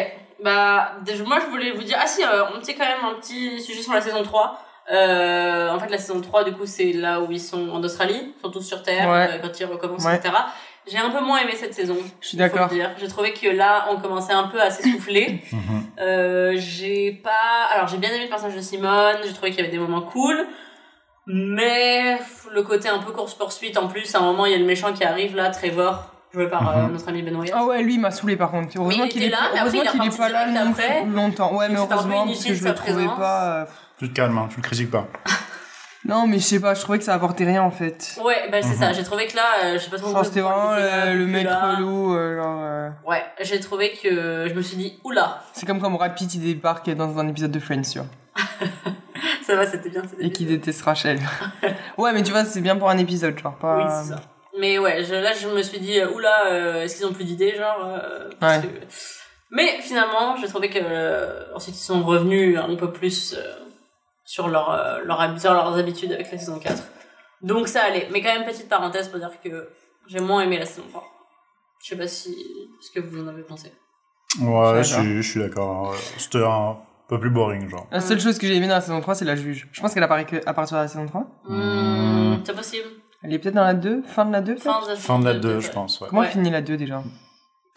Bah, 0.43 0.93
moi, 1.25 1.39
je 1.39 1.45
voulais 1.49 1.71
vous 1.71 1.83
dire... 1.83 1.97
Ah 2.01 2.07
si, 2.07 2.23
euh, 2.23 2.45
on 2.55 2.59
petit 2.59 2.75
quand 2.75 2.85
même 2.85 3.03
un 3.05 3.19
petit 3.19 3.61
sujet 3.61 3.81
sur 3.81 3.93
la 3.93 4.01
saison 4.01 4.23
3. 4.23 4.63
Euh, 4.91 5.69
en 5.69 5.79
fait, 5.79 5.89
la 5.89 5.97
saison 5.97 6.19
3, 6.21 6.43
du 6.45 6.53
coup, 6.53 6.65
c'est 6.65 6.93
là 6.93 7.19
où 7.21 7.31
ils 7.31 7.39
sont 7.41 7.69
en 7.69 7.83
Australie, 7.83 8.33
sont 8.41 8.49
tous 8.49 8.61
sur 8.63 8.81
Terre, 8.81 9.07
Ouais. 9.09 9.29
euh, 9.33 9.37
quand 9.41 9.59
ils 9.59 9.65
recommencent, 9.65 10.05
Ouais. 10.05 10.15
etc. 10.15 10.33
J'ai 10.87 10.97
un 10.97 11.11
peu 11.11 11.19
moins 11.19 11.37
aimé 11.39 11.51
cette 11.55 11.73
saison. 11.75 11.97
Je 12.21 12.27
suis 12.27 12.37
d'accord. 12.37 12.67
dire. 12.69 12.89
J'ai 12.97 13.07
trouvé 13.07 13.33
que 13.33 13.47
là, 13.47 13.85
on 13.91 13.97
commençait 13.97 14.33
un 14.33 14.47
peu 14.47 14.59
à 14.59 14.71
s'essouffler. 14.71 15.41
Euh, 16.01 16.53
j'ai 16.55 17.11
pas. 17.11 17.67
Alors, 17.73 17.87
j'ai 17.89 17.97
bien 17.97 18.09
aimé 18.09 18.23
le 18.23 18.29
personnage 18.29 18.55
de 18.55 18.61
Simone. 18.61 19.17
J'ai 19.25 19.33
trouvé 19.33 19.51
qu'il 19.51 19.59
y 19.59 19.63
avait 19.63 19.71
des 19.71 19.77
moments 19.77 20.01
cool. 20.01 20.47
Mais 21.27 22.17
le 22.51 22.63
côté 22.63 22.87
un 22.89 22.99
peu 22.99 23.11
course-poursuite 23.11 23.77
en 23.77 23.87
plus, 23.87 24.15
à 24.15 24.19
un 24.19 24.21
moment, 24.21 24.45
il 24.45 24.53
y 24.53 24.55
a 24.55 24.57
le 24.57 24.65
méchant 24.65 24.93
qui 24.93 25.03
arrive 25.03 25.35
là, 25.35 25.49
Trevor, 25.49 26.05
joué 26.33 26.47
par 26.47 26.69
euh, 26.77 26.83
Mhm. 26.83 26.91
notre 26.93 27.09
ami 27.09 27.21
Benoît. 27.23 27.45
Ah 27.53 27.65
ouais, 27.65 27.81
lui 27.83 27.95
il 27.95 27.99
m'a 27.99 28.11
saoulé 28.11 28.35
par 28.35 28.51
contre. 28.51 28.69
Heureusement 28.77 29.03
il 29.05 29.09
qu'il 29.09 29.23
était 29.23 29.27
est, 29.35 29.37
là, 29.39 29.49
heureusement 29.59 29.81
il 29.83 29.87
est 29.87 29.91
qu'il 29.91 30.03
est 30.13 30.17
pas 30.17 30.29
là 30.29 30.61
après. 30.69 31.01
plus 31.03 31.11
longtemps. 31.11 31.55
Ouais, 31.55 31.67
mais 31.69 31.75
heureusement 31.77 32.25
parce 32.27 32.43
que 32.45 32.53
je 32.53 32.63
le 32.63 32.73
trouvais 32.75 33.05
pas. 33.05 33.67
Tu 33.97 34.09
te 34.09 34.13
calmes, 34.15 34.37
hein, 34.37 34.47
tu 34.49 34.57
le 34.57 34.61
critiques 34.61 34.91
pas. 34.91 35.07
Non, 36.05 36.27
mais 36.27 36.39
je 36.39 36.43
sais 36.43 36.59
pas, 36.61 36.73
je 36.73 36.79
trouvais 36.79 36.97
que 36.97 37.03
ça 37.03 37.13
apportait 37.13 37.43
rien 37.43 37.61
en 37.61 37.71
fait. 37.71 38.17
Ouais, 38.23 38.49
bah 38.49 38.59
c'est 38.61 38.69
Mhm. 38.69 38.75
ça. 38.75 38.93
J'ai 38.93 39.03
trouvé 39.03 39.27
que 39.27 39.35
là, 39.35 39.43
euh, 39.65 39.73
je 39.73 39.79
sais 39.79 39.89
pas 39.89 39.97
trop. 39.97 40.23
C'était 40.23 40.39
vraiment 40.39 40.71
le 40.73 41.25
maître 41.25 41.49
là. 41.51 41.75
loup. 41.77 42.15
euh, 42.15 42.37
genre, 42.41 42.59
euh, 42.61 42.89
Ouais, 43.05 43.21
j'ai 43.41 43.59
trouvé 43.59 43.91
que 44.01 44.47
je 44.47 44.53
me 44.53 44.61
suis 44.61 44.77
dit, 44.77 44.97
oula, 45.03 45.41
C'est 45.51 45.65
comme 45.65 45.79
quand 45.81 45.91
Brad 45.91 46.15
Pitt 46.15 46.33
il 46.35 46.41
débarque 46.41 46.89
dans 46.91 47.19
un 47.19 47.27
épisode 47.27 47.51
de 47.51 47.59
Friends, 47.59 47.81
tu 47.81 47.99
vois. 47.99 48.07
ça 49.45 49.55
va, 49.57 49.67
c'était 49.67 49.89
bien. 49.89 50.01
c'était 50.09 50.25
Et 50.25 50.31
qui 50.31 50.45
déteste 50.45 50.81
Rachel. 50.83 51.19
ouais, 51.97 52.13
mais 52.13 52.23
tu 52.23 52.31
vois, 52.31 52.45
c'est 52.45 52.61
bien 52.61 52.77
pour 52.77 52.89
un 52.89 52.97
épisode, 52.97 53.37
genre 53.37 53.55
pas. 53.57 53.77
Oui, 53.77 53.83
c'est 53.89 54.13
ça. 54.13 54.21
Mais 54.59 54.77
ouais, 54.79 55.03
je, 55.03 55.15
là, 55.15 55.31
je 55.33 55.47
me 55.47 55.61
suis 55.61 55.79
dit, 55.79 55.99
euh, 55.99 56.09
oula, 56.11 56.47
euh, 56.51 56.83
est-ce 56.83 56.97
qu'ils 56.97 57.05
ont 57.05 57.13
plus 57.13 57.23
d'idées, 57.23 57.55
genre 57.55 57.79
euh, 57.85 58.29
parce 58.39 58.63
Ouais. 58.63 58.69
que- 58.69 58.85
Mais 59.51 59.79
finalement, 59.81 60.35
j'ai 60.37 60.47
trouvé 60.47 60.69
que 60.69 60.79
euh, 60.81 61.45
ensuite 61.55 61.75
ils 61.75 61.79
sont 61.83 62.03
revenus 62.03 62.57
un 62.57 62.75
peu 62.75 62.91
plus 62.91 63.33
euh, 63.35 63.41
sur, 64.25 64.47
leur, 64.47 64.69
euh, 64.71 64.99
leur, 65.05 65.19
hab- 65.21 65.39
sur 65.39 65.53
leurs 65.53 65.75
habitudes 65.77 66.11
avec 66.11 66.31
la 66.31 66.37
saison 66.37 66.59
4. 66.59 66.83
Donc 67.41 67.67
ça 67.67 67.83
allait. 67.83 68.07
Mais 68.11 68.21
quand 68.21 68.33
même, 68.33 68.43
petite 68.45 68.69
parenthèse 68.69 69.07
pour 69.07 69.17
dire 69.19 69.31
que 69.43 69.69
j'ai 70.07 70.19
moins 70.19 70.41
aimé 70.43 70.59
la 70.59 70.65
saison 70.65 70.83
3. 70.89 71.03
Je 71.83 71.89
sais 71.89 71.95
pas 71.97 72.07
si 72.07 72.35
ce 72.81 72.91
que 72.91 72.99
vous 72.99 73.23
en 73.23 73.27
avez 73.27 73.43
pensé. 73.43 73.71
Ouais, 74.41 74.83
Je 74.83 74.83
je 74.83 74.83
suis 74.83 74.93
d'accord. 74.93 75.03
suis, 75.05 75.23
je 75.23 75.29
suis 75.31 75.39
d'accord. 75.39 75.95
C'était 76.17 76.43
un 76.45 76.77
peu 77.07 77.19
plus 77.19 77.31
boring, 77.31 77.69
genre. 77.69 77.87
La 77.91 78.01
seule 78.01 78.19
chose 78.19 78.37
que 78.37 78.45
j'ai 78.45 78.55
aimé 78.55 78.67
dans 78.67 78.75
la 78.75 78.81
saison 78.81 79.01
3, 79.01 79.15
c'est 79.15 79.25
la 79.25 79.35
juge. 79.35 79.67
Je 79.71 79.81
pense 79.81 79.93
qu'elle 79.93 80.03
apparaît 80.03 80.25
que 80.25 80.35
à 80.45 80.53
partir 80.53 80.77
de 80.77 80.83
la 80.83 80.87
saison 80.87 81.07
3. 81.07 81.25
Hmm, 81.45 82.35
c'est 82.45 82.55
possible. 82.55 82.87
Elle 83.23 83.33
est 83.33 83.39
peut-être 83.39 83.55
dans 83.55 83.63
la 83.63 83.73
2, 83.73 84.03
fin 84.03 84.25
de 84.25 84.31
la 84.31 84.41
2 84.41 84.53
peut-être 84.55 84.63
Fin 84.63 84.81
de 84.81 84.87
la, 84.87 84.95
Fin 84.95 85.19
de 85.19 85.25
la 85.25 85.33
2, 85.33 85.55
ouais. 85.55 85.61
je 85.61 85.71
pense, 85.71 85.99
ouais. 86.01 86.07
Comment 86.09 86.21
Ouais. 86.21 86.27
finit 86.29 86.49
la 86.49 86.61
2 86.61 86.77
déjà 86.77 87.03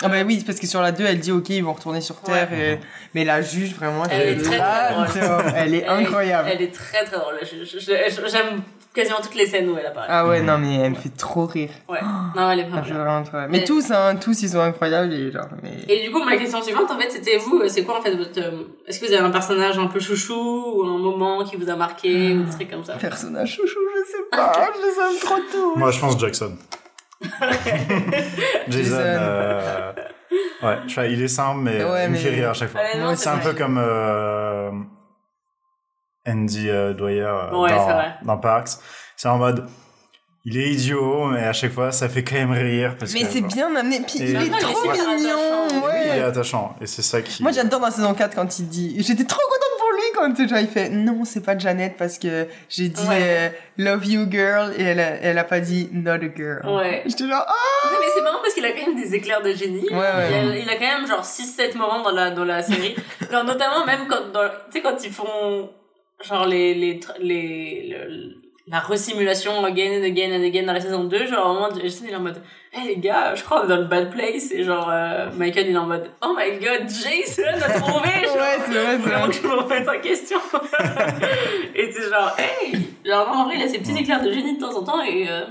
Ah 0.04 0.08
bah 0.08 0.22
oui, 0.24 0.38
c'est 0.38 0.46
parce 0.46 0.60
que 0.60 0.66
sur 0.66 0.80
la 0.80 0.92
2, 0.92 1.04
elle 1.04 1.18
dit 1.18 1.32
ok, 1.32 1.48
ils 1.50 1.62
vont 1.64 1.72
retourner 1.72 2.00
sur 2.00 2.20
Terre. 2.20 2.52
Et... 2.52 2.78
Mais 3.14 3.24
la 3.24 3.42
juge, 3.42 3.74
vraiment, 3.74 4.04
Elle 4.10 4.28
est 4.38 4.42
très, 4.42 4.58
très 4.58 5.20
drôle. 5.28 5.52
Elle 5.56 5.74
est 5.74 5.86
incroyable. 5.86 6.48
Elle 6.52 6.62
est 6.62 6.72
très 6.74 7.04
très 7.04 7.18
drôle. 7.18 7.34
Je- 7.42 7.64
je- 7.64 8.28
J'aime 8.30 8.62
quasiment 8.94 9.18
toutes 9.22 9.34
les 9.34 9.46
scènes 9.46 9.68
où 9.68 9.76
elle 9.78 9.86
apparaît. 9.86 10.06
Ah 10.10 10.26
ouais, 10.26 10.40
non 10.42 10.58
mais 10.58 10.76
elle 10.76 10.90
me 10.90 10.94
fait 10.96 11.08
trop 11.16 11.46
rire. 11.46 11.70
Ouais. 11.88 11.98
Non, 12.36 12.50
elle 12.50 12.60
est 12.60 12.62
Elle 12.62 12.68
vraiment 12.70 12.82
fait 12.84 12.90
bien. 12.92 13.04
vraiment 13.04 13.22
trop. 13.24 13.36
Mais 13.48 13.58
Et- 13.58 13.64
tous, 13.64 13.90
hein, 13.90 14.16
tous 14.16 14.42
ils 14.42 14.48
sont 14.50 14.60
incroyables 14.60 15.12
et 15.12 15.30
genre. 15.32 15.48
Mais... 15.62 15.70
Et 15.88 16.02
du 16.04 16.10
coup, 16.10 16.22
ma 16.24 16.36
question 16.36 16.62
suivante, 16.62 16.90
en 16.90 16.98
fait, 16.98 17.10
c'était 17.10 17.36
vous, 17.38 17.60
euh, 17.60 17.68
c'est 17.68 17.84
quoi 17.84 17.98
en 17.98 18.02
fait 18.02 18.14
votre. 18.14 18.38
euh, 18.38 18.62
Est-ce 18.86 19.00
que 19.00 19.06
vous 19.06 19.12
avez 19.12 19.24
un 19.24 19.30
personnage 19.30 19.78
un 19.78 19.86
peu 19.86 20.00
chouchou 20.00 20.34
ou 20.76 20.84
un 20.84 20.98
moment 20.98 21.42
qui 21.44 21.56
vous 21.56 21.68
a 21.70 21.76
marqué 21.76 22.32
ou 22.34 22.42
des 22.44 22.50
trucs 22.50 22.70
comme 22.70 22.84
ça? 22.84 22.94
Personnage 22.94 23.54
chouchou, 23.56 23.78
je 24.06 24.10
sais 24.10 24.18
pas, 24.30 24.52
je 24.74 24.80
les 24.80 25.14
aime 25.14 25.20
trop 25.20 25.40
tous. 25.50 25.78
Moi, 25.78 25.90
je 25.90 26.00
pense 26.00 26.18
Jackson. 26.18 26.52
Jason, 28.68 28.96
euh, 28.98 29.92
ouais, 30.62 30.78
je 30.86 30.94
sais 30.94 31.12
il 31.12 31.22
est 31.22 31.28
simple, 31.28 31.60
mais 31.60 31.84
Ouais, 31.84 32.06
il 32.06 32.10
me 32.10 32.16
fait 32.16 32.30
rire 32.30 32.50
à 32.50 32.54
chaque 32.54 32.70
fois. 32.70 32.80
Ouais, 32.80 33.16
C'est 33.16 33.28
un 33.28 33.38
peu 33.38 33.52
comme 33.52 33.78
euh, 33.80 34.70
Andy 36.26 36.68
euh, 36.68 36.92
Dwyer 36.94 37.22
euh, 37.22 37.56
Ouais, 37.56 37.70
dans, 38.22 38.38
Parks. 38.38 38.70
C'est 39.16 39.28
en 39.28 39.38
mode, 39.38 39.66
il 40.44 40.56
est 40.56 40.70
idiot, 40.70 41.26
mais 41.26 41.44
à 41.44 41.52
chaque 41.52 41.72
fois, 41.72 41.92
ça 41.92 42.08
fait 42.08 42.22
quand 42.24 42.36
même 42.36 42.52
rire. 42.52 42.96
Parce 42.98 43.12
Mais 43.12 43.24
c'est 43.24 43.40
genre, 43.40 43.48
bien 43.48 43.76
amené, 43.76 44.00
puis 44.06 44.20
Et- 44.22 44.30
il 44.30 44.36
est 44.36 44.50
trop 44.60 44.82
super 44.82 45.08
mignon, 45.16 45.68
oui, 45.70 45.90
il 46.04 46.08
est 46.08 46.20
ouais. 46.20 46.22
attachant. 46.22 46.76
Et 46.80 46.86
c'est 46.86 47.02
ça 47.02 47.22
qui. 47.22 47.42
Moi 47.42 47.52
j'adore 47.52 47.80
dans 47.80 47.86
la 47.86 47.92
saison 47.92 48.14
4 48.14 48.34
quand 48.34 48.58
il 48.58 48.68
dit. 48.68 48.96
J'étais 49.02 49.24
trop 49.24 49.40
contente 49.40 49.78
pour 49.78 49.88
lui 49.92 50.02
quand 50.36 50.48
genre, 50.48 50.58
il 50.60 50.68
fait 50.68 50.88
non, 50.88 51.24
c'est 51.24 51.44
pas 51.44 51.58
Janet 51.58 51.96
parce 51.96 52.18
que 52.18 52.46
j'ai 52.68 52.88
dit 52.88 53.06
Ouais. 53.08 53.18
euh, 53.20 53.48
love 53.78 54.04
you 54.06 54.26
girl 54.30 54.72
et 54.76 54.82
elle 54.82 55.00
a, 55.00 55.10
elle 55.22 55.38
a 55.38 55.44
pas 55.44 55.60
dit 55.60 55.88
not 55.92 56.10
a 56.12 56.18
girl. 56.34 56.60
Ouais. 56.66 57.02
J'étais 57.06 57.28
genre 57.28 57.44
ah 57.46 57.88
Non, 57.92 57.98
mais 58.00 58.06
c'est 58.14 58.22
marrant 58.22 58.38
parce 58.42 58.54
qu'il 58.54 58.64
a 58.64 58.70
quand 58.72 58.86
même 58.86 58.96
des 58.96 59.14
éclairs 59.14 59.42
de 59.42 59.52
génie. 59.52 59.88
Ouais, 59.90 59.96
ouais. 59.98 60.28
Il, 60.30 60.50
a, 60.50 60.56
il 60.58 60.68
a 60.70 60.74
quand 60.74 60.98
même 60.98 61.06
genre 61.06 61.24
6-7 61.24 61.76
moments 61.76 62.02
dans 62.02 62.10
la, 62.12 62.30
dans 62.30 62.44
la 62.44 62.62
série. 62.62 62.94
genre, 63.30 63.44
notamment 63.44 63.84
même 63.86 64.06
quand, 64.08 64.22
tu 64.32 64.72
sais, 64.78 64.82
quand 64.82 64.96
ils 65.04 65.12
font 65.12 65.70
genre 66.26 66.46
les, 66.46 66.74
les, 66.74 67.00
les, 67.20 67.88
le- 67.88 68.36
la 68.68 68.78
resimulation 68.78 69.64
again 69.64 69.98
and 70.00 70.04
again 70.04 70.32
and 70.32 70.44
again 70.44 70.62
dans 70.64 70.72
la 70.72 70.80
saison 70.80 71.02
2, 71.04 71.26
genre 71.26 71.50
au 71.50 71.54
moment, 71.54 71.68
Jason 71.82 72.04
il 72.06 72.12
est 72.12 72.16
en 72.16 72.20
mode, 72.20 72.40
hé 72.72 72.86
les 72.86 72.96
gars, 72.96 73.34
je 73.34 73.42
crois 73.42 73.58
qu'on 73.60 73.66
est 73.66 73.68
dans 73.70 73.76
le 73.78 73.84
bad 73.86 74.10
place, 74.10 74.52
et 74.52 74.62
genre 74.62 74.88
euh, 74.88 75.28
Michael 75.36 75.66
il 75.68 75.74
est 75.74 75.78
en 75.78 75.86
mode, 75.86 76.08
oh 76.22 76.34
my 76.38 76.52
god, 76.64 76.88
Jason 76.88 77.42
a 77.60 77.80
trouvé, 77.80 78.08
genre, 78.24 78.36
Ouais, 78.36 78.58
c'est 78.64 78.72
vrai, 78.72 78.96
vraiment 78.98 79.24
vrai. 79.26 79.28
que 79.30 79.34
je 79.34 79.46
me 79.48 79.52
remette 79.54 79.88
en 79.88 80.00
question. 80.00 80.38
et 81.74 81.90
c'est 81.92 82.08
genre, 82.08 82.36
hey, 82.38 82.86
genre 83.04 83.28
en 83.28 83.44
vrai 83.46 83.54
il 83.58 83.62
a 83.64 83.68
ses 83.68 83.78
petits 83.78 83.98
éclairs 83.98 84.22
de 84.22 84.30
génie 84.32 84.54
de 84.56 84.60
temps 84.60 84.76
en 84.76 84.82
temps, 84.84 85.02
et 85.02 85.26
euh, 85.28 85.42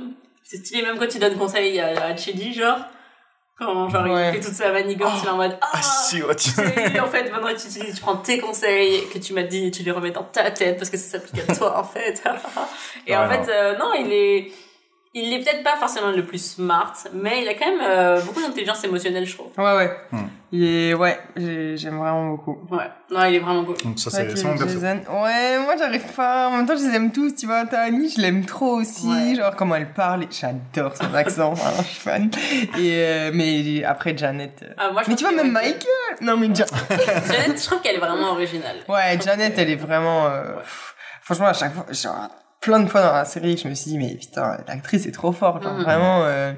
c'est 0.43 0.57
stylé 0.57 0.81
même 0.83 0.97
quand 0.97 1.13
il 1.13 1.19
donne 1.19 1.35
conseil 1.37 1.79
à, 1.79 2.05
à 2.05 2.15
Chidi, 2.15 2.53
genre, 2.53 2.79
genre 3.61 4.05
Ouais. 4.05 4.29
il 4.29 4.33
fait 4.35 4.39
toute 4.39 4.53
sa 4.55 4.71
manigance, 4.71 5.19
il 5.23 5.27
est 5.27 5.29
en 5.31 5.37
mode, 5.37 5.57
ah, 5.61 5.69
Ah, 5.73 5.81
si, 5.81 6.21
ouais, 6.23 6.35
tu- 6.35 6.49
c'est- 6.51 6.99
en 6.99 7.07
fait, 7.07 7.31
maintenant 7.31 7.49
tu 7.49 7.67
utilises, 7.67 7.95
tu 7.95 8.01
prends 8.01 8.17
tes 8.17 8.39
conseils 8.39 9.07
que 9.13 9.17
tu 9.19 9.33
m'as 9.33 9.43
dit, 9.43 9.71
tu 9.71 9.83
les 9.83 9.91
remets 9.91 10.11
dans 10.11 10.23
ta 10.23 10.49
tête 10.51 10.77
parce 10.77 10.89
que 10.89 10.97
ça 10.97 11.19
s'applique 11.19 11.41
à 11.49 11.55
toi 11.55 11.77
en 11.79 11.83
fait. 11.83 12.21
Et 13.07 13.15
en 13.15 13.27
Ouais, 13.27 13.43
fait, 13.43 13.51
euh, 13.51 13.77
non, 13.77 13.91
il 13.99 14.11
est, 14.11 14.51
il 15.13 15.33
est 15.33 15.39
peut-être 15.43 15.63
pas 15.63 15.75
forcément 15.77 16.11
le 16.11 16.25
plus 16.25 16.43
smart, 16.53 16.93
mais 17.13 17.41
il 17.41 17.47
a 17.49 17.53
quand 17.53 17.65
même 17.67 17.81
euh, 17.83 18.21
beaucoup 18.21 18.41
d'intelligence 18.41 18.83
émotionnelle, 18.83 19.25
je 19.25 19.35
trouve. 19.35 19.47
Ouais, 19.57 19.75
ouais. 19.75 19.91
Hmm. 20.11 20.27
Il 20.53 20.65
est, 20.65 20.93
ouais, 20.93 21.17
j'ai- 21.37 21.77
j'aime 21.77 21.97
vraiment 21.97 22.31
beaucoup. 22.31 22.57
Ouais, 22.69 22.89
non, 23.09 23.23
il 23.23 23.35
est 23.35 23.39
vraiment 23.39 23.63
cool. 23.63 23.77
Donc 23.85 23.97
ça, 23.97 24.09
Ouais, 24.09 24.27
c'est 24.31 24.35
c'est 24.37 24.43
mon 24.45 24.57
perso. 24.57 24.79
Ouais, 24.79 25.59
moi 25.63 25.77
j'arrive 25.77 26.03
pas. 26.13 26.49
En 26.49 26.57
même 26.57 26.65
temps, 26.65 26.75
je 26.75 26.83
les 26.89 26.93
aime 26.95 27.11
tous, 27.13 27.33
tu 27.35 27.45
vois. 27.45 27.65
Tani, 27.65 28.09
je 28.09 28.19
l'aime 28.19 28.43
trop 28.45 28.75
aussi. 28.81 29.07
Ouais. 29.07 29.33
Genre, 29.35 29.55
comment 29.55 29.75
elle 29.75 29.93
parle. 29.93 30.25
J'adore 30.29 30.97
son 30.97 31.13
accent. 31.13 31.53
vraiment, 31.53 31.77
je 31.77 31.83
suis 31.87 31.99
fan. 32.01 32.29
Et, 32.77 32.95
euh, 32.97 33.31
mais 33.33 33.83
après, 33.85 34.17
Janet. 34.17 34.59
euh, 34.63 34.73
Ah, 34.77 34.89
moi, 34.91 35.03
je 35.05 35.09
Mais 35.11 35.15
tu 35.15 35.23
vois, 35.23 35.31
que- 35.31 35.37
même 35.37 35.51
Michael. 35.53 35.77
Non, 36.19 36.35
mais 36.35 36.47
Ja- 36.53 36.65
Janet, 36.89 37.57
je 37.57 37.65
trouve 37.65 37.79
qu'elle 37.81 37.95
est 37.95 37.99
vraiment 37.99 38.31
originale. 38.31 38.75
Ouais, 38.89 39.17
Janet, 39.23 39.53
elle 39.57 39.69
est 39.69 39.75
vraiment. 39.75 40.25
euh, 40.27 40.55
Franchement, 41.21 41.47
à 41.47 41.53
chaque 41.53 41.73
fois, 41.73 41.85
genre, 41.91 42.27
plein 42.59 42.79
de 42.81 42.89
fois 42.89 43.01
dans 43.01 43.13
la 43.13 43.23
série, 43.25 43.55
je 43.57 43.69
me 43.69 43.73
suis 43.73 43.91
dit, 43.91 43.97
mais 43.97 44.15
putain, 44.15 44.57
l'actrice 44.67 45.05
est 45.05 45.11
trop 45.13 45.31
forte. 45.31 45.63
Genre, 45.63 45.75
Mhm. 45.75 45.83
vraiment, 45.83 46.23
euh, 46.25 46.51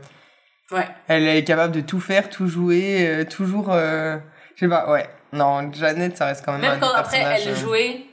Ouais. 0.71 0.87
elle 1.07 1.27
est 1.27 1.43
capable 1.43 1.73
de 1.75 1.81
tout 1.81 1.99
faire, 1.99 2.29
tout 2.29 2.47
jouer, 2.47 3.07
euh, 3.07 3.25
toujours. 3.25 3.67
euh, 3.71 4.17
Je 4.55 4.61
sais 4.61 4.69
pas, 4.69 4.89
ouais. 4.91 5.07
Non, 5.31 5.71
Janet, 5.73 6.15
ça 6.17 6.27
reste 6.27 6.43
quand 6.45 6.53
même 6.53 6.63
un 6.63 6.71
Même 6.71 6.79
quand 6.79 6.93
après 6.93 7.17
elle 7.19 7.49
euh, 7.49 7.55
jouait 7.55 8.05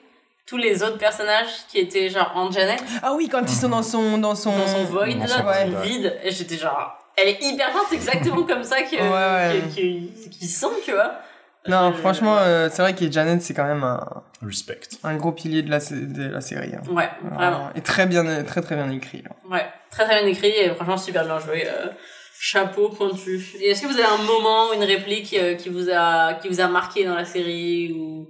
tous 0.46 0.56
les 0.56 0.82
autres 0.82 0.98
personnages 0.98 1.48
qui 1.68 1.78
étaient 1.78 2.08
genre 2.08 2.32
en 2.34 2.50
Janet, 2.50 2.82
Ah 3.02 3.12
oui, 3.14 3.28
quand 3.30 3.42
ils 3.42 3.48
sont 3.56 3.68
dans 3.68 3.82
son. 3.82 4.18
Dans 4.18 4.34
son, 4.34 4.56
dans 4.58 4.66
son 4.66 4.84
void, 4.84 5.06
Dans 5.14 5.20
là, 5.20 5.26
son 5.28 5.44
ouais. 5.46 5.82
vide, 5.84 6.18
et 6.24 6.30
j'étais 6.32 6.56
genre, 6.56 6.98
elle 7.16 7.28
est 7.28 7.38
hyper 7.42 7.70
forte, 7.70 7.86
c'est 7.90 7.96
exactement 7.96 8.42
comme 8.42 8.64
ça 8.64 8.82
que, 8.82 8.96
Ouais, 8.96 9.68
qu'ils 9.74 10.48
sont, 10.48 10.72
tu 10.84 10.92
vois. 10.92 11.12
Non, 11.68 11.92
Je- 11.92 11.98
franchement, 11.98 12.38
euh, 12.38 12.68
c'est 12.72 12.80
vrai 12.80 12.94
que 12.94 13.10
Janet, 13.12 13.42
c'est 13.42 13.52
quand 13.54 13.66
même 13.66 13.84
un, 13.84 14.02
Respect. 14.42 14.80
un 15.04 15.14
gros 15.16 15.32
pilier 15.32 15.60
de 15.62 15.70
la, 15.70 15.78
de 15.78 16.30
la 16.32 16.40
série. 16.40 16.72
hein. 16.74 16.82
Ouais, 16.90 17.10
vraiment. 17.22 17.68
Et 17.74 17.82
très 17.82 18.06
bien, 18.06 18.42
très 18.44 18.62
très 18.62 18.76
bien 18.76 18.90
écrit. 18.90 19.22
là. 19.22 19.30
Ouais, 19.48 19.66
très 19.90 20.04
très 20.06 20.20
bien 20.22 20.26
écrit 20.32 20.48
et 20.48 20.74
franchement 20.74 20.96
super 20.96 21.24
bien 21.26 21.38
joué. 21.38 21.64
euh, 21.68 21.88
chapeau 22.42 22.88
pointu. 22.88 23.38
Et 23.60 23.68
est-ce 23.70 23.82
que 23.82 23.86
vous 23.86 23.98
avez 23.98 24.04
un 24.04 24.22
moment, 24.24 24.72
une 24.72 24.82
réplique 24.84 25.34
euh, 25.34 25.54
qui 25.54 25.68
vous 25.68 25.88
a 25.92 26.34
qui 26.34 26.48
vous 26.48 26.60
a 26.60 26.68
marqué 26.68 27.04
dans 27.04 27.14
la 27.14 27.26
série 27.26 27.92
ou 27.92 28.28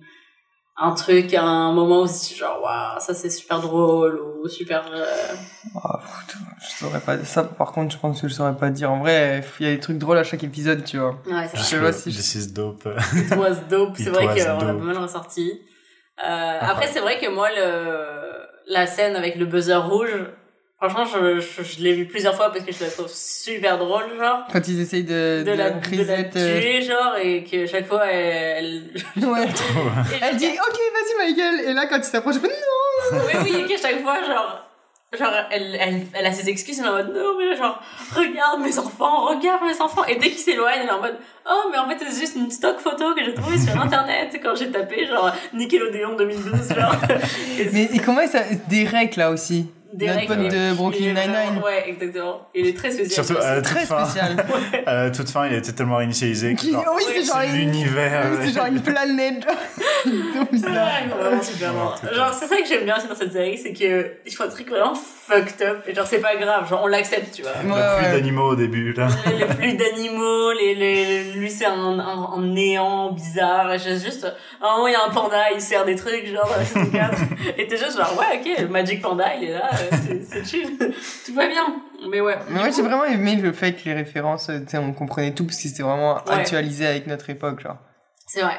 un 0.82 0.92
truc, 0.94 1.32
un 1.34 1.72
moment 1.72 2.02
où 2.02 2.06
c'est 2.08 2.34
genre 2.34 2.60
waouh 2.62 2.98
ça 3.00 3.12
c'est 3.14 3.30
super 3.30 3.60
drôle 3.60 4.18
ou 4.20 4.48
super. 4.48 4.82
euh, 4.92 5.04
Ah, 5.84 6.00
je 6.60 6.76
saurais 6.78 7.00
pas 7.00 7.22
ça. 7.24 7.44
Par 7.44 7.70
contre, 7.72 7.94
je 7.94 7.98
pense 8.00 8.20
que 8.20 8.26
je 8.28 8.34
saurais 8.34 8.56
pas 8.56 8.70
dire. 8.70 8.90
En 8.90 8.98
vrai, 9.00 9.44
il 9.60 9.66
y 9.66 9.68
a 9.68 9.74
des 9.74 9.80
trucs 9.80 9.98
drôles 9.98 10.18
à 10.18 10.24
chaque 10.24 10.42
épisode, 10.42 10.82
tu 10.84 10.98
vois. 10.98 11.20
Ouais, 11.26 11.48
Je 11.54 11.60
sais 11.60 11.78
pas 11.80 11.92
si 11.92 12.10
je- 12.10 12.16
This 12.16 12.34
is 12.34 12.52
dope. 12.52 12.88
It 13.14 13.36
was 13.36 13.56
dope. 13.68 13.94
C'est 13.96 14.10
vrai 14.10 14.26
qu'on 14.26 14.34
l'a 14.34 14.56
pas 14.56 14.72
mal 14.72 14.98
ressorti. 14.98 15.52
Euh, 16.26 16.58
après, 16.60 16.86
c'est 16.88 17.00
vrai 17.00 17.18
que 17.20 17.28
moi, 17.30 17.48
le, 17.54 18.40
la 18.66 18.86
scène 18.86 19.16
avec 19.16 19.36
le 19.36 19.44
buzzer 19.46 19.76
rouge, 19.76 20.26
franchement, 20.88 21.04
je, 21.04 21.40
je, 21.40 21.62
je 21.62 21.82
l'ai 21.82 21.92
vu 21.92 22.06
plusieurs 22.06 22.34
fois 22.34 22.50
parce 22.50 22.64
que 22.64 22.72
je 22.72 22.82
la 22.82 22.90
trouve 22.90 23.08
super 23.08 23.76
drôle, 23.76 24.04
genre. 24.18 24.46
Quand 24.50 24.66
ils 24.66 24.80
essayent 24.80 25.04
de, 25.04 25.42
De, 25.44 25.52
la, 25.52 25.70
de 25.70 26.04
la 26.04 26.14
euh, 26.14 26.30
tuer, 26.30 26.80
genre, 26.80 27.16
et 27.22 27.44
que 27.44 27.66
chaque 27.66 27.86
fois, 27.86 28.06
elle... 28.06 28.84
elle... 29.16 29.24
Ouais. 29.28 29.46
Elle 30.22 30.36
dit, 30.36 30.46
ok, 30.46 30.78
vas-y, 30.94 31.28
Michael. 31.28 31.68
Et 31.68 31.74
là, 31.74 31.86
quand 31.86 31.98
il 31.98 32.04
s'approche, 32.04 32.36
je 32.36 32.40
fais, 32.40 32.48
non. 32.48 33.18
Oui, 33.26 33.32
oui, 33.42 33.60
et 33.60 33.66
qu'à 33.66 33.76
chaque 33.76 34.02
fois, 34.02 34.22
genre, 34.26 34.66
genre 35.18 35.32
elle, 35.50 35.76
elle, 35.78 36.02
elle 36.14 36.26
a 36.26 36.32
ses 36.32 36.48
excuses, 36.48 36.78
elle 36.78 36.86
est 36.86 36.88
en 36.88 36.92
mode 36.92 37.14
non, 37.14 37.36
mais 37.38 37.56
genre, 37.56 37.78
regarde 38.14 38.60
mes 38.60 38.78
enfants, 38.78 39.26
regarde 39.26 39.62
mes 39.64 39.78
enfants. 39.80 40.04
Et 40.06 40.16
dès 40.16 40.30
qu'il 40.30 40.38
s'éloigne, 40.38 40.80
elle 40.82 40.88
est 40.88 40.92
en 40.92 41.00
mode 41.00 41.18
oh, 41.46 41.68
mais 41.70 41.78
en 41.78 41.88
fait, 41.88 41.98
c'est 42.08 42.20
juste 42.20 42.36
une 42.36 42.50
stock 42.50 42.78
photo 42.78 43.14
que 43.14 43.22
j'ai 43.22 43.34
trouvée 43.34 43.58
sur 43.58 43.78
internet 43.78 44.38
quand 44.42 44.54
j'ai 44.54 44.70
tapé, 44.70 45.06
genre, 45.06 45.30
Nickelodeon 45.52 46.16
2012, 46.16 46.74
genre. 46.74 46.94
Et 47.58 47.68
Mais 47.72 47.84
et 47.92 47.98
comment 47.98 48.26
ça. 48.26 48.40
Derek, 48.68 49.16
là 49.16 49.30
aussi? 49.30 49.66
Derek, 49.92 50.28
Notre 50.28 50.40
pote 50.40 50.44
il 50.44 50.58
de 50.58 50.68
il 50.70 50.74
Brooklyn 50.76 51.12
Nine-Nine. 51.14 51.62
Ouais, 51.64 51.84
exactement. 51.88 52.48
Il 52.54 52.66
est 52.66 52.76
très 52.76 52.90
spécial. 52.90 53.24
Surtout 53.24 53.42
à 53.42 53.54
la 53.56 53.62
toute 53.62 53.64
Très 53.74 53.86
fin. 53.86 54.04
spécial. 54.04 54.36
À 54.86 54.94
la 54.94 55.10
toute 55.10 55.28
fin, 55.30 55.46
il 55.48 55.54
était 55.54 55.72
tellement 55.72 56.00
initialisé 56.00 56.54
que 56.54 56.62
genre, 56.70 56.84
oui, 56.96 57.02
c'est 57.08 57.24
genre 57.24 57.40
une- 57.42 57.52
l'univers. 57.56 58.26
oui, 58.30 58.38
c'est 58.44 58.52
genre 58.52 58.66
une 58.66 58.80
planète. 58.82 59.46
Bizarre. 60.52 60.72
Ouais, 60.74 61.22
vraiment 61.22 61.42
super. 61.42 61.72
Genre, 62.14 62.32
c'est 62.34 62.46
ça 62.46 62.56
que 62.56 62.66
j'aime 62.68 62.84
bien 62.84 62.96
aussi 62.96 63.08
dans 63.08 63.14
cette 63.14 63.32
série, 63.32 63.58
c'est 63.58 63.72
que 63.72 64.12
ils 64.26 64.32
font 64.32 64.44
un 64.44 64.48
truc 64.48 64.68
vraiment 64.70 64.94
fucked 64.94 65.60
up, 65.62 65.84
et 65.86 65.94
genre, 65.94 66.06
c'est 66.06 66.20
pas 66.20 66.36
grave, 66.36 66.68
genre, 66.68 66.82
on 66.84 66.86
l'accepte, 66.86 67.34
tu 67.34 67.42
vois. 67.42 67.52
Il 67.62 67.68
y 67.68 67.72
a 67.72 67.74
Ouais, 67.74 67.96
plus 67.98 68.06
ouais. 68.06 68.12
d'animaux 68.12 68.50
au 68.52 68.56
début, 68.56 68.92
là. 68.92 69.08
les 69.38 69.46
flux 69.46 69.74
d'animaux, 69.74 70.52
les, 70.52 70.74
les, 70.74 71.32
lui 71.32 71.50
c'est 71.50 71.66
un, 71.66 71.98
un, 71.98 72.32
un 72.36 72.40
néant 72.42 73.12
bizarre, 73.12 73.76
juste, 73.78 74.24
à 74.60 74.66
un 74.66 74.76
moment 74.76 74.88
il 74.88 74.92
y 74.92 74.96
a 74.96 75.04
un 75.04 75.10
panda, 75.10 75.50
il 75.54 75.60
sert 75.60 75.84
des 75.84 75.96
trucs, 75.96 76.26
genre 76.26 76.48
dans 76.48 76.56
la 76.56 76.64
saison 76.64 76.86
4, 76.90 77.18
et 77.58 77.66
t'es 77.66 77.76
juste 77.76 77.96
genre, 77.96 78.16
ouais, 78.18 78.40
ok, 78.40 78.60
le 78.62 78.68
Magic 78.68 79.02
Panda, 79.02 79.26
il 79.40 79.50
est 79.50 79.52
là, 79.52 79.68
euh, 79.74 79.76
c'est- 80.30 80.44
chill, 80.44 80.78
tout 81.26 81.34
va 81.34 81.46
bien, 81.48 81.76
mais 82.10 82.20
ouais. 82.20 82.36
Mais 82.50 82.60
moi, 82.60 82.70
j'ai 82.70 82.82
vraiment 82.82 83.04
aimé 83.04 83.36
le 83.36 83.52
fait 83.52 83.72
que 83.74 83.84
les 83.86 83.94
références, 83.94 84.48
euh, 84.50 84.60
tu 84.60 84.68
sais, 84.70 84.78
on 84.78 84.92
comprenait 84.92 85.32
tout 85.32 85.44
parce 85.44 85.56
que 85.60 85.68
c'était 85.68 85.82
vraiment 85.82 86.14
Ouais. 86.26 86.32
actualisé 86.34 86.86
avec 86.86 87.06
notre 87.06 87.28
époque, 87.30 87.60
genre. 87.60 87.76
C'est 88.26 88.42
vrai. 88.42 88.58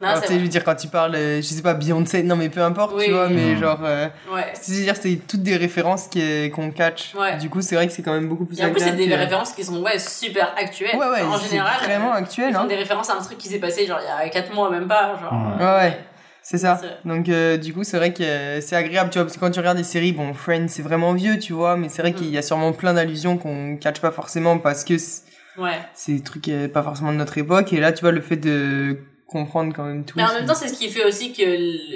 Non, 0.00 0.08
Alors, 0.08 0.20
sais, 0.22 0.26
je 0.28 0.32
vrai. 0.34 0.42
veux 0.42 0.48
dire, 0.48 0.64
quand 0.64 0.74
tu 0.74 0.88
parles, 0.88 1.14
euh, 1.14 1.36
je 1.36 1.42
sais 1.46 1.62
pas, 1.62 1.72
Beyoncé, 1.72 2.24
non 2.24 2.34
mais 2.34 2.48
peu 2.48 2.60
importe, 2.60 2.94
Oui. 2.96 3.04
tu 3.06 3.12
vois, 3.12 3.28
mais 3.28 3.54
Mm. 3.54 3.58
genre, 3.60 3.78
euh, 3.84 4.08
Ouais. 4.32 4.52
je 4.66 4.72
veux 4.74 4.82
dire, 4.82 4.96
c'est 5.00 5.20
toutes 5.26 5.44
des 5.44 5.56
références 5.56 6.08
qui- 6.08 6.50
qu'on 6.50 6.72
catch. 6.72 7.14
Ouais. 7.14 7.36
Du 7.38 7.48
coup, 7.48 7.62
c'est 7.62 7.76
vrai 7.76 7.86
que 7.86 7.92
c'est 7.92 8.02
quand 8.02 8.12
même 8.12 8.28
beaucoup 8.28 8.44
plus 8.44 8.58
Et 8.60 8.64
en 8.64 8.72
plus, 8.72 8.80
c'est 8.80 8.92
des 8.96 9.08
que- 9.08 9.14
références 9.14 9.52
qui 9.52 9.62
sont, 9.64 9.80
ouais, 9.82 9.98
super 10.00 10.52
actuelles. 10.58 10.96
Ouais, 10.96 11.06
ouais, 11.08 11.22
en 11.22 11.38
c'est 11.38 11.50
général. 11.50 11.80
vraiment 11.84 12.10
euh, 12.12 12.16
actuel, 12.16 12.48
Ils 12.50 12.54
font 12.54 12.62
hein. 12.62 12.66
des 12.66 12.74
références 12.74 13.08
à 13.08 13.14
un 13.14 13.22
truc 13.22 13.38
qui 13.38 13.48
s'est 13.48 13.60
passé, 13.60 13.86
genre, 13.86 14.00
il 14.02 14.24
y 14.24 14.26
a 14.26 14.28
4 14.30 14.52
mois, 14.52 14.68
même 14.68 14.88
pas, 14.88 15.14
genre. 15.22 15.32
Ouais. 15.32 15.62
euh, 15.64 15.78
Ouais, 15.78 15.88
ouais. 15.90 15.98
C'est 16.46 16.58
ça. 16.58 16.78
Donc, 17.06 17.28
euh, 17.30 17.56
du 17.56 17.72
coup, 17.72 17.84
c'est 17.84 17.96
vrai 17.96 18.12
que 18.12 18.22
euh, 18.22 18.60
c'est 18.60 18.76
agréable, 18.76 19.08
tu 19.10 19.18
vois, 19.18 19.24
parce 19.24 19.34
que 19.36 19.40
quand 19.40 19.50
tu 19.50 19.58
regardes 19.60 19.78
des 19.78 19.82
séries, 19.84 20.12
bon, 20.12 20.34
Friends, 20.34 20.68
c'est 20.68 20.82
vraiment 20.82 21.14
vieux, 21.14 21.38
tu 21.38 21.54
vois, 21.54 21.76
mais 21.76 21.88
c'est 21.88 22.02
vrai 22.02 22.10
Mm. 22.10 22.14
qu'il 22.16 22.28
y 22.30 22.36
a 22.38 22.42
sûrement 22.42 22.72
plein 22.72 22.92
d'allusions 22.92 23.38
qu'on 23.38 23.76
catch 23.78 23.98
pas 24.00 24.10
forcément 24.10 24.58
parce 24.58 24.84
que, 24.84 24.98
c'est- 24.98 25.22
Ouais. 25.56 25.78
des 26.08 26.20
trucs 26.22 26.48
euh, 26.48 26.68
pas 26.68 26.82
forcément 26.82 27.12
de 27.12 27.16
notre 27.16 27.38
époque. 27.38 27.72
Et 27.72 27.80
là, 27.80 27.92
tu 27.92 28.02
vois, 28.02 28.12
le 28.12 28.20
fait 28.20 28.36
de 28.36 28.98
comprendre 29.26 29.72
quand 29.74 29.84
même 29.84 30.04
tout. 30.04 30.14
Mais 30.18 30.24
en 30.24 30.32
même 30.34 30.44
temps, 30.46 30.54
c'est 30.54 30.68
ce 30.68 30.74
qui 30.74 30.88
fait 30.90 31.04
aussi 31.06 31.32
que 31.32 31.42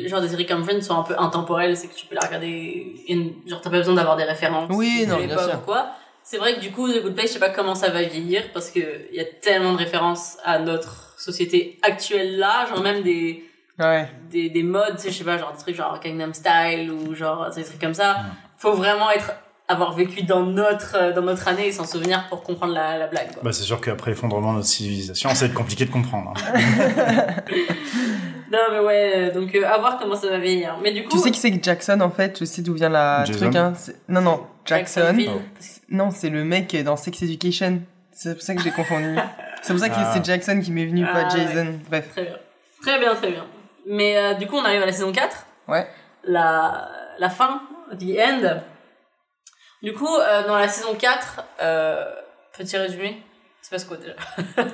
le 0.03 0.09
genre 0.09 0.21
des 0.23 0.29
séries 0.29 0.47
comme 0.47 0.65
Friends 0.65 0.81
sont 0.81 0.99
un 0.99 1.03
peu 1.03 1.15
intemporelles, 1.19 1.77
c'est 1.77 1.89
que 1.89 1.95
tu 1.95 2.07
peux 2.07 2.15
la 2.15 2.23
regarder, 2.27 2.87
in- 3.11 3.31
genre 3.49 3.61
t'as 3.61 3.69
pas 3.71 3.79
besoin 3.79 3.95
d'avoir 3.95 4.17
des 4.17 4.25
références 4.25 4.71
Oui, 4.73 5.05
non, 5.07 5.19
bien 5.19 5.37
sûr. 5.37 5.59
ou 5.63 5.65
quoi. 5.67 5.91
C'est 6.25 6.39
vrai 6.39 6.55
que 6.57 6.61
du 6.61 6.71
coup, 6.71 6.89
The 6.91 7.03
Good 7.03 7.15
Place, 7.15 7.29
je 7.29 7.33
sais 7.35 7.39
pas 7.39 7.51
comment 7.51 7.75
ça 7.75 7.91
va 7.91 8.03
vieillir 8.03 8.45
parce 8.53 8.71
que 8.71 8.81
il 9.11 9.17
y 9.17 9.21
a 9.21 9.25
tellement 9.25 9.73
de 9.73 9.79
références 9.79 10.37
à 10.45 10.59
notre 10.59 11.15
société 11.19 11.79
actuelle 11.83 12.39
là, 12.39 12.67
genre 12.67 12.83
même 12.83 13.03
des 13.03 13.45
Ouais. 13.79 14.09
des, 14.31 14.51
des 14.51 14.63
modes, 14.63 14.97
tu 14.97 15.03
sais, 15.03 15.11
je 15.11 15.19
sais 15.19 15.25
pas, 15.25 15.39
genre 15.39 15.53
des 15.53 15.59
trucs 15.63 15.77
genre 15.77 15.99
Gangnam 16.03 16.35
Style 16.35 16.91
ou 16.91 17.15
genre 17.15 17.49
des 17.55 17.63
trucs 17.65 17.81
comme 17.81 17.95
ça. 17.95 18.17
Faut 18.57 18.73
vraiment 18.73 19.11
être 19.11 19.33
avoir 19.69 19.93
vécu 19.93 20.23
dans 20.23 20.43
notre 20.43 20.97
euh, 20.97 21.13
dans 21.13 21.21
notre 21.23 21.47
année 21.47 21.67
et 21.69 21.73
s'en 21.73 21.85
souvenir 21.85 22.27
pour 22.31 22.43
comprendre 22.43 22.73
la, 22.73 22.97
la 22.99 23.07
blague 23.07 23.33
quoi. 23.35 23.43
Bah, 23.45 23.53
c'est 23.53 23.63
sûr 23.65 23.81
qu'après 23.81 24.11
l'effondrement 24.13 24.53
de 24.53 24.57
notre 24.57 24.69
civilisation, 24.69 25.29
ça 25.31 25.41
va 25.45 25.47
être 25.47 25.55
compliqué 25.55 25.85
de 25.85 25.91
comprendre. 25.91 26.33
hein. 26.37 27.27
Non 28.51 28.59
mais 28.73 28.79
ouais, 28.81 29.13
euh, 29.15 29.31
donc 29.33 29.55
euh, 29.55 29.63
à 29.67 29.77
voir 29.77 29.99
comment 29.99 30.17
ça 30.17 30.31
va 30.31 30.39
vieillir. 30.39 30.79
Mais 30.83 30.91
du 30.93 31.05
coup, 31.05 31.11
Tu 31.11 31.19
sais 31.19 31.31
qui 31.31 31.39
c'est 31.39 31.51
que 31.51 31.63
Jackson 31.63 32.01
en 32.01 32.09
fait? 32.09 32.39
Je 32.41 32.47
sais 32.47 32.63
d'où 32.63 32.73
vient 32.75 32.89
la 32.89 33.25
Jason? 33.27 33.41
truc. 33.41 33.57
Hein. 33.57 33.75
Non, 34.09 34.23
non, 34.23 34.47
Jackson. 34.65 35.15
Oh. 35.29 35.41
Non, 35.91 36.11
c'est 36.11 36.31
le 36.31 36.45
mec 36.45 36.75
dans 36.83 36.97
Sex 36.97 37.21
Education. 37.23 37.83
C'est 38.11 38.33
pour 38.33 38.43
ça 38.43 38.55
que 38.55 38.63
j'ai 38.63 38.71
confondu. 38.71 39.17
c'est 39.63 39.75
pour 39.75 39.81
ça 39.81 39.91
que 39.91 39.95
Ah. 39.99 40.11
c'est 40.15 40.25
Jackson 40.25 40.61
qui 40.65 40.73
m'est 40.73 40.87
venu, 40.87 41.05
Ah, 41.07 41.13
pas 41.13 41.29
Jason. 41.29 41.75
Bref. 41.91 42.09
Très 42.13 42.23
bien. 42.23 42.33
Très 42.81 42.99
bien, 42.99 43.15
très 43.15 43.31
bien. 43.33 43.45
Mais 43.89 44.17
euh, 44.17 44.35
du 44.35 44.47
coup, 44.47 44.57
on 44.57 44.65
arrive 44.65 44.83
à 44.83 44.87
la 44.87 44.93
saison 44.93 45.13
4. 45.13 45.47
Ouais. 45.69 45.87
La, 46.25 46.89
la 47.19 47.31
fin, 47.31 47.63
the 47.99 48.19
end. 48.21 48.61
Du 49.83 49.93
coup, 49.95 50.09
euh, 50.17 50.47
dans 50.47 50.57
la 50.59 50.69
saison 50.69 50.95
4, 50.99 51.43
euh, 51.63 52.05
petit 52.57 52.77
résumé, 52.77 53.23
c'est 53.63 53.71
passe 53.71 53.85
quoi 53.85 53.97
déjà? 53.97 54.15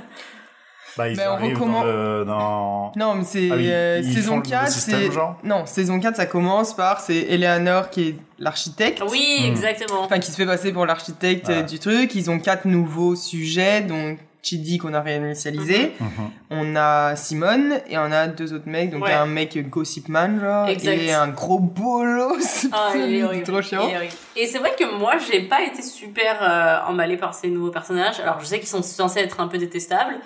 Bah, 0.97 1.09
ils 1.09 1.21
arrivent 1.21 1.55
recommence- 1.59 1.85
dans, 1.85 1.91
le- 1.91 2.25
dans... 2.25 2.93
Non, 2.95 3.15
mais 3.17 3.25
c'est 3.25 3.49
Ah 3.51 3.57
euh, 3.57 4.01
saison 4.01 4.35
le 4.37 4.37
nouveau 4.43 4.51
4, 4.51 4.69
système, 4.71 5.01
c'est 5.11 5.19
non, 5.43 5.67
saison 5.67 5.99
4 5.99 6.15
ça 6.15 6.27
commence 6.27 6.73
par 6.77 7.01
c'est 7.01 7.17
Eleanor 7.17 7.91
qui 7.91 8.09
est 8.11 8.17
l'architecte. 8.39 9.03
Oui, 9.11 9.39
Hmm. 9.41 9.47
exactement. 9.47 10.03
Enfin, 10.03 10.21
qui 10.21 10.31
se 10.31 10.37
fait 10.37 10.47
passer 10.47 10.73
pour 10.73 10.87
l'architecte 10.87 11.49
Ouais. 11.49 11.65
du 11.65 11.81
truc. 11.81 12.15
Ils 12.15 12.31
ont 12.31 12.39
quatre 12.39 12.67
nouveaux 12.67 13.17
sujets, 13.17 13.81
dont 13.81 14.17
Chidi 14.45 14.79
qu'on 14.79 14.93
a 14.95 15.01
réinitialisé. 15.01 15.93
Mhm. 15.99 16.31
On 16.51 16.77
a 16.77 17.17
Simone 17.17 17.81
et 17.89 17.97
on 17.99 18.13
a 18.13 18.27
deux 18.29 18.53
autres 18.53 18.69
mecs. 18.69 18.91
Donc, 18.91 19.03
Ouais. 19.03 19.11
il 19.11 19.13
y 19.13 19.17
a 19.17 19.23
un 19.23 19.27
mec 19.27 19.71
gossipman, 19.71 20.39
genre. 20.39 20.69
Exact. 20.69 20.99
Et 21.01 21.13
un 21.13 21.29
gros 21.29 21.59
bolos. 21.59 22.67
Ah, 22.73 22.91
C'est 22.93 23.23
horrible. 23.23 23.43
trop 23.45 23.63
chiant. 23.63 23.89
Et 24.37 24.47
c'est 24.47 24.59
vrai 24.59 24.75
que 24.79 24.99
moi, 24.99 25.15
j'ai 25.19 25.43
pas 25.49 25.63
été 25.63 25.81
super 25.83 26.39
euh, 26.43 26.91
emballée 26.91 27.17
par 27.17 27.35
ces 27.35 27.49
nouveaux 27.49 27.71
personnages. 27.71 28.21
Alors, 28.21 28.39
je 28.41 28.45
sais 28.45 28.59
qu'ils 28.59 28.69
sont 28.69 28.83
censés 28.83 29.21
être 29.21 29.41
un 29.41 29.49
peu 29.49 29.59
détestables, 29.59 30.17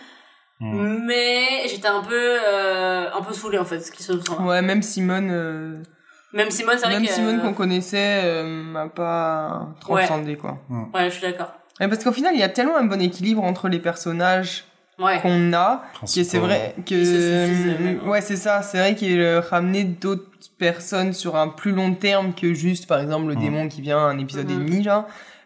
Mhm. 0.60 1.04
mais 1.06 1.68
j'étais 1.68 1.86
un 1.86 2.02
peu, 2.02 2.14
euh, 2.44 3.06
un 3.14 3.22
peu 3.22 3.32
saoulée 3.32 3.58
en 3.58 3.64
fait, 3.64 3.78
ce 3.80 3.92
qui 3.92 4.02
se 4.02 4.12
sent. 4.18 4.32
Ouais, 4.40 4.60
même 4.62 4.82
Simone, 4.82 5.28
euh, 5.30 5.76
Même 6.32 6.50
Simone, 6.50 6.74
c'est 6.78 6.86
vrai 6.86 6.96
même 6.96 7.06
que. 7.06 7.12
Simone 7.12 7.40
qu'on 7.40 7.54
connaissait, 7.54 8.20
euh, 8.24 8.42
m'a 8.44 8.88
pas 8.88 9.68
transcendé, 9.80 10.36
quoi. 10.36 10.58
Ouais, 10.92 11.04
je 11.04 11.10
suis 11.10 11.22
d'accord. 11.22 11.52
Ouais, 11.80 11.88
parce 11.88 12.02
qu'au 12.04 12.12
final, 12.12 12.32
il 12.34 12.40
y 12.40 12.42
a 12.42 12.48
tellement 12.48 12.76
un 12.76 12.84
bon 12.84 13.00
équilibre 13.00 13.42
entre 13.44 13.68
les 13.68 13.78
personnages 13.78 14.64
Ouais. 14.98 15.20
qu'on 15.20 15.52
a, 15.52 15.84
que 16.00 16.24
c'est 16.24 16.38
vrai 16.38 16.74
que 16.84 18.04
ouais 18.08 18.20
c'est 18.20 18.34
ça 18.34 18.62
c'est 18.62 18.78
vrai 18.78 18.96
qu'il 18.96 19.20
euh, 19.20 19.38
ramener 19.40 19.84
d'autres 19.84 20.26
personnes 20.58 21.12
sur 21.12 21.36
un 21.36 21.46
plus 21.46 21.70
long 21.70 21.94
terme 21.94 22.34
que 22.34 22.52
juste 22.52 22.88
par 22.88 22.98
exemple 22.98 23.28
le 23.28 23.36
Mhm. 23.36 23.40
démon 23.40 23.68
qui 23.68 23.80
vient 23.80 23.98
un 24.00 24.18
épisode 24.18 24.50
et 24.50 24.54
Mhm. 24.54 24.66
demi 24.66 24.82
genre 24.82 25.04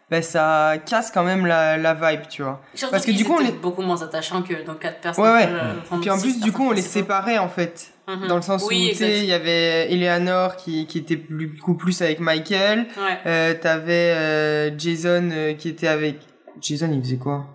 ben 0.09 0.23
ça 0.23 0.73
casse 0.87 1.11
quand 1.11 1.23
même 1.23 1.45
la, 1.45 1.77
la 1.77 1.93
vibe 1.93 2.21
tu 2.27 2.41
vois 2.41 2.61
Surtout 2.73 2.93
Parce 2.93 3.05
que 3.05 3.11
du 3.11 3.23
coup, 3.25 3.33
on 3.33 3.43
les- 3.43 3.51
beaucoup 3.51 3.83
moins 3.83 4.01
attachants 4.01 4.41
que 4.41 4.65
dans 4.65 4.73
quatre 4.73 5.01
personnes. 5.01 5.23
Ouais, 5.23 5.31
ouais. 5.31 5.47
euh, 5.47 5.73
puis 6.01 6.09
en 6.09 6.17
plus 6.19 6.39
du 6.41 6.51
coup 6.51 6.63
on 6.67 6.71
les 6.71 6.81
séparait 6.81 7.37
en 7.37 7.47
fait 7.49 7.92
principales. 8.05 8.27
dans 8.29 8.35
le 8.35 8.41
sens 8.41 8.65
Oui, 8.69 8.87
où 8.87 8.89
tu 8.91 8.95
sais 8.97 9.19
il 9.19 9.25
y 9.25 9.33
avait 9.33 9.91
Eleanor 9.91 10.55
qui, 10.55 10.85
qui 10.87 10.97
était 10.99 11.17
plus- 11.17 11.47
beaucoup 11.47 11.75
plus 11.75 12.01
avec 12.01 12.19
Michael 12.19 12.79
Ouais. 12.97 13.17
euh, 13.25 13.53
t'avais 13.53 14.13
euh, 14.15 14.71
Jason 14.77 15.29
euh, 15.31 15.53
qui 15.53 15.69
était 15.69 15.87
avec 15.87 16.19
Jason 16.61 16.89
il 16.93 17.01
faisait 17.01 17.17
quoi? 17.17 17.45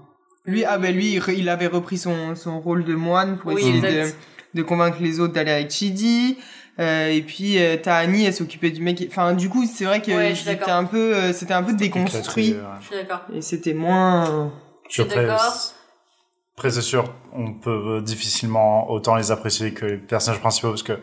Lui 0.47 0.65
ah 0.65 0.79
ben 0.79 0.95
lui 0.95 1.21
il, 1.37 1.49
avait 1.49 1.67
repris 1.67 1.99
son, 1.99 2.35
son 2.35 2.61
rôle 2.61 2.85
de 2.85 2.95
moine 2.95 3.37
pour 3.39 3.53
Oui, 3.53 3.61
essayer 3.61 3.81
de, 3.81 4.11
de 4.55 4.63
convaincre 4.63 4.99
les 5.01 5.21
autres 5.21 5.35
d'aller 5.35 5.51
avec 5.53 5.71
Chidi 5.71 6.39
euh, 6.81 7.09
et 7.09 7.23
puis 7.23 7.59
euh, 7.59 7.77
t'as 7.83 7.97
Annie 7.97 8.25
elle 8.25 8.33
s'occupait 8.33 8.71
du 8.71 8.81
mec 8.81 9.05
enfin 9.11 9.35
du 9.35 9.49
coup 9.49 9.67
c'est 9.67 9.85
vrai 9.85 10.01
que 10.01 10.13
Ouais, 10.13 10.35
c'était 10.35 10.71
un 10.71 10.85
peu 10.85 11.15
euh, 11.15 11.33
c'était 11.33 11.53
un 11.55 11.63
peu 11.63 11.73
déconstruit 11.75 12.53
ouais. 12.53 12.59
Je 12.81 12.87
suis 12.87 12.97
d'accord. 12.97 13.23
et 13.35 13.43
c'était 13.43 13.75
moins 13.75 14.53
Je 14.89 15.03
suis 15.03 15.11
d'accord. 15.11 15.55
Après, 16.59 16.71
c'est 16.73 16.83
sûr, 16.83 17.05
on 17.33 17.53
peut 17.53 18.01
difficilement 18.03 18.91
autant 18.91 19.15
les 19.15 19.31
apprécier 19.31 19.73
que 19.73 19.87
les 19.87 19.97
personnages 19.97 20.41
principaux 20.41 20.71
parce 20.71 20.83
que 20.83 20.95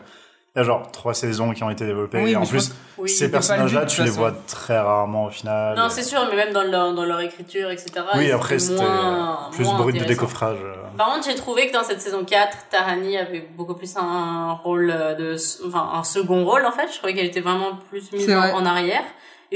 il 0.54 0.58
y 0.58 0.60
a 0.60 0.64
genre 0.64 0.90
trois 0.92 1.14
saisons 1.14 1.52
qui 1.54 1.62
ont 1.64 1.70
été 1.70 1.86
développées. 1.86 2.22
Oui, 2.22 2.32
et 2.32 2.36
en 2.36 2.44
plus, 2.44 2.74
Oui. 2.98 3.08
ces 3.08 3.30
personnages-là, 3.30 3.86
tu 3.86 4.02
les 4.02 4.10
vois 4.10 4.32
très 4.46 4.78
rarement 4.78 5.24
au 5.26 5.30
final. 5.30 5.74
Non, 5.78 5.88
c'est 5.88 6.02
sûr, 6.02 6.20
mais 6.30 6.36
même 6.36 6.52
dans 6.52 6.62
leur, 6.62 6.92
dans 6.94 7.04
leur 7.06 7.20
écriture, 7.20 7.70
etc. 7.70 7.90
Oui, 8.16 8.30
après, 8.30 8.58
c'était 8.58 8.82
moins- 8.82 9.48
plus 9.50 9.64
moins 9.64 9.78
brut 9.78 9.98
de 9.98 10.04
décoffrage. 10.04 10.58
euh. 10.62 10.74
Par 10.98 11.06
contre, 11.14 11.26
j'ai 11.26 11.34
trouvé 11.36 11.68
que 11.68 11.72
dans 11.72 11.84
cette 11.84 12.02
saison 12.02 12.22
4, 12.24 12.56
Tahani 12.70 13.16
avait 13.16 13.48
beaucoup 13.56 13.74
plus 13.74 13.96
un 13.96 14.52
rôle 14.62 14.88
de, 15.18 15.36
enfin, 15.66 15.90
un 15.94 16.04
second 16.04 16.44
rôle, 16.44 16.66
en 16.66 16.72
fait. 16.72 16.88
Je 16.92 16.98
trouvais 16.98 17.14
qu'elle 17.14 17.26
était 17.26 17.40
vraiment 17.40 17.76
plus 17.88 18.12
mise 18.12 18.30
en 18.30 18.64
arrière. 18.66 19.04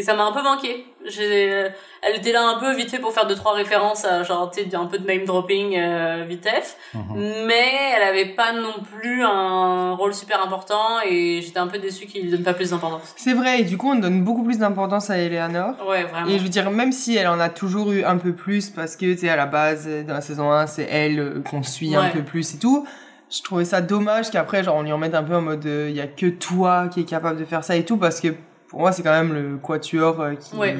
Et 0.01 0.03
ça 0.03 0.15
m'a 0.15 0.25
un 0.25 0.33
peu 0.33 0.43
manqué. 0.43 0.87
J'ai, 1.05 1.69
elle 2.01 2.17
était 2.17 2.33
là 2.33 2.49
un 2.49 2.59
peu 2.59 2.75
vite 2.75 2.91
fait 2.91 3.01
pour 3.01 3.13
faire 3.13 3.27
deux, 3.27 3.35
trois 3.35 3.53
références 3.53 4.07
à, 4.07 4.23
genre, 4.23 4.51
tu 4.51 4.63
sais, 4.63 4.75
un 4.75 4.87
peu 4.87 4.99
de 4.99 5.07
name 5.07 5.27
dropping, 5.27 5.77
euh, 5.77 6.25
vitef. 6.27 6.79
Mhm. 6.95 7.45
Mais 7.47 7.71
elle 7.95 8.03
avait 8.09 8.31
pas 8.35 8.55
non 8.55 8.83
plus 8.83 9.23
un 9.23 9.93
rôle 9.93 10.15
super 10.15 10.43
important 10.43 11.03
et 11.07 11.43
j'étais 11.43 11.59
un 11.59 11.67
peu 11.67 11.79
déçue 11.79 12.07
qu'il 12.07 12.31
donne 12.31 12.43
pas 12.43 12.55
plus 12.55 12.71
d'importance. 12.71 13.13
c'est 13.15 13.35
vrai 13.35 13.61
et 13.61 13.65
du 13.65 13.77
coup 13.77 13.91
on 13.91 13.97
donne 13.97 14.25
beaucoup 14.25 14.43
plus 14.43 14.57
d'importance 14.57 15.11
à 15.11 15.19
Eleanor 15.19 15.75
Ouais, 15.87 16.05
vraiment. 16.05 16.31
Et 16.31 16.39
je 16.39 16.43
veux 16.43 16.49
dire, 16.49 16.71
même 16.71 16.93
si 16.93 17.17
elle 17.17 17.29
en 17.29 17.39
a 17.39 17.51
toujours 17.51 17.93
eu 17.93 18.03
un 18.03 18.17
peu 18.17 18.33
plus, 18.33 18.71
parce 18.71 18.97
que, 18.97 19.13
tu 19.13 19.19
sais, 19.19 19.29
à 19.29 19.37
la 19.37 19.45
base, 19.45 19.85
euh, 19.87 20.03
dans 20.03 20.15
la 20.15 20.23
saison 20.23 20.51
1, 20.51 20.67
c'est 20.67 20.89
elle 20.91 21.21
euh, 21.21 21.43
qu'on 21.43 21.63
suit 21.63 21.95
un 21.95 22.09
peu 22.09 22.23
plus 22.23 22.55
et 22.55 22.59
tout. 22.59 22.87
Je 23.31 23.43
trouvais 23.43 23.67
ça 23.67 23.83
dommage 23.83 24.31
qu'après, 24.31 24.65
genre, 24.65 24.77
on 24.77 24.83
lui 24.83 24.93
en 24.93 24.99
mette 24.99 25.15
un 25.15 25.23
peu 25.23 25.37
en 25.37 25.43
mode, 25.43 25.67
il 25.67 25.95
y 25.95 26.01
a 26.01 26.07
que 26.07 26.27
toi 26.27 26.89
qui 26.89 27.01
est 27.01 27.05
capable 27.05 27.39
de 27.39 27.45
faire 27.45 27.65
ça 27.65 27.77
et 27.77 27.85
tout, 27.85 27.99
parce 27.99 28.23
que 28.23 28.29
pour 28.71 28.81
moi, 28.81 28.93
c'est 28.93 29.03
quand 29.03 29.11
même 29.13 29.33
le 29.35 29.59
quatuor 29.59 30.21
euh, 30.21 30.35
qui, 30.37 30.57
Ouais. 30.57 30.75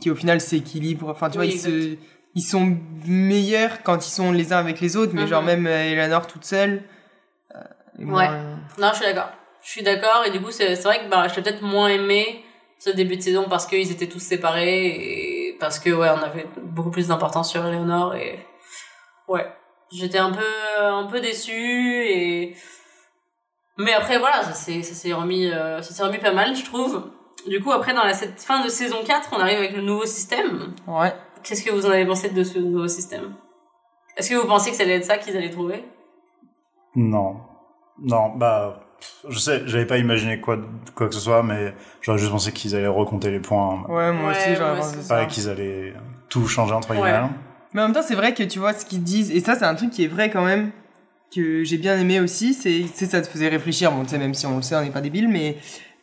qui 0.00 0.10
au 0.10 0.14
final 0.14 0.40
s'équilibre. 0.40 1.08
Enfin, 1.08 1.30
tu 1.30 1.38
Oui, 1.38 1.46
vois, 1.46 1.54
ils, 1.54 1.60
se, 1.60 1.96
ils 2.34 2.42
sont 2.42 2.76
meilleurs 3.06 3.82
quand 3.84 4.04
ils 4.06 4.10
sont 4.10 4.32
les 4.32 4.52
uns 4.52 4.58
avec 4.58 4.80
les 4.80 4.96
autres, 4.96 5.12
mais 5.14 5.22
Mhm. 5.22 5.28
genre, 5.28 5.42
même 5.42 5.66
euh, 5.66 5.92
Eleanor 5.92 6.26
toute 6.26 6.44
seule. 6.44 6.82
euh, 7.54 7.60
Ouais. 8.04 8.28
Non, 8.78 8.88
je 8.92 8.96
suis 8.96 9.04
d'accord. 9.06 9.30
Je 9.62 9.70
suis 9.70 9.82
d'accord 9.82 10.24
et 10.26 10.30
du 10.30 10.40
coup, 10.40 10.50
c'est 10.50 10.76
c'est 10.76 10.82
vrai 10.82 10.98
que 11.04 11.08
bah, 11.10 11.26
j'ai 11.32 11.40
peut-être 11.42 11.62
moins 11.62 11.88
aimé 11.88 12.44
ce 12.78 12.90
début 12.90 13.16
de 13.16 13.22
saison 13.22 13.46
parce 13.48 13.66
qu'ils 13.66 13.90
étaient 13.90 14.06
tous 14.08 14.18
séparés 14.20 14.86
et 14.86 15.56
parce 15.58 15.78
que 15.78 15.90
ouais, 15.90 16.08
on 16.10 16.22
avait 16.22 16.46
beaucoup 16.62 16.90
plus 16.90 17.08
d'importance 17.08 17.50
sur 17.50 17.64
Eleonore 17.66 18.14
et 18.16 18.38
ouais, 19.28 19.46
j'étais 19.90 20.18
un 20.18 20.30
peu 20.30 20.44
un 20.80 21.04
peu 21.06 21.20
déçue 21.20 22.04
et 22.06 22.54
mais 23.78 23.92
après 23.92 24.18
voilà, 24.18 24.42
ça 24.42 24.52
s'est 24.52 24.82
ça 24.82 24.94
s'est 24.94 25.12
remis 25.12 25.50
euh, 25.50 25.82
ça 25.82 25.92
s'est 25.94 26.02
remis 26.02 26.18
pas 26.18 26.32
mal, 26.32 26.54
je 26.56 26.64
trouve. 26.64 27.10
Du 27.48 27.60
coup, 27.60 27.70
après 27.72 27.94
dans 27.94 28.04
la 28.04 28.12
cette 28.14 28.40
fin 28.40 28.64
de 28.64 28.68
saison 28.68 28.96
4, 29.06 29.30
on 29.32 29.38
arrive 29.40 29.58
avec 29.58 29.76
le 29.76 29.82
nouveau 29.82 30.04
système. 30.06 30.72
Ouais. 30.86 31.12
Qu'est-ce 31.42 31.62
que 31.62 31.70
vous 31.70 31.86
en 31.86 31.90
avez 31.90 32.04
pensé 32.06 32.28
de 32.30 32.42
ce 32.42 32.58
nouveau 32.58 32.88
système? 32.88 33.34
Est-ce 34.16 34.30
que 34.30 34.34
vous 34.34 34.46
pensez 34.48 34.70
que 34.70 34.76
ça 34.76 34.82
allait 34.82 34.96
être 34.96 35.04
ça 35.04 35.18
qu'ils 35.18 35.36
allaient 35.36 35.50
trouver? 35.50 35.84
Non. 36.96 37.36
Non, 38.02 38.30
bah, 38.36 38.80
je 39.28 39.38
sais, 39.38 39.62
j'avais 39.66 39.86
pas 39.86 39.98
imaginé 39.98 40.40
quoi, 40.40 40.58
quoi 40.94 41.08
que 41.08 41.14
ce 41.14 41.20
soit, 41.20 41.42
mais 41.42 41.74
j'aurais 42.00 42.18
juste 42.18 42.32
pensé 42.32 42.52
qu'ils 42.52 42.74
allaient 42.74 42.86
recompter 42.88 43.30
les 43.30 43.40
points. 43.40 43.82
Ouais, 43.88 44.12
moi 44.12 44.30
Ouais, 44.32 44.36
aussi, 44.36 44.54
j'aurais 44.56 44.76
pensé 44.76 45.02
ça. 45.02 45.14
Pas 45.16 45.26
qu'ils 45.26 45.48
allaient 45.48 45.94
tout 46.28 46.46
changer 46.48 46.72
entre 46.74 46.90
Ouais. 46.90 46.96
guillemets. 46.96 47.28
Mais 47.72 47.82
en 47.82 47.84
même 47.84 47.94
temps, 47.94 48.02
c'est 48.02 48.14
vrai 48.14 48.34
que 48.34 48.42
tu 48.42 48.58
vois 48.58 48.72
ce 48.72 48.84
qu'ils 48.86 49.02
disent, 49.02 49.30
et 49.30 49.40
ça, 49.40 49.54
c'est 49.54 49.64
un 49.64 49.74
truc 49.74 49.90
qui 49.90 50.04
est 50.04 50.08
vrai 50.08 50.30
quand 50.30 50.44
même, 50.44 50.72
que 51.34 51.64
j'ai 51.64 51.78
bien 51.78 51.98
aimé 51.98 52.20
aussi, 52.20 52.54
c'est, 52.54 52.84
ça 53.06 53.20
te 53.20 53.26
faisait 53.28 53.48
réfléchir, 53.48 53.92
bon, 53.92 54.04
tu 54.04 54.10
sais, 54.10 54.18
même 54.18 54.34
si 54.34 54.46
on 54.46 54.56
le 54.56 54.62
sait, 54.62 54.76
on 54.76 54.82
n'est 54.82 54.90
pas 54.90 55.00
débile, 55.00 55.28
mais, 55.28 55.56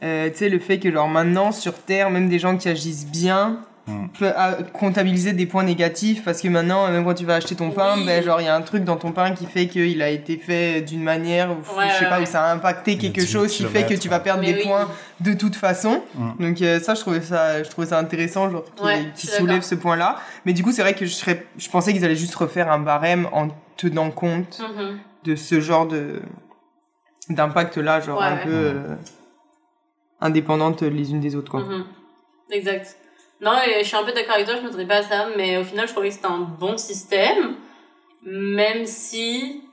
euh, 0.04 0.30
tu 0.30 0.38
sais, 0.38 0.50
le 0.50 0.60
fait 0.60 0.80
que, 0.80 0.92
genre, 0.92 1.08
maintenant, 1.08 1.52
sur 1.52 1.74
Terre, 1.74 2.10
même 2.10 2.30
des 2.30 2.40
gens 2.40 2.58
qui 2.58 2.70
agissent 2.70 3.08
bien, 3.08 3.60
Mm. 3.86 4.08
peuvent 4.18 4.34
ah, 4.38 4.54
comptabiliser 4.72 5.34
des 5.34 5.46
points 5.46 5.66
négatifs, 5.66 6.24
parce 6.24 6.42
que 6.42 6.48
maintenant, 6.48 6.90
même 6.90 7.04
quand 7.04 7.16
tu 7.16 7.26
vas 7.26 7.36
acheter 7.36 7.54
ton 7.56 7.70
pain, 7.72 7.96
Oui. 7.98 8.06
ben, 8.06 8.24
genre, 8.24 8.40
il 8.40 8.46
y 8.46 8.48
a 8.48 8.56
un 8.56 8.62
truc 8.62 8.86
dans 8.86 8.96
ton 8.96 9.12
pain 9.12 9.32
qui 9.34 9.46
fait 9.46 9.68
qu'il 9.68 10.02
a 10.02 10.08
été 10.08 10.38
fait 10.38 10.80
d'une 10.82 11.04
manière, 11.04 11.52
ou 11.52 11.56
Ouais, 11.78 11.90
je 11.90 11.96
sais 11.96 12.04
ouais, 12.06 12.10
pas, 12.10 12.18
ouais. 12.20 12.24
où 12.24 12.26
ça 12.26 12.46
a 12.46 12.54
impacté 12.54 12.98
quelque 12.98 13.20
18 13.20 13.28
chose 13.30 13.52
qui 13.52 13.66
fait 13.66 13.86
que 13.86 13.94
tu 13.96 14.08
vas 14.08 14.22
perdre 14.22 14.40
Mais 14.40 14.54
des 14.54 14.60
oui. 14.60 14.68
points 14.68 14.88
de 15.20 15.34
toute 15.34 15.58
façon. 15.58 16.02
Mm. 16.16 16.32
Donc 16.40 16.62
euh, 16.62 16.80
ça, 16.80 16.94
je 16.96 17.02
trouvais 17.02 17.20
ça, 17.20 17.62
je 17.62 17.70
trouvais 17.70 17.88
ça 17.88 18.00
intéressant, 18.00 18.50
genre 18.50 18.64
qui, 19.18 19.28
soulève 19.28 19.64
ce 19.64 19.76
point-là. 19.76 20.16
Mais 20.46 20.54
du 20.54 20.64
coup, 20.64 20.72
c'est 20.72 20.82
vrai 20.82 20.94
que 20.94 21.06
je 21.06 21.12
serais, 21.12 21.46
je 21.58 21.70
pensais 21.70 21.92
qu'ils 21.92 22.06
allaient 22.06 22.16
juste 22.16 22.36
refaire 22.36 22.72
un 22.72 22.80
barème 22.80 23.28
en 23.34 23.50
tenant 23.76 24.12
compte 24.12 24.62
Mhm. 24.62 24.98
De 25.24 25.36
ce 25.36 25.60
genre 25.60 25.88
de 25.88 26.22
d'impact-là, 27.30 28.00
genre 28.02 28.20
Ouais, 28.20 28.26
un 28.26 28.36
ouais. 28.36 28.44
peu 28.44 28.52
euh, 28.52 28.96
indépendantes 30.22 30.82
les 30.82 31.12
unes 31.12 31.20
des 31.22 31.36
autres, 31.36 31.52
quoi. 31.52 31.62
Mhm. 31.62 31.86
Exact. 32.52 32.98
Non, 33.42 33.54
et 33.66 33.80
je 33.82 33.88
suis 33.88 33.96
un 33.98 34.04
peu 34.04 34.12
d'accord 34.14 34.36
avec 34.36 34.46
toi, 34.46 34.56
je 34.56 34.60
ne 34.62 34.66
m'attendais 34.66 34.86
pas 34.86 34.98
à 34.98 35.04
ça, 35.04 35.28
mais 35.38 35.58
au 35.58 35.64
final, 35.64 35.88
je 35.88 35.94
trouvais 35.94 36.10
que 36.10 36.16
c'était 36.16 36.28
un 36.28 36.40
bon 36.40 36.78
système, 36.78 37.56
même 38.24 38.86
si 38.86 39.64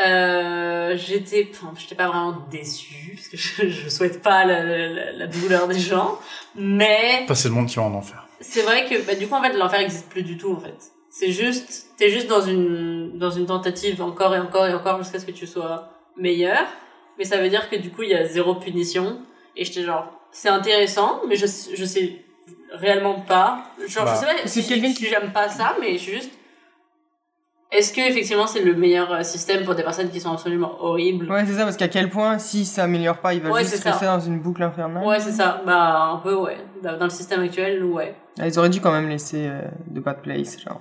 euh, 0.00 0.96
j'étais, 0.96 1.48
enfin, 1.50 1.72
j'étais 1.78 1.94
pas 1.94 2.08
vraiment 2.08 2.36
déçue, 2.50 3.12
parce 3.14 3.28
que 3.28 3.36
je, 3.38 3.68
je 3.68 3.88
souhaite 3.88 4.22
pas 4.22 4.44
la, 4.44 4.62
la, 4.64 5.12
la 5.12 5.26
douleur 5.26 5.68
des 5.68 5.78
gens, 5.78 6.18
mais 6.54 7.24
Pas 7.26 7.34
c'est 7.34 7.48
le 7.48 7.54
monde 7.54 7.66
qui 7.68 7.76
va 7.76 7.82
en 7.82 7.94
enfer. 7.94 8.26
c'est 8.40 8.62
vrai 8.62 8.86
que 8.88 9.00
bah, 9.06 9.14
du 9.14 9.28
coup 9.28 9.34
en 9.34 9.42
fait 9.42 9.52
l'enfer 9.52 9.80
existe 9.80 10.08
plus 10.08 10.22
du 10.22 10.36
tout 10.38 10.52
en 10.54 10.60
fait. 10.60 10.76
C'est 11.10 11.32
juste 11.32 11.88
t'es 11.96 12.08
juste 12.10 12.28
dans 12.28 12.40
une 12.40 13.18
dans 13.18 13.30
une 13.30 13.46
tentative 13.46 14.00
encore 14.00 14.34
et 14.34 14.38
encore 14.38 14.66
et 14.66 14.74
encore 14.74 14.98
jusqu'à 14.98 15.18
ce 15.18 15.26
que 15.26 15.32
tu 15.32 15.46
sois 15.46 15.90
meilleur, 16.16 16.64
mais 17.18 17.24
ça 17.24 17.38
veut 17.38 17.48
dire 17.48 17.68
que 17.68 17.76
du 17.76 17.90
coup 17.90 18.02
il 18.04 18.10
y 18.10 18.14
a 18.14 18.24
zéro 18.26 18.54
punition 18.54 19.20
et 19.56 19.64
j'étais 19.64 19.82
genre 19.82 20.06
c'est 20.30 20.48
intéressant 20.48 21.20
mais 21.28 21.34
je 21.36 21.46
je 21.74 21.84
sais 21.84 22.24
réellement 22.72 23.20
pas 23.20 23.64
genre 23.88 24.04
Bah, 24.04 24.14
je 24.14 24.20
sais 24.20 24.26
pas 24.42 24.48
si, 24.48 24.66
quelqu'un 24.66 24.92
si 24.92 25.06
j'aime 25.06 25.32
pas 25.32 25.48
ça 25.48 25.74
mais 25.80 25.94
je 25.94 25.98
suis 25.98 26.12
juste 26.12 26.30
est-ce 27.72 27.92
que 27.92 28.00
effectivement 28.00 28.46
c'est 28.46 28.62
le 28.62 28.74
meilleur 28.74 29.12
euh, 29.12 29.22
système 29.22 29.64
pour 29.64 29.74
des 29.74 29.82
personnes 29.84 30.10
qui 30.10 30.20
sont 30.20 30.32
absolument 30.32 30.76
horribles? 30.80 31.30
Ouais, 31.30 31.44
c'est 31.46 31.52
ça, 31.54 31.62
parce 31.62 31.76
qu'à 31.76 31.86
quel 31.86 32.10
point, 32.10 32.36
si 32.40 32.64
ça 32.64 32.82
améliore 32.82 33.18
pas, 33.18 33.32
il 33.32 33.40
va 33.40 33.50
Ouais, 33.50 33.62
juste 33.62 33.84
rester 33.84 34.06
dans 34.06 34.18
une 34.18 34.40
boucle 34.40 34.60
infernale. 34.64 35.06
Ouais, 35.06 35.20
c'est 35.20 35.30
ça. 35.30 35.62
Bah 35.64 36.02
un 36.14 36.16
peu 36.16 36.34
ouais. 36.34 36.56
Dans 36.82 36.98
dans 36.98 37.04
le 37.04 37.10
système 37.10 37.40
actuel, 37.42 37.84
ouais. 37.84 38.16
Ah, 38.40 38.48
Ils 38.48 38.58
auraient 38.58 38.70
dû 38.70 38.80
quand 38.80 38.90
même 38.90 39.08
laisser 39.08 39.46
euh, 39.46 39.62
de 39.86 40.00
Bad 40.00 40.20
Place, 40.20 40.58
genre. 40.60 40.80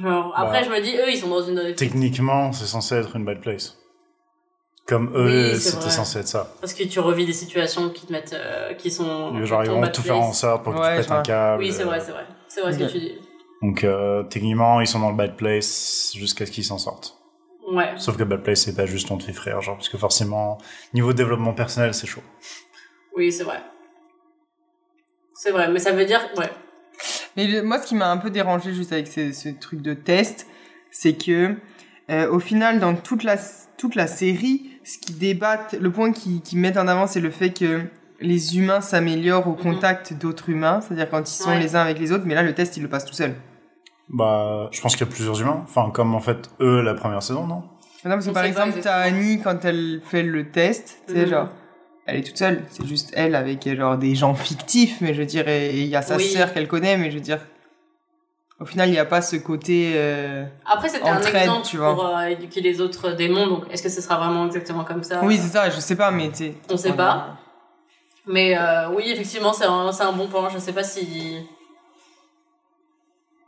Genre 0.00 0.32
après 0.36 0.60
Bah, 0.60 0.66
je 0.66 0.70
me 0.70 0.80
dis 0.80 0.96
eux 0.96 1.10
ils 1.10 1.18
sont 1.18 1.28
dans 1.28 1.42
une 1.42 1.74
Techniquement, 1.74 2.52
c'est 2.52 2.66
censé 2.66 2.94
être 2.96 3.16
une 3.16 3.24
bad 3.24 3.40
place. 3.40 3.78
Comme 4.86 5.12
eux, 5.14 5.52
Oui, 5.52 5.60
c'était 5.60 5.90
censé 5.90 6.18
être 6.20 6.28
ça. 6.28 6.52
Parce 6.60 6.74
que 6.74 6.82
tu 6.82 6.98
revis 6.98 7.24
des 7.24 7.32
situations 7.32 7.90
qui 7.90 8.06
te 8.06 8.12
mettent, 8.12 8.32
euh, 8.32 8.74
qui 8.74 8.90
sont. 8.90 9.44
Genre, 9.44 9.62
ils 9.64 9.70
vont 9.70 9.80
bad 9.80 9.92
tout 9.92 10.02
place. 10.02 10.16
faire 10.16 10.26
en 10.26 10.32
sorte 10.32 10.64
pour 10.64 10.74
que 10.74 10.80
Ouais, 10.80 10.96
tu 10.96 11.02
pètes 11.02 11.12
un 11.12 11.22
câble. 11.22 11.62
Oui, 11.62 11.72
c'est 11.72 11.84
vrai, 11.84 12.00
c'est 12.00 12.10
vrai. 12.10 12.26
C'est 12.48 12.60
vrai 12.62 12.72
ce 12.72 12.78
que 12.78 12.84
tu 12.90 12.98
dis. 12.98 13.18
Donc, 13.62 13.84
euh, 13.84 14.24
techniquement, 14.24 14.80
ils 14.80 14.88
sont 14.88 14.98
dans 14.98 15.10
le 15.10 15.16
bad 15.16 15.36
place 15.36 16.10
jusqu'à 16.16 16.46
ce 16.46 16.50
qu'ils 16.50 16.64
s'en 16.64 16.78
sortent. 16.78 17.16
Ouais. 17.70 17.92
Sauf 17.96 18.16
que 18.16 18.24
bad 18.24 18.42
place, 18.42 18.62
c'est 18.62 18.74
pas 18.74 18.86
juste 18.86 19.08
on 19.12 19.18
te 19.18 19.22
fait 19.22 19.32
frère, 19.32 19.60
genre, 19.60 19.76
parce 19.76 19.88
que 19.88 19.98
forcément, 19.98 20.58
niveau 20.94 21.12
développement 21.12 21.52
personnel, 21.52 21.94
c'est 21.94 22.08
chaud. 22.08 22.22
Oui, 23.16 23.30
c'est 23.30 23.44
vrai. 23.44 23.62
C'est 25.34 25.52
vrai, 25.52 25.68
mais 25.68 25.78
ça 25.78 25.92
veut 25.92 26.04
dire, 26.04 26.20
ouais. 26.36 26.50
Mais 27.36 27.46
le- 27.46 27.62
moi, 27.62 27.78
ce 27.78 27.86
qui 27.86 27.94
m'a 27.94 28.10
un 28.10 28.16
peu 28.18 28.30
dérangé 28.30 28.72
juste 28.74 28.92
avec 28.92 29.06
ce, 29.06 29.32
ce 29.32 29.48
truc 29.48 29.80
de 29.82 29.94
test, 29.94 30.46
c'est 30.90 31.14
que, 31.14 31.54
euh, 32.10 32.30
au 32.30 32.38
final, 32.38 32.78
dans 32.80 32.94
toute 32.94 33.24
la, 33.24 33.36
toute 33.78 33.94
la 33.94 34.06
série, 34.06 34.70
ce 34.84 34.98
qui 34.98 35.12
débattent, 35.12 35.74
le 35.80 35.90
point 35.90 36.12
qui, 36.12 36.40
qui 36.42 36.56
mettent 36.56 36.76
en 36.76 36.88
avant, 36.88 37.06
c'est 37.06 37.20
le 37.20 37.30
fait 37.30 37.50
que 37.50 37.82
les 38.20 38.56
humains 38.58 38.80
s'améliorent 38.80 39.48
au 39.48 39.54
contact 39.54 40.12
d'autres 40.14 40.48
humains, 40.50 40.80
c'est-à-dire 40.80 41.08
quand 41.10 41.20
ils 41.28 41.32
sont 41.34 41.50
Ouais. 41.50 41.58
les 41.58 41.74
uns 41.74 41.80
avec 41.80 41.98
les 41.98 42.12
autres, 42.12 42.24
mais 42.26 42.34
là, 42.34 42.42
le 42.42 42.54
test, 42.54 42.76
il 42.76 42.82
le 42.82 42.88
passe 42.88 43.04
tout 43.04 43.14
seul. 43.14 43.34
Bah, 44.08 44.68
je 44.72 44.80
pense 44.80 44.94
qu'il 44.96 45.06
y 45.06 45.08
a 45.08 45.12
plusieurs 45.12 45.40
humains. 45.40 45.60
Enfin, 45.64 45.90
comme 45.92 46.14
en 46.14 46.20
fait, 46.20 46.50
eux, 46.60 46.82
la 46.82 46.94
première 46.94 47.22
saison, 47.22 47.46
non? 47.46 47.62
Non, 48.04 48.10
parce 48.14 48.26
que 48.26 48.32
par 48.32 48.44
exemple, 48.44 48.78
t'as. 48.82 48.96
Annie, 48.96 49.40
quand 49.42 49.64
elle 49.64 50.00
fait 50.04 50.22
le 50.24 50.50
test, 50.50 50.98
tu 51.06 51.14
sais, 51.14 51.22
Mhm. 51.22 51.28
genre, 51.28 51.48
elle 52.12 52.20
est 52.20 52.22
toute 52.22 52.38
seule. 52.38 52.62
C'est 52.70 52.86
juste 52.86 53.10
elle 53.14 53.34
avec, 53.34 53.68
genre, 53.76 53.96
des 53.96 54.14
gens 54.14 54.34
fictifs, 54.34 55.00
mais 55.00 55.14
je 55.14 55.20
veux 55.20 55.26
dire, 55.26 55.48
et 55.48 55.70
et 55.70 55.80
il 55.80 55.86
y 55.88 55.96
a 55.96 56.02
sa 56.02 56.16
Oui. 56.16 56.24
sœur 56.24 56.52
qu'elle 56.52 56.68
connaît, 56.68 56.96
mais 56.96 57.10
je 57.10 57.16
veux 57.16 57.22
dire, 57.22 57.38
au 58.60 58.64
final, 58.64 58.88
il 58.88 58.92
n'y 58.92 58.98
a 58.98 59.04
pas 59.04 59.22
ce 59.22 59.36
côté, 59.36 59.92
euh, 59.96 60.44
Après, 60.66 60.88
c'était 60.88 61.08
un 61.08 61.20
exemple 61.20 61.66
tu 61.66 61.78
vois. 61.78 61.94
pour 61.94 62.06
euh, 62.06 62.26
éduquer 62.26 62.60
les 62.60 62.80
autres 62.80 63.12
démons, 63.12 63.46
donc 63.48 63.64
est-ce 63.70 63.82
que 63.82 63.88
ce 63.88 64.00
sera 64.00 64.18
vraiment 64.18 64.46
exactement 64.46 64.84
comme 64.84 65.02
ça? 65.02 65.20
Oui, 65.24 65.36
c'est 65.38 65.48
ça, 65.48 65.68
je 65.70 65.80
sais 65.80 65.96
pas, 65.96 66.10
mais 66.10 66.28
tu 66.30 66.36
sais. 66.36 66.54
On 66.70 66.76
sait 66.76 66.92
pas. 66.92 67.38
Mais 68.26 68.56
euh, 68.56 68.88
oui, 68.94 69.04
effectivement, 69.06 69.52
c'est 69.52 69.64
un, 69.64 69.90
c'est 69.90 70.04
un 70.04 70.12
bon 70.12 70.28
point. 70.28 70.48
Je 70.48 70.58
sais 70.58 70.72
pas 70.72 70.84
si 70.84 71.38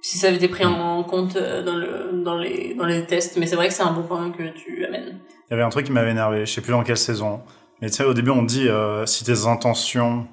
si 0.00 0.18
ça 0.18 0.26
avait 0.26 0.36
été 0.36 0.48
pris 0.48 0.64
en 0.66 1.02
compte 1.04 1.36
euh, 1.36 1.62
dans 1.62 1.76
le 1.76 2.10
dans 2.24 2.36
les 2.36 2.74
dans 2.74 2.84
les 2.84 3.06
tests, 3.06 3.36
mais 3.36 3.46
c'est 3.46 3.56
vrai 3.56 3.68
que 3.68 3.74
c'est 3.74 3.84
un 3.84 3.92
bon 3.92 4.02
point 4.02 4.30
que 4.32 4.42
tu 4.48 4.84
amènes. 4.84 5.18
Il 5.48 5.52
y 5.52 5.54
avait 5.54 5.62
un 5.62 5.68
truc 5.68 5.86
qui 5.86 5.92
m'avait 5.92 6.10
énervé, 6.10 6.44
je 6.44 6.52
sais 6.52 6.60
plus 6.60 6.72
dans 6.72 6.82
quelle 6.82 6.96
saison. 6.96 7.40
Mais 7.84 7.90
tu 7.90 7.96
sais, 7.96 8.04
au 8.04 8.14
début, 8.14 8.30
on 8.30 8.42
dit 8.42 8.66
euh, 8.66 9.04
si 9.04 9.24
tes 9.24 9.46
intentions, 9.46 10.26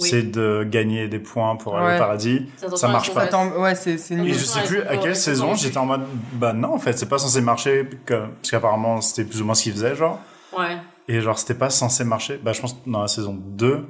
Oui. 0.00 0.08
c'est 0.08 0.22
de 0.22 0.64
gagner 0.66 1.08
des 1.08 1.18
points 1.18 1.56
pour 1.56 1.76
aller 1.76 1.88
Ouais. 1.88 1.96
au 1.96 1.98
paradis. 1.98 2.46
Ça, 2.74 2.88
marche 2.88 3.12
pas. 3.12 3.24
Attends, 3.24 3.48
ouais, 3.60 3.74
c'est 3.74 3.98
c'est 3.98 4.14
Et 4.14 4.32
je 4.32 4.38
sais 4.38 4.62
plus 4.62 4.80
à 4.82 4.96
quelle 4.96 5.14
saison 5.14 5.54
j'étais 5.54 5.76
en 5.76 5.84
mode 5.84 6.06
bah 6.32 6.54
non 6.54 6.72
en 6.74 6.78
fait 6.78 6.94
c'est 6.94 7.08
pas 7.08 7.18
censé 7.18 7.42
marcher 7.42 7.86
que- 8.06 8.14
parce 8.26 8.50
qu'apparemment 8.50 9.00
c'était 9.02 9.28
plus 9.28 9.42
ou 9.42 9.44
moins 9.44 9.54
ce 9.54 9.62
qu'ils 9.64 9.72
faisaient 9.72 9.94
genre 9.94 10.18
Ouais. 10.58 10.76
et 11.08 11.20
genre 11.20 11.38
c'était 11.38 11.54
pas 11.54 11.68
censé 11.70 12.04
marcher 12.04 12.38
bah 12.42 12.52
je 12.52 12.60
pense 12.62 12.72
que 12.74 12.90
dans 12.90 13.02
la 13.02 13.08
saison 13.08 13.34
2 13.38 13.86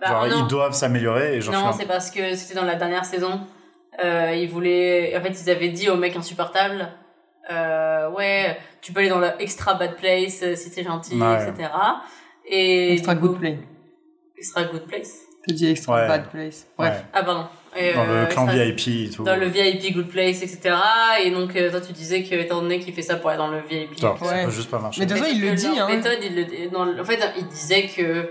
Bah, 0.00 0.06
genre 0.08 0.26
non. 0.28 0.36
ils 0.44 0.46
doivent 0.48 0.74
s'améliorer 0.74 1.36
et 1.36 1.40
genre 1.40 1.54
Non, 1.54 1.72
c'est 1.72 1.86
parce 1.86 2.10
que 2.12 2.34
c'était 2.36 2.54
dans 2.54 2.64
la 2.64 2.76
dernière 2.76 3.04
saison. 3.04 3.40
Euh, 4.04 4.32
ils 4.36 4.48
voulaient, 4.48 5.16
en 5.18 5.20
fait, 5.22 5.40
ils 5.42 5.50
avaient 5.50 5.70
dit 5.70 5.88
au 5.90 5.96
mec 5.96 6.14
insupportable, 6.14 6.88
euh, 7.50 8.08
ouais, 8.10 8.56
tu 8.80 8.92
peux 8.92 9.00
aller 9.00 9.08
dans 9.08 9.18
le 9.18 9.30
extra 9.40 9.74
bad 9.74 9.96
place 9.96 10.40
euh, 10.44 10.54
si 10.54 10.70
t'es 10.70 10.84
gentil, 10.84 11.20
Ouais. 11.20 11.48
etc. 11.48 11.68
Et 12.50 12.94
Extra 12.94 13.14
coup- 13.14 13.28
good 13.28 13.38
play. 13.40 13.58
Extra 14.36 14.64
good 14.64 14.86
place. 14.86 15.12
Tu 15.46 15.54
dis 15.54 15.66
extra 15.70 15.94
Ouais. 15.96 16.08
bad 16.08 16.30
place. 16.30 16.66
Bref. 16.76 16.94
Ouais. 16.94 17.04
Ah 17.12 17.22
pardon. 17.22 17.46
Et, 17.76 17.92
dans 17.94 18.06
euh, 18.08 18.22
le 18.22 18.26
clan 18.28 18.46
extra- 18.48 18.64
VIP 18.64 19.06
et 19.06 19.10
tout 19.10 19.22
Dans 19.24 19.36
le 19.36 19.46
VIP 19.46 19.92
good 19.94 20.08
place, 20.08 20.42
etc. 20.42 20.74
Et 21.24 21.30
donc 21.30 21.54
euh, 21.54 21.70
toi 21.70 21.80
tu 21.80 21.92
disais 21.92 22.22
que 22.22 22.34
étant 22.34 22.60
donné 22.62 22.78
qu'il 22.80 22.94
fait 22.94 23.02
ça 23.02 23.16
pour 23.16 23.30
aller 23.30 23.38
dans 23.38 23.48
le 23.48 23.60
VIP. 23.60 23.98
ça 23.98 24.14
Ouais. 24.14 24.44
peut 24.44 24.50
juste 24.50 24.70
pas 24.70 24.78
marcher 24.78 25.00
Mais 25.00 25.06
de 25.06 25.14
toute 25.14 25.22
façon, 25.22 25.34
il 25.34 25.42
le 25.42 25.54
dit, 25.54 25.66
hein. 25.78 25.86
méthode, 25.88 26.18
il 26.22 26.34
le 26.34 26.44
dit- 26.44 26.68
dans 26.70 26.84
le- 26.84 27.00
en 27.00 27.04
fait, 27.04 27.20
il 27.38 27.46
disait 27.46 27.86
que 27.86 28.30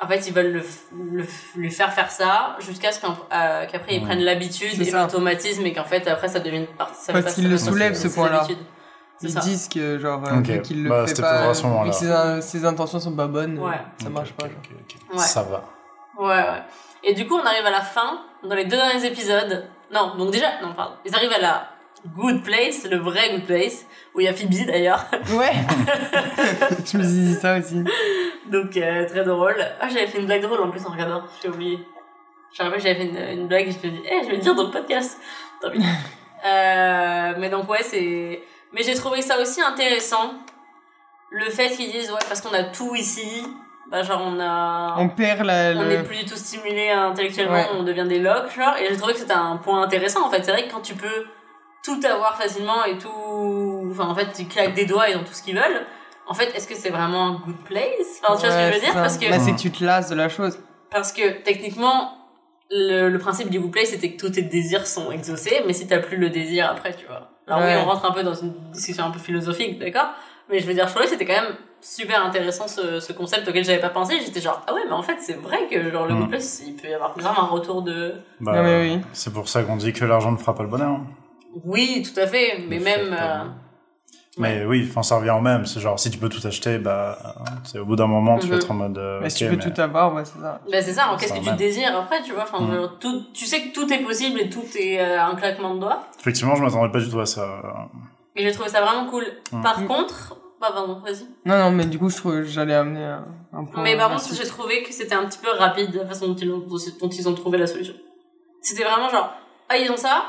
en 0.00 0.06
fait, 0.06 0.28
ils 0.28 0.32
veulent 0.32 0.62
le, 0.92 1.24
lui 1.56 1.70
faire 1.72 1.92
faire 1.92 2.10
ça 2.10 2.56
jusqu'à 2.60 2.92
ce 2.92 3.00
euh, 3.04 3.66
qu'après 3.70 3.94
ils 3.96 4.02
prennent 4.02 4.20
l'habitude 4.22 4.80
et 4.80 4.84
ça. 4.84 5.02
l'automatisme 5.02 5.66
et 5.66 5.72
qu'en 5.72 5.84
fait 5.84 6.06
après 6.06 6.28
ça 6.28 6.38
devient 6.40 6.66
par- 6.76 6.94
ça 6.94 7.12
Parce 7.12 7.24
passe- 7.26 7.34
qu'il 7.34 7.44
ça 7.44 7.48
le 7.50 7.56
passe- 7.56 7.64
soulève, 7.68 7.94
c'est 7.94 8.08
ce 8.08 8.14
point-là. 8.14 8.46
Ils 9.22 9.30
ça. 9.32 9.40
disent 9.40 9.68
que, 9.68 9.98
genre, 9.98 10.24
euh, 10.26 10.38
Ok. 10.38 10.46
vu 10.46 10.62
qu'il 10.62 10.84
le 10.84 10.90
Bah, 10.90 11.00
fait 11.02 11.08
c'était 11.08 11.22
pas, 11.22 11.52
vu 11.52 11.62
moment-là. 11.68 11.90
que 11.90 11.96
ses, 11.96 12.10
in- 12.10 12.40
ses 12.40 12.64
intentions 12.64 13.00
sont 13.00 13.14
pas 13.16 13.26
bonnes, 13.26 13.58
Ouais. 13.58 13.74
euh, 13.74 14.02
ça 14.04 14.08
marche 14.10 14.32
pas. 14.32 14.44
ok, 14.46 14.52
genre. 14.52 14.80
ok. 14.80 15.14
Ouais. 15.16 15.22
ça 15.24 15.42
va 15.42 15.64
Ouais, 16.18 16.26
ouais. 16.28 16.62
Et 17.04 17.14
du 17.14 17.26
coup, 17.26 17.34
on 17.34 17.44
arrive 17.46 17.66
à 17.66 17.70
la 17.70 17.80
fin, 17.80 18.20
dans 18.44 18.54
les 18.54 18.64
deux 18.64 18.76
derniers 18.76 19.04
épisodes. 19.04 19.68
Non, 19.92 20.16
donc 20.16 20.30
déjà, 20.32 20.60
non, 20.62 20.72
pardon. 20.74 20.94
Ils 21.04 21.14
arrivent 21.14 21.32
à 21.32 21.40
la 21.40 21.68
good 22.14 22.42
place, 22.44 22.84
le 22.88 22.98
vrai 22.98 23.30
good 23.32 23.44
place, 23.46 23.84
où 24.14 24.20
il 24.20 24.24
y 24.24 24.28
a 24.28 24.32
Phoebe 24.34 24.66
d'ailleurs. 24.66 25.04
Ouais 25.32 25.52
Je 26.84 26.96
me 26.98 27.02
suis 27.02 27.12
dit 27.20 27.34
ça 27.34 27.58
aussi. 27.58 27.82
Donc 28.50 28.76
euh, 28.76 29.06
très 29.06 29.24
drôle. 29.24 29.56
Ah, 29.80 29.88
j'avais 29.88 30.06
fait 30.06 30.18
une 30.18 30.26
blague 30.26 30.42
drôle 30.42 30.60
en 30.62 30.70
plus 30.70 30.84
en 30.86 30.90
regardant, 30.90 31.22
j'ai 31.42 31.48
oublié. 31.48 31.78
Je 32.56 32.62
me 32.62 32.68
rappelle, 32.68 32.82
j'avais 32.82 32.94
fait 32.96 33.04
une, 33.32 33.40
une 33.40 33.48
blague 33.48 33.68
et 33.68 33.72
je 33.72 33.86
me 33.86 33.92
dis, 33.92 34.02
eh, 34.10 34.24
je 34.24 34.30
vais 34.30 34.36
le 34.36 34.42
dire 34.42 34.54
dans 34.54 34.64
le 34.64 34.70
podcast. 34.70 35.18
Tant 35.60 35.70
pis. 35.70 35.80
euh, 36.46 37.34
mais 37.38 37.48
donc 37.50 37.68
ouais, 37.68 37.82
c'est. 37.82 38.42
Mais 38.72 38.82
j'ai 38.82 38.94
trouvé 38.94 39.22
ça 39.22 39.40
aussi 39.40 39.60
intéressant. 39.60 40.34
Le 41.30 41.50
fait 41.50 41.68
qu'ils 41.70 41.90
disent, 41.92 42.10
ouais, 42.10 42.18
parce 42.28 42.40
qu'on 42.40 42.52
a 42.54 42.64
tout 42.64 42.94
ici, 42.94 43.42
bah 43.90 44.02
genre 44.02 44.22
on 44.24 44.38
a. 44.40 44.96
On 44.98 45.08
perd 45.10 45.44
la... 45.44 45.72
on 45.76 45.82
le- 45.82 45.88
n'est 45.88 46.02
plus 46.02 46.16
du 46.18 46.24
tout 46.24 46.36
stimulé 46.36 46.90
intellectuellement, 46.90 47.54
Ouais. 47.54 47.66
on 47.74 47.82
devient 47.82 48.06
des 48.08 48.18
locks, 48.18 48.50
genre. 48.56 48.76
Et 48.78 48.86
j'ai 48.88 48.96
trouvé 48.96 49.12
que 49.14 49.18
c'était 49.20 49.32
un 49.32 49.56
point 49.56 49.82
intéressant 49.82 50.26
en 50.26 50.30
fait. 50.30 50.42
C'est 50.42 50.52
vrai 50.52 50.66
que 50.66 50.72
quand 50.72 50.80
tu 50.80 50.94
peux 50.94 51.26
tout 51.84 52.00
avoir 52.06 52.36
facilement 52.36 52.84
et 52.84 52.96
tout. 52.98 53.88
Enfin, 53.90 54.04
en 54.08 54.14
fait, 54.14 54.32
tu 54.32 54.44
claques 54.46 54.74
des 54.74 54.84
doigts, 54.86 55.08
ils 55.08 55.16
ont 55.16 55.24
tout 55.24 55.32
ce 55.32 55.42
qu'ils 55.42 55.54
veulent. 55.56 55.86
En 56.26 56.34
fait, 56.34 56.54
est-ce 56.54 56.68
que 56.68 56.74
c'est 56.74 56.90
vraiment 56.90 57.26
un 57.28 57.32
good 57.46 57.62
place? 57.64 58.20
Enfin, 58.22 58.34
tu 58.38 58.46
vois 58.46 58.50
ce 58.50 58.56
que 58.56 58.68
je 58.68 58.74
veux 58.74 58.80
dire? 58.84 58.92
ça. 58.92 59.00
Parce 59.00 59.16
que 59.18 59.30
Bah, 59.30 59.38
c'est 59.38 59.52
que 59.52 59.58
tu 59.60 59.70
te 59.70 59.82
lasses 59.84 60.10
de 60.10 60.14
la 60.14 60.28
chose. 60.28 60.58
parce 60.90 61.12
que 61.12 61.42
techniquement, 61.42 62.18
le, 62.70 63.08
le 63.08 63.18
principe 63.18 63.48
du 63.48 63.60
good 63.60 63.70
play, 63.70 63.86
c'était 63.86 64.12
que 64.12 64.18
tous 64.20 64.30
tes 64.32 64.42
désirs 64.42 64.86
sont 64.86 65.10
exaucés, 65.10 65.62
mais 65.66 65.72
si 65.72 65.86
t'as 65.86 65.98
plus 66.00 66.18
le 66.18 66.28
désir 66.28 66.68
après, 66.70 66.94
tu 66.94 67.06
vois. 67.06 67.30
Alors 67.48 67.60
Ouais. 67.60 67.74
oui, 67.76 67.82
on 67.82 67.88
rentre 67.88 68.04
un 68.04 68.12
peu 68.12 68.22
dans 68.22 68.34
une 68.34 68.52
discussion 68.72 69.04
un 69.04 69.10
peu 69.10 69.18
philosophique, 69.18 69.78
d'accord? 69.78 70.10
Mais 70.50 70.60
je 70.60 70.66
veux 70.66 70.74
dire, 70.74 70.86
je 70.86 70.90
trouvais 70.92 71.04
que 71.06 71.10
c'était 71.12 71.26
quand 71.26 71.40
même 71.42 71.54
super 71.80 72.24
intéressant 72.24 72.66
ce, 72.68 73.00
ce 73.00 73.12
concept 73.12 73.46
auquel 73.48 73.64
j'avais 73.64 73.80
pas 73.80 73.90
pensé. 73.90 74.18
J'étais 74.24 74.40
genre, 74.40 74.62
ah 74.66 74.74
ouais, 74.74 74.80
mais 74.86 74.92
en 74.92 75.02
fait, 75.02 75.16
c'est 75.20 75.34
vrai 75.34 75.66
que 75.70 75.90
genre 75.90 76.06
le 76.06 76.14
Mm. 76.14 76.28
play, 76.28 76.38
il 76.66 76.74
peut 76.74 76.88
y 76.88 76.94
avoir 76.94 77.12
vraiment 77.18 77.42
un 77.42 77.46
retour 77.46 77.82
de. 77.82 78.14
Bah, 78.40 78.52
Non, 78.56 78.62
mais 78.62 78.80
oui. 78.94 79.00
c'est 79.12 79.32
pour 79.32 79.48
ça 79.48 79.62
qu'on 79.62 79.76
dit 79.76 79.92
que 79.92 80.04
l'argent 80.04 80.32
ne 80.32 80.36
fera 80.38 80.54
pas 80.54 80.62
le 80.62 80.68
bonheur 80.70 80.90
hein. 80.90 81.06
Oui, 81.64 82.02
tout 82.02 82.18
à 82.20 82.26
fait, 82.26 82.58
mais 82.68 82.78
même. 82.78 83.10
fait 83.10 83.16
pas 83.16 83.40
euh, 83.40 83.44
le- 83.44 83.50
mais 84.38 84.64
oui 84.64 84.86
enfin 84.88 85.02
ça 85.02 85.16
revient 85.16 85.30
au 85.30 85.40
même 85.40 85.66
c'est 85.66 85.80
genre 85.80 85.98
si 85.98 86.10
tu 86.10 86.18
peux 86.18 86.28
tout 86.28 86.44
acheter 86.46 86.78
bah 86.78 87.18
c'est 87.64 87.78
au 87.78 87.84
bout 87.84 87.96
d'un 87.96 88.06
moment 88.06 88.38
tu 88.38 88.46
vas 88.46 88.54
Mhm. 88.56 88.60
être 88.60 88.70
en 88.70 88.74
mode 88.74 88.98
euh, 88.98 89.20
Mais 89.22 89.30
si 89.30 89.38
tu 89.38 89.48
peux 89.50 89.56
mais- 89.56 89.72
tout 89.74 89.80
avoir, 89.80 90.14
ouais, 90.14 90.24
c'est 90.24 90.40
ça. 90.40 90.60
Bah 90.70 90.82
c'est 90.82 90.92
ça, 90.92 91.16
qu'est-ce 91.18 91.32
que 91.34 91.44
tu 91.50 91.56
désires 91.56 91.96
après, 91.96 92.22
tu 92.22 92.32
vois 92.32 92.42
enfin, 92.44 92.60
Mm. 92.60 92.74
genre, 92.74 92.98
tout, 92.98 93.24
Tu 93.34 93.44
sais 93.46 93.62
que 93.62 93.72
tout 93.74 93.92
est 93.92 93.98
possible 94.02 94.40
et 94.40 94.48
tout 94.50 94.64
est 94.78 95.00
euh, 95.00 95.22
un 95.22 95.34
claquement 95.34 95.74
de 95.74 95.80
doigts. 95.80 96.02
effectivement 96.20 96.54
je 96.56 96.62
m'attendais 96.62 96.90
pas 96.92 97.00
du 97.00 97.08
tout 97.10 97.20
à 97.20 97.26
ça 97.26 97.46
Et 98.36 98.42
j'ai 98.44 98.52
trouvé 98.52 98.68
ça 98.68 98.80
vraiment 98.80 99.06
cool. 99.10 99.24
Mm. 99.52 99.62
Par 99.62 99.80
Mm. 99.80 99.86
contre, 99.86 100.36
bah 100.60 100.70
pardon, 100.72 101.00
vas-y. 101.04 101.24
Non, 101.44 101.56
non, 101.58 101.70
mais 101.72 101.86
du 101.86 101.98
coup, 101.98 102.08
je 102.10 102.16
trouve 102.16 102.42
j'allais 102.42 102.74
amener 102.74 103.04
un, 103.04 103.24
un 103.52 103.64
point. 103.64 103.82
Mais 103.82 103.96
par 103.96 104.10
contre, 104.10 104.32
j'ai 104.34 104.46
trouvé 104.46 104.82
que 104.82 104.92
c'était 104.92 105.14
un 105.14 105.24
petit 105.26 105.38
peu 105.38 105.50
rapide 105.56 105.92
la 105.94 106.06
façon 106.06 106.28
dont 106.28 106.34
ils 106.36 106.50
ont, 106.52 106.58
dont 107.00 107.08
ils 107.08 107.28
ont 107.28 107.34
trouvé 107.34 107.58
la 107.58 107.66
solution. 107.66 107.94
C'était 108.60 108.84
vraiment 108.84 109.08
genre, 109.08 109.32
ah, 109.68 109.76
ils 109.76 109.90
ont 109.90 109.96
ça, 109.96 110.22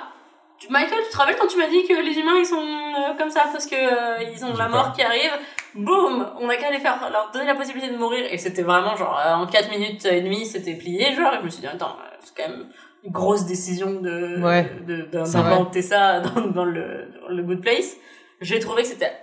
Michael, 0.69 0.99
tu 1.05 1.11
te 1.11 1.17
rappelles 1.17 1.37
quand 1.37 1.47
tu 1.47 1.57
m'as 1.57 1.67
dit 1.69 1.85
que 1.87 1.93
les 1.93 2.17
humains 2.19 2.37
ils 2.37 2.45
sont 2.45 2.57
euh, 2.57 3.13
comme 3.17 3.29
ça 3.29 3.45
parce 3.51 3.65
que 3.65 3.75
euh, 3.75 4.23
ils 4.33 4.43
ont 4.43 4.53
la 4.57 4.67
mort 4.67 4.91
qui 4.93 5.01
arrive 5.01 5.31
Boum 5.75 6.27
On 6.39 6.49
a 6.49 6.55
qu'à 6.57 6.69
les 6.71 6.79
faire, 6.79 6.99
leur 7.11 7.31
donner 7.31 7.45
la 7.45 7.55
possibilité 7.55 7.91
de 7.93 7.97
mourir. 7.97 8.25
Et 8.31 8.37
c'était 8.37 8.63
vraiment 8.63 8.95
genre, 8.95 9.17
euh, 9.25 9.33
en 9.35 9.47
4 9.47 9.69
minutes 9.69 10.05
et 10.05 10.21
demie, 10.21 10.45
c'était 10.45 10.73
plié. 10.73 11.13
Genre, 11.13 11.33
et 11.33 11.37
je 11.39 11.43
me 11.45 11.49
suis 11.49 11.61
dit, 11.61 11.67
attends, 11.67 11.95
c'est 12.19 12.35
quand 12.35 12.49
même 12.49 12.67
une 13.03 13.11
grosse 13.11 13.45
décision 13.45 14.01
de 14.01 14.41
Ouais. 14.43 14.69
d'inventer 15.11 15.81
ça 15.81 16.19
dans, 16.35 16.41
dans 16.47 16.65
le, 16.65 17.07
dans 17.21 17.29
le 17.29 17.43
Good 17.43 17.61
Place. 17.61 17.95
J'ai 18.41 18.59
trouvé 18.59 18.81
que 18.81 18.87
c'était 18.89 19.13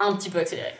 un 0.00 0.14
petit 0.16 0.30
peu 0.30 0.38
accéléré. 0.38 0.72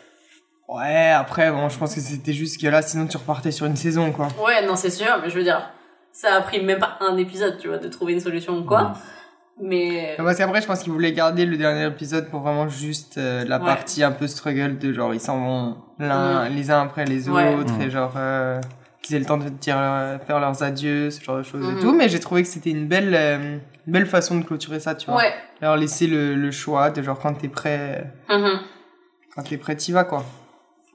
Ouais, 0.68 1.10
après, 1.10 1.50
bon, 1.50 1.68
je 1.68 1.78
pense 1.78 1.94
que 1.94 2.00
c'était 2.00 2.32
juste 2.32 2.60
que 2.60 2.66
là, 2.68 2.80
sinon 2.82 3.06
tu 3.06 3.16
repartais 3.16 3.50
sur 3.50 3.66
une 3.66 3.76
saison, 3.76 4.12
quoi. 4.12 4.28
Ouais, 4.44 4.64
non, 4.66 4.76
c'est 4.76 4.90
sûr, 4.90 5.18
mais 5.20 5.28
je 5.28 5.34
veux 5.36 5.42
dire, 5.42 5.68
ça 6.12 6.34
a 6.34 6.40
pris 6.40 6.62
même 6.62 6.78
pas 6.78 6.96
un 7.00 7.16
épisode, 7.16 7.58
tu 7.58 7.68
vois, 7.68 7.78
de 7.78 7.88
trouver 7.88 8.12
une 8.14 8.20
solution 8.20 8.56
ou 8.58 8.64
quoi. 8.64 8.92
Mais. 9.62 10.14
Parce 10.16 10.38
qu'après, 10.38 10.62
je 10.62 10.66
pense 10.66 10.82
qu'ils 10.82 10.92
voulaient 10.92 11.12
garder 11.12 11.44
le 11.46 11.56
dernier 11.56 11.86
épisode 11.86 12.28
pour 12.30 12.40
vraiment 12.40 12.68
juste 12.68 13.18
euh, 13.18 13.44
la 13.46 13.58
Ouais. 13.58 13.64
partie 13.66 14.02
un 14.02 14.12
peu 14.12 14.26
struggle 14.26 14.78
de 14.78 14.92
genre, 14.92 15.12
ils 15.12 15.20
s'en 15.20 15.38
vont 15.38 15.76
l'un, 15.98 16.48
les 16.48 16.70
uns 16.70 16.82
après 16.82 17.04
les 17.04 17.28
Ouais. 17.28 17.54
autres, 17.54 17.74
Mm. 17.74 17.82
et 17.82 17.90
genre, 17.90 18.12
euh, 18.16 18.60
qu'ils 19.02 19.16
aient 19.16 19.18
le 19.18 19.24
temps 19.26 19.36
de 19.38 19.48
dire, 19.48 19.76
leur- 19.78 20.22
faire 20.22 20.40
leurs 20.40 20.62
adieux, 20.62 21.10
ce 21.10 21.22
genre 21.22 21.38
de 21.38 21.42
choses 21.42 21.66
et 21.76 21.80
tout. 21.80 21.92
Mais 21.92 22.08
j'ai 22.08 22.20
trouvé 22.20 22.42
que 22.42 22.48
c'était 22.48 22.70
une 22.70 22.86
belle, 22.86 23.14
euh, 23.14 23.58
une 23.86 23.92
belle 23.92 24.06
façon 24.06 24.38
de 24.38 24.44
clôturer 24.44 24.80
ça, 24.80 24.94
tu 24.94 25.06
vois. 25.10 25.16
Ouais. 25.18 25.32
Leur 25.60 25.76
laisser 25.76 26.06
le, 26.06 26.34
le 26.34 26.50
choix 26.50 26.90
de 26.90 27.02
genre, 27.02 27.18
quand 27.18 27.34
t'es 27.34 27.48
prêt, 27.48 28.12
Mhm. 28.30 28.60
quand 29.34 29.42
t'es 29.42 29.56
prêt, 29.58 29.76
t'y 29.76 29.92
vas, 29.92 30.04
quoi. 30.04 30.24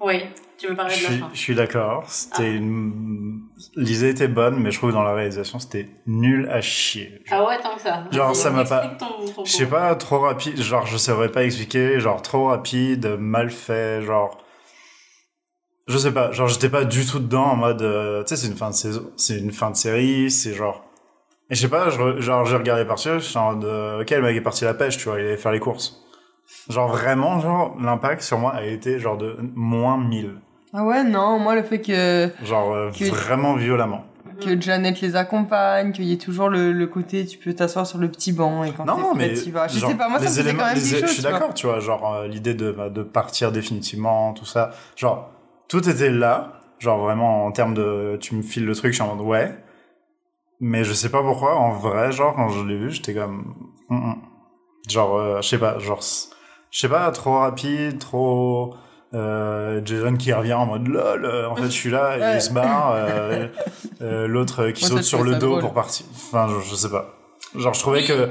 Oui, 0.02 0.24
tu 0.66 0.72
veux 0.72 0.76
parler 0.76 0.94
Je 0.94 1.00
de 1.00 1.04
la 1.04 1.10
suis, 1.12 1.20
fin 1.20 1.30
je 1.34 1.38
suis 1.40 1.56
d'accord. 1.56 2.04
C'était 2.08 2.54
une... 2.56 3.42
L'idée 3.76 4.10
était 4.10 4.28
bonne, 4.28 4.60
mais 4.60 4.72
je 4.72 4.78
trouve 4.78 4.90
que 4.92 4.96
dans 4.96 5.04
la 5.04 5.14
réalisation, 5.14 5.60
c'était 5.60 5.88
nul 6.08 6.48
à 6.52 6.62
chier. 6.62 7.22
Ah 7.32 7.46
ouais, 7.46 7.60
tant 7.62 7.76
que 7.76 7.82
ça. 7.82 8.04
Genre, 8.12 8.36
ça 8.36 8.50
m'a 8.52 8.64
pas- 8.66 8.98
Je 9.44 9.50
sais 9.52 9.66
pas, 9.68 9.94
trop 9.96 10.20
rapide, 10.20 10.62
genre 10.62 10.86
je 10.86 10.98
saurais 10.98 11.32
pas 11.32 11.44
expliquer, 11.44 12.00
genre 12.00 12.22
trop 12.22 12.48
rapide, 12.48 13.16
mal 13.20 13.50
fait, 13.50 14.02
genre... 14.02 14.38
Je 15.88 15.98
sais 16.00 16.12
pas, 16.12 16.32
genre 16.32 16.48
j'étais 16.48 16.70
pas 16.70 16.84
du 16.84 17.06
tout 17.06 17.20
dedans 17.20 17.46
en 17.46 17.56
mode... 17.56 17.82
euh, 17.84 18.24
tu 18.24 18.30
sais, 18.30 18.42
c'est 18.42 18.48
une 18.48 18.58
fin 18.58 18.70
de 18.72 18.76
saison, 18.76 19.12
c'est 19.18 19.38
une 19.38 19.52
fin 19.52 19.70
de 19.70 19.76
série, 19.76 20.32
c'est 20.32 20.54
genre... 20.54 20.84
Et 21.52 21.56
je 21.56 21.62
sais 21.62 21.70
pas, 21.70 21.92
je 21.92 22.22
genre 22.22 22.44
j'ai 22.46 22.56
regardé 22.56 22.86
partir, 22.86 23.20
je 23.20 23.26
suis 23.26 23.38
en 23.38 23.54
mode... 23.54 23.66
euh, 23.66 24.02
ok, 24.02 24.10
le 24.10 24.22
mec 24.24 24.36
est 24.36 24.42
parti 24.42 24.66
à 24.66 24.70
la 24.70 24.74
pêche, 24.74 24.98
tu 24.98 25.04
vois, 25.10 25.20
il 25.20 25.26
allait 25.28 25.38
faire 25.38 25.52
les 25.52 25.60
courses. 25.60 26.02
Genre 26.70 26.88
vraiment, 26.90 27.40
genre, 27.40 27.76
l'impact 27.80 28.22
sur 28.24 28.40
moi 28.40 28.54
a 28.54 28.64
été 28.64 28.98
genre 29.00 29.18
de 29.18 29.38
moins 29.54 29.98
1000. 29.98 30.42
Ah 30.78 30.84
ouais, 30.84 31.04
non, 31.06 31.40
moi, 31.40 31.56
le 31.56 31.64
fait 31.64 31.80
que, 31.80 32.30
Genre 32.44 32.74
euh, 32.74 32.92
Que- 32.92 33.06
vraiment 33.10 33.56
violemment. 33.56 34.04
que 34.42 34.60
Janet 34.60 35.00
les 35.00 35.16
accompagne, 35.16 35.94
qu'il 35.94 36.04
y 36.04 36.12
ait 36.12 36.18
toujours 36.18 36.50
le, 36.50 36.74
le 36.74 36.88
côté, 36.88 37.26
tu 37.26 37.38
peux 37.38 37.54
t'asseoir 37.54 37.88
sur 37.88 37.98
le 37.98 38.10
petit 38.12 38.34
banc, 38.34 38.66
et 38.66 38.74
quand 38.74 38.86
Non, 38.86 39.14
prêt, 39.16 39.30
mais 39.30 39.34
t'y 39.34 39.52
vas. 39.52 39.70
Je 39.70 39.80
genre, 39.80 39.92
sais 39.92 39.96
pas, 39.96 40.10
moi, 40.10 40.20
ça 40.20 40.26
me 40.26 40.30
faisait 40.36 40.54
quand 40.54 40.66
même 40.66 40.74
quelque 40.74 40.86
chose, 40.88 41.00
Je 41.02 41.06
suis 41.08 41.16
tu 41.18 41.22
d'accord, 41.22 41.54
tu 41.54 41.68
vois, 41.68 41.80
genre 41.80 42.14
euh, 42.14 42.28
l'idée 42.28 42.54
de, 42.54 42.72
bah, 42.72 42.90
de 42.90 43.04
partir 43.04 43.54
définitivement, 43.54 44.34
tout 44.34 44.44
ça. 44.46 44.72
Genre, 44.98 45.32
tout 45.70 45.88
était 45.88 46.10
là, 46.12 46.60
genre 46.80 47.00
vraiment 47.00 47.46
en 47.46 47.52
termes 47.54 47.74
de, 47.74 48.18
tu 48.20 48.36
me 48.36 48.42
files 48.42 48.66
le 48.66 48.76
truc, 48.76 48.92
je 48.92 48.96
suis 49.02 49.10
en 49.10 49.16
mode 49.16 49.26
ouais. 49.26 49.56
Mais 50.60 50.84
je 50.84 50.92
sais 50.92 51.10
pas 51.10 51.22
pourquoi, 51.22 51.56
en 51.56 51.72
vrai, 51.72 52.12
genre 52.12 52.36
quand 52.36 52.50
je 52.50 52.64
l'ai 52.66 52.78
vu, 52.78 52.92
j'étais 52.92 53.14
comme, 53.14 53.56
genre, 54.90 55.16
euh, 55.16 55.42
je 55.42 55.48
sais 55.48 55.58
pas, 55.58 55.80
genre, 55.80 56.02
je 56.70 56.80
sais 56.80 56.90
pas, 56.90 57.10
trop 57.12 57.40
rapide, 57.40 58.00
trop. 58.00 58.76
Euh, 59.14 59.82
Jason 59.86 60.16
qui 60.18 60.34
revient 60.34 60.54
en 60.56 60.66
mode 60.66 60.88
lol, 60.88 61.26
euh, 61.26 61.48
en 61.50 61.56
fait 61.56 61.66
je 61.66 61.70
suis 61.70 61.90
là, 61.92 62.18
et 62.18 62.22
Ouais. 62.22 62.36
il 62.36 62.42
se 62.42 62.52
barre. 62.52 62.92
euh, 62.96 63.48
euh, 64.02 64.28
L'autre 64.28 64.70
qui 64.72 64.84
Moi, 64.86 64.90
saute 64.98 65.04
sur 65.04 65.24
le 65.24 65.36
dos 65.36 65.50
drôle. 65.52 65.62
pour 65.62 65.74
partir. 65.74 66.06
Enfin, 66.16 66.48
je, 66.50 66.70
je 66.70 66.76
sais 66.76 66.90
pas. 66.90 67.14
Genre, 67.56 67.74
je 67.74 67.80
trouvais 67.80 68.00
Oui. 68.02 68.08
que 68.08 68.30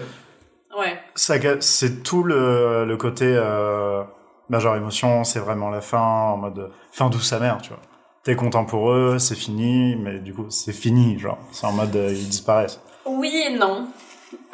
Ouais. 0.79 0.99
ça 1.15 1.39
ga- 1.39 1.61
c'est 1.61 2.03
tout 2.03 2.23
le, 2.25 2.85
le 2.85 2.97
côté 2.97 3.25
euh, 3.27 4.03
bah 4.51 4.59
genre 4.59 4.75
émotion 4.77 5.23
c'est 5.23 5.39
vraiment 5.39 5.71
la 5.71 5.81
fin 5.81 6.01
en 6.01 6.37
mode 6.37 6.71
fin 6.91 7.09
douce 7.11 7.33
amère 7.33 7.59
tu 7.63 7.69
vois 7.71 7.79
t'es 8.25 8.35
content 8.35 8.65
pour 8.65 8.91
eux 8.91 9.19
c'est 9.21 9.37
fini 9.37 9.95
mais 9.97 10.19
du 10.19 10.35
coup 10.35 10.47
c'est 10.51 10.73
fini 10.73 11.17
genre 11.19 11.39
c'est 11.53 11.67
en 11.69 11.73
mode 11.73 11.95
euh, 11.95 12.11
ils 12.11 12.29
disparaissent 12.29 12.81
Oui 13.07 13.45
et 13.47 13.57
non. 13.57 13.87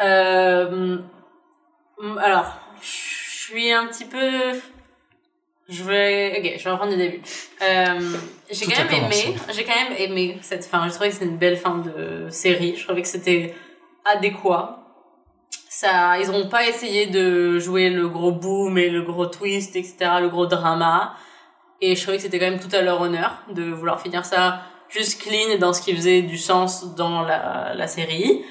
Euh, 0.04 0.98
alors, 2.20 2.54
je 2.82 2.86
suis 2.86 3.72
un 3.72 3.86
petit 3.86 4.04
peu. 4.04 4.58
Je 5.70 5.84
vais. 5.84 6.36
Ok, 6.38 6.58
je 6.58 6.64
vais 6.64 6.70
reprendre 6.70 6.92
du 6.92 6.98
début. 6.98 7.20
Euh, 7.62 8.00
j'ai 8.50 8.66
quand 8.66 8.84
même 8.84 9.04
aimé. 9.04 9.36
J'ai 9.54 9.64
quand 9.64 9.74
même 9.74 9.94
aimé 9.98 10.38
cette 10.42 10.64
fin. 10.64 10.86
Je 10.88 10.92
trouvais 10.94 11.08
que 11.08 11.14
c'était 11.14 11.26
une 11.26 11.38
belle 11.38 11.56
fin 11.56 11.78
de 11.78 12.28
série. 12.30 12.74
Je 12.76 12.84
trouvais 12.84 13.02
que 13.02 13.08
c'était 13.08 13.54
adéquat. 14.04 14.76
Ça, 15.68 16.18
ils 16.18 16.30
ont 16.30 16.48
pas 16.48 16.66
essayé 16.66 17.06
de 17.06 17.58
jouer 17.60 17.90
le 17.90 18.08
gros 18.08 18.32
boom 18.32 18.76
et 18.78 18.90
le 18.90 19.02
gros 19.02 19.26
twist, 19.26 19.76
etc., 19.76 19.96
le 20.20 20.28
gros 20.28 20.46
drama. 20.46 21.14
Et 21.80 21.94
je 21.94 22.02
trouvais 22.02 22.16
que 22.16 22.22
c'était 22.24 22.38
quand 22.40 22.50
même 22.50 22.60
tout 22.60 22.74
à 22.74 22.82
leur 22.82 23.00
honneur 23.00 23.42
de 23.54 23.62
vouloir 23.70 24.00
finir 24.00 24.24
ça 24.24 24.62
juste 24.88 25.22
clean 25.22 25.56
dans 25.58 25.72
ce 25.72 25.80
qui 25.82 25.94
faisait 25.94 26.22
du 26.22 26.36
sens 26.36 26.96
dans 26.96 27.22
la, 27.22 27.72
la 27.74 27.86
série. 27.86 28.44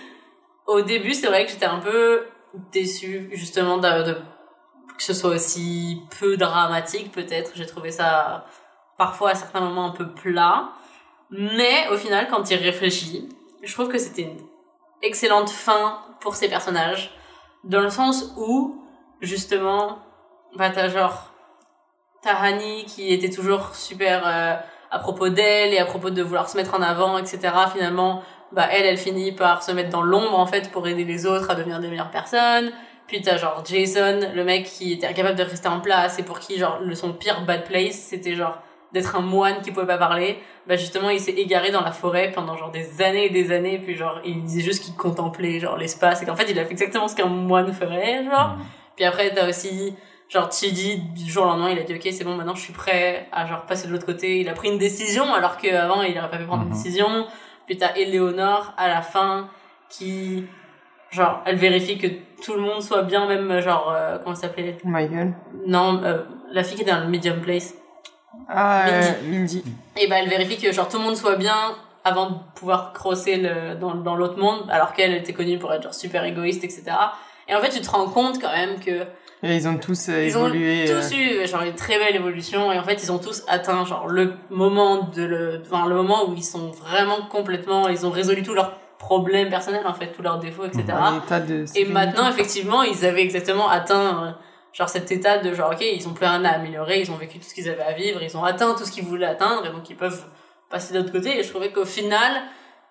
Au 0.66 0.82
début, 0.82 1.14
c'est 1.14 1.28
vrai 1.28 1.46
que 1.46 1.52
j'étais 1.52 1.66
un 1.66 1.80
peu 1.80 2.26
déçue 2.72 3.30
justement 3.34 3.78
de, 3.78 4.04
de- 4.04 4.18
que 5.00 5.06
ce 5.06 5.14
soit 5.14 5.30
aussi 5.30 6.02
peu 6.20 6.36
dramatique 6.36 7.14
peut-être. 7.14 7.52
J'ai 7.56 7.66
trouvé 7.66 7.90
ça 7.90 8.46
parfois 8.98 9.30
à 9.30 9.36
certains 9.36 9.62
moments 9.62 9.86
un 9.86 9.92
peu 9.92 10.12
plat. 10.12 10.72
Mais 11.32 11.88
au 11.92 11.96
final, 11.98 12.28
quand 12.30 12.52
il 12.52 12.58
réfléchit, 12.58 13.30
je 13.64 13.74
trouve 13.74 13.88
que 13.88 13.98
c'était 13.98 14.24
une 14.24 14.42
excellente 15.02 15.50
fin 15.50 16.00
pour 16.20 16.36
ces 16.36 16.50
personnages. 16.50 17.12
Dans 17.64 17.80
le 17.80 17.90
sens 17.90 18.34
où, 18.36 18.84
justement, 19.22 20.00
bah 20.58 20.70
t'as 20.70 20.90
genre, 20.90 21.32
t'as 22.22 22.36
Hani 22.36 22.84
qui 22.84 23.14
était 23.14 23.30
toujours 23.30 23.76
super 23.76 24.28
euh, 24.28 24.56
à 24.92 25.00
propos 25.00 25.30
d'elle 25.30 25.74
et 25.74 25.80
à 25.80 25.86
propos 25.86 26.10
de 26.10 26.22
vouloir 26.22 26.50
se 26.50 26.58
mettre 26.58 26.74
en 26.74 26.82
avant, 26.82 27.18
etc. 27.18 27.54
Finalement, 27.72 28.22
bah 28.52 28.68
elle, 28.70 28.86
elle 28.86 28.98
finit 28.98 29.32
par 29.32 29.64
se 29.64 29.72
mettre 29.72 29.92
dans 29.92 30.02
l'ombre 30.02 30.38
en 30.38 30.46
fait 30.46 30.72
pour 30.72 30.86
aider 30.90 31.06
les 31.06 31.26
autres 31.26 31.50
à 31.50 31.56
devenir 31.56 31.80
des 31.80 31.88
meilleures 31.88 32.12
personnes. 32.12 32.74
Puis 33.10 33.22
t'as 33.22 33.38
genre 33.38 33.64
Jason, 33.66 34.20
le 34.34 34.44
mec 34.44 34.66
qui 34.66 34.94
était 34.94 35.08
incapable 35.08 35.36
de 35.38 35.44
rester 35.44 35.68
en 35.68 35.82
place 35.82 36.18
et 36.20 36.24
pour 36.24 36.40
qui 36.40 36.58
genre 36.58 36.80
le, 36.80 36.96
son 36.96 37.12
pire 37.14 37.42
bad 37.46 37.66
place 37.66 37.96
c'était 37.96 38.36
genre 38.36 38.60
d'être 38.94 39.16
un 39.16 39.22
moine 39.22 39.62
qui 39.62 39.72
pouvait 39.72 39.86
pas 39.88 39.98
parler. 39.98 40.38
Bah 40.68 40.76
justement 40.76 41.10
il 41.10 41.20
s'est 41.20 41.32
égaré 41.34 41.72
dans 41.72 41.82
la 41.82 41.92
forêt 41.92 42.32
pendant 42.32 42.56
genre 42.56 42.72
des 42.72 43.02
années 43.02 43.26
et 43.26 43.30
des 43.30 43.52
années 43.52 43.80
puis 43.80 43.96
genre 43.96 44.20
il 44.24 44.44
disait 44.44 44.62
juste 44.62 44.84
qu'il 44.84 44.94
contemplait 44.96 45.60
genre 45.60 45.76
l'espace 45.78 46.22
et 46.22 46.26
qu'en 46.26 46.36
fait 46.36 46.50
il 46.50 46.58
a 46.60 46.66
fait 46.66 46.72
exactement 46.72 47.08
ce 47.08 47.16
qu'un 47.16 47.26
moine 47.28 47.74
ferait 47.74 48.24
genre. 48.26 48.56
Puis 48.96 49.06
après, 49.06 49.34
t'as 49.34 49.48
aussi, 49.48 49.96
genre, 50.28 50.52
Chidi, 50.52 50.98
du 50.98 51.32
jour 51.32 51.44
au 51.46 51.48
lendemain, 51.48 51.70
il 51.70 51.80
a 51.80 51.84
dit, 51.84 51.94
ok, 51.96 52.02
c'est 52.12 52.26
bon, 52.26 52.36
maintenant 52.36 52.54
je 52.54 52.60
suis 52.62 52.74
prêt 52.74 53.30
à, 53.32 53.46
genre, 53.46 53.66
passer 53.66 53.88
de 53.88 53.94
l'autre 53.94 54.06
côté. 54.06 54.42
Il 54.42 54.50
a 54.50 54.54
pris 54.54 54.68
une 54.68 54.78
décision, 54.78 55.34
alors 55.34 55.56
qu'avant, 55.56 56.02
il 56.02 56.18
aurait 56.20 56.30
pas 56.30 56.36
pu 56.36 56.44
prendre 56.44 56.64
une 56.64 56.68
Mhm. 56.68 56.76
décision. 56.76 57.28
Puis 57.66 57.78
t'as 57.78 57.94
Eleonore, 57.96 58.74
à 58.76 58.90
la 58.90 59.02
fin, 59.02 59.50
qui, 59.90 60.44
genre, 61.12 61.42
elle 61.46 61.56
vérifie 61.56 61.98
que 61.98 62.08
tout 62.44 62.54
le 62.54 62.62
monde 62.62 62.82
soit 62.82 63.04
bien, 63.04 63.28
même, 63.28 63.60
genre, 63.62 63.94
euh, 63.96 64.18
comment 64.24 64.36
ça 64.36 64.44
s'appelait? 64.44 64.78
Michael. 64.84 65.34
Non, 65.68 66.02
euh, 66.04 66.24
la 66.52 66.64
fille 66.64 66.76
qui 66.76 66.84
était 66.84 66.92
dans 66.92 67.02
le 67.02 67.08
medium 67.10 67.40
place. 67.42 67.74
Ah, 68.48 68.88
euh, 68.88 69.02
Mindy. 69.28 69.64
Et 69.98 70.08
bah, 70.08 70.18
elle 70.20 70.30
vérifie 70.30 70.58
que, 70.58 70.72
genre, 70.72 70.88
tout 70.88 70.98
le 70.98 71.04
monde 71.04 71.16
soit 71.18 71.36
bien 71.36 71.56
avant 72.06 72.30
de 72.30 72.36
pouvoir 72.56 72.94
crosser 72.94 73.38
le, 73.38 73.76
dans, 73.76 73.96
dans 73.96 74.16
l'autre 74.16 74.38
monde, 74.38 74.66
alors 74.70 74.94
qu'elle 74.94 75.14
était 75.14 75.34
connue 75.34 75.60
pour 75.60 75.74
être, 75.74 75.84
genre, 75.84 75.94
super 75.94 76.24
égoïste, 76.24 76.64
etc. 76.64 76.84
Et 77.48 77.56
en 77.56 77.62
fait, 77.62 77.70
tu 77.70 77.82
te 77.82 77.90
rends 77.90 78.08
compte 78.08 78.40
quand 78.40 78.52
même 78.52 78.80
que 78.80 79.02
Et 79.44 79.56
ils 79.56 79.68
ont 79.68 79.78
tous 79.78 80.10
euh, 80.10 80.24
ils 80.26 80.38
ont 80.38 80.46
évolué. 80.48 80.90
euh, 80.90 81.02
tous 81.02 81.16
eu 81.16 81.48
genre 81.48 81.64
une 81.64 81.74
très 81.74 81.98
belle 81.98 82.16
évolution 82.16 82.72
et 82.72 82.78
en 82.78 82.84
fait 82.84 83.02
ils 83.02 83.12
ont 83.12 83.18
tous 83.18 83.44
atteint 83.48 83.86
genre 83.86 84.08
le 84.08 84.34
moment 84.52 85.10
de 85.16 85.24
le 85.24 85.62
enfin 85.66 85.88
le 85.88 85.96
moment 85.96 86.30
où 86.30 86.34
ils 86.36 86.44
sont 86.44 86.70
vraiment 86.72 87.22
complètement 87.32 87.88
ils 87.88 88.06
ont 88.06 88.12
résolu 88.12 88.44
tous 88.44 88.54
leurs 88.54 88.74
problèmes 89.00 89.50
personnels 89.50 89.88
en 89.88 89.94
fait 89.96 90.12
tous 90.12 90.22
leurs 90.22 90.38
défauts 90.38 90.66
etc 90.66 90.84
en 90.92 91.18
état 91.18 91.40
de 91.40 91.66
et 91.76 91.86
maintenant 91.86 92.30
effectivement 92.30 92.84
ils 92.84 93.04
avaient 93.06 93.24
exactement 93.24 93.68
atteint 93.68 94.24
euh, 94.24 94.32
genre 94.74 94.90
cet 94.90 95.12
état 95.12 95.40
de 95.40 95.52
genre 95.54 95.72
ok 95.72 95.82
ils 95.82 96.08
ont 96.08 96.14
plus 96.14 96.28
rien 96.28 96.46
à 96.46 96.50
améliorer 96.50 97.00
ils 97.00 97.10
ont 97.10 97.16
vécu 97.16 97.40
tout 97.40 97.46
ce 97.46 97.56
qu'ils 97.56 97.70
avaient 97.70 97.82
à 97.82 97.94
vivre 97.94 98.22
ils 98.22 98.38
ont 98.38 98.44
atteint 98.44 98.76
tout 98.76 98.86
ce 98.86 98.92
qu'ils 98.92 99.06
voulaient 99.06 99.26
atteindre 99.26 99.66
et 99.66 99.72
donc 99.72 99.90
ils 99.90 99.98
peuvent 99.98 100.24
passer 100.70 100.94
de 100.94 101.00
l'autre 101.00 101.12
côté. 101.12 101.40
Et 101.40 101.44
je 101.44 101.50
trouvais 101.50 101.72
qu'au 101.72 101.86
final 101.86 102.44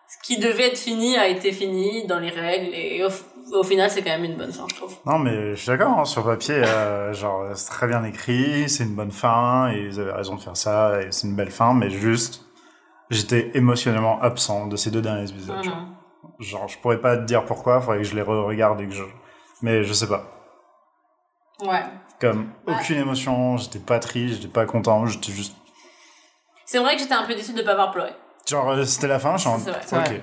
ce 0.09 0.17
qui 0.27 0.39
devait 0.39 0.69
être 0.69 0.79
fini 0.79 1.19
a 1.19 1.29
été 1.29 1.53
fini 1.53 2.07
dans 2.07 2.19
les 2.19 2.31
règles 2.31 2.75
et 2.75 3.05
au, 3.05 3.59
au 3.59 3.63
final 3.63 3.91
c'est 3.91 4.03
quand 4.03 4.11
même 4.11 4.25
une 4.25 4.37
bonne 4.37 4.53
fin 4.53 4.65
je 4.71 4.75
trouve. 4.77 4.97
Non 5.05 5.19
mais 5.19 5.51
je 5.51 5.57
suis 5.57 5.67
d'accord 5.67 5.99
hein, 5.99 6.07
sur 6.07 6.25
papier 6.25 6.55
euh, 6.55 7.13
genre 7.13 7.45
c'est 7.55 7.69
très 7.69 7.87
bien 7.87 8.03
écrit 8.05 8.71
c'est 8.71 8.85
une 8.85 8.95
bonne 8.95 9.11
fin 9.11 9.71
et 9.71 9.81
ils 9.81 10.01
avaient 10.01 10.13
raison 10.13 10.37
de 10.37 10.41
faire 10.41 10.57
ça 10.57 11.03
et 11.03 11.09
c'est 11.11 11.27
une 11.27 11.37
belle 11.37 11.51
fin 11.51 11.75
mais 11.75 11.91
juste 11.91 12.43
j'étais 13.11 13.51
émotionnellement 13.53 14.19
absent 14.23 14.67
de 14.67 14.77
ces 14.77 14.91
deux 14.91 15.03
derniers 15.03 15.31
épisodes. 15.31 15.57
Genre 16.39 16.69
je 16.69 16.79
pourrais 16.79 17.01
pas 17.01 17.17
te 17.17 17.23
dire 17.25 17.45
pourquoi 17.45 17.81
faudrait 17.81 17.99
que 17.99 18.05
je 18.05 18.15
les 18.15 18.23
re-regarde 18.23 18.81
et 18.81 18.87
que 18.87 18.95
je 18.95 19.05
mais 19.63 19.83
je 19.85 19.93
sais 19.93 20.07
pas 20.09 20.25
ouais 21.65 21.83
comme 22.21 22.51
Ouais. 22.67 22.75
aucune 22.75 22.99
émotion 22.99 23.57
j'étais 23.57 23.79
pas 23.81 23.99
triste 23.99 24.37
j'étais 24.37 24.53
pas 24.53 24.67
content 24.67 25.05
j'étais 25.07 25.33
juste 25.33 25.57
c'est 26.65 26.79
vrai 26.79 26.95
que 26.97 27.01
j'étais 27.03 27.15
un 27.15 27.25
peu 27.27 27.35
déçue 27.35 27.53
de 27.55 27.63
pas 27.63 27.73
avoir 27.73 27.91
pleuré 27.91 28.11
Genre, 28.49 28.71
euh, 28.71 28.85
c'était 28.85 29.09
la 29.09 29.19
fin, 29.19 29.37
je 29.37 29.41
suis 29.43 29.49
en 29.51 29.59
C'est 29.59 29.71
vrai. 29.71 29.81
C'est 29.85 29.97
Ok. 29.97 30.07
vrai. 30.07 30.23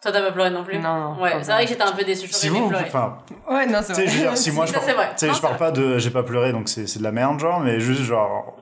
Toi, 0.00 0.12
t'as 0.12 0.22
pas 0.22 0.32
pleuré 0.32 0.48
non 0.50 0.64
plus 0.64 0.78
Non, 0.78 0.98
non. 1.14 1.20
Ouais, 1.22 1.42
c'est 1.42 1.52
vrai 1.52 1.64
que 1.64 1.68
j'étais 1.70 1.82
un 1.82 1.92
peu 1.92 2.04
déçue. 2.04 2.26
Si 2.28 2.48
vous, 2.48 2.72
enfin, 2.72 3.18
Ouais, 3.50 3.66
non, 3.66 3.80
c'est 3.82 3.92
vrai. 3.92 4.06
je 4.06 4.12
veux 4.14 4.18
dire, 4.20 4.36
si 4.38 4.50
moi 4.50 4.64
je 4.64 4.72
parle, 4.74 4.86
Non, 4.86 5.34
je 5.34 5.40
parle 5.42 5.56
pas 5.58 5.70
de, 5.70 5.98
j'ai 5.98 6.10
pas 6.10 6.22
pleuré, 6.22 6.52
donc 6.52 6.70
c'est 6.70 6.86
c'est 6.86 7.00
de 7.00 7.04
la 7.04 7.12
merde, 7.12 7.38
genre, 7.38 7.60
mais 7.60 7.78
juste 7.80 8.00
genre 8.00 8.56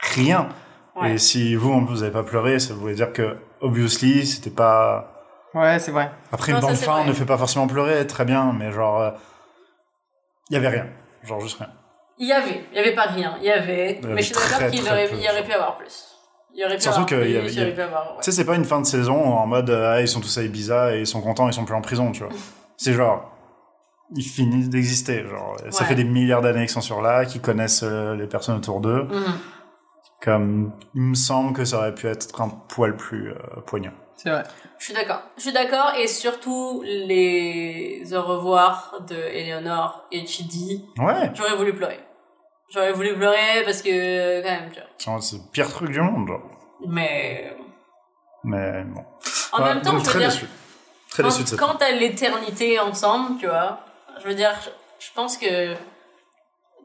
rien. 0.00 0.48
Ouais. 0.96 1.12
Et 1.12 1.18
si 1.18 1.54
vous, 1.54 1.72
en 1.72 1.84
plus, 1.84 1.94
vous 1.94 2.02
avez 2.02 2.10
pas 2.10 2.24
pleuré, 2.24 2.58
ça 2.58 2.74
voulait 2.74 2.94
dire 2.94 3.12
que 3.12 3.36
obviously, 3.60 4.26
c'était 4.26 4.50
pas. 4.50 5.17
Ouais, 5.54 5.78
c'est 5.78 5.90
vrai. 5.90 6.10
Après 6.32 6.52
Non, 6.52 6.58
une 6.60 6.66
bande 6.66 6.76
fin 6.76 7.04
ne 7.04 7.12
fait 7.12 7.24
pas 7.24 7.38
forcément 7.38 7.66
pleurer, 7.66 8.06
très 8.06 8.24
bien, 8.24 8.52
mais 8.52 8.70
genre, 8.70 9.12
il 10.50 10.54
y 10.54 10.56
avait 10.56 10.68
rien, 10.68 10.86
genre 11.22 11.40
juste 11.40 11.58
rien. 11.58 11.70
Il 12.18 12.26
y 12.26 12.32
avait, 12.32 12.64
il 12.72 12.76
y 12.76 12.80
avait 12.80 12.94
pas 12.94 13.06
rien, 13.06 13.36
il 13.40 13.44
y 13.46 13.50
avait. 13.50 13.98
avait 14.02 14.14
mais 14.14 14.20
je 14.22 14.26
suis 14.26 14.34
très, 14.34 14.58
d'accord 14.58 14.70
qu'il 14.70 14.82
aurait, 14.88 15.06
y 15.16 15.28
aurait 15.28 15.44
pu 15.44 15.52
avoir 15.52 15.76
plus. 15.76 16.04
Il 16.52 16.60
y 16.60 16.64
aurait 16.64 16.76
pu 16.76 16.82
Surtout 16.82 16.94
avoir 17.02 17.06
qu'il 17.08 17.18
plus, 17.18 17.30
y 17.30 17.60
avait- 17.60 17.72
y 17.72 17.78
ouais. 17.80 17.86
Tu 18.16 18.22
sais, 18.22 18.32
c'est 18.32 18.44
pas 18.44 18.56
une 18.56 18.64
fin 18.64 18.80
de 18.80 18.86
saison 18.86 19.14
en 19.24 19.46
mode 19.46 19.70
euh, 19.70 19.92
ah, 19.94 20.00
ils 20.00 20.08
sont 20.08 20.20
tous 20.20 20.36
à 20.38 20.42
Ibiza 20.42 20.96
et 20.96 21.00
ils 21.00 21.06
sont 21.06 21.20
contents, 21.20 21.48
ils 21.48 21.52
sont 21.54 21.64
plus 21.64 21.74
en 21.76 21.80
prison, 21.80 22.10
tu 22.12 22.24
vois. 22.24 22.32
C'est 22.76 22.92
genre 22.92 23.32
ils 24.16 24.22
finissent 24.24 24.70
d'exister, 24.70 25.26
genre 25.26 25.56
ça 25.70 25.84
fait 25.84 25.94
des 25.94 26.04
milliards 26.04 26.40
d'années 26.40 26.60
qu'ils 26.60 26.70
sont 26.70 26.80
sur 26.80 27.02
là, 27.02 27.26
qu'ils 27.26 27.42
connaissent 27.42 27.82
euh, 27.84 28.14
les 28.16 28.26
personnes 28.26 28.56
autour 28.56 28.80
d'eux. 28.80 29.02
Mhm. 29.04 29.38
Comme 30.22 30.72
il 30.94 31.02
me 31.02 31.14
semble 31.14 31.52
que 31.52 31.64
ça 31.64 31.76
aurait 31.78 31.94
pu 31.94 32.06
être 32.06 32.40
un 32.40 32.48
poil 32.48 32.96
plus 32.96 33.30
euh, 33.32 33.60
poignant. 33.66 33.92
C'est 34.18 34.30
vrai. 34.30 34.42
Je 34.78 34.84
suis 34.84 34.94
d'accord. 34.94 35.22
Je 35.36 35.42
suis 35.42 35.52
d'accord 35.52 35.94
et 35.96 36.06
surtout 36.08 36.82
les 36.84 38.02
au 38.12 38.22
revoir 38.22 38.96
de 39.08 39.14
Eleanor 39.14 40.04
et 40.12 40.26
Chidi, 40.26 40.84
Ouais, 40.98 41.30
j'aurais 41.34 41.54
voulu 41.56 41.72
pleurer. 41.72 42.00
J'aurais 42.70 42.92
voulu 42.92 43.14
pleurer 43.14 43.62
parce 43.64 43.80
que 43.80 44.42
quand 44.42 44.50
même, 44.50 44.70
tu 44.70 44.80
vois. 44.80 44.88
genre, 44.98 45.22
c'est 45.22 45.36
le 45.36 45.42
pire 45.52 45.68
truc 45.70 45.90
du 45.90 46.00
monde, 46.00 46.28
genre. 46.28 46.42
Mais 46.86 47.56
Mais 48.44 48.82
bon. 48.84 49.04
en 49.52 49.58
Ouais, 49.62 49.64
même 49.74 49.82
temps, 49.82 49.92
je 49.92 49.96
veux 49.98 50.02
très 50.02 50.18
dire, 50.18 50.28
déçu. 50.28 50.46
Très 51.10 51.22
quand, 51.22 51.28
déçu 51.30 51.42
de 51.44 51.48
cette 51.48 51.58
quand 51.58 51.74
t'as 51.76 51.92
l'éternité 51.92 52.78
ensemble, 52.80 53.38
tu 53.40 53.46
vois, 53.46 53.78
je 54.20 54.26
veux 54.28 54.34
dire, 54.34 54.52
je, 54.62 54.70
je 55.06 55.12
pense 55.14 55.36
que, 55.38 55.72
tu 55.74 55.78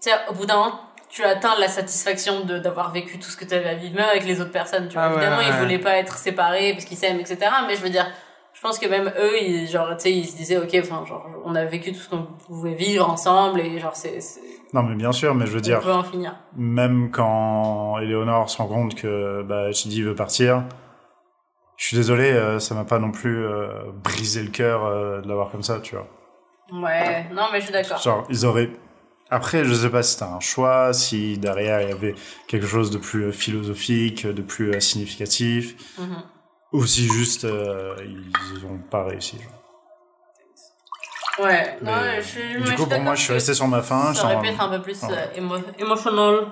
sais, 0.01 0.11
au 0.29 0.33
bout 0.33 0.45
d'un 0.45 0.55
moment, 0.57 0.79
tu 1.13 1.23
atteins 1.23 1.53
la 1.59 1.67
satisfaction 1.67 2.43
de 2.43 2.57
d'avoir 2.57 2.91
vécu 2.91 3.19
tout 3.19 3.29
ce 3.29 3.37
que 3.37 3.45
tu 3.45 3.53
avais 3.53 3.69
à 3.69 3.75
vivre, 3.75 3.95
même 3.95 4.09
avec 4.09 4.25
les 4.25 4.41
autres 4.41 4.51
personnes, 4.51 4.87
tu 4.87 4.93
vois. 4.95 5.03
Ah 5.03 5.09
ouais, 5.09 5.15
Évidemment, 5.17 5.41
ils 5.41 5.51
ouais. 5.51 5.59
voulaient 5.59 5.77
pas 5.79 5.97
être 5.97 6.17
séparés 6.17 6.73
parce 6.73 6.85
qu'ils 6.85 6.97
s'aiment, 6.97 7.19
etc. 7.19 7.37
Mais 7.67 7.75
je 7.75 7.81
veux 7.81 7.89
dire, 7.91 8.07
je 8.53 8.61
pense 8.61 8.79
que 8.79 8.87
même 8.87 9.11
eux, 9.19 9.39
ils, 9.39 9.67
genre, 9.67 9.89
tu 9.91 10.03
sais, 10.03 10.11
ils 10.11 10.25
se 10.25 10.35
disaient, 10.35 10.57
ok, 10.57 10.75
enfin, 10.79 11.05
genre, 11.05 11.27
on 11.45 11.53
a 11.53 11.65
vécu 11.65 11.91
tout 11.91 11.99
ce 11.99 12.09
qu'on 12.09 12.23
pouvait 12.47 12.73
vivre 12.73 13.07
ensemble 13.07 13.59
et 13.59 13.77
genre, 13.79 13.95
c'est, 13.95 14.21
c'est 14.21 14.41
Non, 14.73 14.81
mais 14.81 14.95
bien 14.95 15.11
sûr, 15.11 15.35
mais 15.35 15.45
je 15.45 15.51
veux 15.51 15.57
on 15.59 15.61
dire, 15.61 15.79
peut 15.81 15.91
en 15.91 16.03
finir. 16.03 16.35
même 16.55 17.11
quand 17.11 17.99
Eleonore 17.99 18.49
se 18.49 18.57
rend 18.57 18.67
compte 18.67 18.95
que 18.95 19.43
bah, 19.43 19.71
Chidi 19.71 20.01
veut 20.01 20.15
partir, 20.15 20.63
je 21.77 21.87
suis 21.87 21.97
désolé, 21.97 22.31
euh, 22.31 22.57
ça 22.59 22.73
m'a 22.73 22.85
pas 22.85 22.97
non 22.97 23.11
plus 23.11 23.45
euh, 23.45 23.67
brisé 24.03 24.41
le 24.41 24.49
cœur 24.49 24.85
euh, 24.85 25.21
de 25.21 25.27
l'avoir 25.27 25.51
comme 25.51 25.63
ça, 25.63 25.79
tu 25.79 25.95
vois. 25.95 26.07
Ouais, 26.71 27.25
non, 27.33 27.43
mais 27.51 27.59
je 27.59 27.65
suis 27.65 27.73
d'accord. 27.73 27.97
Genre, 28.01 28.23
ils 28.29 28.45
auraient. 28.45 28.69
Après, 29.33 29.63
je 29.65 29.73
sais 29.73 29.89
pas 29.89 30.03
si 30.03 30.11
c'était 30.13 30.25
un 30.25 30.39
choix, 30.39 30.93
si 30.93 31.37
derrière 31.39 31.81
il 31.81 31.89
y 31.89 31.91
avait 31.91 32.15
quelque 32.47 32.67
chose 32.67 32.91
de 32.91 32.97
plus 32.99 33.25
euh, 33.25 33.31
philosophique, 33.31 34.27
de 34.27 34.41
plus 34.43 34.75
euh, 34.75 34.79
significatif, 34.79 35.75
Mhm. 35.97 36.17
ou 36.73 36.85
si 36.85 37.07
juste 37.07 37.45
euh, 37.45 37.95
ils 38.05 38.65
ont 38.65 38.77
pas 38.77 39.03
réussi. 39.05 39.37
genre. 39.41 39.59
Ouais, 41.47 41.77
non, 41.81 41.91
je 42.17 42.21
suis, 42.21 42.61
du 42.61 42.75
coup, 42.75 42.85
pour 42.85 42.99
moi, 43.01 43.15
je 43.15 43.23
suis 43.23 43.33
resté 43.33 43.55
sur 43.55 43.67
ma 43.67 43.81
fin. 43.81 44.13
Ça 44.13 44.25
aurait 44.25 44.39
pu 44.39 44.47
être 44.49 44.61
un 44.61 44.69
peu 44.69 44.81
plus 44.83 45.01
Ouais. 45.01 45.09
euh, 45.11 45.39
émo- 45.41 45.63
emotional. 45.79 46.45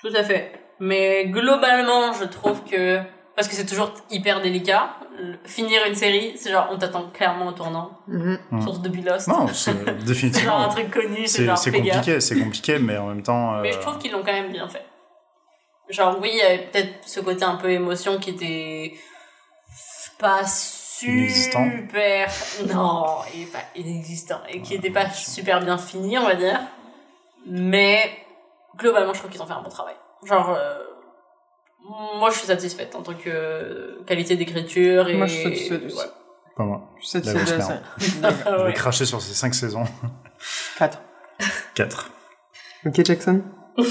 Tout 0.00 0.12
à 0.14 0.22
fait. 0.22 0.52
Mais 0.78 1.26
globalement, 1.26 2.12
je 2.12 2.24
trouve 2.26 2.62
que 2.64 3.00
parce 3.42 3.48
que 3.48 3.54
c'est 3.54 3.66
toujours 3.66 3.92
hyper 4.10 4.40
délicat, 4.40 4.96
finir 5.44 5.80
une 5.86 5.94
série, 5.94 6.32
c'est 6.36 6.50
genre 6.50 6.68
on 6.70 6.78
t'attend 6.78 7.10
clairement 7.10 7.46
au 7.48 7.52
tournant, 7.52 7.90
Mhm. 8.08 8.38
Source 8.62 8.80
de 8.80 8.88
Be 8.88 9.04
Lost. 9.04 9.28
Non, 9.28 9.46
c'est 9.48 9.54
c'est 9.72 9.72
genre 9.74 9.88
un 9.88 9.92
définitivement. 10.04 10.68
truc 10.68 10.90
connu, 10.90 11.26
c'est 11.26 11.44
genre 11.44 11.58
c'est 11.58 11.72
compliqué, 11.72 12.20
c'est 12.20 12.38
compliqué, 12.38 12.78
mais 12.78 12.96
en 12.96 13.06
même 13.08 13.22
temps. 13.22 13.60
Mais 13.60 13.70
euh, 13.70 13.72
je 13.74 13.78
trouve 13.78 13.98
qu'ils 13.98 14.12
l'ont 14.12 14.22
quand 14.24 14.32
même 14.32 14.50
bien 14.52 14.68
fait. 14.68 14.84
Genre 15.88 16.16
oui, 16.20 16.30
il 16.32 16.38
y 16.38 16.42
avait 16.42 16.68
peut-être 16.68 17.06
ce 17.06 17.20
côté 17.20 17.44
un 17.44 17.56
peu 17.56 17.70
émotion 17.70 18.18
qui 18.18 18.30
était 18.30 18.94
pas 20.18 20.42
Inexistant. 21.04 21.68
super 21.78 22.28
non, 22.72 23.16
et 23.34 23.44
pas 23.46 23.58
inexistant 23.74 24.40
et 24.48 24.62
qui 24.62 24.74
était 24.74 24.90
pas 24.90 25.10
super 25.10 25.60
bien 25.60 25.76
fini, 25.76 26.16
on 26.16 26.22
va 26.26 26.36
dire. 26.36 26.60
Mais 27.46 28.08
globalement, 28.76 29.12
je 29.12 29.18
trouve 29.18 29.30
qu'ils 29.32 29.42
ont 29.42 29.46
fait 29.46 29.52
un 29.52 29.62
bon 29.62 29.68
travail. 29.70 29.96
Genre 30.24 30.50
euh, 30.50 30.78
moi 31.84 32.30
je 32.30 32.38
suis 32.38 32.46
satisfaite 32.46 32.94
en 32.94 33.02
tant 33.02 33.14
que 33.14 33.28
euh, 33.28 34.02
qualité 34.06 34.36
d'écriture 34.36 35.08
et 35.08 35.14
Moi, 35.14 35.26
je 35.26 35.34
suis 35.34 35.42
satisfaite 35.44 35.84
aussi. 35.86 35.96
ouais. 35.98 36.04
Pas 36.56 36.64
moi. 36.64 36.82
Je 37.00 37.06
suis 37.06 37.18
La 37.18 37.24
satisfaite 37.24 37.58
de 37.58 37.58
la 37.58 37.64
grosse 37.64 38.04
série. 38.04 38.34
Ah 38.46 38.56
Je 38.58 38.64
vais 38.64 38.72
cracher 38.72 39.04
sur 39.06 39.20
ces 39.22 39.34
5 39.34 39.54
saisons. 39.54 39.84
4. 40.78 41.00
4. 41.74 42.10
Ok, 42.86 43.04
Jackson 43.04 43.42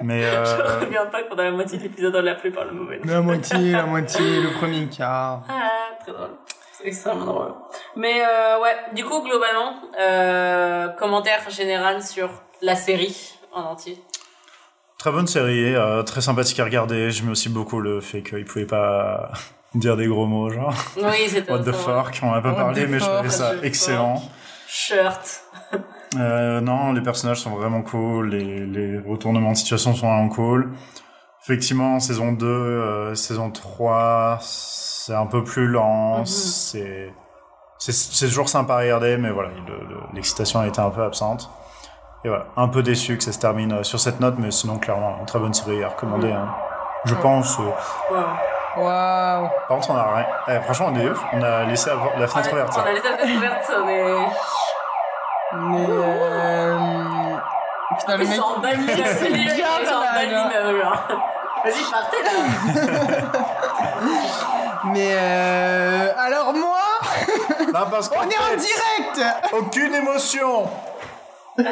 Mais 0.00 0.22
Je 0.22 0.26
euh, 0.26 0.78
reviens 0.80 1.06
pas 1.06 1.22
qu'on 1.24 1.36
a 1.36 1.44
la 1.44 1.50
moitié 1.50 1.76
de 1.78 1.82
l'épisode 1.82 2.14
on 2.14 2.22
l'a 2.22 2.34
plus 2.34 2.52
par 2.52 2.64
le 2.64 2.72
mauvais. 2.72 3.00
La 3.04 3.20
moitié, 3.20 3.72
la 3.72 3.84
moitié, 3.84 4.40
le 4.40 4.50
premier 4.58 4.86
quart. 4.88 5.42
Ah, 5.48 5.70
très 6.00 6.12
drôle. 6.12 6.30
C'est 6.72 6.86
extrêmement 6.86 7.24
drôle. 7.26 7.54
Mais 7.96 8.22
euh, 8.22 8.60
ouais, 8.60 8.76
du 8.94 9.04
coup, 9.04 9.20
globalement, 9.22 9.74
euh, 10.00 10.88
commentaire 10.90 11.50
général 11.50 12.02
sur 12.02 12.30
la 12.62 12.76
série 12.76 13.34
en 13.52 13.62
entier. 13.62 14.00
Très 14.98 15.12
bonne 15.12 15.26
série, 15.26 15.74
euh, 15.74 16.02
très 16.02 16.20
sympathique 16.20 16.58
à 16.60 16.64
regarder. 16.64 17.10
J'aimais 17.10 17.30
aussi 17.30 17.48
beaucoup 17.48 17.80
le 17.80 18.00
fait 18.00 18.22
qu'il 18.22 18.44
pouvait 18.44 18.66
pas 18.66 19.30
dire 19.74 19.96
des 19.96 20.06
gros 20.06 20.26
mots, 20.26 20.50
genre 20.50 20.74
Oui, 20.96 21.28
c'était 21.28 21.50
What 21.52 21.60
the 21.60 21.72
fuck, 21.72 22.18
on 22.22 22.30
en 22.30 22.34
a 22.34 22.40
pas 22.40 22.50
What 22.50 22.56
parlé, 22.56 22.86
mais 22.86 22.98
je 22.98 23.04
trouvais 23.04 23.30
ça 23.30 23.52
excellent. 23.62 24.22
Shirt. 24.66 25.42
Euh, 26.18 26.60
non, 26.60 26.92
les 26.92 27.02
personnages 27.02 27.40
sont 27.40 27.50
vraiment 27.50 27.82
cool, 27.82 28.30
les, 28.30 28.66
les 28.66 28.98
retournements 28.98 29.52
de 29.52 29.56
situation 29.56 29.94
sont 29.94 30.06
vraiment 30.08 30.28
cool. 30.28 30.70
Effectivement, 31.42 32.00
saison 32.00 32.32
2, 32.32 32.46
euh, 32.46 33.14
saison 33.14 33.50
3, 33.50 34.38
c'est 34.42 35.14
un 35.14 35.26
peu 35.26 35.44
plus 35.44 35.66
lent, 35.68 36.18
Mhm. 36.20 36.26
c'est 36.26 37.12
c'est 37.78 37.92
c'est 37.92 38.26
toujours 38.26 38.48
sympa 38.48 38.74
à 38.74 38.78
regarder, 38.78 39.16
mais 39.18 39.30
voilà, 39.30 39.50
le- 39.50 39.86
le- 39.88 40.00
l'excitation 40.14 40.60
a 40.60 40.66
été 40.66 40.80
un 40.80 40.90
peu 40.90 41.02
absente. 41.02 41.48
Et 42.24 42.28
voilà, 42.28 42.46
un 42.56 42.68
peu 42.68 42.82
déçu 42.82 43.16
que 43.16 43.22
ça 43.24 43.32
se 43.32 43.38
termine 43.38 43.72
euh, 43.72 43.82
sur 43.84 44.00
cette 44.00 44.18
note, 44.20 44.34
mais 44.38 44.50
sinon, 44.50 44.78
clairement, 44.78 45.16
une 45.20 45.26
très 45.26 45.38
bonne 45.38 45.54
série 45.54 45.84
à 45.84 45.88
recommander. 45.88 46.32
hein. 46.32 46.48
Je 47.04 47.14
pense. 47.14 47.58
euh, 47.60 47.62
Wow. 48.10 48.24
Waouh 48.76 49.48
par 49.68 49.76
contre, 49.78 49.90
on 49.90 49.96
a 49.96 50.14
rien. 50.14 50.26
eh, 50.48 50.60
franchement, 50.62 50.88
on 50.92 50.96
est 50.98 51.08
ouf. 51.08 51.18
On 51.32 51.42
a 51.42 51.64
laissé 51.64 51.90
la 52.18 52.26
fenêtre 52.28 52.52
ouverte. 52.52 52.76
On 52.76 52.80
a 52.86 52.92
laissé 52.92 53.08
la 53.08 53.16
fenêtre 53.18 53.36
ouverte, 53.38 53.72
on 53.84 53.88
est... 53.88 54.18
Mais 55.54 55.86
euh... 55.88 57.36
Putain, 57.98 58.16
le 58.18 58.24
mec... 58.24 58.28
Ils 58.28 58.36
sont 58.36 58.60
l'immeuble, 59.30 60.82
genre. 60.82 61.08
Vas-y, 61.64 61.90
partez 61.90 62.22
là. 62.22 62.30
Mais 64.92 65.10
euh... 65.12 66.12
Alors 66.18 66.52
moi, 66.54 66.78
Non, 67.74 67.86
parce 67.90 68.10
on 68.16 68.22
est 68.22 68.26
en 68.38 68.50
fait, 68.50 68.56
direct 68.56 69.20
Aucune 69.52 69.94
émotion. 69.94 70.68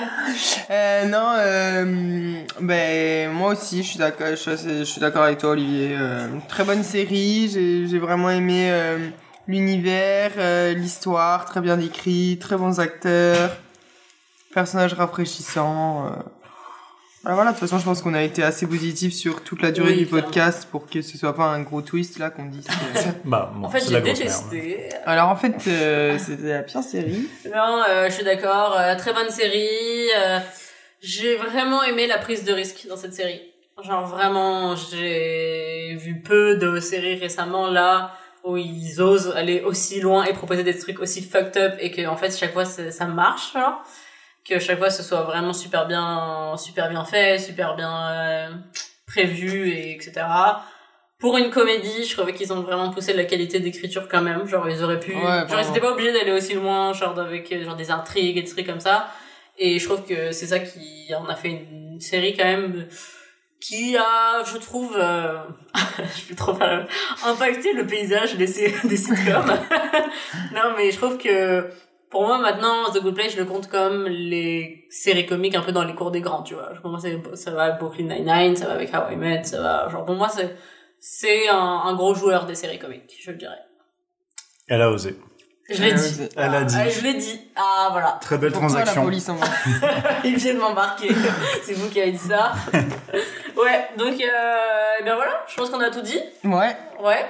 Euh, 0.69 1.07
non, 1.07 1.35
euh, 1.39 2.43
ben 2.61 3.31
moi 3.31 3.53
aussi, 3.53 3.83
je 3.85 3.91
suis 3.91 3.99
d'accord, 3.99 4.27
je 4.35 4.85
suis, 4.85 5.01
d'accord 5.01 5.23
avec 5.23 5.39
toi, 5.39 5.51
Olivier. 5.51 5.97
Euh, 5.97 6.27
très 6.49 6.65
bonne 6.65 6.83
série, 6.83 7.49
j'ai 7.49 7.99
vraiment 7.99 8.31
aimé 8.31 8.69
euh, 8.71 9.09
l'univers, 9.47 10.33
euh, 10.39 10.75
l'histoire, 10.75 11.45
très 11.45 11.61
bien 11.61 11.79
écrit, 11.79 12.39
très 12.41 12.57
bons 12.57 12.81
acteurs, 12.81 13.57
personnages 14.53 14.95
rafraîchissants. 14.95 16.11
Euh. 17.27 17.31
Ah, 17.31 17.35
voilà, 17.35 17.51
de 17.53 17.57
toute 17.57 17.69
façon, 17.69 17.79
je 17.79 17.85
pense 17.85 18.03
qu'on 18.03 18.15
a 18.15 18.23
été 18.23 18.43
assez 18.43 18.67
positif 18.67 19.13
sur 19.13 19.43
toute 19.43 19.61
la 19.63 19.71
durée 19.73 19.91
Oui, 19.93 19.97
du 19.99 20.07
clairement. 20.07 20.27
podcast 20.27 20.69
pour 20.71 20.87
que 20.89 21.03
ce 21.03 21.19
soit 21.19 21.35
pas 21.35 21.45
un 21.45 21.61
gros 21.63 21.83
twist 21.83 22.19
là 22.19 22.31
qu'on 22.31 22.47
dise. 22.47 22.67
que- 22.67 22.73
Bah, 23.29 23.53
bon, 23.55 23.67
En 23.67 23.69
fait, 23.71 23.81
j'ai 23.85 23.91
merde. 24.01 24.05
détesté. 24.05 24.89
Alors 25.05 25.29
en 25.29 25.37
fait, 25.37 25.55
euh, 25.69 26.17
c'était 26.19 26.49
la 26.49 26.63
pire 26.63 26.83
série. 26.83 27.29
Non, 27.47 27.83
euh, 27.89 28.07
je 28.09 28.13
suis 28.15 28.25
d'accord. 28.25 28.77
euh, 28.79 28.95
très 28.97 29.13
bonne 29.13 29.31
série. 29.31 30.09
euh, 30.17 30.39
j'ai 31.01 31.37
vraiment 31.37 31.83
aimé 31.83 32.07
la 32.07 32.19
prise 32.19 32.45
de 32.45 32.53
risque 32.53 32.87
dans 32.89 32.97
cette 32.97 33.15
série. 33.15 33.43
Genre 33.85 34.07
vraiment, 34.07 34.75
j'ai 34.77 35.95
vu 36.01 36.23
peu 36.23 36.57
de 36.57 36.81
séries 36.81 37.17
récemment 37.19 37.67
là 37.67 38.13
où 38.45 38.57
ils 38.57 39.03
osent 39.03 39.35
aller 39.37 39.61
aussi 39.61 40.01
loin 40.01 40.25
et 40.25 40.33
proposer 40.33 40.63
des 40.63 40.79
trucs 40.79 40.99
aussi 41.01 41.21
fucked 41.23 41.57
up 41.59 41.75
et 41.81 41.91
que 41.91 42.07
en 42.07 42.17
fait 42.17 42.35
chaque 42.37 42.53
fois 42.55 42.65
ça 42.65 42.91
ça 42.91 43.05
marche. 43.07 43.53
Genre. 43.53 43.83
Que 44.49 44.59
chaque 44.59 44.79
fois 44.79 44.91
ce 44.91 45.03
soit 45.03 45.23
vraiment 45.23 45.53
super 45.53 45.87
bien, 45.87 46.55
super 46.57 46.89
bien 46.89 47.05
fait, 47.05 47.39
super 47.39 47.75
bien 47.75 48.11
euh, 48.11 48.49
prévu 49.07 49.71
et 49.71 49.93
etc. 49.93 50.25
Pour 51.19 51.39
une 51.39 51.51
comédie, 51.51 52.05
je 52.05 52.15
trouvais 52.15 52.35
qu'ils 52.35 52.53
ont 52.53 52.61
vraiment 52.61 52.91
poussé 52.91 53.15
la 53.15 53.25
qualité 53.25 53.59
d'écriture 53.59 54.07
quand 54.09 54.21
même. 54.21 54.47
Genre, 54.47 54.69
ils 54.69 54.85
auraient 54.85 55.01
pu. 55.01 55.15
Ouais, 55.15 55.49
genre, 55.49 55.61
ils 55.61 55.71
étaient 55.71 55.81
pas 55.81 55.93
obligés 55.93 56.13
d'aller 56.13 56.33
aussi 56.33 56.55
loin, 56.55 56.93
genre, 56.93 57.19
avec 57.19 57.51
euh, 57.53 57.65
genre, 57.65 57.75
des 57.75 57.91
intrigues 57.91 58.37
et 58.37 58.43
des 58.43 58.49
trucs 58.49 58.67
comme 58.67 58.81
ça. 58.81 59.09
Et 59.59 59.79
je 59.79 59.85
trouve 59.87 60.05
que 60.05 60.33
c'est 60.33 60.47
ça 60.47 60.59
qui 60.59 61.13
en 61.15 61.27
a 61.27 61.35
fait 61.35 61.49
une 61.49 61.99
série 62.01 62.37
quand 62.37 62.45
même 62.45 62.87
qui 63.61 63.97
a, 63.97 64.45
je 64.45 64.59
trouve, 64.59 64.97
euh, 64.97 65.39
je 65.75 66.29
vais 66.29 66.35
trop 66.35 66.55
faire, 66.55 66.87
impacté 67.25 67.73
le 67.73 67.87
paysage 67.87 68.37
des, 68.37 68.47
des 68.85 68.97
sitcoms. 68.97 69.47
non, 70.55 70.75
mais 70.77 70.91
je 70.91 70.97
trouve 70.97 71.19
que 71.19 71.69
pour 72.11 72.27
moi 72.27 72.39
maintenant, 72.39 72.91
The 72.93 73.01
Good 73.03 73.15
Place, 73.15 73.33
je 73.33 73.39
le 73.39 73.45
compte 73.45 73.69
comme 73.69 74.07
les 74.07 74.87
séries 74.91 75.27
comiques 75.27 75.55
un 75.55 75.63
peu 75.63 75.73
dans 75.73 75.85
les 75.85 75.95
cours 75.95 76.11
des 76.11 76.21
grands, 76.21 76.43
tu 76.43 76.55
vois. 76.55 76.71
Pour 76.81 76.91
moi, 76.91 77.01
c'est- 77.01 77.37
ça 77.37 77.51
va 77.51 77.65
avec 77.65 77.79
Brooklyn 77.81 78.05
Nine-Nine, 78.05 78.57
ça 78.57 78.67
va 78.67 78.73
avec 78.75 78.93
How 78.95 79.11
I 79.13 79.17
Met, 79.17 79.45
ça 79.45 79.61
va, 79.61 79.89
genre 79.91 80.05
pour 80.05 80.15
moi, 80.15 80.29
c'est 80.29 80.57
c'est 80.99 81.49
un, 81.49 81.57
un 81.59 81.95
gros 81.95 82.15
joueur 82.15 82.47
des 82.47 82.55
séries 82.55 82.79
comiques, 82.79 83.15
je 83.21 83.31
le 83.31 83.37
dirais. 83.37 83.59
Elle 84.69 84.83
a 84.83 84.91
osé. 84.91 85.17
Je 85.69 85.83
l'ai 85.83 85.89
Elle 85.89 85.95
a 85.95 85.97
dit. 85.99 86.29
Elle 86.37 86.55
a 86.55 86.65
dit. 86.65 86.77
Ah, 86.79 86.89
je 86.89 87.01
l'ai 87.03 87.15
dit. 87.15 87.41
Ah, 87.57 87.89
voilà. 87.91 88.19
Très 88.21 88.39
belle 88.39 88.53
la 88.53 88.59
transaction. 88.59 89.03
police 89.05 89.29
en 89.29 89.35
va 89.35 89.47
Il 90.25 90.37
vient 90.37 90.55
de 90.55 90.59
m'embarquer. 90.61 91.09
c'est 91.65 91.75
vous 91.75 91.89
qui 91.91 92.01
avez 92.01 92.13
dit 92.13 92.19
ça. 92.19 92.53
ouais, 93.57 93.89
donc, 93.97 94.15
euh, 94.21 94.97
eh 95.01 95.03
bien 95.03 95.17
voilà, 95.17 95.45
je 95.49 95.57
pense 95.57 95.71
qu'on 95.71 95.81
a 95.81 95.91
tout 95.91 96.03
dit. 96.03 96.21
Ouais, 96.45 96.77
Ouais, 97.03 97.27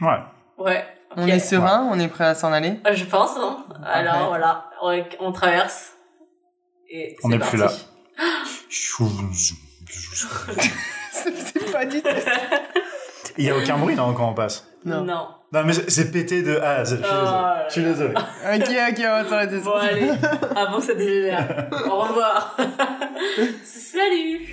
Ouais. 0.00 0.18
ouais. 0.58 0.84
On 1.16 1.26
est 1.26 1.38
serein, 1.38 1.88
on 1.90 1.98
est 1.98 2.08
prêt 2.08 2.24
à 2.24 2.34
s'en 2.34 2.52
aller. 2.52 2.80
Euh, 2.86 2.94
Je 2.94 3.04
pense, 3.04 3.36
hein. 3.36 3.64
Alors 3.86 4.22
Ouais. 4.22 4.26
voilà, 4.28 4.70
on, 4.82 5.04
on 5.20 5.32
traverse. 5.32 5.92
Et 6.90 7.16
On 7.24 7.28
n'est 7.28 7.38
plus 7.38 7.58
parti. 7.58 7.86
C'est 11.12 11.72
pas 11.72 11.84
dit. 11.86 12.02
Il 13.38 13.44
y 13.46 13.50
a 13.50 13.56
aucun 13.56 13.78
bruit, 13.78 13.94
non, 13.96 14.12
quand 14.14 14.28
on 14.30 14.34
passe. 14.34 14.68
Non. 14.84 15.02
Non. 15.02 15.28
Non, 15.52 15.62
mais 15.64 15.72
c'est- 15.72 16.10
pété 16.10 16.42
de 16.42 16.56
A 16.58 16.76
à 16.78 16.84
Z. 16.84 17.00
Je 17.00 17.02
suis 17.02 17.12
Oh 17.12 17.14
désolé. 17.14 17.32
là 17.32 17.66
Je 17.68 17.72
suis 17.72 17.84
désolé. 17.84 18.14
Ok, 18.14 18.68
ok, 18.90 18.98
on 18.98 19.22
va 19.22 19.28
s'arrêter 19.28 19.58
Bon, 19.60 19.72
allez, 19.72 20.10
avant 20.56 20.78
que 20.78 20.84
ça 20.84 20.94
dégénère. 20.94 21.68
Au 21.90 21.98
revoir. 22.00 22.56
Salut 23.64 24.48